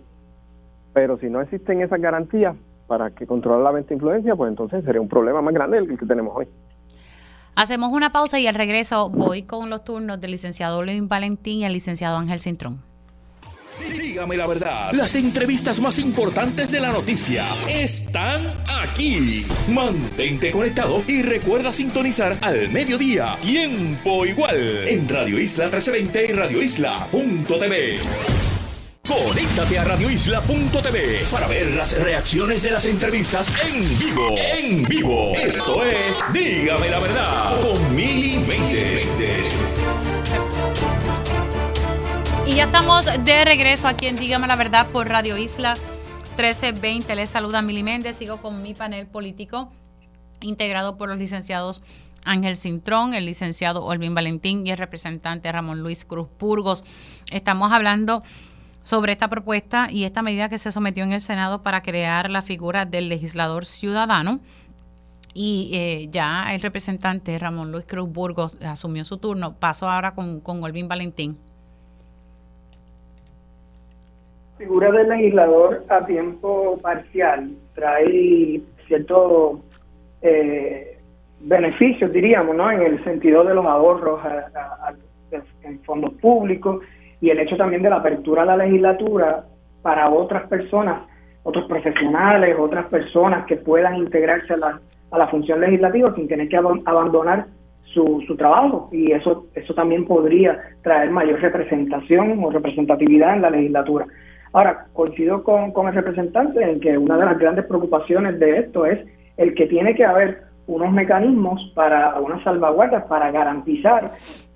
Pero 0.95 1.19
si 1.19 1.29
no 1.29 1.41
existen 1.41 1.83
esas 1.83 2.01
garantías 2.01 2.55
para 2.87 3.11
que 3.11 3.27
controlar 3.27 3.63
la 3.63 3.73
venta 3.73 3.89
de 3.89 3.95
influencia, 3.97 4.37
pues 4.37 4.49
entonces 4.49 4.85
sería 4.85 5.01
un 5.01 5.09
problema 5.09 5.43
más 5.43 5.53
grande 5.53 5.81
del 5.81 5.99
que 5.99 6.07
tenemos 6.07 6.37
hoy. 6.37 6.47
Hacemos 7.55 7.93
una 7.93 8.13
pausa 8.13 8.39
y 8.39 8.47
al 8.47 8.55
regreso 8.55 9.11
voy 9.11 9.43
con 9.43 9.69
los 9.69 9.85
turnos 9.85 10.21
del 10.21 10.31
licenciado 10.31 10.83
Luis 10.83 11.07
Valentín 11.07 11.59
y 11.61 11.65
el 11.65 11.75
licenciado 11.75 12.17
Ángel 12.17 12.41
Cintrón. 12.41 12.83
Dígame 13.91 14.37
la 14.37 14.47
verdad, 14.47 14.93
las 14.93 15.15
entrevistas 15.17 15.81
más 15.81 15.99
importantes 15.99 16.71
de 16.71 16.81
la 16.81 16.93
noticia 16.93 17.45
están 17.69 18.47
aquí. 18.69 19.45
Mantente 19.69 20.51
conectado 20.51 21.03
y 21.07 21.23
recuerda 21.23 21.73
sintonizar 21.73 22.37
al 22.43 22.69
mediodía, 22.71 23.37
tiempo 23.43 24.25
igual, 24.27 24.87
en 24.87 25.09
Radio 25.09 25.39
Isla 25.39 25.65
1320 25.65 26.25
y 26.25 26.33
Radio 26.33 26.63
Isla.tv. 26.63 28.42
Conéctate 29.13 29.79
a 29.79 29.85
radioisla.tv 29.85 31.27
para 31.31 31.47
ver 31.47 31.75
las 31.75 31.93
reacciones 31.99 32.63
de 32.63 32.71
las 32.71 32.87
entrevistas 32.87 33.53
en 33.63 33.99
vivo. 33.99 34.29
En 34.39 34.83
vivo. 34.85 35.33
Esto 35.35 35.85
es 35.85 36.25
Dígame 36.33 36.89
la 36.89 36.99
verdad 36.99 37.61
con 37.61 37.95
Mili 37.95 38.43
Y 42.47 42.55
ya 42.55 42.65
estamos 42.65 43.05
de 43.23 43.45
regreso 43.45 43.87
aquí 43.87 44.07
en 44.07 44.17
Dígame 44.17 44.47
la 44.47 44.57
verdad 44.57 44.87
por 44.87 45.07
Radio 45.07 45.37
Isla 45.37 45.75
1320. 46.39 47.15
Les 47.15 47.29
saluda 47.29 47.61
Mili 47.61 47.83
Méndez. 47.83 48.17
Sigo 48.17 48.39
con 48.39 48.63
mi 48.63 48.73
panel 48.73 49.07
político 49.07 49.71
integrado 50.41 50.97
por 50.97 51.11
los 51.11 51.19
licenciados 51.19 51.83
Ángel 52.25 52.57
Cintrón, 52.57 53.13
el 53.13 53.27
licenciado 53.27 53.85
Olvin 53.85 54.15
Valentín 54.15 54.67
y 54.67 54.71
el 54.71 54.79
representante 54.79 55.53
Ramón 55.53 55.81
Luis 55.81 56.07
Cruz 56.07 56.29
Burgos. 56.39 56.83
Estamos 57.31 57.73
hablando 57.73 58.23
sobre 58.83 59.13
esta 59.13 59.29
propuesta 59.29 59.89
y 59.91 60.05
esta 60.05 60.23
medida 60.23 60.49
que 60.49 60.59
se 60.59 60.73
sometió 60.73 61.05
en 61.05 61.13
el 61.13 61.21
Senado 61.21 61.63
para 61.63 61.83
crear 61.83 62.31
la 62.31 62.43
figura 62.43 62.85
del 62.85 63.09
legislador 63.09 63.65
ciudadano. 63.65 64.41
Y 65.35 65.71
eh, 65.73 66.09
ya 66.11 66.55
el 66.55 66.61
representante 66.61 67.39
Ramón 67.39 67.73
Luis 67.73 67.87
Cruz 67.87 68.13
Burgos 68.13 68.53
asumió 68.63 69.05
su 69.05 69.17
turno. 69.17 69.55
Paso 69.55 69.89
ahora 69.89 70.13
con, 70.13 70.41
con 70.41 70.63
Olvin 70.63 70.89
Valentín. 70.89 71.39
figura 74.63 74.93
del 74.93 75.09
legislador 75.09 75.85
a 75.89 76.01
tiempo 76.03 76.79
parcial 76.81 77.51
trae 77.75 78.61
ciertos 78.87 79.59
eh, 80.23 80.99
beneficios, 81.41 82.13
diríamos, 82.13 82.55
¿no? 82.55 82.71
En 82.71 82.83
el 82.83 83.03
sentido 83.03 83.43
de 83.43 83.55
los 83.55 83.67
ahorros 83.67 84.21
en 85.65 85.81
fondos 85.81 86.13
públicos 86.15 86.85
y 87.23 87.31
el 87.31 87.39
hecho 87.39 87.57
también 87.57 87.83
de 87.83 87.89
la 87.89 87.97
apertura 87.97 88.43
a 88.43 88.47
la 88.47 88.57
legislatura 88.57 89.45
para 89.81 90.11
otras 90.11 90.49
personas, 90.49 91.03
otros 91.45 91.67
profesionales, 91.67 92.57
otras 92.59 92.87
personas 92.87 93.47
que 93.47 93.57
puedan 93.57 93.97
integrarse 93.97 94.53
a 94.55 94.57
la, 94.57 94.81
a 95.13 95.19
la 95.19 95.29
función 95.29 95.61
legislativa 95.61 96.13
sin 96.17 96.27
tener 96.27 96.49
que 96.49 96.57
abandonar 96.57 97.47
su, 97.85 98.23
su 98.27 98.37
trabajo 98.37 98.89
y 98.91 99.13
eso, 99.13 99.47
eso 99.55 99.73
también 99.73 100.05
podría 100.05 100.59
traer 100.83 101.11
mayor 101.11 101.41
representación 101.41 102.43
o 102.43 102.51
representatividad 102.51 103.37
en 103.37 103.43
la 103.43 103.51
legislatura. 103.51 104.07
Ahora, 104.53 104.87
coincido 104.93 105.45
con, 105.45 105.71
con 105.71 105.87
el 105.87 105.95
representante 105.95 106.61
en 106.61 106.81
que 106.81 106.99
una 106.99 107.17
de 107.17 107.25
las 107.25 107.39
grandes 107.39 107.67
preocupaciones 107.67 108.39
de 108.41 108.59
esto 108.59 108.85
es 108.85 108.99
el 109.37 109.55
que 109.55 109.67
tiene 109.67 109.95
que 109.95 110.05
haber 110.05 110.43
unos 110.67 110.93
mecanismos 110.93 111.73
para 111.77 112.19
unas 112.21 112.43
salvaguardas 112.43 113.05
para 113.05 113.31
garantizar 113.31 114.11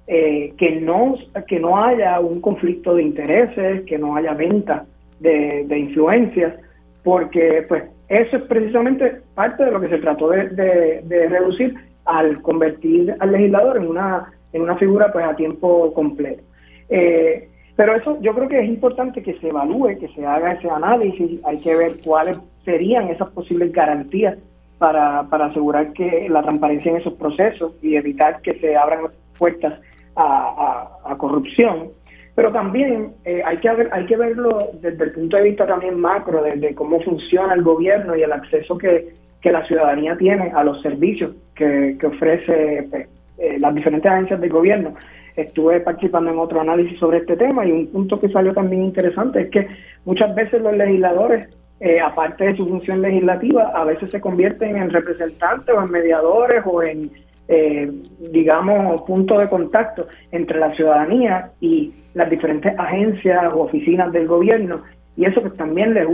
eh, 0.07 0.53
que 0.57 0.81
no 0.81 1.17
que 1.49 1.59
no 1.59 1.83
haya 1.83 2.21
un 2.21 2.41
conflicto 2.41 2.95
de 2.95 3.03
intereses, 3.03 3.83
que 3.87 3.99
no 3.99 4.17
haya 4.17 4.35
venta 4.35 4.85
de, 5.21 5.65
de 5.67 5.79
influencias, 5.79 6.55
porque 7.03 7.65
pues 7.69 7.85
eso 8.09 8.37
es 8.37 8.43
precisamente 8.45 9.23
parte 9.35 9.65
de 9.65 9.73
lo 9.73 9.81
que 9.81 9.89
se 9.89 9.99
trató 9.99 10.29
de, 10.29 11.03
reducir 11.29 11.75
al 12.05 12.41
convertir 12.41 13.17
al 13.19 13.33
legislador 13.33 13.79
en 13.79 13.89
una 13.89 14.33
en 14.53 14.63
una 14.63 14.77
figura 14.77 15.13
pues 15.13 15.25
a 15.25 15.35
tiempo 15.35 15.93
completo. 15.93 16.43
Eh, 16.89 17.49
pero 17.75 17.95
eso 17.95 18.19
yo 18.23 18.33
creo 18.33 18.49
que 18.49 18.61
es 18.61 18.69
importante 18.69 19.23
que 19.23 19.35
se 19.35 19.49
evalúe, 19.49 19.99
que 19.99 20.09
se 20.15 20.25
haga 20.25 20.53
ese 20.53 20.71
análisis, 20.71 21.45
hay 21.45 21.59
que 21.59 21.77
ver 21.77 21.97
cuáles 22.05 22.39
serían 22.65 23.09
esas 23.09 23.29
posibles 23.31 23.73
garantías 23.73 24.39
para, 24.79 25.25
para 25.29 25.47
asegurar 25.47 25.93
que 25.93 26.29
la 26.31 26.43
transparencia 26.43 26.91
en 26.91 26.99
esos 26.99 27.15
procesos 27.15 27.73
y 27.83 27.97
evitar 27.97 28.41
que 28.41 28.55
se 28.61 28.77
abran 28.77 29.11
puertas 29.37 29.81
a, 30.17 30.89
a, 31.05 31.19
corrupción. 31.19 31.91
Pero 32.35 32.53
también 32.53 33.13
eh, 33.25 33.43
hay, 33.45 33.57
que 33.59 33.69
hay 33.69 34.07
que 34.07 34.17
verlo 34.17 34.59
desde 34.81 35.05
el 35.05 35.11
punto 35.11 35.37
de 35.37 35.45
vista 35.45 35.67
también 35.67 35.99
macro, 35.99 36.43
desde 36.43 36.75
cómo 36.75 37.01
funciona 37.01 37.55
el 37.55 37.63
gobierno 37.63 38.17
y 38.17 38.23
el 38.23 38.33
acceso 38.33 38.77
que, 38.77 39.15
que 39.41 39.53
la 39.53 39.65
ciudadanía 39.65 40.17
tiene 40.17 40.53
a 40.55 40.63
los 40.65 40.83
servicios 40.83 41.35
que, 41.55 41.97
que 41.99 42.07
ofrece 42.07 42.87
pues, 42.91 43.09
eh, 43.39 43.59
las 43.59 43.75
diferentes 43.75 44.11
agencias 44.11 44.41
del 44.41 44.51
gobierno 44.51 44.93
estuve 45.37 45.81
participando 45.81 46.31
en 46.31 46.39
otro 46.39 46.61
análisis 46.61 46.99
sobre 46.99 47.19
este 47.19 47.37
tema 47.37 47.65
y 47.67 47.71
un 47.71 47.87
punto 47.89 48.19
que 48.19 48.29
salió 48.29 48.55
también 48.55 48.85
interesante 48.85 49.43
es 49.43 49.51
que 49.51 49.69
muchas 50.05 50.35
veces 50.35 50.63
los 50.63 50.75
legisladores, 50.75 51.49
eh, 51.81 52.01
aparte 52.01 52.45
de 52.45 52.57
su 52.57 52.67
función 52.67 53.03
legislativa, 53.03 53.71
a 53.75 53.85
veces 53.85 54.11
se 54.11 54.21
convierten 54.21 54.77
en 54.77 54.91
representantes 54.91 55.75
o 55.75 55.83
en 55.83 55.91
mediadores 55.91 56.63
o 56.65 56.83
en, 56.83 57.11
eh, 57.49 57.91
digamos, 58.19 59.03
punto 59.03 59.39
de 59.39 59.49
contacto 59.49 60.07
entre 60.33 60.59
la 60.59 60.75
ciudadanía 60.75 61.51
y 61.61 61.93
las 62.15 62.29
diferentes 62.31 62.77
agencias 62.79 63.53
o 63.53 63.61
oficinas 63.61 64.13
del 64.13 64.27
gobierno 64.27 64.83
y 65.17 65.25
eso 65.25 65.41
pues 65.41 65.57
también 65.57 65.95
les 65.95 66.07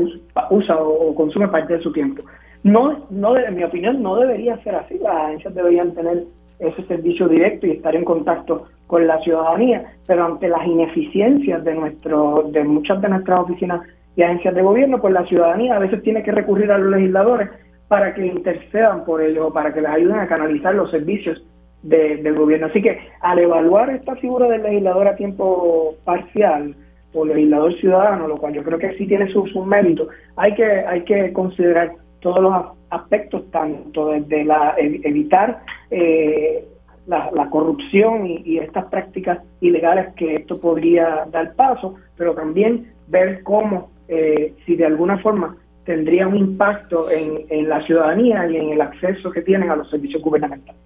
usa, 0.50 0.80
o, 0.80 1.14
consume 1.14 1.48
parte 1.48 1.76
de 1.76 1.82
su 1.82 1.92
tiempo. 1.92 2.22
No, 2.62 3.06
no, 3.10 3.36
en 3.36 3.56
mi 3.56 3.64
opinión, 3.64 4.02
no 4.02 4.16
debería 4.16 4.56
ser 4.58 4.76
así. 4.76 4.98
Las 4.98 5.14
agencias 5.14 5.54
deberían 5.54 5.92
tener 5.92 6.24
ese 6.60 6.84
servicio 6.84 7.28
directo 7.28 7.66
y 7.66 7.72
estar 7.72 7.96
en 7.96 8.04
contacto 8.04 8.68
con 8.86 9.06
la 9.06 9.18
ciudadanía, 9.20 9.94
pero 10.06 10.24
ante 10.24 10.48
las 10.48 10.64
ineficiencias 10.64 11.64
de 11.64 11.74
nuestro, 11.74 12.44
de 12.52 12.62
muchas 12.62 13.02
de 13.02 13.08
nuestras 13.08 13.40
oficinas 13.40 13.80
y 14.14 14.22
agencias 14.22 14.54
de 14.54 14.62
gobierno, 14.62 15.00
pues 15.00 15.12
la 15.12 15.26
ciudadanía 15.26 15.74
a 15.74 15.80
veces 15.80 16.02
tiene 16.02 16.22
que 16.22 16.30
recurrir 16.30 16.70
a 16.70 16.78
los 16.78 16.92
legisladores 16.92 17.50
para 17.92 18.14
que 18.14 18.24
intercedan 18.24 19.04
por 19.04 19.20
ello, 19.20 19.52
para 19.52 19.70
que 19.74 19.82
les 19.82 19.90
ayuden 19.90 20.18
a 20.18 20.26
canalizar 20.26 20.74
los 20.74 20.90
servicios 20.90 21.44
del 21.82 22.34
gobierno. 22.34 22.68
Así 22.68 22.80
que 22.80 22.98
al 23.20 23.38
evaluar 23.38 23.90
esta 23.90 24.16
figura 24.16 24.48
del 24.48 24.62
legislador 24.62 25.08
a 25.08 25.14
tiempo 25.14 25.94
parcial 26.02 26.74
o 27.12 27.26
legislador 27.26 27.78
ciudadano, 27.80 28.28
lo 28.28 28.38
cual 28.38 28.54
yo 28.54 28.62
creo 28.62 28.78
que 28.78 28.96
sí 28.96 29.06
tiene 29.06 29.30
su, 29.30 29.46
su 29.48 29.62
mérito, 29.66 30.08
hay 30.36 30.54
que, 30.54 30.64
hay 30.64 31.02
que 31.02 31.34
considerar 31.34 31.92
todos 32.20 32.40
los 32.40 32.54
aspectos, 32.88 33.50
tanto 33.50 34.08
desde 34.12 34.42
la 34.46 34.74
evitar 34.78 35.60
eh, 35.90 36.64
la, 37.06 37.50
corrupción 37.50 38.26
y, 38.26 38.56
estas 38.56 38.86
prácticas 38.86 39.40
ilegales 39.60 40.14
que 40.14 40.36
esto 40.36 40.58
podría 40.58 41.26
dar 41.30 41.54
paso, 41.56 41.96
pero 42.16 42.32
también 42.32 42.90
ver 43.08 43.42
cómo, 43.42 43.90
eh, 44.08 44.54
si 44.64 44.76
de 44.76 44.86
alguna 44.86 45.18
forma 45.18 45.58
tendría 45.84 46.28
un 46.28 46.36
impacto 46.36 47.10
en, 47.10 47.44
en, 47.48 47.68
la 47.68 47.84
ciudadanía 47.84 48.48
y 48.50 48.56
en 48.56 48.70
el 48.70 48.80
acceso 48.80 49.30
que 49.30 49.42
tienen 49.42 49.70
a 49.70 49.76
los 49.76 49.90
servicios 49.90 50.22
gubernamentales. 50.22 50.80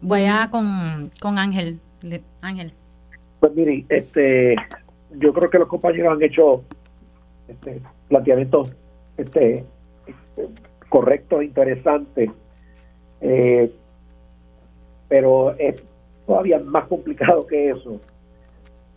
Voy 0.00 0.24
a 0.26 0.48
con, 0.50 1.10
con 1.20 1.38
Ángel. 1.38 1.78
Ángel. 2.42 2.72
Pues 3.40 3.54
mire, 3.54 3.84
este, 3.88 4.56
yo 5.18 5.32
creo 5.32 5.48
que 5.48 5.58
los 5.58 5.68
compañeros 5.68 6.12
han 6.12 6.22
hecho 6.22 6.62
este, 7.48 7.80
planteamientos 8.08 8.70
este, 9.16 9.64
correctos, 10.88 11.42
interesantes. 11.42 12.30
Eh, 13.20 13.72
pero 15.08 15.54
es 15.58 15.82
todavía 16.26 16.58
más 16.58 16.86
complicado 16.88 17.46
que 17.46 17.70
eso, 17.70 18.00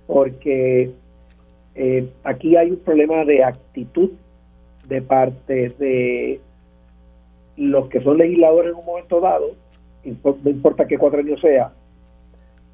porque 0.06 0.92
eh, 1.76 2.10
aquí 2.24 2.56
hay 2.56 2.72
un 2.72 2.80
problema 2.80 3.24
de 3.24 3.44
actitud 3.44 4.12
de 4.88 5.02
parte 5.02 5.70
de 5.78 6.40
los 7.58 7.90
que 7.90 8.02
son 8.02 8.18
legisladores 8.18 8.72
en 8.72 8.78
un 8.78 8.86
momento 8.86 9.20
dado, 9.20 9.52
no 10.04 10.50
importa 10.50 10.88
qué 10.88 10.98
cuatro 10.98 11.20
años 11.20 11.42
sea, 11.42 11.74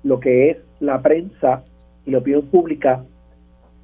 lo 0.03 0.19
que 0.19 0.51
es 0.51 0.57
la 0.79 1.01
prensa 1.01 1.63
y 2.05 2.11
la 2.11 2.19
opinión 2.19 2.43
pública 2.47 3.03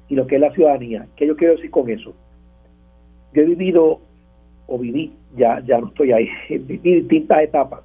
y 0.08 0.14
lo 0.14 0.26
que 0.26 0.36
es 0.36 0.40
la 0.40 0.52
ciudadanía. 0.52 1.06
¿Qué 1.16 1.26
yo 1.26 1.36
quiero 1.36 1.54
decir 1.54 1.70
con 1.70 1.88
eso? 1.88 2.14
Yo 3.32 3.42
he 3.42 3.46
vivido, 3.46 4.00
o 4.66 4.78
viví, 4.78 5.12
ya, 5.36 5.60
ya 5.60 5.80
no 5.80 5.88
estoy 5.88 6.12
ahí, 6.12 6.28
viví 6.48 6.96
distintas 6.96 7.42
etapas 7.42 7.80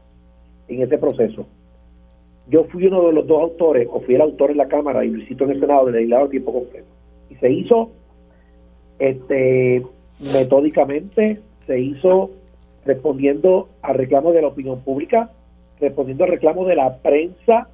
en 0.67 0.81
ese 0.81 0.97
proceso. 0.97 1.47
Yo 2.47 2.65
fui 2.65 2.85
uno 2.85 3.07
de 3.07 3.13
los 3.13 3.25
dos 3.25 3.41
autores, 3.41 3.87
o 3.91 4.01
fui 4.01 4.15
el 4.15 4.21
autor 4.21 4.51
en 4.51 4.57
la 4.57 4.67
Cámara 4.67 5.03
y 5.03 5.09
visito 5.09 5.45
en 5.45 5.51
el 5.51 5.59
Senado 5.59 5.85
del 5.85 5.95
legislado 5.95 6.25
a 6.25 6.29
tiempo 6.29 6.53
completo. 6.53 6.87
Y 7.29 7.35
se 7.35 7.49
hizo 7.51 7.91
este 8.99 9.83
metódicamente, 10.19 11.41
se 11.65 11.79
hizo 11.79 12.31
respondiendo 12.85 13.69
a 13.81 13.93
reclamos 13.93 14.33
de 14.33 14.41
la 14.41 14.49
opinión 14.49 14.81
pública, 14.81 15.31
respondiendo 15.79 16.23
a 16.23 16.27
reclamos 16.27 16.67
de 16.67 16.75
la 16.75 16.97
prensa, 16.97 17.67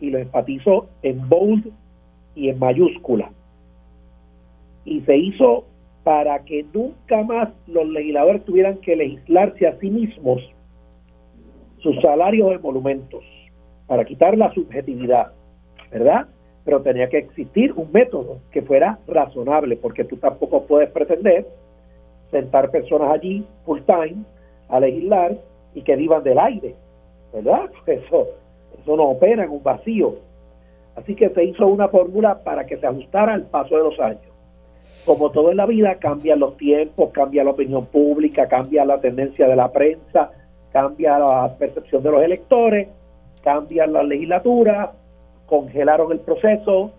y 0.00 0.10
lo 0.10 0.18
enfatizo 0.18 0.88
en 1.02 1.28
bold 1.28 1.72
y 2.34 2.48
en 2.48 2.58
mayúscula. 2.58 3.30
Y 4.84 5.00
se 5.02 5.16
hizo 5.16 5.64
para 6.04 6.44
que 6.44 6.64
nunca 6.72 7.22
más 7.22 7.50
los 7.66 7.88
legisladores 7.88 8.44
tuvieran 8.44 8.78
que 8.78 8.96
legislarse 8.96 9.66
a 9.66 9.78
sí 9.78 9.90
mismos 9.90 10.40
sus 11.78 12.00
salarios 12.00 12.50
de 12.50 12.58
monumentos 12.58 13.24
para 13.86 14.04
quitar 14.04 14.36
la 14.36 14.52
subjetividad, 14.52 15.32
¿verdad? 15.90 16.28
Pero 16.64 16.82
tenía 16.82 17.08
que 17.08 17.18
existir 17.18 17.72
un 17.72 17.90
método 17.92 18.38
que 18.50 18.62
fuera 18.62 18.98
razonable, 19.06 19.76
porque 19.76 20.04
tú 20.04 20.16
tampoco 20.16 20.64
puedes 20.66 20.90
pretender 20.90 21.46
sentar 22.30 22.70
personas 22.70 23.10
allí 23.10 23.46
full 23.64 23.80
time 23.82 24.24
a 24.68 24.80
legislar 24.80 25.36
y 25.74 25.82
que 25.82 25.96
vivan 25.96 26.22
del 26.22 26.38
aire, 26.38 26.74
¿verdad? 27.32 27.70
Eso, 27.86 28.28
eso 28.80 28.96
no 28.96 29.04
opera 29.04 29.44
en 29.44 29.50
un 29.50 29.62
vacío. 29.62 30.16
Así 30.96 31.14
que 31.14 31.30
se 31.30 31.44
hizo 31.44 31.66
una 31.66 31.88
fórmula 31.88 32.42
para 32.42 32.66
que 32.66 32.76
se 32.76 32.86
ajustara 32.86 33.34
al 33.34 33.44
paso 33.44 33.76
de 33.76 33.84
los 33.84 34.00
años. 34.00 34.22
Como 35.06 35.30
todo 35.30 35.50
en 35.50 35.56
la 35.56 35.66
vida, 35.66 35.94
cambian 35.96 36.40
los 36.40 36.56
tiempos, 36.56 37.10
cambia 37.12 37.44
la 37.44 37.50
opinión 37.50 37.86
pública, 37.86 38.48
cambia 38.48 38.84
la 38.84 39.00
tendencia 39.00 39.46
de 39.46 39.56
la 39.56 39.70
prensa, 39.70 40.30
cambia 40.72 41.18
la 41.18 41.54
percepción 41.58 42.02
de 42.02 42.10
los 42.10 42.22
electores, 42.22 42.88
cambian 43.42 43.92
la 43.92 44.02
legislatura, 44.02 44.92
congelaron 45.46 46.12
el 46.12 46.20
proceso, 46.20 46.90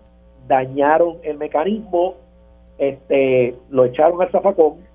dañaron 0.48 1.18
el 1.22 1.36
mecanismo, 1.36 2.14
este, 2.78 3.54
lo 3.68 3.84
echaron 3.84 4.20
al 4.22 4.30
zafacón 4.30 4.89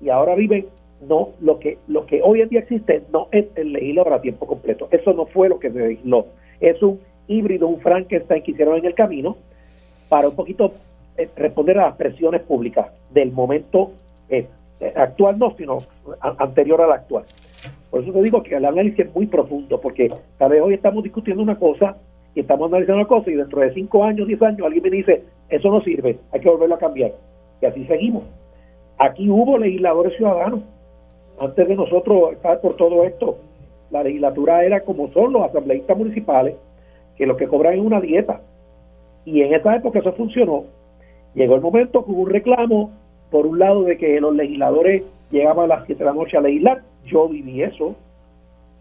y 0.00 0.08
ahora 0.08 0.34
viven 0.34 0.66
no 1.08 1.30
lo 1.40 1.58
que 1.58 1.78
lo 1.88 2.06
que 2.06 2.22
hoy 2.22 2.40
en 2.40 2.48
día 2.48 2.60
existe 2.60 3.02
no 3.12 3.28
es 3.32 3.46
el 3.56 3.72
legislador 3.72 4.14
a 4.14 4.20
tiempo 4.20 4.46
completo 4.46 4.88
eso 4.90 5.12
no 5.12 5.26
fue 5.26 5.48
lo 5.48 5.58
que 5.58 5.70
se 5.70 5.78
legisló 5.78 6.26
es 6.60 6.82
un 6.82 7.00
híbrido 7.28 7.68
un 7.68 7.80
Frankenstein 7.80 8.42
que 8.42 8.52
hicieron 8.52 8.76
en 8.78 8.86
el 8.86 8.94
camino 8.94 9.36
para 10.08 10.28
un 10.28 10.36
poquito 10.36 10.72
eh, 11.18 11.28
responder 11.36 11.78
a 11.78 11.88
las 11.88 11.96
presiones 11.96 12.42
públicas 12.42 12.86
del 13.10 13.32
momento 13.32 13.92
eh, 14.30 14.46
actual 14.94 15.38
no 15.38 15.54
sino 15.56 15.78
anterior 16.38 16.80
al 16.80 16.92
actual 16.92 17.24
por 17.90 18.02
eso 18.02 18.12
te 18.12 18.22
digo 18.22 18.42
que 18.42 18.54
el 18.54 18.64
análisis 18.64 19.06
es 19.06 19.14
muy 19.14 19.26
profundo, 19.26 19.80
porque 19.80 20.08
tal 20.38 20.50
vez 20.50 20.60
hoy 20.60 20.74
estamos 20.74 21.04
discutiendo 21.04 21.42
una 21.42 21.58
cosa 21.58 21.96
y 22.34 22.40
estamos 22.40 22.68
analizando 22.68 23.00
una 23.00 23.08
cosa 23.08 23.30
y 23.30 23.34
dentro 23.34 23.60
de 23.60 23.72
cinco 23.72 24.04
años, 24.04 24.26
diez 24.26 24.42
años, 24.42 24.66
alguien 24.66 24.82
me 24.82 24.90
dice, 24.90 25.22
eso 25.48 25.70
no 25.70 25.80
sirve, 25.80 26.18
hay 26.32 26.40
que 26.40 26.48
volverlo 26.50 26.74
a 26.74 26.78
cambiar. 26.78 27.12
Y 27.62 27.66
así 27.66 27.86
seguimos. 27.86 28.24
Aquí 28.98 29.28
hubo 29.28 29.58
legisladores 29.58 30.16
ciudadanos. 30.16 30.60
Antes 31.38 31.68
de 31.68 31.76
nosotros 31.76 32.32
estar 32.32 32.60
por 32.60 32.74
todo 32.76 33.04
esto, 33.04 33.36
la 33.90 34.02
legislatura 34.02 34.64
era 34.64 34.80
como 34.80 35.08
son 35.12 35.34
los 35.34 35.42
asambleístas 35.42 35.96
municipales, 35.96 36.56
que 37.16 37.26
lo 37.26 37.36
que 37.36 37.46
cobran 37.46 37.74
es 37.74 37.80
una 37.80 38.00
dieta. 38.00 38.40
Y 39.24 39.42
en 39.42 39.54
esa 39.54 39.76
época 39.76 39.98
eso 39.98 40.12
funcionó. 40.12 40.64
Llegó 41.34 41.56
el 41.56 41.60
momento 41.60 42.04
que 42.04 42.10
hubo 42.10 42.22
un 42.22 42.30
reclamo, 42.30 42.90
por 43.30 43.46
un 43.46 43.58
lado, 43.58 43.82
de 43.82 43.98
que 43.98 44.20
los 44.20 44.34
legisladores 44.34 45.02
llegaban 45.30 45.70
a 45.70 45.76
las 45.76 45.86
7 45.86 45.98
de 45.98 46.04
la 46.04 46.14
noche 46.14 46.36
a 46.36 46.40
legislar 46.40 46.82
yo 47.06 47.28
viví 47.28 47.62
eso, 47.62 47.94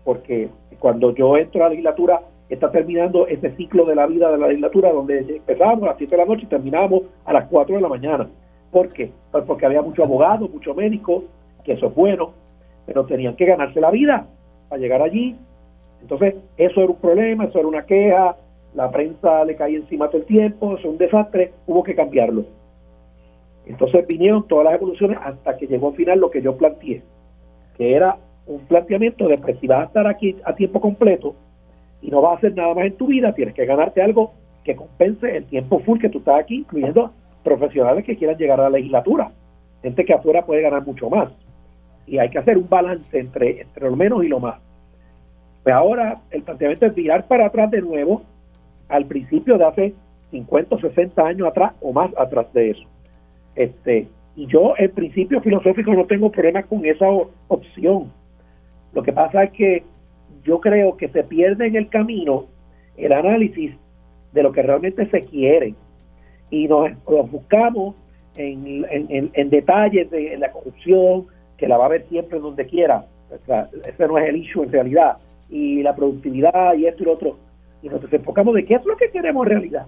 porque 0.04 0.50
cuando 0.80 1.14
yo 1.14 1.38
entro 1.38 1.62
a 1.62 1.64
la 1.66 1.70
legislatura 1.70 2.22
está 2.50 2.72
terminando 2.72 3.28
ese 3.28 3.52
ciclo 3.56 3.86
de 3.86 3.96
la 3.96 4.06
vida 4.06 4.32
de 4.32 4.38
la 4.38 4.48
legislatura 4.48 4.92
donde 4.92 5.20
empezábamos 5.20 5.84
a 5.84 5.88
las 5.88 5.98
7 5.98 6.16
de 6.16 6.22
la 6.22 6.28
noche 6.28 6.44
y 6.44 6.48
terminábamos 6.48 7.04
a 7.26 7.34
las 7.34 7.46
4 7.48 7.76
de 7.76 7.82
la 7.82 7.88
mañana. 7.88 8.30
¿Por 8.76 8.90
qué? 8.90 9.10
Pues 9.32 9.46
porque 9.46 9.66
había 9.66 9.82
muchos 9.82 10.04
abogados, 10.04 10.52
muchos 10.52 10.76
médicos, 10.76 11.24
que 11.64 11.72
eso 11.72 11.88
es 11.88 11.96
bueno, 11.96 12.34
pero 12.86 13.06
tenían 13.06 13.38
que 13.38 13.46
ganarse 13.46 13.80
la 13.80 13.90
vida 13.90 14.28
para 14.68 14.82
llegar 14.82 15.02
allí. 15.02 15.38
Entonces, 16.02 16.36
eso 16.58 16.82
era 16.82 16.92
un 16.92 16.98
problema, 16.98 17.46
eso 17.46 17.58
era 17.58 17.70
una 17.70 17.86
queja, 17.86 18.36
la 18.74 18.92
prensa 18.92 19.46
le 19.46 19.56
caía 19.56 19.78
encima 19.78 20.10
todo 20.10 20.18
el 20.18 20.26
tiempo, 20.26 20.74
eso 20.74 20.90
es 20.90 20.92
un 20.92 20.98
desastre, 20.98 21.54
hubo 21.68 21.84
que 21.84 21.96
cambiarlo. 21.96 22.44
Entonces 23.66 24.06
vinieron 24.08 24.46
todas 24.46 24.66
las 24.66 24.74
evoluciones 24.74 25.20
hasta 25.24 25.56
que 25.56 25.68
llegó 25.68 25.88
al 25.88 25.96
final 25.96 26.20
lo 26.20 26.30
que 26.30 26.42
yo 26.42 26.58
planteé, 26.58 27.02
que 27.78 27.96
era 27.96 28.18
un 28.46 28.60
planteamiento 28.68 29.30
de 29.30 29.38
que 29.38 29.54
si 29.54 29.68
vas 29.68 29.84
a 29.84 29.86
estar 29.86 30.06
aquí 30.06 30.36
a 30.44 30.54
tiempo 30.54 30.82
completo 30.82 31.34
y 32.02 32.12
no 32.12 32.20
vas 32.20 32.34
a 32.34 32.38
hacer 32.40 32.56
nada 32.56 32.74
más 32.74 32.88
en 32.88 32.98
tu 32.98 33.08
vida, 33.08 33.34
tienes 33.34 33.54
que 33.54 33.66
ganarte 33.66 34.02
algo 34.02 34.34
que 34.66 34.76
compense 34.76 35.38
el 35.38 35.46
tiempo 35.46 35.80
full 35.80 35.98
que 35.98 36.10
tú 36.10 36.18
estás 36.18 36.42
aquí, 36.42 36.58
incluyendo 36.58 37.14
profesionales 37.46 38.04
que 38.04 38.18
quieran 38.18 38.38
llegar 38.38 38.60
a 38.60 38.64
la 38.64 38.72
legislatura, 38.72 39.32
gente 39.82 40.04
que 40.04 40.14
afuera 40.14 40.46
puede 40.46 40.64
ganar 40.64 40.86
mucho 40.86 41.10
más. 41.10 41.32
Y 42.06 42.18
hay 42.18 42.30
que 42.30 42.40
hacer 42.40 42.58
un 42.58 42.68
balance 42.68 43.18
entre, 43.18 43.66
lo 43.80 43.96
menos 43.96 44.26
y 44.26 44.28
lo 44.28 44.40
más. 44.40 44.60
Pues 45.64 45.74
ahora 45.74 46.16
el 46.32 46.42
planteamiento 46.42 46.88
es 46.88 46.98
mirar 46.98 47.28
para 47.28 47.46
atrás 47.46 47.72
de 47.72 47.82
nuevo 47.82 48.24
al 48.90 49.06
principio 49.06 49.58
de 49.58 49.66
hace 49.66 49.94
50 50.32 50.76
o 50.76 50.80
60 50.80 51.26
años 51.26 51.48
atrás 51.48 51.74
o 51.82 51.94
más 51.94 52.12
atrás 52.18 52.52
de 52.54 52.72
eso. 52.72 52.88
Este, 53.56 54.08
y 54.36 54.48
yo 54.48 54.74
en 54.78 54.92
principio 54.92 55.42
filosófico 55.42 55.94
no 55.94 56.06
tengo 56.06 56.32
problema 56.32 56.64
con 56.64 56.86
esa 56.86 57.08
opción. 57.48 58.12
Lo 58.94 59.02
que 59.02 59.14
pasa 59.14 59.44
es 59.44 59.52
que 59.52 59.84
yo 60.44 60.60
creo 60.60 60.92
que 60.98 61.08
se 61.10 61.24
pierde 61.24 61.68
en 61.68 61.76
el 61.76 61.90
camino 61.90 62.46
el 62.98 63.14
análisis 63.14 63.76
de 64.34 64.44
lo 64.44 64.52
que 64.52 64.62
realmente 64.62 65.08
se 65.10 65.22
quiere 65.22 65.74
y 66.56 66.69
nos, 66.69 66.91
buscamos 67.30 67.95
en, 68.38 68.86
en, 68.90 69.49
detalles 69.49 70.10
de 70.10 70.38
la 70.38 70.52
corrupción, 70.52 71.27
que 71.57 71.68
la 71.68 71.77
va 71.77 71.84
a 71.84 71.88
haber 71.88 72.07
siempre 72.07 72.40
donde 72.40 72.65
quiera. 72.65 73.06
ese 73.86 74.07
no 74.07 74.18
es 74.18 74.30
el 74.30 74.38
issue 74.38 74.64
en 74.64 74.72
realidad. 74.72 75.18
Y 75.49 75.84
la 75.84 75.94
productividad 75.94 76.76
y 76.76 76.88
esto 76.88 77.03
y 77.03 77.06
lo 77.07 77.14
otro. 77.14 77.38
Y 77.84 77.90
nos 77.90 78.02
enfocamos 78.11 78.56
de 78.56 78.64
qué 78.64 78.76
es 78.76 78.86
lo 78.86 78.95
que 78.95 79.11
queremos 79.11 79.45
en 79.45 79.52
realidad. 79.52 79.88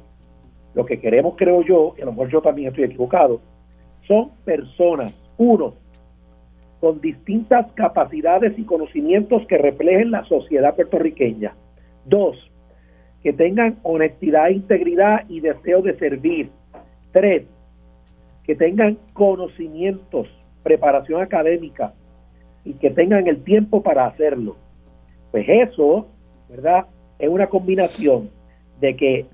Lo 0.73 0.85
que 0.85 0.99
queremos, 0.99 1.35
creo 1.37 1.61
yo, 1.61 1.95
y 1.97 2.01
a 2.01 2.05
lo 2.05 2.11
mejor 2.11 2.31
yo 2.31 2.41
también 2.41 2.67
estoy 2.67 2.83
equivocado, 2.83 3.39
son 4.05 4.31
personas, 4.43 5.13
uno, 5.37 5.73
con 6.81 6.99
distintas 6.99 7.71
capacidades 7.73 8.59
y 8.59 8.65
conocimientos 8.65 9.47
que 9.47 9.57
reflejen 9.57 10.11
la 10.11 10.25
sociedad 10.25 10.75
puertorriqueña. 10.75 11.55
Dos, 12.05 12.37
que 13.23 13.33
tengan 13.33 13.77
honestidad, 13.83 14.49
integridad 14.49 15.27
y 15.27 15.39
deseo 15.39 15.81
de 15.81 15.97
servir. 15.97 16.49
Tres, 17.17 17.47
que 18.43 18.53
tengan 18.53 18.99
conocimientos, 19.13 20.27
preparación 20.61 21.19
académica 21.19 21.95
y 22.63 22.75
que 22.75 22.91
tengan 22.91 23.25
el 23.25 23.43
tiempo 23.43 23.81
para 23.81 24.03
hacerlo. 24.03 24.55
Pues 25.31 25.49
eso, 25.49 26.05
¿verdad? 26.47 26.85
Es 27.17 27.27
una 27.27 27.47
combinación 27.47 28.29
de 28.79 28.95
que 28.95 29.25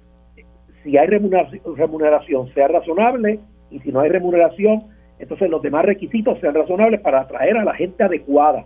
si 0.81 0.97
hay 0.97 1.07
remuneración 1.07 2.53
sea 2.53 2.69
razonable 2.69 3.41
y 3.69 3.81
si 3.81 3.91
no 3.91 3.99
hay 3.99 4.09
remuneración, 4.09 4.85
entonces 5.19 5.49
los 5.49 5.61
demás 5.61 5.83
requisitos 5.83 6.39
sean 6.39 6.55
razonables 6.55 7.01
para 7.01 7.19
atraer 7.19 7.57
a 7.57 7.65
la 7.65 7.73
gente 7.73 8.01
adecuada, 8.01 8.65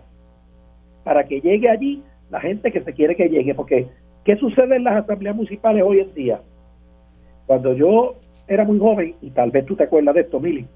para 1.02 1.24
que 1.24 1.40
llegue 1.40 1.68
allí 1.68 2.04
la 2.30 2.38
gente 2.38 2.70
que 2.70 2.82
se 2.82 2.92
quiere 2.92 3.16
que 3.16 3.28
llegue, 3.28 3.52
porque 3.52 3.88
¿qué 4.24 4.36
sucede 4.36 4.76
en 4.76 4.84
las 4.84 5.00
asambleas 5.00 5.34
municipales 5.34 5.82
hoy 5.84 5.98
en 5.98 6.14
día? 6.14 6.40
Cuando 7.48 7.72
yo 7.72 8.16
era 8.46 8.66
muy 8.66 8.78
joven, 8.78 9.14
y 9.22 9.30
tal 9.30 9.50
vez 9.50 9.64
tú 9.64 9.74
te 9.74 9.84
acuerdas 9.84 10.14
de 10.14 10.20
esto, 10.20 10.38
Mili, 10.38 10.66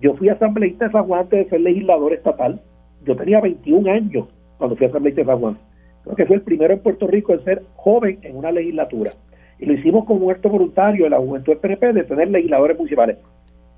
yo 0.00 0.14
fui 0.16 0.28
asambleísta 0.28 0.86
de 0.86 0.90
San 0.90 1.04
Juan 1.04 1.20
antes 1.20 1.44
de 1.44 1.50
ser 1.50 1.60
legislador 1.60 2.12
estatal. 2.12 2.60
Yo 3.04 3.14
tenía 3.14 3.40
21 3.40 3.88
años 3.88 4.26
cuando 4.58 4.74
fui 4.74 4.88
asambleísta 4.88 5.20
de 5.20 5.26
San 5.28 5.38
Juan. 5.38 5.56
Creo 6.02 6.16
que 6.16 6.26
fue 6.26 6.36
el 6.36 6.42
primero 6.42 6.74
en 6.74 6.82
Puerto 6.82 7.06
Rico 7.06 7.32
en 7.32 7.44
ser 7.44 7.62
joven 7.76 8.18
en 8.22 8.36
una 8.36 8.50
legislatura. 8.50 9.12
Y 9.60 9.66
lo 9.66 9.74
hicimos 9.74 10.04
con 10.04 10.20
un 10.20 10.32
acto 10.32 10.48
voluntario 10.48 11.04
de 11.04 11.10
la 11.10 11.18
Juventud 11.18 11.52
del 11.52 11.60
PNP 11.60 11.92
de 11.92 12.02
tener 12.02 12.28
legisladores 12.28 12.76
municipales. 12.76 13.18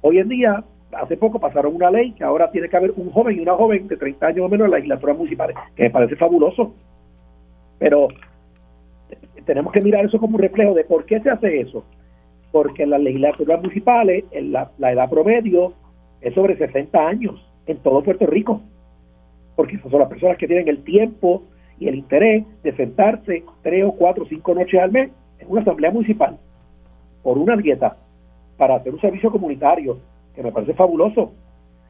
Hoy 0.00 0.18
en 0.18 0.28
día, 0.30 0.64
hace 0.92 1.18
poco 1.18 1.38
pasaron 1.38 1.74
una 1.74 1.90
ley 1.90 2.12
que 2.12 2.24
ahora 2.24 2.50
tiene 2.50 2.70
que 2.70 2.76
haber 2.78 2.92
un 2.96 3.10
joven 3.10 3.36
y 3.36 3.40
una 3.40 3.56
joven 3.56 3.88
de 3.88 3.96
30 3.98 4.26
años 4.26 4.46
o 4.46 4.48
menos 4.48 4.64
en 4.64 4.70
la 4.70 4.78
legislatura 4.78 5.12
municipal, 5.12 5.52
que 5.76 5.82
me 5.82 5.90
parece 5.90 6.16
fabuloso. 6.16 6.74
Pero 7.78 8.08
tenemos 9.44 9.70
que 9.70 9.82
mirar 9.82 10.06
eso 10.06 10.18
como 10.18 10.36
un 10.36 10.42
reflejo 10.42 10.72
de 10.72 10.84
por 10.84 11.04
qué 11.04 11.20
se 11.20 11.28
hace 11.28 11.60
eso. 11.60 11.84
Porque 12.52 12.84
en 12.84 12.90
las 12.90 13.00
legislaturas 13.00 13.60
municipales, 13.60 14.24
en 14.30 14.52
la, 14.52 14.70
edad 14.78 15.10
promedio 15.10 15.74
es 16.20 16.34
sobre 16.34 16.56
60 16.56 16.98
años 16.98 17.34
en 17.66 17.78
todo 17.78 18.02
Puerto 18.02 18.26
Rico. 18.26 18.62
Porque 19.56 19.76
esas 19.76 19.90
son 19.90 20.00
las 20.00 20.08
personas 20.08 20.38
que 20.38 20.46
tienen 20.46 20.68
el 20.68 20.82
tiempo 20.84 21.42
y 21.78 21.88
el 21.88 21.96
interés 21.96 22.44
de 22.62 22.74
sentarse 22.76 23.44
tres 23.62 23.84
o 23.84 23.92
cuatro 23.92 24.24
o 24.24 24.28
cinco 24.28 24.54
noches 24.54 24.80
al 24.80 24.90
mes 24.90 25.10
en 25.38 25.50
una 25.50 25.60
asamblea 25.60 25.90
municipal 25.90 26.38
por 27.22 27.38
una 27.38 27.56
dieta 27.56 27.96
para 28.56 28.76
hacer 28.76 28.92
un 28.92 29.00
servicio 29.00 29.30
comunitario, 29.30 29.98
que 30.34 30.42
me 30.42 30.52
parece 30.52 30.74
fabuloso. 30.74 31.32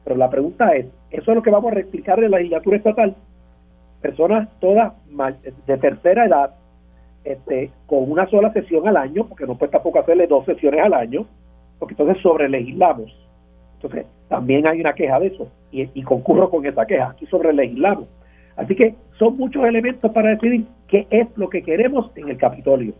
Pero 0.03 0.15
la 0.15 0.29
pregunta 0.29 0.75
es, 0.75 0.85
¿eso 1.11 1.31
es 1.31 1.35
lo 1.35 1.41
que 1.41 1.51
vamos 1.51 1.71
a 1.71 1.75
replicar 1.75 2.23
en 2.23 2.31
la 2.31 2.37
legislatura 2.37 2.77
estatal? 2.77 3.15
Personas 4.01 4.47
todas 4.59 4.93
de 5.65 5.77
tercera 5.77 6.25
edad, 6.25 6.55
este, 7.23 7.71
con 7.85 8.09
una 8.11 8.27
sola 8.29 8.51
sesión 8.53 8.87
al 8.87 8.97
año, 8.97 9.25
porque 9.27 9.45
no 9.45 9.57
puede 9.57 9.71
tampoco 9.71 9.99
hacerle 9.99 10.27
dos 10.27 10.45
sesiones 10.45 10.81
al 10.81 10.93
año, 10.93 11.25
porque 11.77 11.93
entonces 11.93 12.21
sobre 12.21 12.49
legislamos. 12.49 13.15
Entonces, 13.75 14.05
también 14.27 14.67
hay 14.67 14.81
una 14.81 14.93
queja 14.93 15.19
de 15.19 15.27
eso, 15.27 15.47
y, 15.71 15.89
y 15.93 16.03
concurro 16.03 16.49
con 16.49 16.65
esa 16.65 16.85
queja, 16.85 17.09
aquí 17.11 17.25
sobre 17.27 17.53
legislamos. 17.53 18.07
Así 18.55 18.75
que 18.75 18.95
son 19.17 19.37
muchos 19.37 19.63
elementos 19.63 20.11
para 20.11 20.31
decidir 20.31 20.65
qué 20.87 21.07
es 21.09 21.27
lo 21.37 21.49
que 21.49 21.63
queremos 21.63 22.11
en 22.15 22.29
el 22.29 22.37
Capitolio. 22.37 22.93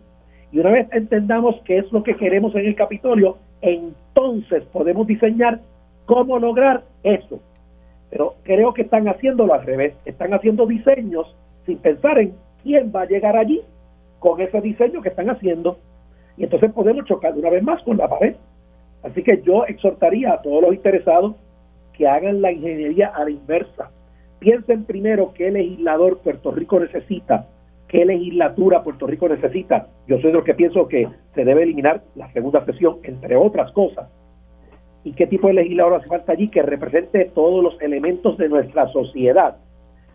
Y 0.52 0.58
una 0.58 0.70
vez 0.70 0.88
entendamos 0.92 1.60
qué 1.64 1.78
es 1.78 1.92
lo 1.92 2.02
que 2.02 2.16
queremos 2.16 2.54
en 2.54 2.66
el 2.66 2.74
Capitolio, 2.74 3.36
entonces 3.60 4.64
podemos 4.72 5.06
diseñar 5.06 5.60
cómo 6.06 6.38
lograr 6.38 6.82
eso. 7.02 7.40
Pero 8.10 8.34
creo 8.42 8.74
que 8.74 8.82
están 8.82 9.06
haciéndolo 9.06 9.54
al 9.54 9.64
revés, 9.64 9.94
están 10.04 10.34
haciendo 10.34 10.66
diseños 10.66 11.36
sin 11.66 11.78
pensar 11.78 12.18
en 12.18 12.34
quién 12.62 12.90
va 12.94 13.02
a 13.02 13.06
llegar 13.06 13.36
allí 13.36 13.60
con 14.20 14.40
ese 14.40 14.60
diseño 14.60 15.02
que 15.02 15.08
están 15.08 15.28
haciendo. 15.28 15.78
Y 16.36 16.44
entonces 16.44 16.72
podemos 16.72 17.04
chocar 17.06 17.36
una 17.36 17.50
vez 17.50 17.64
más 17.64 17.82
con 17.82 17.96
la 17.96 18.08
pared. 18.08 18.36
Así 19.02 19.24
que 19.24 19.42
yo 19.42 19.64
exhortaría 19.66 20.32
a 20.32 20.42
todos 20.42 20.62
los 20.62 20.74
interesados 20.74 21.34
que 21.92 22.06
hagan 22.06 22.40
la 22.40 22.52
ingeniería 22.52 23.08
a 23.08 23.24
la 23.24 23.30
inversa. 23.30 23.90
Piensen 24.38 24.84
primero 24.84 25.32
qué 25.34 25.50
legislador 25.50 26.18
Puerto 26.18 26.52
Rico 26.52 26.78
necesita 26.78 27.48
qué 27.90 28.04
legislatura 28.04 28.82
Puerto 28.82 29.06
Rico 29.06 29.28
necesita. 29.28 29.88
Yo 30.06 30.16
soy 30.18 30.30
de 30.30 30.34
los 30.34 30.44
que 30.44 30.54
pienso 30.54 30.86
que 30.86 31.08
se 31.34 31.44
debe 31.44 31.64
eliminar 31.64 32.02
la 32.14 32.32
segunda 32.32 32.64
sesión, 32.64 32.98
entre 33.02 33.36
otras 33.36 33.72
cosas. 33.72 34.08
¿Y 35.02 35.12
qué 35.12 35.26
tipo 35.26 35.48
de 35.48 35.54
legislador 35.54 35.94
hace 35.94 36.06
falta 36.06 36.32
allí 36.32 36.48
que 36.48 36.62
represente 36.62 37.24
todos 37.34 37.64
los 37.64 37.80
elementos 37.82 38.38
de 38.38 38.48
nuestra 38.48 38.86
sociedad? 38.88 39.56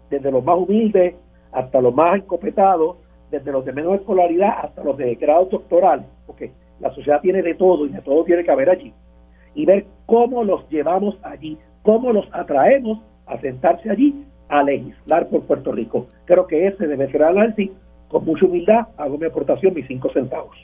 Desde 0.10 0.32
los 0.32 0.44
más 0.44 0.58
humildes 0.58 1.16
hasta 1.52 1.82
los 1.82 1.94
más 1.94 2.16
encopetados, 2.16 2.98
desde 3.32 3.52
los 3.52 3.66
de 3.66 3.74
menos 3.74 3.96
escolaridad 3.96 4.60
hasta 4.64 4.84
los 4.84 4.98
de 4.98 5.16
grado 5.16 5.46
doctoral, 5.46 6.06
porque 6.26 6.52
la 6.80 6.94
sociedad 6.94 7.22
tiene 7.22 7.42
de 7.42 7.56
todo 7.56 7.86
y 7.86 7.90
de 7.90 8.02
todo 8.02 8.24
tiene 8.24 8.44
que 8.44 8.52
haber 8.52 8.70
allí. 8.70 8.94
Y 9.54 9.66
ver 9.66 9.86
cómo 10.06 10.44
los 10.44 10.68
llevamos 10.70 11.18
allí, 11.24 11.58
cómo 11.84 12.12
los 12.12 12.26
atraemos 12.34 13.00
a 13.26 13.40
sentarse 13.40 13.90
allí 13.90 14.26
a 14.50 14.64
legislar 14.64 15.28
por 15.30 15.44
Puerto 15.44 15.72
Rico. 15.72 16.08
Creo 16.26 16.46
que 16.48 16.68
ese 16.68 16.88
debe 16.88 17.12
ser 17.12 17.22
el 17.22 17.28
análisis. 17.28 17.72
Con 18.08 18.24
mucha 18.26 18.46
humildad 18.46 18.88
hago 18.98 19.18
mi 19.18 19.26
aportación, 19.26 19.74
mis 19.74 19.88
cinco 19.88 20.12
centavos. 20.14 20.56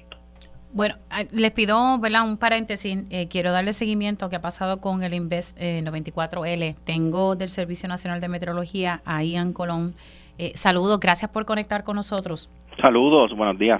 Bueno, 0.73 0.95
ah, 1.09 1.23
les 1.31 1.51
pido 1.51 1.77
un 1.95 2.37
paréntesis. 2.37 2.99
Eh, 3.09 3.27
quiero 3.27 3.51
darle 3.51 3.73
seguimiento 3.73 4.25
a 4.25 4.29
que 4.29 4.37
ha 4.37 4.41
pasado 4.41 4.79
con 4.79 5.03
el 5.03 5.13
Invest 5.13 5.57
94L. 5.59 6.61
Eh, 6.63 6.75
Tengo 6.85 7.35
del 7.35 7.49
Servicio 7.49 7.89
Nacional 7.89 8.21
de 8.21 8.29
Meteorología 8.29 9.01
a 9.03 9.23
Ian 9.23 9.51
Colón. 9.51 9.95
Eh, 10.41 10.53
saludos, 10.55 10.99
gracias 10.99 11.29
por 11.29 11.45
conectar 11.45 11.83
con 11.83 11.95
nosotros. 11.95 12.49
Saludos, 12.81 13.31
buenos 13.37 13.59
días. 13.59 13.79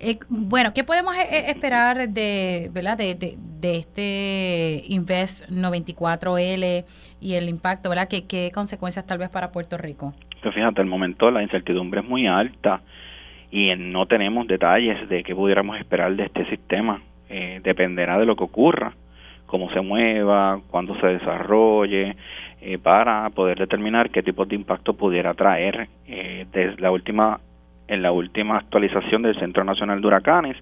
Eh, 0.00 0.18
bueno, 0.30 0.72
¿qué 0.74 0.82
podemos 0.82 1.14
eh, 1.14 1.28
eh, 1.30 1.44
esperar 1.48 2.08
de, 2.08 2.70
¿verdad? 2.72 2.96
De, 2.96 3.14
de, 3.14 3.76
este 3.76 4.84
Invest 4.88 5.50
94L 5.50 6.86
y 7.20 7.34
el 7.34 7.50
impacto, 7.50 7.90
¿verdad? 7.90 8.08
¿Qué, 8.08 8.26
¿Qué 8.26 8.50
consecuencias 8.54 9.06
tal 9.06 9.18
vez 9.18 9.28
para 9.28 9.52
Puerto 9.52 9.76
Rico? 9.76 10.14
Pues 10.42 10.54
fíjate, 10.54 10.80
al 10.80 10.86
momento 10.86 11.30
la 11.30 11.42
incertidumbre 11.42 12.00
es 12.00 12.08
muy 12.08 12.26
alta 12.26 12.80
y 13.50 13.74
no 13.76 14.06
tenemos 14.06 14.46
detalles 14.46 15.10
de 15.10 15.22
qué 15.22 15.34
pudiéramos 15.34 15.78
esperar 15.78 16.16
de 16.16 16.24
este 16.24 16.48
sistema. 16.48 17.02
dependerá 17.28 18.18
de 18.18 18.24
lo 18.24 18.34
que 18.34 18.44
ocurra, 18.44 18.94
cómo 19.44 19.70
se 19.72 19.82
mueva, 19.82 20.60
cuándo 20.70 20.98
se 21.00 21.06
desarrolle, 21.08 22.16
para 22.82 23.28
poder 23.30 23.58
determinar 23.58 24.10
qué 24.10 24.22
tipo 24.22 24.44
de 24.44 24.56
impacto 24.56 24.94
pudiera 24.94 25.34
traer. 25.34 25.88
desde 26.06 26.80
la 26.80 26.90
última 26.90 27.40
en 27.88 28.02
la 28.02 28.12
última 28.12 28.58
actualización 28.58 29.22
del 29.22 29.38
Centro 29.40 29.64
Nacional 29.64 30.00
de 30.00 30.06
Huracanes, 30.06 30.56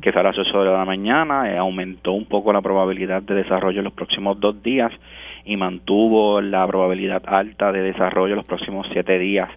que 0.00 0.12
sale 0.12 0.28
a 0.28 0.32
las 0.32 0.38
8 0.38 0.62
de 0.62 0.70
la 0.70 0.84
mañana, 0.84 1.50
eh, 1.50 1.56
aumentó 1.56 2.12
un 2.12 2.26
poco 2.26 2.52
la 2.52 2.60
probabilidad 2.60 3.22
de 3.22 3.34
desarrollo 3.34 3.78
en 3.78 3.84
los 3.84 3.94
próximos 3.94 4.38
dos 4.38 4.62
días 4.62 4.92
y 5.44 5.56
mantuvo 5.56 6.40
la 6.40 6.66
probabilidad 6.66 7.22
alta 7.26 7.72
de 7.72 7.80
desarrollo 7.80 8.34
en 8.34 8.36
los 8.36 8.46
próximos 8.46 8.86
siete 8.92 9.18
días 9.18 9.48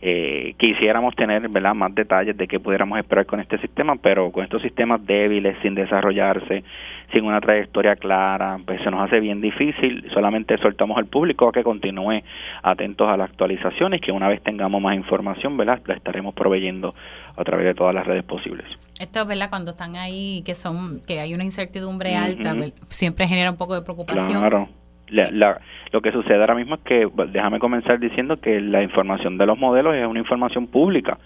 eh, 0.00 0.54
quisiéramos 0.58 1.14
tener 1.14 1.48
¿verdad? 1.48 1.74
más 1.74 1.94
detalles 1.94 2.36
de 2.36 2.46
qué 2.46 2.60
pudiéramos 2.60 2.98
esperar 2.98 3.26
con 3.26 3.40
este 3.40 3.58
sistema, 3.58 3.96
pero 3.96 4.30
con 4.30 4.44
estos 4.44 4.62
sistemas 4.62 5.04
débiles, 5.04 5.56
sin 5.62 5.74
desarrollarse, 5.74 6.64
sin 7.12 7.24
una 7.24 7.40
trayectoria 7.40 7.96
clara, 7.96 8.58
pues 8.64 8.80
se 8.82 8.90
nos 8.90 9.04
hace 9.04 9.20
bien 9.20 9.40
difícil. 9.40 10.08
Solamente 10.12 10.58
soltamos 10.58 10.96
al 10.98 11.06
público 11.06 11.48
a 11.48 11.52
que 11.52 11.62
continúe 11.62 12.22
atentos 12.62 13.08
a 13.08 13.16
las 13.16 13.30
actualizaciones, 13.30 14.00
que 14.00 14.12
una 14.12 14.28
vez 14.28 14.42
tengamos 14.42 14.80
más 14.80 14.96
información, 14.96 15.56
¿verdad? 15.56 15.80
la 15.86 15.94
estaremos 15.94 16.34
proveyendo 16.34 16.94
a 17.36 17.44
través 17.44 17.66
de 17.66 17.74
todas 17.74 17.94
las 17.94 18.06
redes 18.06 18.24
posibles. 18.24 18.66
Esto, 18.98 19.26
¿verdad? 19.26 19.50
Cuando 19.50 19.72
están 19.72 19.96
ahí, 19.96 20.42
que 20.44 20.54
son 20.54 21.00
que 21.06 21.20
hay 21.20 21.34
una 21.34 21.44
incertidumbre 21.44 22.16
alta, 22.16 22.54
siempre 22.88 23.26
genera 23.28 23.50
un 23.50 23.56
poco 23.56 23.74
de 23.74 23.82
preocupación. 23.82 24.38
Claro. 24.38 24.68
La, 25.08 25.60
lo 25.92 26.00
que 26.00 26.12
sucede 26.12 26.40
ahora 26.40 26.54
mismo 26.54 26.74
es 26.74 26.80
que, 26.82 27.08
déjame 27.28 27.58
comenzar 27.58 27.98
diciendo 27.98 28.38
que 28.40 28.60
la 28.60 28.82
información 28.82 29.38
de 29.38 29.46
los 29.46 29.58
modelos 29.58 29.94
es 29.94 30.06
una 30.06 30.18
información 30.18 30.66
pública 30.66 31.18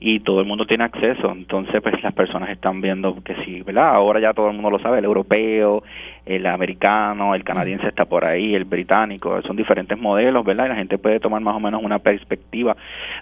y 0.00 0.20
todo 0.20 0.40
el 0.40 0.46
mundo 0.46 0.66
tiene 0.66 0.84
acceso. 0.84 1.32
Entonces, 1.32 1.80
pues 1.82 2.02
las 2.02 2.14
personas 2.14 2.50
están 2.50 2.80
viendo 2.80 3.22
que 3.22 3.34
sí, 3.44 3.62
¿verdad? 3.62 3.94
Ahora 3.94 4.20
ya 4.20 4.32
todo 4.32 4.48
el 4.48 4.54
mundo 4.54 4.70
lo 4.70 4.78
sabe, 4.78 4.98
el 4.98 5.04
europeo, 5.04 5.82
el 6.28 6.46
americano, 6.46 7.34
el 7.34 7.42
canadiense 7.42 7.88
está 7.88 8.04
por 8.04 8.26
ahí, 8.26 8.54
el 8.54 8.64
británico, 8.64 9.40
son 9.42 9.56
diferentes 9.56 9.98
modelos, 9.98 10.44
¿verdad? 10.44 10.66
Y 10.66 10.68
la 10.68 10.74
gente 10.76 10.98
puede 10.98 11.20
tomar 11.20 11.40
más 11.40 11.56
o 11.56 11.60
menos 11.60 11.82
una 11.82 11.98
perspectiva 12.00 12.76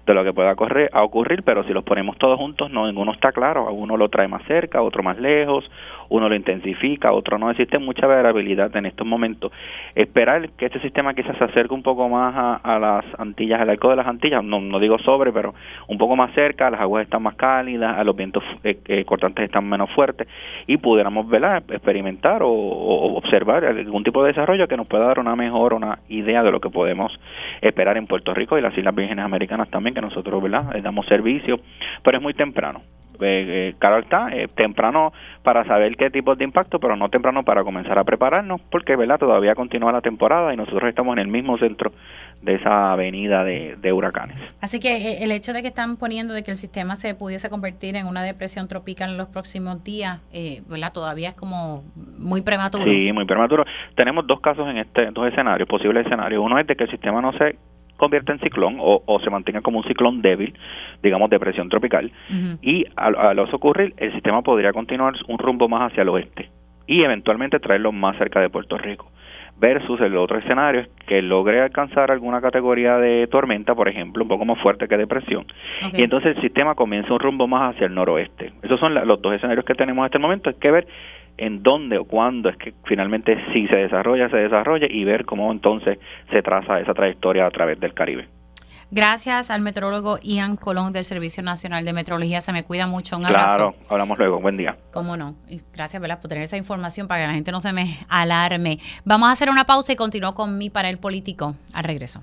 de 0.04 0.14
lo 0.14 0.24
que 0.24 0.32
pueda 0.32 0.52
ocurrir, 0.52 0.90
a 0.92 1.04
ocurrir, 1.04 1.44
pero 1.44 1.62
si 1.64 1.72
los 1.72 1.84
ponemos 1.84 2.18
todos 2.18 2.36
juntos, 2.36 2.70
no 2.70 2.86
ninguno 2.86 3.12
está 3.12 3.30
claro. 3.30 3.72
Uno 3.72 3.96
lo 3.96 4.08
trae 4.08 4.26
más 4.26 4.44
cerca, 4.44 4.82
otro 4.82 5.04
más 5.04 5.18
lejos, 5.18 5.70
uno 6.08 6.28
lo 6.28 6.34
intensifica, 6.34 7.12
otro 7.12 7.38
no. 7.38 7.50
Existe 7.50 7.78
mucha 7.78 8.06
variabilidad 8.08 8.74
en 8.76 8.86
estos 8.86 9.06
momentos. 9.06 9.52
Esperar 9.94 10.48
que 10.50 10.66
este 10.66 10.80
sistema 10.80 11.14
quizás 11.14 11.36
se 11.38 11.44
acerque 11.44 11.74
un 11.74 11.82
poco 11.84 12.08
más 12.08 12.60
a, 12.62 12.78
las 12.78 13.04
Antillas, 13.18 13.60
al 13.60 13.70
arco 13.70 13.90
de 13.90 13.96
las 13.96 14.06
Antillas, 14.06 14.42
no, 14.42 14.60
no 14.60 14.80
digo 14.80 14.98
sobre, 14.98 15.32
pero 15.32 15.54
un 15.86 15.98
poco 15.98 16.16
más 16.16 16.34
cerca, 16.34 16.70
las 16.70 16.80
aguas 16.80 17.04
están 17.04 17.22
más 17.22 17.36
cálidas, 17.36 18.04
los 18.04 18.16
vientos 18.16 18.42
eh, 18.64 18.78
eh, 18.86 19.04
cortantes 19.04 19.44
están 19.44 19.68
menos 19.68 19.90
fuertes 19.92 20.28
y 20.66 20.76
pudiéramos 20.76 21.28
¿verdad? 21.28 21.62
experimentar 21.70 22.42
o, 22.42 22.95
observar 22.96 23.64
algún 23.64 24.04
tipo 24.04 24.22
de 24.22 24.28
desarrollo 24.28 24.68
que 24.68 24.76
nos 24.76 24.88
pueda 24.88 25.06
dar 25.06 25.20
una 25.20 25.36
mejor, 25.36 25.74
una 25.74 25.98
idea 26.08 26.42
de 26.42 26.50
lo 26.50 26.60
que 26.60 26.70
podemos 26.70 27.12
esperar 27.60 27.96
en 27.96 28.06
Puerto 28.06 28.34
Rico 28.34 28.58
y 28.58 28.62
las 28.62 28.76
Islas 28.76 28.94
Vírgenes 28.94 29.24
Americanas 29.24 29.68
también, 29.70 29.94
que 29.94 30.00
nosotros 30.00 30.42
¿verdad? 30.42 30.72
Les 30.72 30.82
damos 30.82 31.06
servicio, 31.06 31.60
pero 32.02 32.18
es 32.18 32.22
muy 32.22 32.34
temprano. 32.34 32.80
Eh, 33.20 33.74
claro 33.78 33.98
está, 33.98 34.28
eh, 34.32 34.48
temprano 34.48 35.12
para 35.42 35.64
saber 35.64 35.96
qué 35.96 36.10
tipo 36.10 36.34
de 36.34 36.44
impacto, 36.44 36.80
pero 36.80 36.96
no 36.96 37.08
temprano 37.08 37.44
para 37.44 37.62
comenzar 37.62 37.98
a 37.98 38.04
prepararnos, 38.04 38.60
porque 38.70 38.96
verdad 38.96 39.18
todavía 39.18 39.54
continúa 39.54 39.92
la 39.92 40.00
temporada 40.00 40.52
y 40.52 40.56
nosotros 40.56 40.88
estamos 40.88 41.12
en 41.14 41.20
el 41.20 41.28
mismo 41.28 41.56
centro 41.58 41.92
de 42.42 42.54
esa 42.54 42.92
avenida 42.92 43.44
de, 43.44 43.92
huracanes. 43.92 44.36
Así 44.60 44.80
que 44.80 44.96
eh, 44.96 45.18
el 45.22 45.30
hecho 45.30 45.52
de 45.52 45.62
que 45.62 45.68
están 45.68 45.96
poniendo 45.96 46.34
de 46.34 46.42
que 46.42 46.50
el 46.50 46.56
sistema 46.56 46.96
se 46.96 47.14
pudiese 47.14 47.48
convertir 47.48 47.96
en 47.96 48.06
una 48.06 48.22
depresión 48.22 48.68
tropical 48.68 49.10
en 49.10 49.16
los 49.16 49.28
próximos 49.28 49.82
días, 49.84 50.20
eh, 50.32 50.62
¿verdad? 50.68 50.92
Todavía 50.92 51.30
es 51.30 51.34
como 51.34 51.84
muy 51.94 52.42
prematuro. 52.42 52.84
Sí, 52.84 53.12
muy 53.12 53.24
prematuro. 53.24 53.64
Tenemos 53.94 54.26
dos 54.26 54.40
casos 54.40 54.68
en 54.68 54.78
este, 54.78 55.10
dos 55.12 55.28
escenarios, 55.28 55.68
posibles 55.68 56.04
escenarios. 56.04 56.42
Uno 56.44 56.58
es 56.58 56.66
de 56.66 56.76
que 56.76 56.84
el 56.84 56.90
sistema 56.90 57.20
no 57.20 57.32
se 57.38 57.56
convierta 57.96 58.32
en 58.32 58.40
ciclón 58.40 58.76
o, 58.78 59.20
se 59.22 59.30
mantenga 59.30 59.60
como 59.60 59.78
un 59.78 59.84
ciclón 59.84 60.22
débil, 60.22 60.54
digamos 61.02 61.30
depresión 61.30 61.68
tropical, 61.68 62.10
y 62.62 62.84
al, 62.96 63.16
al 63.16 63.38
ocurrir 63.38 63.94
el 63.96 64.12
sistema 64.12 64.42
podría 64.42 64.72
continuar 64.72 65.14
un 65.28 65.38
rumbo 65.38 65.68
más 65.68 65.90
hacia 65.90 66.02
el 66.02 66.08
oeste 66.10 66.50
y 66.86 67.02
eventualmente 67.02 67.58
traerlo 67.58 67.92
más 67.92 68.16
cerca 68.16 68.40
de 68.40 68.48
Puerto 68.48 68.78
Rico. 68.78 69.10
Versus 69.58 69.98
el 70.02 70.14
otro 70.18 70.38
escenario 70.38 70.82
es 70.82 70.88
que 71.06 71.22
logre 71.22 71.62
alcanzar 71.62 72.10
alguna 72.10 72.42
categoría 72.42 72.98
de 72.98 73.26
tormenta, 73.26 73.74
por 73.74 73.88
ejemplo, 73.88 74.22
un 74.22 74.28
poco 74.28 74.44
más 74.44 74.60
fuerte 74.60 74.86
que 74.86 74.98
depresión, 74.98 75.46
y 75.94 76.02
entonces 76.02 76.36
el 76.36 76.42
sistema 76.42 76.74
comienza 76.74 77.14
un 77.14 77.20
rumbo 77.20 77.46
más 77.46 77.74
hacia 77.74 77.86
el 77.86 77.94
noroeste. 77.94 78.52
Esos 78.62 78.78
son 78.78 78.94
los 78.94 79.22
dos 79.22 79.34
escenarios 79.34 79.64
que 79.64 79.74
tenemos 79.74 80.04
hasta 80.04 80.18
el 80.18 80.22
momento, 80.22 80.50
hay 80.50 80.56
que 80.56 80.70
ver 80.70 80.86
en 81.38 81.62
dónde 81.62 81.98
o 81.98 82.04
cuándo 82.04 82.48
es 82.48 82.56
que 82.56 82.74
finalmente 82.84 83.36
si 83.52 83.66
se 83.68 83.76
desarrolla, 83.76 84.28
se 84.28 84.36
desarrolla 84.36 84.86
y 84.88 85.04
ver 85.04 85.24
cómo 85.24 85.50
entonces 85.52 85.98
se 86.30 86.42
traza 86.42 86.80
esa 86.80 86.94
trayectoria 86.94 87.46
a 87.46 87.50
través 87.50 87.78
del 87.80 87.94
Caribe. 87.94 88.28
Gracias 88.90 89.50
al 89.50 89.62
metrólogo 89.62 90.18
Ian 90.22 90.56
Colón 90.56 90.92
del 90.92 91.02
Servicio 91.02 91.42
Nacional 91.42 91.84
de 91.84 91.92
Metrología. 91.92 92.40
Se 92.40 92.52
me 92.52 92.62
cuida 92.62 92.86
mucho. 92.86 93.16
Un 93.16 93.26
abrazo. 93.26 93.56
Claro, 93.56 93.74
hablamos 93.90 94.16
luego. 94.16 94.40
Buen 94.40 94.56
día. 94.56 94.76
Cómo 94.92 95.16
no. 95.16 95.34
Gracias, 95.74 96.00
¿verdad? 96.00 96.20
por 96.20 96.28
tener 96.28 96.44
esa 96.44 96.56
información 96.56 97.08
para 97.08 97.22
que 97.22 97.26
la 97.26 97.34
gente 97.34 97.50
no 97.50 97.60
se 97.60 97.72
me 97.72 97.86
alarme. 98.08 98.78
Vamos 99.04 99.28
a 99.28 99.32
hacer 99.32 99.50
una 99.50 99.64
pausa 99.64 99.92
y 99.92 99.96
continúo 99.96 100.34
con 100.34 100.56
mi 100.56 100.70
panel 100.70 100.98
político 100.98 101.56
al 101.72 101.82
regreso. 101.82 102.22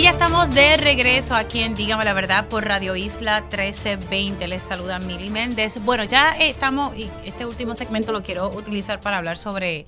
Y 0.00 0.04
ya 0.04 0.12
estamos 0.12 0.54
de 0.54 0.78
regreso 0.78 1.34
aquí 1.34 1.60
en 1.60 1.74
Dígame 1.74 2.06
la 2.06 2.14
Verdad 2.14 2.48
por 2.48 2.64
Radio 2.64 2.96
Isla 2.96 3.42
1320. 3.42 4.48
Les 4.48 4.62
saluda 4.62 4.98
Mili 4.98 5.28
Méndez. 5.28 5.78
Bueno, 5.84 6.04
ya 6.04 6.30
estamos, 6.30 6.96
y 6.96 7.10
este 7.26 7.44
último 7.44 7.74
segmento 7.74 8.10
lo 8.10 8.22
quiero 8.22 8.48
utilizar 8.48 8.98
para 9.00 9.18
hablar 9.18 9.36
sobre 9.36 9.84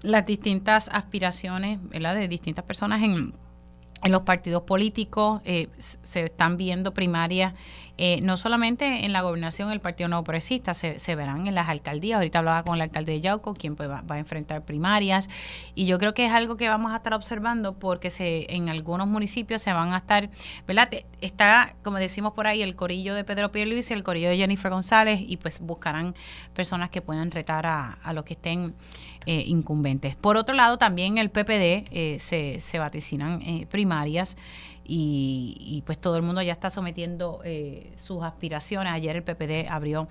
las 0.00 0.24
distintas 0.24 0.88
aspiraciones 0.90 1.80
de 1.90 2.28
distintas 2.28 2.64
personas 2.64 3.02
en 3.02 3.34
en 4.02 4.12
los 4.12 4.22
partidos 4.22 4.62
políticos 4.62 5.42
eh, 5.44 5.68
se 5.78 6.24
están 6.24 6.56
viendo 6.56 6.94
primarias, 6.94 7.54
eh, 8.02 8.18
no 8.22 8.38
solamente 8.38 9.04
en 9.04 9.12
la 9.12 9.20
gobernación 9.20 9.70
el 9.70 9.80
Partido 9.80 10.08
No 10.08 10.24
Progresista, 10.24 10.72
se, 10.72 10.98
se, 10.98 11.14
verán 11.16 11.46
en 11.46 11.54
las 11.54 11.68
alcaldías. 11.68 12.16
Ahorita 12.16 12.38
hablaba 12.38 12.62
con 12.62 12.76
el 12.76 12.80
alcalde 12.80 13.12
de 13.12 13.20
Yauco, 13.20 13.52
quien 13.52 13.76
pues 13.76 13.90
va, 13.90 14.02
a 14.08 14.18
enfrentar 14.18 14.64
primarias. 14.64 15.28
Y 15.74 15.84
yo 15.84 15.98
creo 15.98 16.14
que 16.14 16.24
es 16.24 16.32
algo 16.32 16.56
que 16.56 16.66
vamos 16.66 16.92
a 16.92 16.96
estar 16.96 17.12
observando 17.12 17.78
porque 17.78 18.08
se, 18.08 18.46
en 18.54 18.70
algunos 18.70 19.06
municipios 19.06 19.60
se 19.60 19.74
van 19.74 19.92
a 19.92 19.98
estar, 19.98 20.30
¿verdad? 20.66 20.88
Está, 21.20 21.74
como 21.82 21.98
decimos 21.98 22.32
por 22.32 22.46
ahí, 22.46 22.62
el 22.62 22.74
corillo 22.74 23.14
de 23.14 23.22
Pedro 23.22 23.52
Pierluisi 23.52 23.92
y 23.92 23.96
el 23.98 24.02
corillo 24.02 24.30
de 24.30 24.38
Jennifer 24.38 24.70
González 24.70 25.20
y 25.22 25.36
pues 25.36 25.60
buscarán 25.60 26.14
personas 26.54 26.88
que 26.88 27.02
puedan 27.02 27.30
retar 27.30 27.66
a, 27.66 27.98
a 28.02 28.14
los 28.14 28.24
que 28.24 28.32
estén 28.32 28.74
eh, 29.26 29.44
incumbentes. 29.46 30.16
Por 30.16 30.38
otro 30.38 30.54
lado, 30.54 30.78
también 30.78 31.18
el 31.18 31.28
PPD 31.28 31.84
eh, 31.90 32.16
se, 32.20 32.62
se, 32.62 32.78
vaticinan 32.78 33.42
eh, 33.42 33.66
primarias 33.68 34.38
y, 34.92 35.82
pues 35.86 35.98
todo 35.98 36.16
el 36.16 36.22
mundo 36.22 36.42
ya 36.42 36.52
está 36.52 36.68
sometiendo 36.70 37.40
sus 37.96 38.22
aspiraciones. 38.22 38.92
Ayer 38.92 39.16
el 39.16 39.22
PPD 39.22 39.68
abrió 39.68 40.08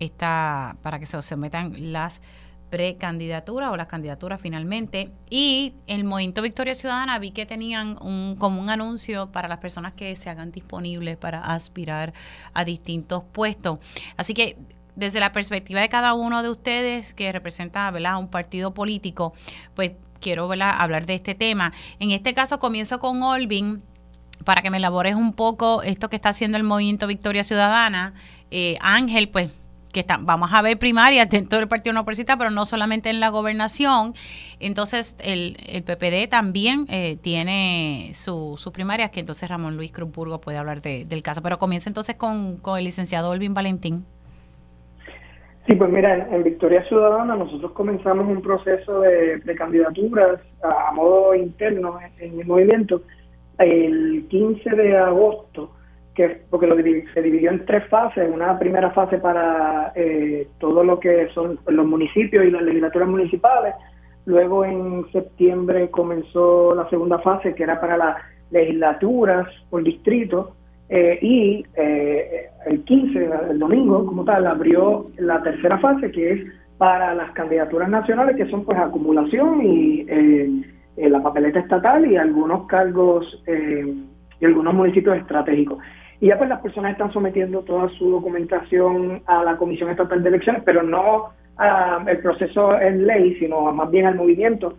esta 0.00 0.76
para 0.82 0.98
que 0.98 1.06
se 1.06 1.20
sometan 1.22 1.92
las 1.92 2.20
precandidaturas 2.70 3.70
o 3.70 3.76
las 3.76 3.86
candidaturas 3.86 4.40
finalmente. 4.40 5.10
Y 5.30 5.74
el 5.86 6.04
Movimiento 6.04 6.42
Victoria 6.42 6.74
Ciudadana 6.74 7.18
vi 7.18 7.30
que 7.30 7.46
tenían 7.46 7.96
un, 8.02 8.36
como 8.36 8.60
un 8.60 8.70
anuncio 8.70 9.30
para 9.32 9.48
las 9.48 9.58
personas 9.58 9.92
que 9.92 10.14
se 10.16 10.30
hagan 10.30 10.52
disponibles 10.52 11.16
para 11.16 11.40
aspirar 11.40 12.12
a 12.52 12.64
distintos 12.64 13.24
puestos. 13.32 13.78
Así 14.16 14.34
que 14.34 14.56
desde 14.96 15.20
la 15.20 15.32
perspectiva 15.32 15.80
de 15.80 15.88
cada 15.88 16.14
uno 16.14 16.42
de 16.42 16.50
ustedes 16.50 17.14
que 17.14 17.30
representa 17.32 17.90
¿verdad? 17.90 18.18
un 18.18 18.28
partido 18.28 18.74
político, 18.74 19.32
pues 19.74 19.92
quiero 20.20 20.48
¿verdad? 20.48 20.74
hablar 20.78 21.06
de 21.06 21.14
este 21.14 21.34
tema. 21.34 21.72
En 22.00 22.10
este 22.10 22.34
caso 22.34 22.58
comienzo 22.58 22.98
con 22.98 23.22
Olvin 23.22 23.82
para 24.44 24.62
que 24.62 24.70
me 24.70 24.78
elabores 24.78 25.14
un 25.14 25.32
poco 25.32 25.82
esto 25.82 26.08
que 26.08 26.16
está 26.16 26.30
haciendo 26.30 26.56
el 26.58 26.64
movimiento 26.64 27.06
Victoria 27.06 27.44
Ciudadana. 27.44 28.14
Eh, 28.50 28.76
Ángel, 28.80 29.28
pues 29.28 29.50
que 29.92 30.00
está, 30.00 30.18
vamos 30.20 30.52
a 30.52 30.62
ver 30.62 30.78
primarias 30.78 31.28
dentro 31.30 31.58
del 31.58 31.68
Partido 31.68 31.94
No 31.94 32.04
Progresista, 32.04 32.36
pero 32.36 32.50
no 32.50 32.64
solamente 32.64 33.10
en 33.10 33.20
la 33.20 33.30
gobernación. 33.30 34.12
Entonces, 34.60 35.16
el, 35.24 35.56
el 35.66 35.82
PPD 35.82 36.28
también 36.28 36.84
eh, 36.90 37.16
tiene 37.20 38.10
sus 38.14 38.70
primarias, 38.72 39.10
que 39.10 39.20
entonces 39.20 39.48
Ramón 39.48 39.76
Luis 39.76 39.92
Cruzburgo 39.92 40.40
puede 40.40 40.58
hablar 40.58 40.82
del 40.82 41.22
caso. 41.22 41.42
Pero 41.42 41.58
comienza 41.58 41.88
entonces 41.88 42.16
con, 42.16 42.56
con 42.58 42.78
el 42.78 42.84
licenciado 42.84 43.30
Olvin 43.30 43.54
Valentín. 43.54 44.04
Sí, 45.68 45.74
pues 45.74 45.90
mira, 45.90 46.26
en, 46.30 46.42
Victoria 46.44 46.82
Ciudadana 46.88 47.36
nosotros 47.36 47.72
comenzamos 47.72 48.26
un 48.26 48.40
proceso 48.40 49.00
de, 49.00 49.54
candidaturas 49.54 50.40
a, 50.62 50.92
modo 50.94 51.34
interno 51.34 51.98
en, 52.18 52.40
el 52.40 52.46
movimiento 52.46 53.02
el 53.58 54.26
15 54.28 54.70
de 54.70 54.96
agosto, 54.96 55.72
que 56.14 56.42
porque 56.50 56.66
lo 56.66 56.76
se 56.76 57.22
dividió 57.22 57.50
en 57.50 57.64
tres 57.64 57.86
fases, 57.88 58.28
una 58.32 58.58
primera 58.58 58.90
fase 58.90 59.18
para 59.18 59.92
eh, 59.94 60.48
todo 60.58 60.82
lo 60.82 60.98
que 60.98 61.28
son 61.34 61.58
los 61.66 61.86
municipios 61.86 62.44
y 62.44 62.50
las 62.50 62.62
legislaturas 62.62 63.08
municipales, 63.08 63.74
luego 64.24 64.64
en 64.64 65.10
septiembre 65.12 65.90
comenzó 65.90 66.74
la 66.74 66.88
segunda 66.90 67.18
fase 67.20 67.54
que 67.54 67.62
era 67.62 67.80
para 67.80 67.96
las 67.96 68.16
legislaturas 68.50 69.48
por 69.70 69.82
distrito. 69.82 70.54
Eh, 70.90 71.18
y 71.20 71.64
eh, 71.74 72.48
el 72.66 72.82
15, 72.82 73.30
el 73.50 73.58
domingo 73.58 74.06
como 74.06 74.24
tal, 74.24 74.46
abrió 74.46 75.06
la 75.18 75.42
tercera 75.42 75.78
fase 75.78 76.10
que 76.10 76.32
es 76.32 76.40
para 76.78 77.14
las 77.14 77.30
candidaturas 77.32 77.90
nacionales 77.90 78.36
que 78.36 78.48
son 78.50 78.64
pues 78.64 78.78
acumulación 78.78 79.60
y 79.62 80.06
la 80.98 81.22
papeleta 81.22 81.60
estatal 81.60 82.10
y 82.10 82.16
algunos 82.16 82.66
cargos 82.66 83.42
y 84.40 84.44
algunos 84.44 84.74
municipios 84.74 85.16
estratégicos. 85.16 85.78
Y 86.20 86.28
ya 86.28 86.38
pues 86.38 86.48
las 86.48 86.60
personas 86.60 86.92
están 86.92 87.12
sometiendo 87.12 87.60
toda 87.60 87.88
su 87.90 88.10
documentación 88.10 89.22
a 89.26 89.44
la 89.44 89.56
Comisión 89.56 89.90
Estatal 89.90 90.22
de 90.22 90.28
Elecciones, 90.30 90.62
pero 90.64 90.82
no 90.82 91.28
al 91.56 92.18
proceso 92.18 92.78
en 92.80 93.06
ley, 93.06 93.34
sino 93.38 93.72
más 93.72 93.90
bien 93.90 94.06
al 94.06 94.14
movimiento 94.14 94.74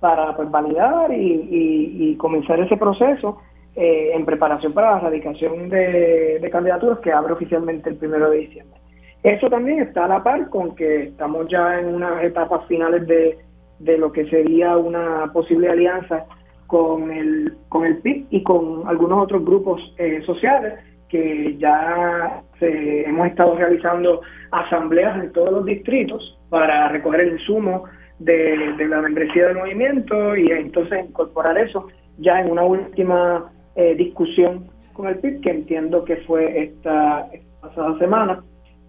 para 0.00 0.36
pues, 0.36 0.50
validar 0.50 1.10
y, 1.12 2.16
comenzar 2.18 2.60
ese 2.60 2.76
proceso 2.76 3.38
eh, 3.74 4.10
en 4.14 4.24
preparación 4.24 4.72
para 4.72 4.92
la 4.92 5.00
radicación 5.00 5.68
de, 5.68 6.46
candidaturas 6.50 6.98
que 6.98 7.12
abre 7.12 7.32
oficialmente 7.32 7.90
el 7.90 7.96
primero 7.96 8.30
de 8.30 8.38
diciembre. 8.38 8.78
Eso 9.22 9.48
también 9.48 9.80
está 9.80 10.04
a 10.04 10.08
la 10.08 10.22
par 10.22 10.50
con 10.50 10.74
que 10.74 11.04
estamos 11.04 11.48
ya 11.48 11.80
en 11.80 11.94
unas 11.94 12.22
etapas 12.22 12.66
finales 12.66 13.06
de, 13.06 13.38
de 13.78 13.98
lo 13.98 14.12
que 14.12 14.28
sería 14.30 14.76
una 14.76 15.30
posible 15.32 15.68
alianza 15.68 16.26
con 16.66 17.10
el, 17.10 17.54
con 17.68 17.84
el 17.84 17.98
PIB 17.98 18.26
y 18.30 18.42
con 18.42 18.86
algunos 18.86 19.24
otros 19.24 19.44
grupos 19.44 19.80
eh, 19.98 20.22
sociales 20.24 20.74
que 21.08 21.56
ya 21.58 22.42
hemos 22.60 23.28
estado 23.28 23.54
realizando 23.56 24.22
asambleas 24.50 25.22
en 25.22 25.32
todos 25.32 25.52
los 25.52 25.64
distritos 25.64 26.38
para 26.48 26.88
recoger 26.88 27.20
el 27.20 27.32
insumo 27.32 27.84
de, 28.18 28.56
la 28.88 29.00
membresía 29.00 29.48
del 29.48 29.58
movimiento 29.58 30.36
y 30.36 30.50
entonces 30.50 31.04
incorporar 31.06 31.58
eso 31.58 31.86
ya 32.18 32.40
en 32.40 32.50
una 32.50 32.62
última 32.62 33.52
eh, 33.76 33.94
discusión 33.94 34.66
con 34.92 35.08
el 35.08 35.18
PIB 35.18 35.40
que 35.40 35.50
entiendo 35.50 36.04
que 36.04 36.16
fue 36.18 36.64
esta, 36.64 37.28
pasada 37.60 37.98
semana. 37.98 38.42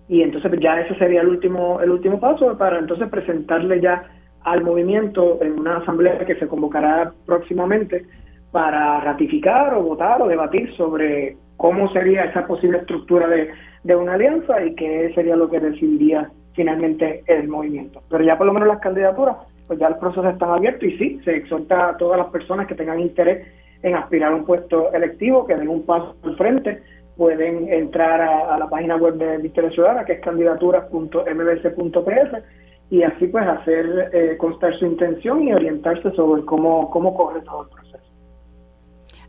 Y 0.08 0.22
entonces 0.22 0.52
ya 0.62 0.80
ese 0.82 0.96
sería 1.00 1.22
el 1.22 1.30
último 1.30 1.82
el 1.82 1.90
último 1.90 2.20
paso 2.20 2.56
para 2.58 2.78
entonces 2.78 3.10
presentarle 3.10 3.82
ya 3.82 4.04
al 4.46 4.64
movimiento 4.64 5.40
en 5.42 5.60
una 5.60 5.78
asamblea 5.78 6.20
que 6.20 6.36
se 6.36 6.48
convocará 6.48 7.12
próximamente 7.26 8.06
para 8.52 9.02
ratificar 9.02 9.74
o 9.74 9.82
votar 9.82 10.22
o 10.22 10.28
debatir 10.28 10.72
sobre 10.78 11.36
cómo 11.58 11.92
sería 11.92 12.26
esa 12.26 12.46
posible 12.46 12.78
estructura 12.78 13.28
de, 13.28 13.50
una 13.96 14.14
alianza 14.14 14.64
y 14.64 14.76
qué 14.76 15.12
sería 15.16 15.36
lo 15.36 15.50
que 15.50 15.60
decidiría 15.60 16.30
finalmente 16.54 17.24
el 17.28 17.48
movimiento. 17.48 18.04
Pero 18.10 18.24
ya 18.24 18.38
por 18.38 18.46
lo 18.48 18.54
menos 18.54 18.68
las 18.68 18.80
candidaturas, 18.80 19.38
pues 19.68 19.80
ya 19.80 19.88
el 19.88 19.98
proceso 19.98 20.30
está 20.30 20.54
abierto 20.54 20.86
y 20.86 20.96
sí, 20.98 21.20
se 21.26 21.38
exhorta 21.38 21.90
a 21.90 21.98
todas 21.98 22.20
las 22.20 22.28
personas 22.28 22.68
que 22.68 22.76
tengan 22.76 23.00
interés 23.00 23.48
en 23.82 23.96
aspirar 23.96 24.32
a 24.32 24.36
un 24.36 24.46
puesto 24.46 24.94
electivo, 24.94 25.48
que 25.48 25.56
den 25.56 25.70
un 25.70 25.84
paso 25.86 26.16
al 26.24 26.38
frente, 26.38 26.84
pueden 27.18 27.68
entrar 27.72 28.22
a, 28.22 28.60
la 28.60 28.70
página 28.70 28.96
web 28.96 29.16
de 29.16 29.40
Victoria 29.40 29.72
Ciudadana, 29.72 30.06
que 30.06 30.14
es 30.14 30.22
candidaturas.mbc.ps 30.22 32.44
y 32.90 33.04
así 33.04 33.28
pues 33.28 33.46
hacer 33.48 34.12
eh, 34.14 34.38
constar 34.38 34.78
su 34.78 34.86
intención 34.86 35.44
y 35.44 35.54
orientarse 35.54 36.12
sobre 36.12 36.44
cómo, 36.46 36.90
cómo 36.92 37.16
corre 37.16 37.42
todo 37.42 37.64
el 37.64 37.70
proceso. 37.70 38.04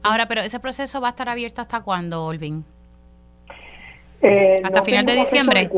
Ahora, 0.02 0.26
pero 0.26 0.42
ese 0.42 0.60
proceso 0.60 1.00
va 1.00 1.08
a 1.08 1.10
estar 1.10 1.28
abierto 1.28 1.60
hasta 1.60 1.82
cuándo, 1.82 2.24
Olvin? 2.26 2.64
Eh, 4.22 4.56
¿Hasta 4.62 4.82
final 4.82 5.04
de 5.04 5.14
diciembre? 5.14 5.68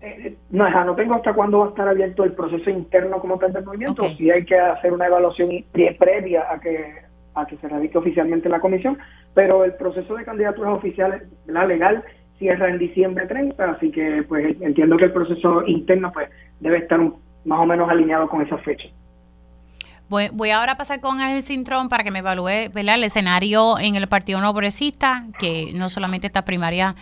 Eh, 0.00 0.36
no, 0.50 0.84
no 0.84 0.94
tengo 0.94 1.14
hasta 1.14 1.34
cuándo 1.34 1.58
va 1.58 1.66
a 1.66 1.68
estar 1.70 1.88
abierto 1.88 2.24
el 2.24 2.32
proceso 2.32 2.70
interno 2.70 3.20
como 3.20 3.38
tal 3.38 3.52
del 3.52 3.64
movimiento. 3.64 4.08
Si 4.16 4.30
hay 4.30 4.44
que 4.44 4.56
hacer 4.58 4.92
una 4.92 5.06
evaluación 5.06 5.50
previa 5.98 6.46
a 6.50 6.60
que 6.60 7.08
a 7.38 7.46
que 7.46 7.56
se 7.58 7.68
radique 7.68 7.96
oficialmente 7.96 8.48
la 8.48 8.60
comisión, 8.60 8.98
pero 9.34 9.64
el 9.64 9.74
proceso 9.74 10.16
de 10.16 10.24
candidaturas 10.24 10.72
oficiales, 10.72 11.22
la 11.46 11.64
legal, 11.64 12.02
cierra 12.38 12.68
en 12.68 12.78
diciembre 12.78 13.26
30, 13.26 13.70
así 13.70 13.90
que 13.90 14.24
pues 14.28 14.56
entiendo 14.60 14.96
que 14.96 15.06
el 15.06 15.12
proceso 15.12 15.66
interno 15.66 16.12
pues 16.12 16.28
debe 16.60 16.78
estar 16.78 17.00
más 17.00 17.60
o 17.60 17.66
menos 17.66 17.88
alineado 17.90 18.28
con 18.28 18.42
esa 18.42 18.58
fecha. 18.58 18.88
Voy, 20.08 20.50
ahora 20.50 20.72
a 20.72 20.76
pasar 20.78 21.00
con 21.00 21.20
Ángel 21.20 21.42
Cintrón 21.42 21.90
para 21.90 22.02
que 22.02 22.10
me 22.10 22.20
evalúe 22.20 22.70
el 22.74 23.04
escenario 23.04 23.78
en 23.78 23.94
el 23.94 24.06
Partido 24.06 24.40
No 24.40 24.52
Progresista, 24.52 25.26
que 25.38 25.72
no 25.74 25.90
solamente 25.90 26.26
esta 26.26 26.46
primaria 26.46 26.96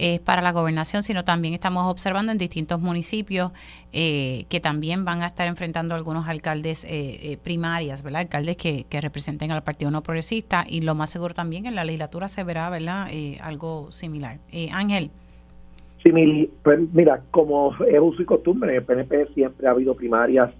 es 0.00 0.18
para 0.18 0.40
la 0.40 0.52
gobernación, 0.52 1.02
sino 1.02 1.24
también 1.24 1.52
estamos 1.52 1.84
observando 1.84 2.32
en 2.32 2.38
distintos 2.38 2.80
municipios 2.80 3.52
eh, 3.92 4.46
que 4.48 4.58
también 4.58 5.04
van 5.04 5.22
a 5.22 5.26
estar 5.26 5.46
enfrentando 5.46 5.94
algunos 5.94 6.26
alcaldes 6.26 6.84
eh, 6.84 7.32
eh, 7.32 7.36
primarias, 7.36 8.02
¿verdad? 8.02 8.22
Alcaldes 8.22 8.56
que, 8.56 8.86
representen 9.00 9.50
al 9.50 9.62
Partido 9.62 9.90
No 9.90 10.02
Progresista 10.02 10.64
y 10.66 10.80
lo 10.80 10.94
más 10.94 11.10
seguro 11.10 11.34
también 11.34 11.66
en 11.66 11.74
la 11.74 11.84
legislatura 11.84 12.28
se 12.28 12.44
verá, 12.44 12.70
¿verdad? 12.70 13.08
algo 13.42 13.90
similar. 13.92 14.38
Ángel. 14.72 15.10
Sí, 16.02 16.10
pues 16.62 16.80
mira, 16.92 17.22
como 17.30 17.74
es 17.86 18.00
uso 18.00 18.22
y 18.22 18.24
costumbre, 18.24 18.70
en 18.70 18.76
el 18.76 18.84
PNP 18.84 19.34
siempre 19.34 19.68
ha 19.68 19.70
habido 19.70 19.94
primarias 19.94 20.50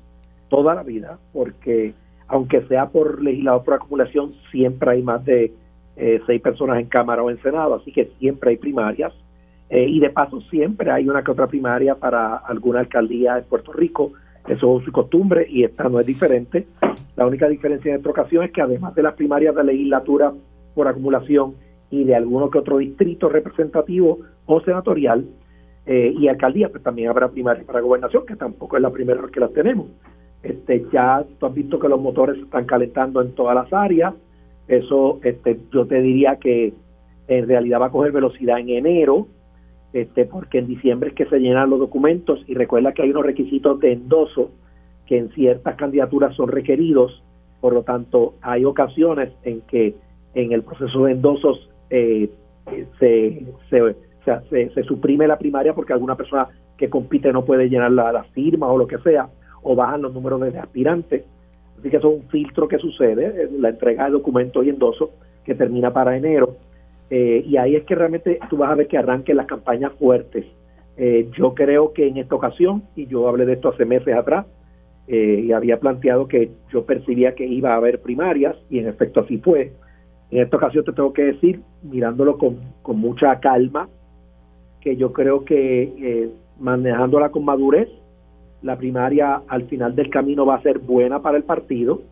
toda 0.48 0.74
la 0.74 0.82
vida, 0.82 1.18
porque 1.32 1.94
aunque 2.28 2.62
sea 2.66 2.88
por 2.88 3.22
legislador 3.22 3.64
por 3.64 3.74
acumulación, 3.74 4.34
siempre 4.50 4.92
hay 4.92 5.02
más 5.02 5.24
de 5.24 5.52
seis 6.26 6.40
personas 6.40 6.78
en 6.78 6.86
Cámara 6.86 7.22
o 7.22 7.30
en 7.30 7.40
Senado, 7.42 7.74
así 7.74 7.92
que 7.92 8.10
siempre 8.18 8.50
hay 8.50 8.56
primarias. 8.56 9.12
Eh, 9.70 9.86
y 9.88 10.00
de 10.00 10.10
paso 10.10 10.40
siempre 10.42 10.90
hay 10.90 11.08
una 11.08 11.22
que 11.22 11.30
otra 11.30 11.46
primaria 11.46 11.94
para 11.94 12.36
alguna 12.36 12.80
alcaldía 12.80 13.38
en 13.38 13.44
Puerto 13.44 13.72
Rico. 13.72 14.12
Eso 14.48 14.78
es 14.78 14.84
su 14.84 14.90
costumbre 14.90 15.46
y 15.48 15.62
esta 15.62 15.88
no 15.88 16.00
es 16.00 16.06
diferente. 16.06 16.66
La 17.16 17.24
única 17.24 17.48
diferencia 17.48 17.90
en 17.90 17.98
esta 17.98 18.10
ocasión 18.10 18.44
es 18.44 18.50
que 18.50 18.60
además 18.60 18.94
de 18.96 19.04
las 19.04 19.14
primarias 19.14 19.54
de 19.54 19.62
legislatura 19.62 20.32
por 20.74 20.88
acumulación 20.88 21.54
y 21.88 22.02
de 22.02 22.16
alguno 22.16 22.50
que 22.50 22.58
otro 22.58 22.78
distrito 22.78 23.28
representativo 23.28 24.18
o 24.46 24.60
senatorial 24.60 25.24
eh, 25.86 26.14
y 26.18 26.26
alcaldía, 26.26 26.68
pues 26.68 26.82
también 26.82 27.08
habrá 27.08 27.28
primarias 27.28 27.64
para 27.64 27.80
gobernación, 27.80 28.26
que 28.26 28.36
tampoco 28.36 28.76
es 28.76 28.82
la 28.82 28.90
primera 28.90 29.22
vez 29.22 29.30
que 29.30 29.40
las 29.40 29.52
tenemos. 29.52 29.86
Este, 30.42 30.84
ya 30.92 31.24
tú 31.38 31.46
has 31.46 31.54
visto 31.54 31.78
que 31.78 31.88
los 31.88 32.00
motores 32.00 32.36
se 32.36 32.42
están 32.42 32.64
calentando 32.64 33.22
en 33.22 33.34
todas 33.34 33.54
las 33.54 33.72
áreas. 33.72 34.14
Eso 34.66 35.20
este, 35.22 35.60
yo 35.72 35.86
te 35.86 36.00
diría 36.00 36.36
que 36.36 36.72
en 37.28 37.46
realidad 37.46 37.80
va 37.80 37.86
a 37.86 37.90
coger 37.90 38.10
velocidad 38.10 38.58
en 38.58 38.70
enero 38.70 39.28
este, 39.92 40.24
porque 40.24 40.58
en 40.58 40.68
diciembre 40.68 41.10
es 41.10 41.14
que 41.14 41.26
se 41.26 41.38
llenan 41.38 41.70
los 41.70 41.80
documentos 41.80 42.44
y 42.46 42.54
recuerda 42.54 42.92
que 42.92 43.02
hay 43.02 43.10
unos 43.10 43.26
requisitos 43.26 43.80
de 43.80 43.92
endoso 43.92 44.52
que 45.06 45.18
en 45.18 45.30
ciertas 45.30 45.74
candidaturas 45.74 46.36
son 46.36 46.48
requeridos, 46.48 47.22
por 47.60 47.72
lo 47.72 47.82
tanto 47.82 48.34
hay 48.40 48.64
ocasiones 48.64 49.32
en 49.42 49.62
que 49.62 49.96
en 50.34 50.52
el 50.52 50.62
proceso 50.62 51.04
de 51.04 51.12
endosos 51.12 51.68
eh, 51.90 52.30
se, 53.00 53.44
se, 53.68 54.70
se, 54.70 54.82
suprime 54.84 55.26
la 55.26 55.38
primaria 55.38 55.74
porque 55.74 55.92
alguna 55.92 56.14
persona 56.14 56.48
que 56.76 56.88
compite 56.88 57.32
no 57.32 57.44
puede 57.44 57.68
llenar 57.68 57.90
la, 57.90 58.24
firma 58.32 58.68
o 58.68 58.78
lo 58.78 58.86
que 58.86 58.98
sea, 58.98 59.28
o 59.62 59.74
bajan 59.74 60.02
los 60.02 60.14
números 60.14 60.40
de 60.40 60.58
aspirantes. 60.58 61.24
Así 61.78 61.90
que 61.90 61.96
eso 61.96 62.12
es 62.12 62.22
un 62.22 62.28
filtro 62.28 62.68
que 62.68 62.78
sucede, 62.78 63.50
la 63.58 63.70
entrega 63.70 64.04
de 64.04 64.12
documentos 64.12 64.64
y 64.64 64.68
endosos 64.68 65.10
que 65.44 65.54
termina 65.54 65.92
para 65.92 66.16
enero 66.16 66.56
eh, 67.10 67.44
y 67.44 67.56
ahí 67.56 67.74
es 67.74 67.84
que 67.84 67.96
realmente 67.96 68.38
tú 68.48 68.56
vas 68.56 68.70
a 68.70 68.76
ver 68.76 68.86
que 68.86 68.96
arranquen 68.96 69.36
las 69.36 69.46
campañas 69.46 69.92
fuertes. 69.98 70.46
Eh, 70.96 71.28
yo 71.36 71.54
creo 71.54 71.92
que 71.92 72.06
en 72.06 72.18
esta 72.18 72.36
ocasión, 72.36 72.84
y 72.94 73.06
yo 73.06 73.28
hablé 73.28 73.46
de 73.46 73.54
esto 73.54 73.70
hace 73.70 73.84
meses 73.84 74.14
atrás, 74.14 74.46
eh, 75.08 75.42
y 75.44 75.52
había 75.52 75.80
planteado 75.80 76.28
que 76.28 76.52
yo 76.72 76.86
percibía 76.86 77.34
que 77.34 77.44
iba 77.44 77.72
a 77.72 77.76
haber 77.76 78.00
primarias, 78.00 78.56
y 78.70 78.78
en 78.78 78.86
efecto 78.86 79.20
así 79.20 79.38
fue. 79.38 79.72
En 80.30 80.42
esta 80.42 80.56
ocasión 80.56 80.84
te 80.84 80.92
tengo 80.92 81.12
que 81.12 81.24
decir, 81.24 81.60
mirándolo 81.82 82.38
con, 82.38 82.60
con 82.82 82.98
mucha 82.98 83.40
calma, 83.40 83.88
que 84.80 84.96
yo 84.96 85.12
creo 85.12 85.44
que 85.44 86.30
manejándola 86.58 87.30
con 87.30 87.44
madurez, 87.44 87.88
la 88.62 88.76
primaria 88.76 89.42
al 89.48 89.64
final 89.64 89.96
del 89.96 90.10
camino 90.10 90.46
va 90.46 90.56
a 90.56 90.62
ser 90.62 90.78
buena 90.78 91.20
para 91.20 91.36
el 91.36 91.44
partido 91.44 92.02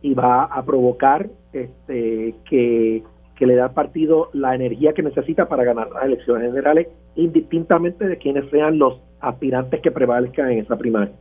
y 0.00 0.14
va 0.14 0.44
a 0.44 0.64
provocar 0.64 1.28
este, 1.52 2.34
que 2.48 3.02
que 3.38 3.46
le 3.46 3.54
da 3.54 3.66
al 3.66 3.72
partido 3.72 4.30
la 4.32 4.54
energía 4.56 4.92
que 4.92 5.02
necesita 5.02 5.48
para 5.48 5.62
ganar 5.62 5.88
las 5.90 6.04
elecciones 6.04 6.48
generales, 6.50 6.88
indistintamente 7.14 8.08
de 8.08 8.18
quienes 8.18 8.50
sean 8.50 8.78
los 8.78 9.00
aspirantes 9.20 9.80
que 9.80 9.92
prevalezcan 9.92 10.50
en 10.50 10.58
esa 10.58 10.76
primaria. 10.76 11.14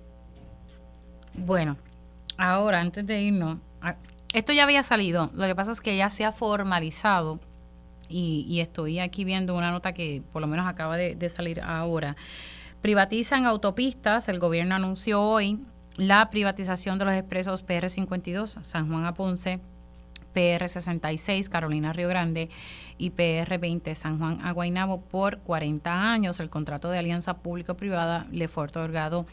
Bueno, 1.35 1.77
ahora, 2.37 2.81
antes 2.81 3.05
de 3.05 3.21
irnos, 3.21 3.59
esto 4.33 4.51
ya 4.51 4.63
había 4.63 4.81
salido, 4.81 5.29
lo 5.35 5.45
que 5.45 5.53
pasa 5.53 5.71
es 5.71 5.79
que 5.79 5.95
ya 5.95 6.09
se 6.09 6.25
ha 6.25 6.31
formalizado 6.31 7.39
y, 8.09 8.59
estoy 8.61 8.99
aquí 8.99 9.23
viendo 9.23 9.55
una 9.55 9.69
nota 9.69 9.93
que 9.93 10.23
por 10.33 10.41
lo 10.41 10.47
menos 10.47 10.65
acaba 10.65 10.97
de, 10.97 11.29
salir 11.29 11.61
ahora. 11.61 12.15
Privatizan 12.81 13.45
autopistas, 13.45 14.27
el 14.27 14.39
gobierno 14.39 14.75
anunció 14.75 15.21
hoy 15.21 15.59
la 15.97 16.29
privatización 16.29 16.97
de 16.97 17.05
los 17.05 17.13
expresos 17.13 17.65
PR52, 17.65 18.63
San 18.63 18.87
Juan 18.89 19.05
a 19.05 19.13
Ponce, 19.13 19.59
PR 20.37 20.69
66 20.69 21.49
Carolina 21.49 21.93
Río 21.93 22.09
Grande 22.09 22.51
y 22.99 23.09
PR 23.09 23.57
20 23.57 23.95
San 23.95 24.19
Juan 24.19 24.45
Aguainabo 24.45 25.01
por 25.01 25.39
40 25.39 26.11
años. 26.11 26.39
El 26.39 26.51
contrato 26.51 26.91
de 26.91 26.99
alianza 26.99 27.37
público-privada 27.37 28.27
le 28.31 28.47
fue 28.47 28.65
otorgado, 28.65 29.25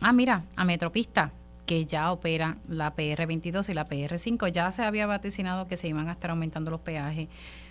ah, 0.00 0.12
mira, 0.12 0.42
a 0.56 0.64
Metropista, 0.64 1.30
que 1.64 1.86
ya 1.86 2.10
opera 2.10 2.58
la 2.68 2.96
PR22 2.96 3.68
y 3.68 3.74
la 3.74 3.86
PR5. 3.86 4.50
Ya 4.50 4.72
se 4.72 4.82
había 4.82 5.06
vaticinado 5.06 5.68
que 5.68 5.76
se 5.76 5.86
iban 5.86 6.08
a 6.08 6.12
estar 6.12 6.30
aumentando 6.30 6.72
los 6.72 6.80
peajes 6.80 7.28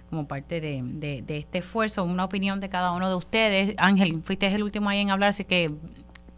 como 0.09 0.29
parte 0.29 0.61
de, 0.61 0.81
de, 0.81 1.37
este 1.37 1.57
esfuerzo. 1.57 2.05
Una 2.05 2.23
opinión 2.23 2.61
de 2.61 2.69
cada 2.69 2.93
uno 2.93 3.09
de 3.09 3.15
ustedes. 3.15 3.75
Ángel, 3.79 4.23
fuiste 4.23 4.47
el 4.47 4.63
último 4.63 4.87
ahí 4.87 4.99
en 4.99 5.09
hablar, 5.09 5.31
así 5.31 5.43
que 5.43 5.73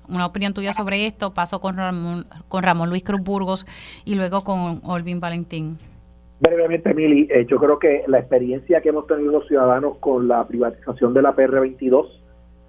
una 0.08 0.26
opinión 0.26 0.56
tuya 0.56 0.74
sobre 0.74 1.06
esto. 1.06 1.36
Paso 1.36 1.62
con 1.62 1.78
Ramón, 1.78 2.26
con 2.48 2.64
Ramón 2.64 2.90
Luis 2.90 3.04
Cruz 3.04 3.22
Burgos 3.22 3.68
y 4.04 4.16
luego 4.16 4.44
con 4.44 4.82
Olvin 4.84 5.20
Valentín. 5.20 5.78
Brevemente, 6.40 6.94
Mili, 6.94 7.28
eh, 7.32 7.46
yo 7.46 7.58
creo 7.58 7.80
que 7.80 8.04
la 8.08 8.20
experiencia 8.20 8.82
que 8.82 8.90
hemos 8.90 9.08
tenido 9.08 9.32
los 9.32 9.48
ciudadanos 9.48 9.98
con 10.00 10.28
la 10.28 10.46
privatización 10.46 11.14
de 11.14 11.22
la 11.22 11.36
PR22 11.36 12.08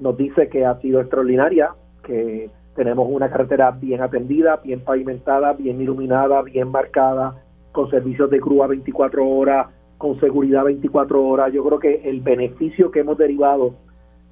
nos 0.01 0.17
dice 0.17 0.49
que 0.49 0.65
ha 0.65 0.79
sido 0.81 1.01
extraordinaria, 1.01 1.71
que 2.05 2.51
tenemos 2.77 3.09
una 3.11 3.31
carretera 3.31 3.71
bien 3.71 4.03
atendida, 4.03 4.57
bien 4.57 4.81
pavimentada, 4.81 5.53
bien 5.55 5.81
iluminada, 5.81 6.43
bien 6.43 6.69
marcada, 6.69 7.43
con 7.73 7.91
servicios 7.91 8.31
de 8.31 8.39
grúa 8.39 8.67
24 8.67 9.27
horas, 9.27 9.69
con 9.99 10.19
seguridad 10.21 10.65
24 10.65 11.25
horas. 11.25 11.53
Yo 11.53 11.65
creo 11.65 11.79
que 11.79 12.09
el 12.09 12.21
beneficio 12.21 12.91
que 12.91 13.01
hemos 13.01 13.19
derivado 13.19 13.75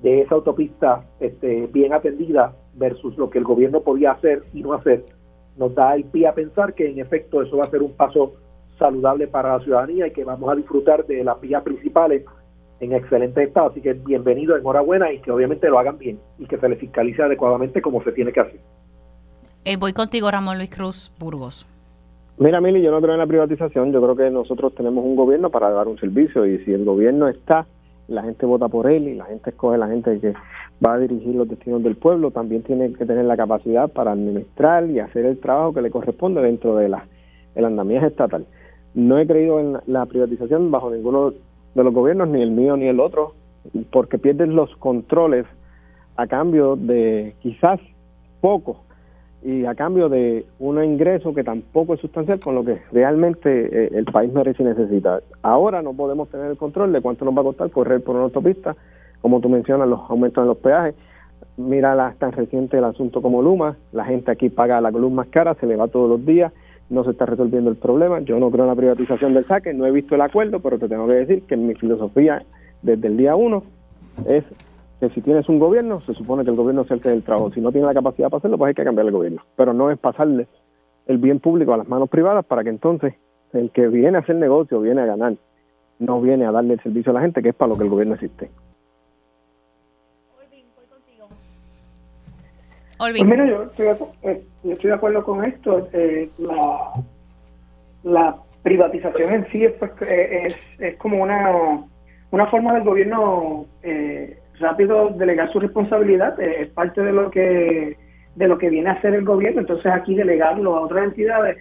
de 0.02 0.22
esa 0.22 0.34
autopista 0.34 1.04
este, 1.20 1.68
bien 1.68 1.92
atendida 1.92 2.54
versus 2.74 3.16
lo 3.16 3.30
que 3.30 3.38
el 3.38 3.44
gobierno 3.44 3.80
podía 3.80 4.12
hacer 4.12 4.42
y 4.52 4.62
no 4.62 4.72
hacer, 4.72 5.04
nos 5.56 5.74
da 5.74 5.94
el 5.94 6.04
pie 6.04 6.26
a 6.26 6.34
pensar 6.34 6.74
que 6.74 6.90
en 6.90 6.98
efecto 6.98 7.42
eso 7.42 7.56
va 7.56 7.64
a 7.64 7.70
ser 7.70 7.82
un 7.82 7.92
paso 7.92 8.34
saludable 8.82 9.28
para 9.28 9.56
la 9.56 9.64
ciudadanía 9.64 10.08
y 10.08 10.10
que 10.10 10.24
vamos 10.24 10.50
a 10.50 10.56
disfrutar 10.56 11.06
de 11.06 11.22
las 11.22 11.40
vías 11.40 11.62
principales 11.62 12.24
en 12.80 12.92
excelente 12.92 13.44
estado. 13.44 13.70
Así 13.70 13.80
que 13.80 13.92
bienvenido, 13.92 14.56
enhorabuena 14.56 15.12
y 15.12 15.20
que 15.20 15.30
obviamente 15.30 15.68
lo 15.68 15.78
hagan 15.78 15.98
bien 15.98 16.18
y 16.38 16.46
que 16.46 16.58
se 16.58 16.68
les 16.68 16.80
fiscalice 16.80 17.22
adecuadamente 17.22 17.80
como 17.80 18.02
se 18.02 18.10
tiene 18.10 18.32
que 18.32 18.40
hacer. 18.40 18.60
Eh, 19.64 19.76
voy 19.76 19.92
contigo, 19.92 20.28
Ramón 20.30 20.58
Luis 20.58 20.70
Cruz 20.70 21.12
Burgos. 21.20 21.64
Mira, 22.38 22.60
Mili, 22.60 22.82
yo 22.82 22.90
no 22.90 23.00
creo 23.00 23.12
en 23.12 23.20
la 23.20 23.26
privatización. 23.26 23.92
Yo 23.92 24.02
creo 24.02 24.16
que 24.16 24.30
nosotros 24.30 24.74
tenemos 24.74 25.04
un 25.04 25.14
gobierno 25.14 25.50
para 25.50 25.70
dar 25.70 25.86
un 25.86 25.98
servicio 25.98 26.44
y 26.44 26.58
si 26.64 26.72
el 26.72 26.84
gobierno 26.84 27.28
está, 27.28 27.66
la 28.08 28.24
gente 28.24 28.46
vota 28.46 28.66
por 28.66 28.90
él 28.90 29.06
y 29.06 29.14
la 29.14 29.26
gente 29.26 29.50
escoge 29.50 29.78
la 29.78 29.86
gente 29.86 30.18
que 30.18 30.34
va 30.84 30.94
a 30.94 30.98
dirigir 30.98 31.36
los 31.36 31.48
destinos 31.48 31.84
del 31.84 31.94
pueblo, 31.94 32.32
también 32.32 32.64
tiene 32.64 32.92
que 32.94 33.06
tener 33.06 33.26
la 33.26 33.36
capacidad 33.36 33.88
para 33.88 34.10
administrar 34.10 34.90
y 34.90 34.98
hacer 34.98 35.24
el 35.24 35.38
trabajo 35.38 35.72
que 35.72 35.82
le 35.82 35.92
corresponde 35.92 36.42
dentro 36.42 36.74
de 36.74 36.88
la 36.88 37.06
el 37.54 37.64
andamiaje 37.64 38.06
estatal. 38.06 38.46
No 38.94 39.18
he 39.18 39.26
creído 39.26 39.58
en 39.60 39.78
la 39.86 40.06
privatización 40.06 40.70
bajo 40.70 40.90
ninguno 40.90 41.32
de 41.74 41.84
los 41.84 41.94
gobiernos, 41.94 42.28
ni 42.28 42.42
el 42.42 42.50
mío 42.50 42.76
ni 42.76 42.86
el 42.86 43.00
otro, 43.00 43.34
porque 43.90 44.18
pierden 44.18 44.54
los 44.54 44.74
controles 44.76 45.46
a 46.16 46.26
cambio 46.26 46.76
de 46.76 47.34
quizás 47.40 47.80
poco 48.40 48.82
y 49.42 49.64
a 49.64 49.74
cambio 49.74 50.08
de 50.08 50.46
un 50.60 50.82
ingreso 50.82 51.34
que 51.34 51.42
tampoco 51.42 51.94
es 51.94 52.00
sustancial 52.00 52.38
con 52.38 52.54
lo 52.54 52.64
que 52.64 52.80
realmente 52.92 53.86
eh, 53.86 53.90
el 53.92 54.04
país 54.04 54.32
merece 54.32 54.62
y 54.62 54.66
necesita. 54.66 55.20
Ahora 55.42 55.82
no 55.82 55.94
podemos 55.94 56.28
tener 56.28 56.50
el 56.50 56.56
control 56.56 56.92
de 56.92 57.00
cuánto 57.00 57.24
nos 57.24 57.36
va 57.36 57.40
a 57.40 57.44
costar 57.44 57.70
correr 57.70 58.02
por 58.02 58.14
una 58.14 58.24
autopista, 58.24 58.76
como 59.20 59.40
tú 59.40 59.48
mencionas, 59.48 59.88
los 59.88 60.00
aumentos 60.08 60.42
en 60.42 60.48
los 60.48 60.58
peajes. 60.58 60.94
Mira 61.56 61.94
la, 61.94 62.14
tan 62.18 62.32
reciente 62.32 62.78
el 62.78 62.84
asunto 62.84 63.20
como 63.20 63.42
Luma, 63.42 63.76
la 63.92 64.04
gente 64.04 64.30
aquí 64.30 64.48
paga 64.48 64.80
la 64.80 64.90
luz 64.90 65.12
más 65.12 65.26
cara, 65.28 65.54
se 65.54 65.66
le 65.66 65.76
va 65.76 65.88
todos 65.88 66.08
los 66.08 66.24
días, 66.24 66.52
no 66.92 67.04
se 67.04 67.10
está 67.10 67.26
resolviendo 67.26 67.70
el 67.70 67.76
problema. 67.76 68.20
Yo 68.20 68.38
no 68.38 68.50
creo 68.50 68.64
en 68.64 68.70
la 68.70 68.76
privatización 68.76 69.34
del 69.34 69.46
saque, 69.46 69.72
no 69.72 69.86
he 69.86 69.90
visto 69.90 70.14
el 70.14 70.20
acuerdo, 70.20 70.60
pero 70.60 70.78
te 70.78 70.88
tengo 70.88 71.06
que 71.06 71.14
decir 71.14 71.42
que 71.44 71.56
mi 71.56 71.74
filosofía 71.74 72.44
desde 72.82 73.08
el 73.08 73.16
día 73.16 73.34
uno 73.34 73.62
es 74.26 74.44
que 75.00 75.08
si 75.10 75.22
tienes 75.22 75.48
un 75.48 75.58
gobierno, 75.58 76.00
se 76.02 76.12
supone 76.12 76.44
que 76.44 76.50
el 76.50 76.56
gobierno 76.56 76.84
sea 76.84 76.96
el 76.96 77.02
del 77.02 77.22
trabajo. 77.22 77.50
Si 77.52 77.60
no 77.60 77.72
tiene 77.72 77.86
la 77.86 77.94
capacidad 77.94 78.28
para 78.28 78.38
hacerlo, 78.38 78.58
pues 78.58 78.68
hay 78.68 78.74
que 78.74 78.84
cambiar 78.84 79.06
el 79.06 79.12
gobierno. 79.12 79.42
Pero 79.56 79.72
no 79.72 79.90
es 79.90 79.98
pasarle 79.98 80.46
el 81.06 81.18
bien 81.18 81.40
público 81.40 81.72
a 81.72 81.78
las 81.78 81.88
manos 81.88 82.08
privadas 82.08 82.44
para 82.44 82.62
que 82.62 82.70
entonces 82.70 83.14
el 83.52 83.70
que 83.70 83.88
viene 83.88 84.18
a 84.18 84.20
hacer 84.20 84.36
negocio, 84.36 84.80
viene 84.80 85.00
a 85.00 85.06
ganar, 85.06 85.34
no 85.98 86.20
viene 86.20 86.44
a 86.44 86.52
darle 86.52 86.74
el 86.74 86.80
servicio 86.80 87.10
a 87.10 87.14
la 87.14 87.20
gente, 87.22 87.42
que 87.42 87.48
es 87.48 87.54
para 87.54 87.70
lo 87.70 87.76
que 87.76 87.84
el 87.84 87.90
gobierno 87.90 88.14
existe. 88.14 88.50
Pues 93.10 93.24
mira, 93.24 93.44
yo 93.46 93.64
estoy, 93.64 93.86
eh, 94.22 94.44
estoy 94.62 94.90
de 94.90 94.94
acuerdo 94.94 95.24
con 95.24 95.44
esto. 95.44 95.88
Eh, 95.92 96.28
la, 98.04 98.36
privatización 98.62 99.34
en 99.34 99.46
sí 99.50 99.64
es, 99.64 99.72
pues, 99.72 99.90
eh, 100.02 100.46
es, 100.46 100.56
es 100.78 100.96
como 100.98 101.20
una, 101.20 101.50
una 102.30 102.46
forma 102.46 102.74
del 102.74 102.84
gobierno 102.84 103.66
eh, 103.82 104.38
rápido 104.60 105.08
delegar 105.08 105.50
su 105.52 105.58
responsabilidad. 105.58 106.40
es 106.40 106.68
parte 106.68 107.02
de 107.02 107.12
lo 107.12 107.28
que 107.28 107.96
de 108.36 108.48
lo 108.48 108.56
que 108.56 108.70
viene 108.70 108.88
a 108.88 108.92
hacer 108.92 109.14
el 109.14 109.24
gobierno. 109.24 109.62
Entonces 109.62 109.90
aquí 109.92 110.14
delegarlo 110.14 110.76
a 110.76 110.82
otras 110.82 111.06
entidades 111.06 111.58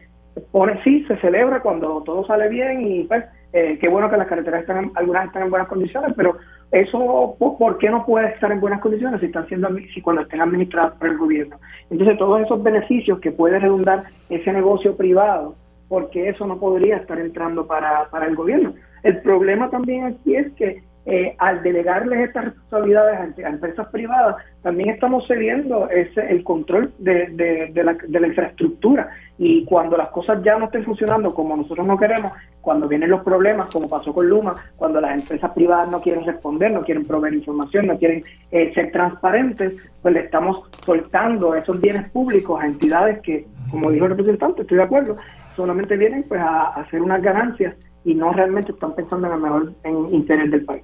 pone 0.51 0.81
sí 0.83 1.03
se 1.07 1.17
celebra 1.17 1.61
cuando 1.61 2.03
todo 2.03 2.23
sale 2.27 2.47
bien 2.49 2.81
y 2.87 3.03
pues 3.05 3.25
qué 3.51 3.89
bueno 3.89 4.09
que 4.09 4.17
las 4.17 4.27
carreteras 4.27 4.61
están 4.61 4.91
algunas 4.95 5.25
están 5.25 5.43
en 5.43 5.49
buenas 5.49 5.67
condiciones, 5.67 6.13
pero 6.15 6.37
eso, 6.71 7.35
¿por 7.37 7.77
qué 7.79 7.89
no 7.89 8.05
puede 8.05 8.29
estar 8.29 8.51
en 8.51 8.61
buenas 8.61 8.79
condiciones 8.79 9.19
si 9.19 9.25
están 9.25 9.45
siendo 9.47 9.67
si 9.93 10.01
cuando 10.01 10.21
estén 10.21 10.39
administradas 10.39 10.93
por 10.93 11.09
el 11.09 11.17
gobierno? 11.17 11.57
Entonces, 11.89 12.17
todos 12.17 12.41
esos 12.41 12.63
beneficios 12.63 13.19
que 13.19 13.31
puede 13.31 13.59
redundar 13.59 14.03
ese 14.29 14.53
negocio 14.53 14.95
privado, 14.95 15.55
porque 15.89 16.29
eso 16.29 16.47
no 16.47 16.59
podría 16.59 16.97
estar 16.97 17.19
entrando 17.19 17.67
para, 17.67 18.09
para 18.09 18.25
el 18.27 18.35
gobierno. 18.35 18.73
El 19.03 19.21
problema 19.21 19.69
también 19.69 20.05
aquí 20.05 20.35
es 20.35 20.51
que 20.53 20.81
eh, 21.05 21.35
al 21.39 21.63
delegarles 21.63 22.27
estas 22.27 22.45
responsabilidades 22.45 23.39
a, 23.43 23.49
empresas 23.49 23.87
privadas, 23.87 24.35
también 24.61 24.89
estamos 24.89 25.25
cediendo 25.27 25.89
ese, 25.89 26.21
el 26.29 26.43
control 26.43 26.93
de, 26.99 27.27
de, 27.73 27.83
la, 27.83 27.93
de 27.93 28.19
la 28.19 28.27
infraestructura. 28.27 29.09
Y 29.37 29.65
cuando 29.65 29.97
las 29.97 30.09
cosas 30.09 30.43
ya 30.43 30.57
no 30.57 30.65
estén 30.65 30.83
funcionando 30.83 31.33
como 31.33 31.55
nosotros 31.55 31.87
no 31.87 31.97
queremos, 31.97 32.31
cuando 32.61 32.87
vienen 32.87 33.09
los 33.09 33.23
problemas, 33.23 33.69
como 33.69 33.89
pasó 33.89 34.13
con 34.13 34.29
Luma, 34.29 34.53
cuando 34.75 35.01
las 35.01 35.19
empresas 35.19 35.51
privadas 35.51 35.89
no 35.89 35.99
quieren 35.99 36.23
responder, 36.23 36.71
no 36.71 36.83
quieren 36.83 37.03
proveer 37.03 37.33
información, 37.33 37.87
no 37.87 37.97
quieren 37.97 38.23
eh, 38.51 38.71
ser 38.73 38.91
transparentes, 38.91 39.73
pues 40.03 40.13
le 40.13 40.21
estamos 40.21 40.69
soltando 40.85 41.55
esos 41.55 41.81
bienes 41.81 42.09
públicos 42.11 42.61
a 42.61 42.67
entidades 42.67 43.19
que, 43.21 43.47
como 43.71 43.89
dijo 43.89 44.05
el 44.05 44.11
representante, 44.11 44.61
estoy 44.61 44.77
de 44.77 44.83
acuerdo, 44.83 45.17
solamente 45.55 45.97
vienen 45.97 46.23
pues 46.27 46.39
a, 46.39 46.67
a 46.67 46.81
hacer 46.81 47.01
unas 47.01 47.23
ganancias 47.23 47.73
y 48.03 48.13
no 48.15 48.31
realmente 48.33 48.71
están 48.71 48.95
pensando 48.95 49.27
en 49.27 49.33
el 49.33 49.39
mejor 49.39 49.73
en 49.83 50.13
interés 50.13 50.51
del 50.51 50.65
país. 50.65 50.83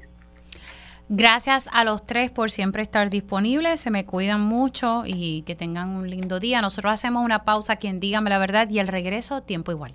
Gracias 1.10 1.70
a 1.72 1.86
los 1.86 2.06
tres 2.06 2.32
por 2.32 2.52
siempre 2.52 2.84
estar 2.84 3.10
disponibles, 3.10 3.80
se 3.80 3.92
me 3.92 4.06
cuidan 4.06 4.42
mucho 4.42 5.04
y 5.06 5.44
que 5.44 5.56
tengan 5.56 5.90
un 5.90 6.10
lindo 6.10 6.42
día. 6.42 6.62
Nosotros 6.62 6.92
hacemos 6.92 7.24
una 7.24 7.46
pausa, 7.46 7.78
quien 7.78 8.02
dígame 8.02 8.30
la 8.30 8.40
verdad, 8.40 8.70
y 8.70 8.80
el 8.80 8.90
regreso, 8.90 9.42
tiempo 9.42 9.72
igual. 9.72 9.94